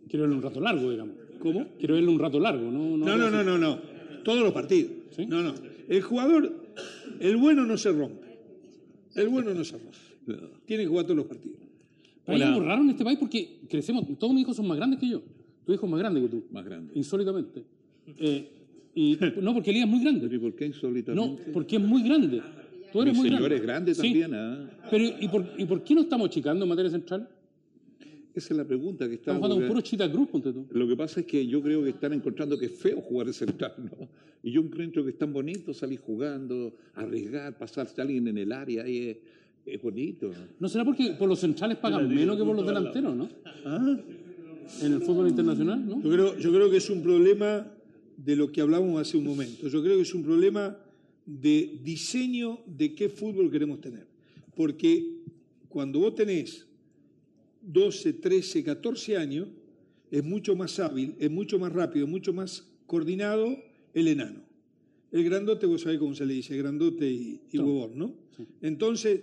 quiero 0.07 0.25
verle 0.25 0.37
un 0.37 0.43
rato 0.43 0.61
largo, 0.61 0.91
digamos. 0.91 1.17
¿Cómo? 1.39 1.69
Quiero 1.79 1.95
verle 1.95 2.11
un 2.11 2.19
rato 2.19 2.39
largo, 2.39 2.71
¿no? 2.71 2.99
No, 2.99 3.17
no, 3.17 3.31
no, 3.31 3.43
no, 3.43 3.57
no. 3.57 3.79
Todos 4.23 4.43
los 4.43 4.53
partidos. 4.53 4.93
¿Sí? 5.17 5.25
No, 5.25 5.43
no. 5.43 5.55
El 5.89 6.03
jugador, 6.03 6.53
el 7.19 7.39
bueno 7.39 7.65
no 7.65 7.79
se 7.79 7.91
rompe. 7.93 8.29
El 9.15 9.29
bueno 9.31 9.55
no 9.55 9.65
se 9.65 9.79
rompe. 9.79 9.97
Tiene 10.67 10.83
que 10.83 10.89
jugar 10.91 11.07
todos 11.07 11.17
los 11.17 11.27
partidos. 11.27 11.61
Pero 12.27 12.37
hay 12.37 12.43
algo 12.43 12.61
raro 12.61 12.83
en 12.83 12.91
este 12.91 13.05
país 13.05 13.19
porque 13.19 13.61
crecemos, 13.71 14.05
todos 14.19 14.35
mis 14.35 14.43
hijos 14.43 14.55
son 14.55 14.69
más 14.69 14.77
grandes 14.77 15.01
que 15.01 15.09
yo. 15.09 15.23
Tu 15.65 15.73
hijo 15.73 15.87
es 15.87 15.91
más 15.91 15.99
grande 15.99 16.21
que 16.21 16.29
tú. 16.29 16.45
Más 16.51 16.63
grande. 16.63 16.93
Insólitamente. 16.95 17.65
Eh, 18.19 18.49
y, 18.95 19.19
no, 19.41 19.55
porque 19.55 19.71
Elías 19.71 19.87
es 19.87 19.91
muy 19.91 20.03
grande. 20.03 20.29
¿Pero 20.29 20.35
¿y 20.35 20.39
por 20.39 20.55
qué 20.55 20.69
No, 20.69 20.75
insólitamente? 20.75 21.53
porque 21.53 21.77
es 21.77 21.83
muy 21.83 22.03
grande. 22.03 22.43
Tú 22.93 23.03
eres 23.03 23.13
Mi 23.15 23.19
muy 23.21 23.29
señor 23.29 23.41
grande. 23.43 23.57
es 23.57 23.63
grande 23.63 23.95
Sí. 23.95 24.03
también, 24.03 24.35
¿ah? 24.35 24.71
Pero, 24.91 25.05
¿y 25.21 25.29
por, 25.29 25.47
¿y 25.59 25.65
por 25.65 25.83
qué 25.85 25.95
no 25.95 26.01
estamos 26.03 26.31
chicando 26.31 26.65
en 26.65 26.69
materia 26.69 26.91
central? 26.91 27.29
Esa 28.35 28.55
es 28.55 28.57
la 28.57 28.65
pregunta 28.65 29.09
que 29.09 29.15
está. 29.15 29.33
Estamos 29.33 29.41
jugando 29.49 29.57
con 29.57 29.69
puro 29.69 29.81
Chita 29.81 30.11
Cruz, 30.11 30.29
ponte 30.29 30.53
tú. 30.53 30.67
Lo 30.71 30.87
que 30.87 30.97
pasa 30.97 31.21
es 31.21 31.27
que 31.27 31.47
yo 31.47 31.61
creo 31.61 31.83
que 31.83 31.91
están 31.91 32.13
encontrando 32.13 32.57
que 32.59 32.67
es 32.67 32.73
feo 32.73 33.01
jugar 33.01 33.27
de 33.27 33.33
central, 33.33 33.73
¿no? 33.79 34.09
Y 34.43 34.53
yo 34.53 34.61
encuentro 34.61 35.03
que 35.03 35.11
es 35.11 35.19
tan 35.19 35.33
bonito 35.33 35.75
salir 35.75 35.99
jugando, 35.99 36.73
arriesgar, 36.95 37.59
pasarse 37.59 38.01
a 38.01 38.05
alguien 38.05 38.29
en 38.29 38.39
el 38.39 38.53
área, 38.53 38.87
y 38.89 39.09
es, 39.09 39.17
es 39.67 39.83
bonito. 39.83 40.31
¿No 40.61 40.69
será 40.69 40.85
porque 40.85 41.15
por 41.19 41.29
los 41.29 41.41
centrales 41.41 41.79
pagan 41.79 42.09
menos 42.09 42.37
que 42.37 42.45
por 42.45 42.55
los 42.55 42.65
delanteros, 42.67 43.17
no? 43.17 43.29
En 44.83 44.93
el 44.93 45.01
fútbol 45.03 45.29
internacional, 45.29 45.85
¿no? 45.85 46.01
Yo 46.03 46.11
creo, 46.11 46.39
yo 46.39 46.53
creo 46.53 46.71
que 46.71 46.77
es 46.77 46.89
un 46.91 47.03
problema 47.03 47.67
de 48.17 48.37
lo 48.37 48.53
que 48.53 48.61
hablábamos 48.61 49.01
hace 49.01 49.17
un 49.17 49.25
momento. 49.25 49.67
Yo 49.69 49.83
creo 49.83 49.97
que 49.97 50.03
es 50.03 50.15
un 50.15 50.23
problema 50.23 50.77
de 51.29 51.79
diseño 51.85 52.61
de 52.67 52.95
qué 52.95 53.11
fútbol 53.11 53.51
queremos 53.51 53.83
tener. 53.83 54.07
Porque 54.57 55.19
cuando 55.69 56.01
vos 56.01 56.15
tenés 56.15 56.67
12, 57.61 58.15
13, 58.15 58.65
14 58.65 59.17
años, 59.19 59.49
es 60.11 60.25
mucho 60.25 60.57
más 60.57 60.79
hábil, 60.81 61.15
es 61.19 61.31
mucho 61.31 61.59
más 61.59 61.71
rápido, 61.71 62.07
mucho 62.07 62.33
más 62.33 62.67
coordinado 62.87 63.63
el 63.93 64.09
enano. 64.09 64.41
El 65.13 65.23
grandote, 65.25 65.67
vos 65.67 65.83
sabés 65.83 65.99
cómo 65.99 66.15
se 66.15 66.25
le 66.25 66.33
dice, 66.33 66.57
grandote 66.57 67.11
y, 67.11 67.41
y 67.53 67.59
huevón, 67.59 67.99
¿no? 67.99 68.15
Entonces, 68.63 69.21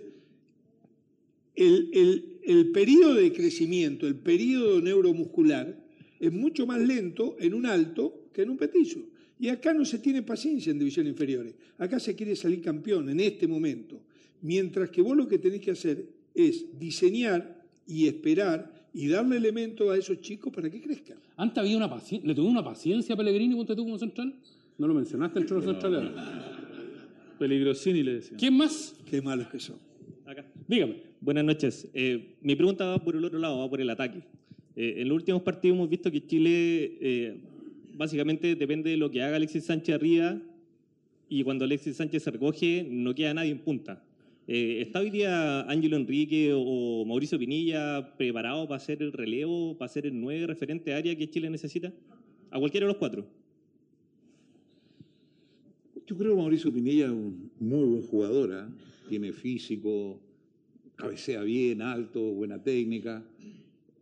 el, 1.56 1.90
el, 1.92 2.38
el 2.44 2.70
periodo 2.70 3.14
de 3.14 3.32
crecimiento, 3.32 4.06
el 4.06 4.16
periodo 4.16 4.80
neuromuscular, 4.80 5.84
es 6.20 6.32
mucho 6.32 6.66
más 6.66 6.80
lento 6.80 7.36
en 7.40 7.52
un 7.52 7.66
alto 7.66 8.28
que 8.32 8.42
en 8.42 8.50
un 8.50 8.58
petizo. 8.58 9.00
Y 9.38 9.48
acá 9.48 9.74
no 9.74 9.84
se 9.84 9.98
tiene 9.98 10.22
paciencia 10.22 10.70
en 10.70 10.78
divisiones 10.78 11.12
inferiores. 11.12 11.54
Acá 11.78 12.00
se 12.00 12.14
quiere 12.14 12.34
salir 12.36 12.62
campeón 12.62 13.08
en 13.10 13.20
este 13.20 13.46
momento. 13.46 14.00
Mientras 14.42 14.90
que 14.90 15.02
vos 15.02 15.16
lo 15.16 15.28
que 15.28 15.38
tenés 15.38 15.60
que 15.60 15.72
hacer 15.72 16.06
es 16.34 16.78
diseñar 16.78 17.64
y 17.86 18.06
esperar 18.06 18.88
y 18.92 19.08
darle 19.08 19.36
elementos 19.36 19.90
a 19.90 19.96
esos 19.96 20.20
chicos 20.20 20.52
para 20.52 20.70
que 20.70 20.80
crezcan. 20.80 21.18
Antes 21.36 21.58
había 21.58 21.76
una 21.76 21.90
paciencia, 21.90 22.26
le 22.26 22.34
tuve 22.34 22.48
una 22.48 22.64
paciencia 22.64 23.14
a 23.14 23.18
Pellegrini, 23.18 23.54
ponte 23.54 23.76
tú 23.76 23.84
como 23.84 23.98
central. 23.98 24.34
No 24.78 24.88
lo 24.88 24.94
mencionaste 24.94 25.38
entre 25.38 25.56
los 25.56 25.64
centrales. 25.64 26.10
Peligrosini 27.38 28.02
le 28.02 28.14
decía. 28.14 28.36
¿Quién 28.38 28.56
más? 28.56 28.96
Qué 29.08 29.20
malos 29.20 29.48
que 29.48 29.60
son. 29.60 29.76
Acá. 30.24 30.44
Dígame. 30.66 30.96
Buenas 31.20 31.44
noches. 31.44 31.88
Eh, 31.92 32.36
mi 32.40 32.56
pregunta 32.56 32.86
va 32.86 33.02
por 33.02 33.16
el 33.16 33.24
otro 33.24 33.38
lado, 33.38 33.58
va 33.58 33.68
por 33.68 33.80
el 33.80 33.90
ataque. 33.90 34.22
Eh, 34.74 34.94
en 34.98 35.08
los 35.08 35.16
últimos 35.16 35.42
partidos 35.42 35.76
hemos 35.76 35.88
visto 35.88 36.10
que 36.10 36.26
Chile 36.26 36.98
eh, 37.00 37.36
básicamente 37.96 38.54
depende 38.54 38.90
de 38.90 38.96
lo 38.96 39.10
que 39.10 39.22
haga 39.22 39.36
Alexis 39.36 39.64
Sánchez 39.64 39.94
arriba 39.94 40.40
y 41.28 41.42
cuando 41.42 41.64
Alexis 41.64 41.96
Sánchez 41.96 42.22
se 42.22 42.30
recoge 42.30 42.86
no 42.88 43.14
queda 43.14 43.34
nadie 43.34 43.50
en 43.50 43.58
punta. 43.58 44.02
Eh, 44.46 44.80
¿Está 44.80 45.00
hoy 45.00 45.10
día 45.10 45.62
Ángelo 45.62 45.96
Enrique 45.96 46.52
o 46.54 47.04
Mauricio 47.04 47.38
Pinilla 47.38 48.16
preparado 48.16 48.68
para 48.68 48.76
hacer 48.76 49.02
el 49.02 49.12
relevo, 49.12 49.76
para 49.76 49.86
hacer 49.86 50.06
el 50.06 50.20
nueve 50.20 50.46
referente 50.46 50.94
área 50.94 51.16
que 51.16 51.28
Chile 51.28 51.50
necesita? 51.50 51.92
A 52.50 52.58
cualquiera 52.60 52.86
de 52.86 52.92
los 52.92 52.98
cuatro. 52.98 53.26
Yo 56.06 56.16
creo 56.16 56.36
que 56.36 56.40
Mauricio 56.40 56.72
Pinilla 56.72 57.06
es 57.06 57.10
un 57.10 57.50
muy 57.58 57.84
buen 57.84 58.02
jugador, 58.02 58.52
¿ah? 58.52 58.68
tiene 59.08 59.32
físico, 59.32 60.20
cabecea 60.94 61.42
bien, 61.42 61.82
alto, 61.82 62.20
buena 62.20 62.62
técnica. 62.62 63.24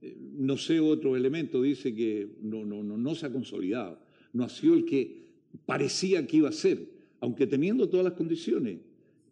Eh, 0.05 0.17
No 0.37 0.57
sé 0.57 0.81
otro 0.81 1.17
elemento, 1.17 1.63
dice 1.63 1.95
que 1.95 2.29
no, 2.43 2.65
no, 2.65 2.83
no, 2.83 2.99
no 2.99 3.15
se 3.15 3.27
ha 3.27 3.33
consolidado, 3.33 3.99
no 4.35 4.45
ha 4.45 4.49
sido 4.49 4.75
el 4.75 4.85
que 4.85 5.25
parecía 5.65 6.27
que 6.27 6.39
iba 6.39 6.49
a 6.49 6.53
ser, 6.53 6.87
aunque 7.21 7.47
teniendo 7.47 7.89
todas 7.89 8.05
las 8.05 8.15
condiciones. 8.15 8.81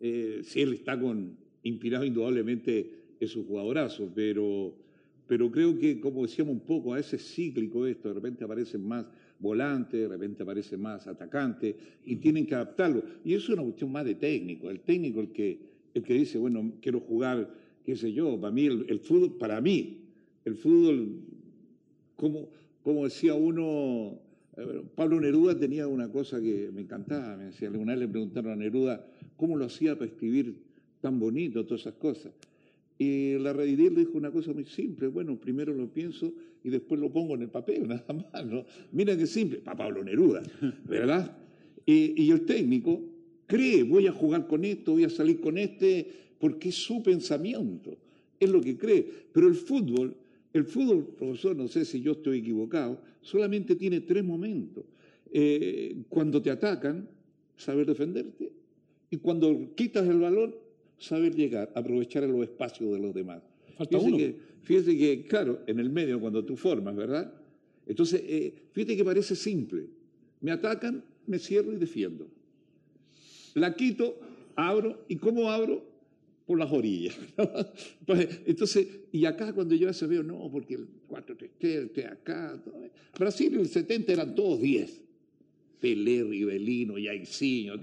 Eh, 0.01 0.41
si 0.45 0.61
él 0.61 0.73
está 0.73 0.99
con, 0.99 1.37
inspirado 1.63 2.05
indudablemente 2.05 2.91
es 3.21 3.37
un 3.37 3.45
jugadorazo, 3.45 4.11
pero, 4.15 4.75
pero 5.27 5.51
creo 5.51 5.79
que, 5.79 6.01
como 6.01 6.23
decíamos 6.23 6.55
un 6.55 6.61
poco, 6.61 6.95
a 6.95 6.97
veces 6.97 7.21
es 7.21 7.35
cíclico 7.35 7.87
esto, 7.87 8.09
de 8.09 8.15
repente 8.15 8.45
aparecen 8.45 8.87
más 8.87 9.07
volantes, 9.39 10.01
de 10.01 10.09
repente 10.09 10.43
aparecen 10.43 10.81
más 10.81 11.07
atacantes, 11.07 11.75
y 12.05 12.17
tienen 12.17 12.47
que 12.47 12.55
adaptarlo. 12.55 13.03
Y 13.25 13.35
eso 13.35 13.53
es 13.53 13.59
una 13.59 13.63
cuestión 13.63 13.93
más 13.93 14.05
de 14.05 14.15
técnico, 14.15 14.71
el 14.71 14.81
técnico 14.81 15.21
el 15.21 15.33
que, 15.33 15.59
el 15.95 16.03
que 16.03 16.15
dice, 16.15 16.39
bueno, 16.39 16.73
quiero 16.81 17.01
jugar, 17.01 17.53
qué 17.85 17.95
sé 17.95 18.13
yo, 18.13 18.41
para 18.41 18.53
mí 18.53 18.67
el, 18.67 18.87
el 18.89 19.01
fútbol, 19.01 19.37
para 19.39 19.61
mí, 19.61 20.02
el 20.45 20.57
fútbol, 20.57 21.21
como, 22.17 22.49
como 22.83 23.05
decía 23.05 23.35
uno, 23.35 24.19
Pablo 24.95 25.21
Neruda 25.21 25.59
tenía 25.59 25.87
una 25.87 26.11
cosa 26.11 26.41
que 26.41 26.71
me 26.73 26.83
encantaba, 26.83 27.37
me 27.37 27.45
decía, 27.45 27.69
alguna 27.69 27.93
vez 27.93 28.01
le 28.01 28.09
preguntaron 28.09 28.53
a 28.53 28.57
Neruda 28.57 29.07
cómo 29.37 29.57
lo 29.57 29.65
hacía 29.65 29.95
para 29.95 30.11
escribir 30.11 30.57
tan 31.01 31.19
bonito, 31.19 31.65
todas 31.65 31.83
esas 31.83 31.95
cosas. 31.95 32.33
Y 32.99 33.39
la 33.39 33.53
Redidir 33.53 33.95
dijo 33.95 34.13
una 34.15 34.31
cosa 34.31 34.53
muy 34.53 34.65
simple, 34.67 35.09
bueno, 35.09 35.37
primero 35.37 35.75
lo 35.75 35.89
pienso 35.89 36.33
y 36.63 36.71
después 36.71 37.01
lo 37.01 37.11
pongo 37.11 37.35
en 37.35 37.43
el 37.43 37.49
papel, 37.49 37.89
nada 37.89 38.05
más, 38.13 38.47
¿no? 38.47 38.65
Mira 38.93 39.17
qué 39.17 39.27
simple, 39.27 39.59
para 39.59 39.77
Pablo 39.77 40.05
Neruda, 40.05 40.43
¿verdad? 40.85 41.37
Y, 41.85 42.23
y 42.23 42.31
el 42.31 42.45
técnico 42.45 43.01
cree, 43.47 43.83
voy 43.83 44.07
a 44.07 44.13
jugar 44.13 44.47
con 44.47 44.65
esto, 44.65 44.93
voy 44.93 45.05
a 45.05 45.11
salir 45.11 45.41
con 45.41 45.59
este, 45.59 46.07
porque 46.39 46.69
es 46.69 46.77
su 46.77 47.03
pensamiento, 47.03 47.97
es 48.39 48.51
lo 48.51 48.61
que 48.61 48.77
cree. 48.77 49.07
Pero 49.33 49.49
el 49.49 49.55
fútbol, 49.55 50.17
el 50.53 50.65
fútbol, 50.65 51.07
profesor, 51.17 51.57
no 51.57 51.69
sé 51.69 51.85
si 51.85 52.01
yo 52.01 52.13
estoy 52.13 52.39
equivocado, 52.39 53.01
solamente 53.21 53.75
tiene 53.77 54.01
tres 54.01 54.23
momentos. 54.25 54.85
Eh, 55.33 56.03
cuando 56.09 56.43
te 56.43 56.51
atacan, 56.51 57.09
saber 57.57 57.87
defenderte, 57.87 58.53
y 59.11 59.17
cuando 59.19 59.75
quitas 59.75 60.07
el 60.09 60.21
balón, 60.21 60.55
saber 60.99 61.35
llegar, 61.35 61.73
aprovechar 61.75 62.23
los 62.25 62.43
espacios 62.43 62.93
de 62.93 62.99
los 62.99 63.15
demás. 63.15 63.43
Falta 63.77 63.99
fíjese 63.99 64.09
uno. 64.09 64.17
Que, 64.19 64.37
fíjese 64.63 64.99
que, 64.99 65.25
claro, 65.25 65.61
en 65.67 65.79
el 65.79 65.91
medio, 65.91 66.21
cuando 66.21 66.45
tú 66.45 66.57
formas, 66.57 66.95
¿verdad? 66.97 67.33
Entonces, 67.87 68.23
eh, 68.25 68.55
fíjate 68.73 68.97
que 68.97 69.05
parece 69.05 69.35
simple. 69.35 69.87
Me 70.41 70.51
atacan, 70.51 71.05
me 71.27 71.39
cierro 71.39 71.73
y 71.73 71.77
defiendo. 71.77 72.29
La 73.55 73.75
quito, 73.75 74.19
abro, 74.55 75.05
¿y 75.09 75.17
cómo 75.17 75.51
abro? 75.51 75.92
Por 76.53 76.59
las 76.59 76.71
orillas. 76.71 77.17
Pues, 78.05 78.41
Entonces, 78.45 78.87
y 79.11 79.25
acá 79.25 79.55
cuando 79.55 79.75
yo 79.75 79.91
se 79.95 80.07
veo, 80.07 80.23
no, 80.23 80.51
porque 80.53 80.75
el 80.75 80.87
4-3, 81.09 81.49
el 81.61 81.91
T 81.93 82.05
acá. 82.05 82.61
todo. 82.63 82.75
Brasil 83.19 83.55
en 83.55 83.61
el 83.61 83.69
70 83.69 84.13
eran 84.13 84.35
todos 84.35 84.61
10. 84.61 85.01
Pelé, 85.81 86.23
Rivelino, 86.23 86.97
Jairzinho. 87.03 87.77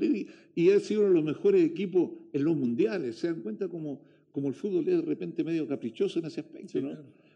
Y 0.54 0.70
ha 0.70 0.80
sido 0.82 1.02
uno 1.02 1.10
de 1.10 1.16
los 1.16 1.24
mejores 1.24 1.66
equipos 1.66 2.12
en 2.32 2.44
los 2.44 2.56
mundiales. 2.56 3.16
¿Se 3.16 3.26
dan 3.26 3.42
cuenta 3.42 3.68
cómo, 3.68 4.02
cómo 4.32 4.50
el 4.50 4.54
fútbol 4.54 4.88
es 4.88 4.98
de 4.98 5.02
repente 5.02 5.44
medio 5.44 5.68
caprichoso 5.68 6.20
en 6.20 6.26
ese 6.26 6.42
aspecto? 6.42 6.80
¿no? 6.80 6.92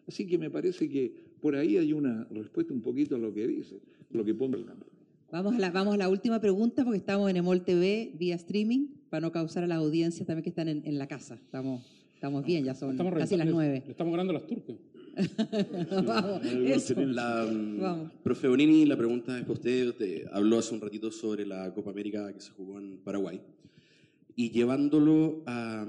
Así 0.08 0.28
que 0.28 0.38
me 0.38 0.52
parece 0.52 0.88
que 0.88 1.12
por 1.42 1.56
ahí 1.56 1.78
hay 1.78 1.94
una 1.94 2.28
respuesta 2.30 2.76
un 2.76 2.82
poquito 2.84 3.16
a 3.16 3.18
lo 3.18 3.34
que 3.34 3.48
dice, 3.48 3.80
lo 4.12 4.24
que 4.24 4.36
pongo 4.36 4.56
el 4.56 4.66
campo. 4.66 4.86
Vamos 5.32 5.56
a, 5.56 5.58
la, 5.58 5.72
vamos 5.72 5.96
a 5.96 5.98
la 5.98 6.10
última 6.10 6.40
pregunta 6.40 6.84
porque 6.84 7.00
estamos 7.00 7.28
en 7.28 7.38
Emol 7.38 7.66
TV 7.66 8.12
vía 8.20 8.36
streaming 8.36 8.90
para 9.14 9.22
no 9.28 9.32
causar 9.32 9.64
a 9.64 9.68
las 9.68 9.78
audiencias 9.78 10.26
también 10.26 10.42
que 10.42 10.50
están 10.50 10.68
en, 10.68 10.82
en 10.88 10.98
la 10.98 11.08
casa. 11.08 11.36
Estamos, 11.36 11.86
estamos 12.16 12.44
bien, 12.44 12.64
ya 12.66 12.74
son 12.74 12.90
Estamos 12.94 13.14
casi 13.14 13.38
las 13.38 13.46
nueve. 13.46 13.84
Le 13.86 13.92
estamos 13.92 14.10
ganando 14.12 14.32
a 14.32 14.40
las 14.40 14.48
turcas. 14.48 14.76
Vamos, 16.04 16.44
eso. 16.44 16.96
La, 17.00 17.46
mm, 17.46 17.80
Vamos. 17.80 18.12
Profe 18.24 18.48
Bonini, 18.48 18.88
la 18.88 18.98
pregunta 18.98 19.36
es 19.38 19.44
para 19.44 19.54
usted. 19.54 19.90
Usted 19.90 20.26
habló 20.32 20.58
hace 20.58 20.74
un 20.74 20.82
ratito 20.82 21.12
sobre 21.12 21.46
la 21.46 21.72
Copa 21.76 21.92
América 21.92 22.34
que 22.34 22.42
se 22.42 22.50
jugó 22.54 22.80
en 22.80 22.98
Paraguay. 23.04 23.40
Y 24.36 24.50
llevándolo 24.50 25.44
a, 25.46 25.86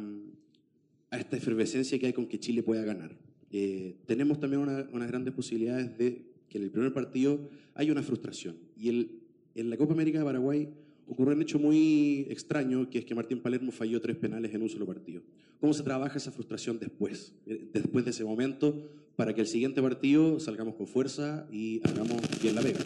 a 1.11 1.17
esta 1.19 1.39
efervescencia 1.39 1.99
que 1.99 2.05
hay 2.09 2.13
con 2.13 2.27
que 2.27 2.39
Chile 2.39 2.63
pueda 2.63 2.85
ganar. 2.85 3.17
Eh, 3.51 3.97
tenemos 4.05 4.39
también 4.39 4.61
una- 4.61 4.87
unas 4.93 5.09
grandes 5.09 5.33
posibilidades 5.33 5.97
de 5.97 6.27
que 6.51 6.59
en 6.59 6.65
el 6.65 6.71
primer 6.71 6.93
partido 6.93 7.49
haya 7.75 7.91
una 7.91 8.03
frustración. 8.03 8.57
Y 8.77 8.91
el, 8.91 9.21
en 9.55 9.71
la 9.71 9.79
Copa 9.79 9.95
América 9.95 10.19
de 10.19 10.25
Paraguay 10.27 10.69
ocurrió 11.09 11.35
un 11.35 11.43
hecho 11.43 11.59
muy 11.59 12.27
extraño, 12.31 12.89
que 12.89 12.99
es 12.99 13.05
que 13.05 13.15
Martín 13.15 13.41
Palermo 13.41 13.73
falló 13.73 14.01
tres 14.01 14.17
penales 14.17 14.55
en 14.55 14.63
un 14.63 14.69
solo 14.69 14.87
partido. 14.87 15.23
¿Cómo 15.61 15.73
se 15.73 15.83
trabaja 15.83 16.19
esa 16.19 16.33
frustración 16.33 16.79
después, 16.79 17.35
eh, 17.47 17.69
después 17.73 18.05
de 18.05 18.11
ese 18.11 18.25
momento, 18.25 18.91
para 19.17 19.35
que 19.35 19.41
el 19.41 19.47
siguiente 19.47 19.81
partido 19.81 20.41
salgamos 20.41 20.75
con 20.75 20.87
fuerza 20.87 21.47
y 21.51 21.81
hagamos 21.85 22.21
bien 22.43 22.55
la 22.55 22.63
vega? 22.63 22.81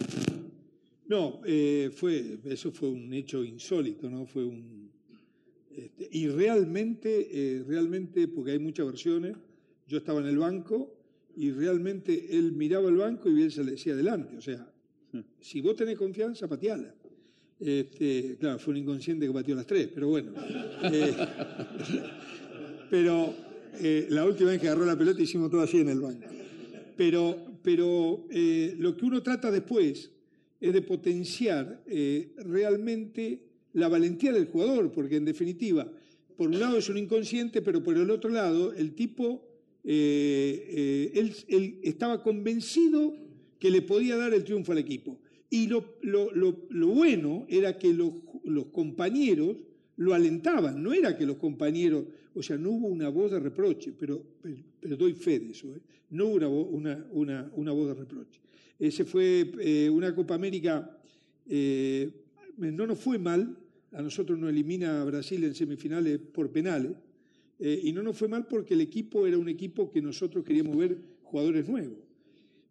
No, 1.07 1.41
eh, 1.47 1.91
fue, 1.95 2.39
eso 2.45 2.71
fue 2.71 2.91
un 2.91 3.13
hecho 3.15 3.43
insólito, 3.43 4.11
¿no? 4.11 4.27
Fue 4.27 4.45
un, 4.45 4.91
este, 5.79 6.09
y 6.11 6.29
realmente, 6.29 7.29
eh, 7.31 7.65
realmente, 7.67 8.27
porque 8.27 8.51
hay 8.51 8.59
muchas 8.59 8.85
versiones, 8.87 9.37
yo 9.87 9.99
estaba 9.99 10.21
en 10.21 10.27
el 10.27 10.37
banco 10.37 10.93
y 11.37 11.53
realmente 11.53 12.37
él 12.37 12.53
miraba 12.53 12.89
el 12.89 12.97
banco 12.97 13.31
y 13.31 13.43
él 13.43 13.53
se 13.53 13.63
le 13.63 13.73
decía 13.73 13.93
adelante. 13.93 14.37
O 14.37 14.41
sea, 14.41 14.71
si 15.41 15.61
vos 15.61 15.77
tenés 15.77 15.97
confianza, 15.97 16.49
pateala. 16.49 16.95
Este, 17.61 18.37
claro, 18.39 18.59
fue 18.59 18.73
un 18.73 18.79
inconsciente 18.79 19.27
que 19.27 19.33
pateó 19.33 19.57
las 19.57 19.67
tres, 19.67 19.89
pero 19.93 20.09
bueno. 20.09 20.33
Eh, 20.91 21.13
pero 22.89 23.35
eh, 23.81 24.07
la 24.11 24.25
última 24.25 24.51
vez 24.51 24.61
que 24.61 24.69
agarró 24.69 24.87
la 24.87 24.97
pelota 24.97 25.21
hicimos 25.21 25.51
todo 25.51 25.61
así 25.61 25.79
en 25.79 25.89
el 25.89 26.01
banco. 26.01 26.27
Pero, 26.97 27.37
pero 27.63 28.27
eh, 28.31 28.77
lo 28.79 28.97
que 28.97 29.05
uno 29.05 29.23
trata 29.23 29.51
después 29.51 30.11
es 30.61 30.73
de 30.73 30.83
potenciar 30.83 31.83
realmente 32.37 33.43
la 33.75 33.89
valentía 33.89 34.33
del 34.33 34.47
jugador, 34.47 34.93
porque 34.93 35.17
en 35.17 35.25
definitiva, 35.25 35.91
por 36.37 36.49
un 36.49 36.59
lado 36.59 36.79
es 36.79 36.89
un 36.89 36.97
inconsciente, 36.97 37.61
pero 37.61 37.83
por 37.83 37.97
el 37.97 38.11
otro 38.11 38.31
lado, 38.31 38.73
el 38.73 38.95
tipo, 38.95 39.45
él, 39.85 41.35
él 41.49 41.81
estaba 41.83 42.23
convencido 42.23 43.15
que 43.59 43.71
le 43.71 43.83
podía 43.83 44.17
dar 44.17 44.33
el 44.33 44.45
triunfo 44.45 44.73
al 44.73 44.79
equipo. 44.79 45.19
Y 45.51 45.67
lo, 45.67 45.97
lo- 46.03 46.31
lo- 46.33 46.89
bueno 46.89 47.47
era 47.49 47.79
que 47.79 47.93
los, 47.95 48.13
los 48.45 48.67
compañeros 48.67 49.57
lo 49.97 50.15
alentaban, 50.15 50.83
no 50.83 50.93
era 50.93 51.17
que 51.17 51.27
los 51.27 51.39
compañeros, 51.39 52.05
o 52.35 52.43
sea, 52.43 52.57
no 52.57 52.71
hubo 52.71 52.87
una 52.89 53.09
voz 53.09 53.33
de 53.33 53.41
reproche, 53.41 53.93
pero, 53.99 54.23
pero, 54.81 54.97
doy 54.97 55.15
fe 55.15 55.41
de 55.41 55.51
eso, 55.51 55.75
¿eh? 55.75 55.81
no 56.11 56.27
hubo 56.27 56.37
una, 56.37 56.49
una, 56.49 57.07
una, 57.13 57.51
una 57.55 57.73
voz 57.73 57.89
de 57.89 57.95
reproche. 57.95 58.41
Ese 58.79 59.05
fue 59.05 59.51
eh, 59.61 59.91
una 59.91 60.15
Copa 60.15 60.35
América, 60.35 60.97
eh, 61.49 62.11
no 62.59 62.87
nos 62.87 62.99
fue 62.99 63.19
mal, 63.19 63.57
a 63.93 64.03
nosotros 64.03 64.39
nos 64.39 64.51
elimina 64.51 65.01
a 65.01 65.05
Brasil 65.05 65.43
en 65.45 65.55
semifinales 65.55 66.19
por 66.19 66.51
penales, 66.53 66.93
y 67.59 67.91
no 67.93 68.05
nos 68.05 68.17
fue 68.17 68.29
mal 68.29 68.47
porque 68.47 68.75
el 68.75 68.83
equipo 68.83 69.27
era 69.27 69.37
un 69.37 69.49
equipo 69.49 69.91
que 69.91 70.01
nosotros 70.01 70.45
queríamos 70.45 70.77
ver 70.77 70.97
jugadores 71.25 71.69
nuevos. 71.69 71.99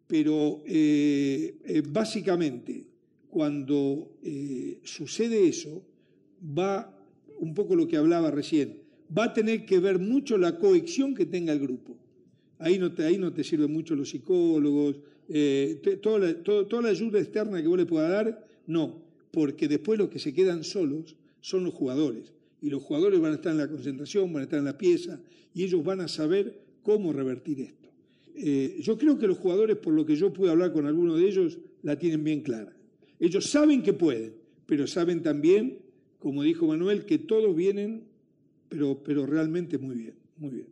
Pero 0.08 0.62
eh, 0.66 1.58
eh, 1.64 1.82
básicamente, 1.86 2.86
cuando 3.28 4.16
eh, 4.22 4.80
sucede 4.82 5.46
eso, 5.46 5.82
va 6.42 6.98
un 7.38 7.54
poco 7.54 7.76
lo 7.76 7.86
que 7.86 7.98
hablaba 7.98 8.30
recién, 8.30 8.78
va 9.16 9.24
a 9.24 9.32
tener 9.34 9.66
que 9.66 9.78
ver 9.78 9.98
mucho 9.98 10.38
la 10.38 10.58
cohesión 10.58 11.14
que 11.14 11.26
tenga 11.26 11.52
el 11.52 11.60
grupo. 11.60 11.94
Ahí 12.58 12.78
no 12.78 12.92
te, 12.92 13.04
ahí 13.04 13.18
no 13.18 13.32
te 13.32 13.44
sirven 13.44 13.70
mucho 13.70 13.94
los 13.94 14.08
psicólogos, 14.08 14.96
toda, 16.02 16.42
toda 16.42 16.82
la 16.82 16.88
ayuda 16.88 17.20
externa 17.20 17.60
que 17.62 17.68
vos 17.68 17.78
le 17.78 17.86
puedas 17.86 18.10
dar, 18.10 18.46
no, 18.66 19.02
porque 19.30 19.68
después 19.68 19.98
los 19.98 20.08
que 20.08 20.18
se 20.18 20.32
quedan 20.32 20.64
solos 20.64 21.14
son 21.40 21.64
los 21.64 21.74
jugadores. 21.74 22.32
Y 22.60 22.70
los 22.70 22.82
jugadores 22.82 23.20
van 23.20 23.32
a 23.32 23.34
estar 23.36 23.52
en 23.52 23.58
la 23.58 23.68
concentración, 23.68 24.32
van 24.32 24.40
a 24.40 24.44
estar 24.44 24.58
en 24.58 24.64
la 24.64 24.78
pieza, 24.78 25.20
y 25.54 25.64
ellos 25.64 25.84
van 25.84 26.00
a 26.00 26.08
saber 26.08 26.58
cómo 26.82 27.12
revertir 27.12 27.60
esto. 27.60 27.87
Eh, 28.40 28.76
yo 28.80 28.96
creo 28.96 29.18
que 29.18 29.26
los 29.26 29.38
jugadores, 29.38 29.76
por 29.76 29.92
lo 29.92 30.06
que 30.06 30.14
yo 30.14 30.32
pude 30.32 30.50
hablar 30.50 30.72
con 30.72 30.86
algunos 30.86 31.18
de 31.18 31.26
ellos, 31.26 31.58
la 31.82 31.98
tienen 31.98 32.22
bien 32.22 32.40
clara. 32.42 32.72
Ellos 33.18 33.46
saben 33.46 33.82
que 33.82 33.92
pueden, 33.92 34.34
pero 34.66 34.86
saben 34.86 35.22
también, 35.22 35.78
como 36.20 36.44
dijo 36.44 36.66
Manuel, 36.66 37.04
que 37.04 37.18
todos 37.18 37.54
vienen, 37.56 38.04
pero, 38.68 39.02
pero 39.02 39.26
realmente 39.26 39.78
muy 39.78 39.96
bien, 39.96 40.14
muy 40.36 40.50
bien. 40.50 40.66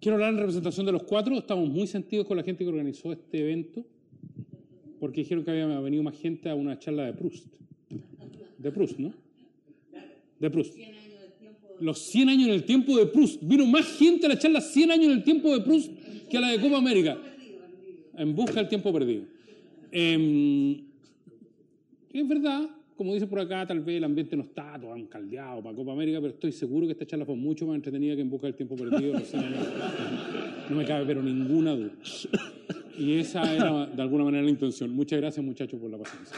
Quiero 0.00 0.14
hablar 0.14 0.32
en 0.32 0.38
representación 0.38 0.86
de 0.86 0.92
los 0.92 1.02
cuatro. 1.02 1.36
Estamos 1.36 1.68
muy 1.68 1.86
sentidos 1.86 2.26
con 2.26 2.36
la 2.36 2.42
gente 2.42 2.64
que 2.64 2.70
organizó 2.70 3.12
este 3.12 3.40
evento, 3.40 3.84
porque 5.00 5.20
dijeron 5.20 5.44
que 5.44 5.50
había 5.50 5.66
venido 5.80 6.02
más 6.02 6.16
gente 6.16 6.48
a 6.48 6.54
una 6.54 6.78
charla 6.78 7.04
de 7.04 7.12
Proust. 7.12 7.46
De 8.58 8.72
Proust, 8.72 8.98
¿no? 8.98 9.12
De 10.38 10.50
Proust. 10.50 10.76
Los 11.80 11.98
100 11.98 12.28
años 12.28 12.48
en 12.48 12.54
el 12.54 12.64
tiempo 12.64 12.96
de 12.96 13.06
Proust. 13.06 13.40
Vino 13.42 13.66
más 13.66 13.86
gente 13.98 14.26
a 14.26 14.28
la 14.28 14.38
charla 14.38 14.60
100 14.60 14.90
años 14.90 15.06
en 15.06 15.12
el 15.12 15.24
tiempo 15.24 15.52
de 15.52 15.62
Proust 15.62 15.90
que 16.28 16.36
a 16.36 16.40
la 16.40 16.48
de 16.48 16.60
Copa 16.60 16.78
América. 16.78 17.18
En 18.16 18.34
busca 18.34 18.54
del 18.54 18.68
tiempo 18.68 18.92
perdido. 18.92 19.24
Em, 19.92 20.80
es 22.12 22.28
verdad, 22.28 22.68
como 22.96 23.12
dice 23.12 23.26
por 23.26 23.40
acá, 23.40 23.66
tal 23.66 23.80
vez 23.80 23.98
el 23.98 24.04
ambiente 24.04 24.36
no 24.36 24.42
está 24.42 24.78
tan 24.80 25.06
caldeado 25.06 25.62
para 25.62 25.76
Copa 25.76 25.92
América, 25.92 26.18
pero 26.20 26.32
estoy 26.32 26.52
seguro 26.52 26.86
que 26.86 26.92
esta 26.92 27.06
charla 27.06 27.26
fue 27.26 27.36
mucho 27.36 27.66
más 27.66 27.76
entretenida 27.76 28.14
que 28.14 28.22
en 28.22 28.30
busca 28.30 28.46
del 28.46 28.56
tiempo 28.56 28.74
perdido. 28.74 29.12
los 29.12 29.28
100 29.28 29.44
años. 29.44 29.66
No 30.70 30.76
me 30.76 30.84
cabe 30.84 31.04
pero 31.06 31.22
ninguna 31.22 31.74
duda. 31.74 31.92
Y 32.98 33.18
esa 33.18 33.54
era 33.54 33.86
de 33.86 34.02
alguna 34.02 34.24
manera 34.24 34.42
la 34.42 34.50
intención. 34.50 34.90
Muchas 34.90 35.20
gracias 35.20 35.44
muchachos 35.44 35.78
por 35.78 35.90
la 35.90 35.98
paciencia. 35.98 36.36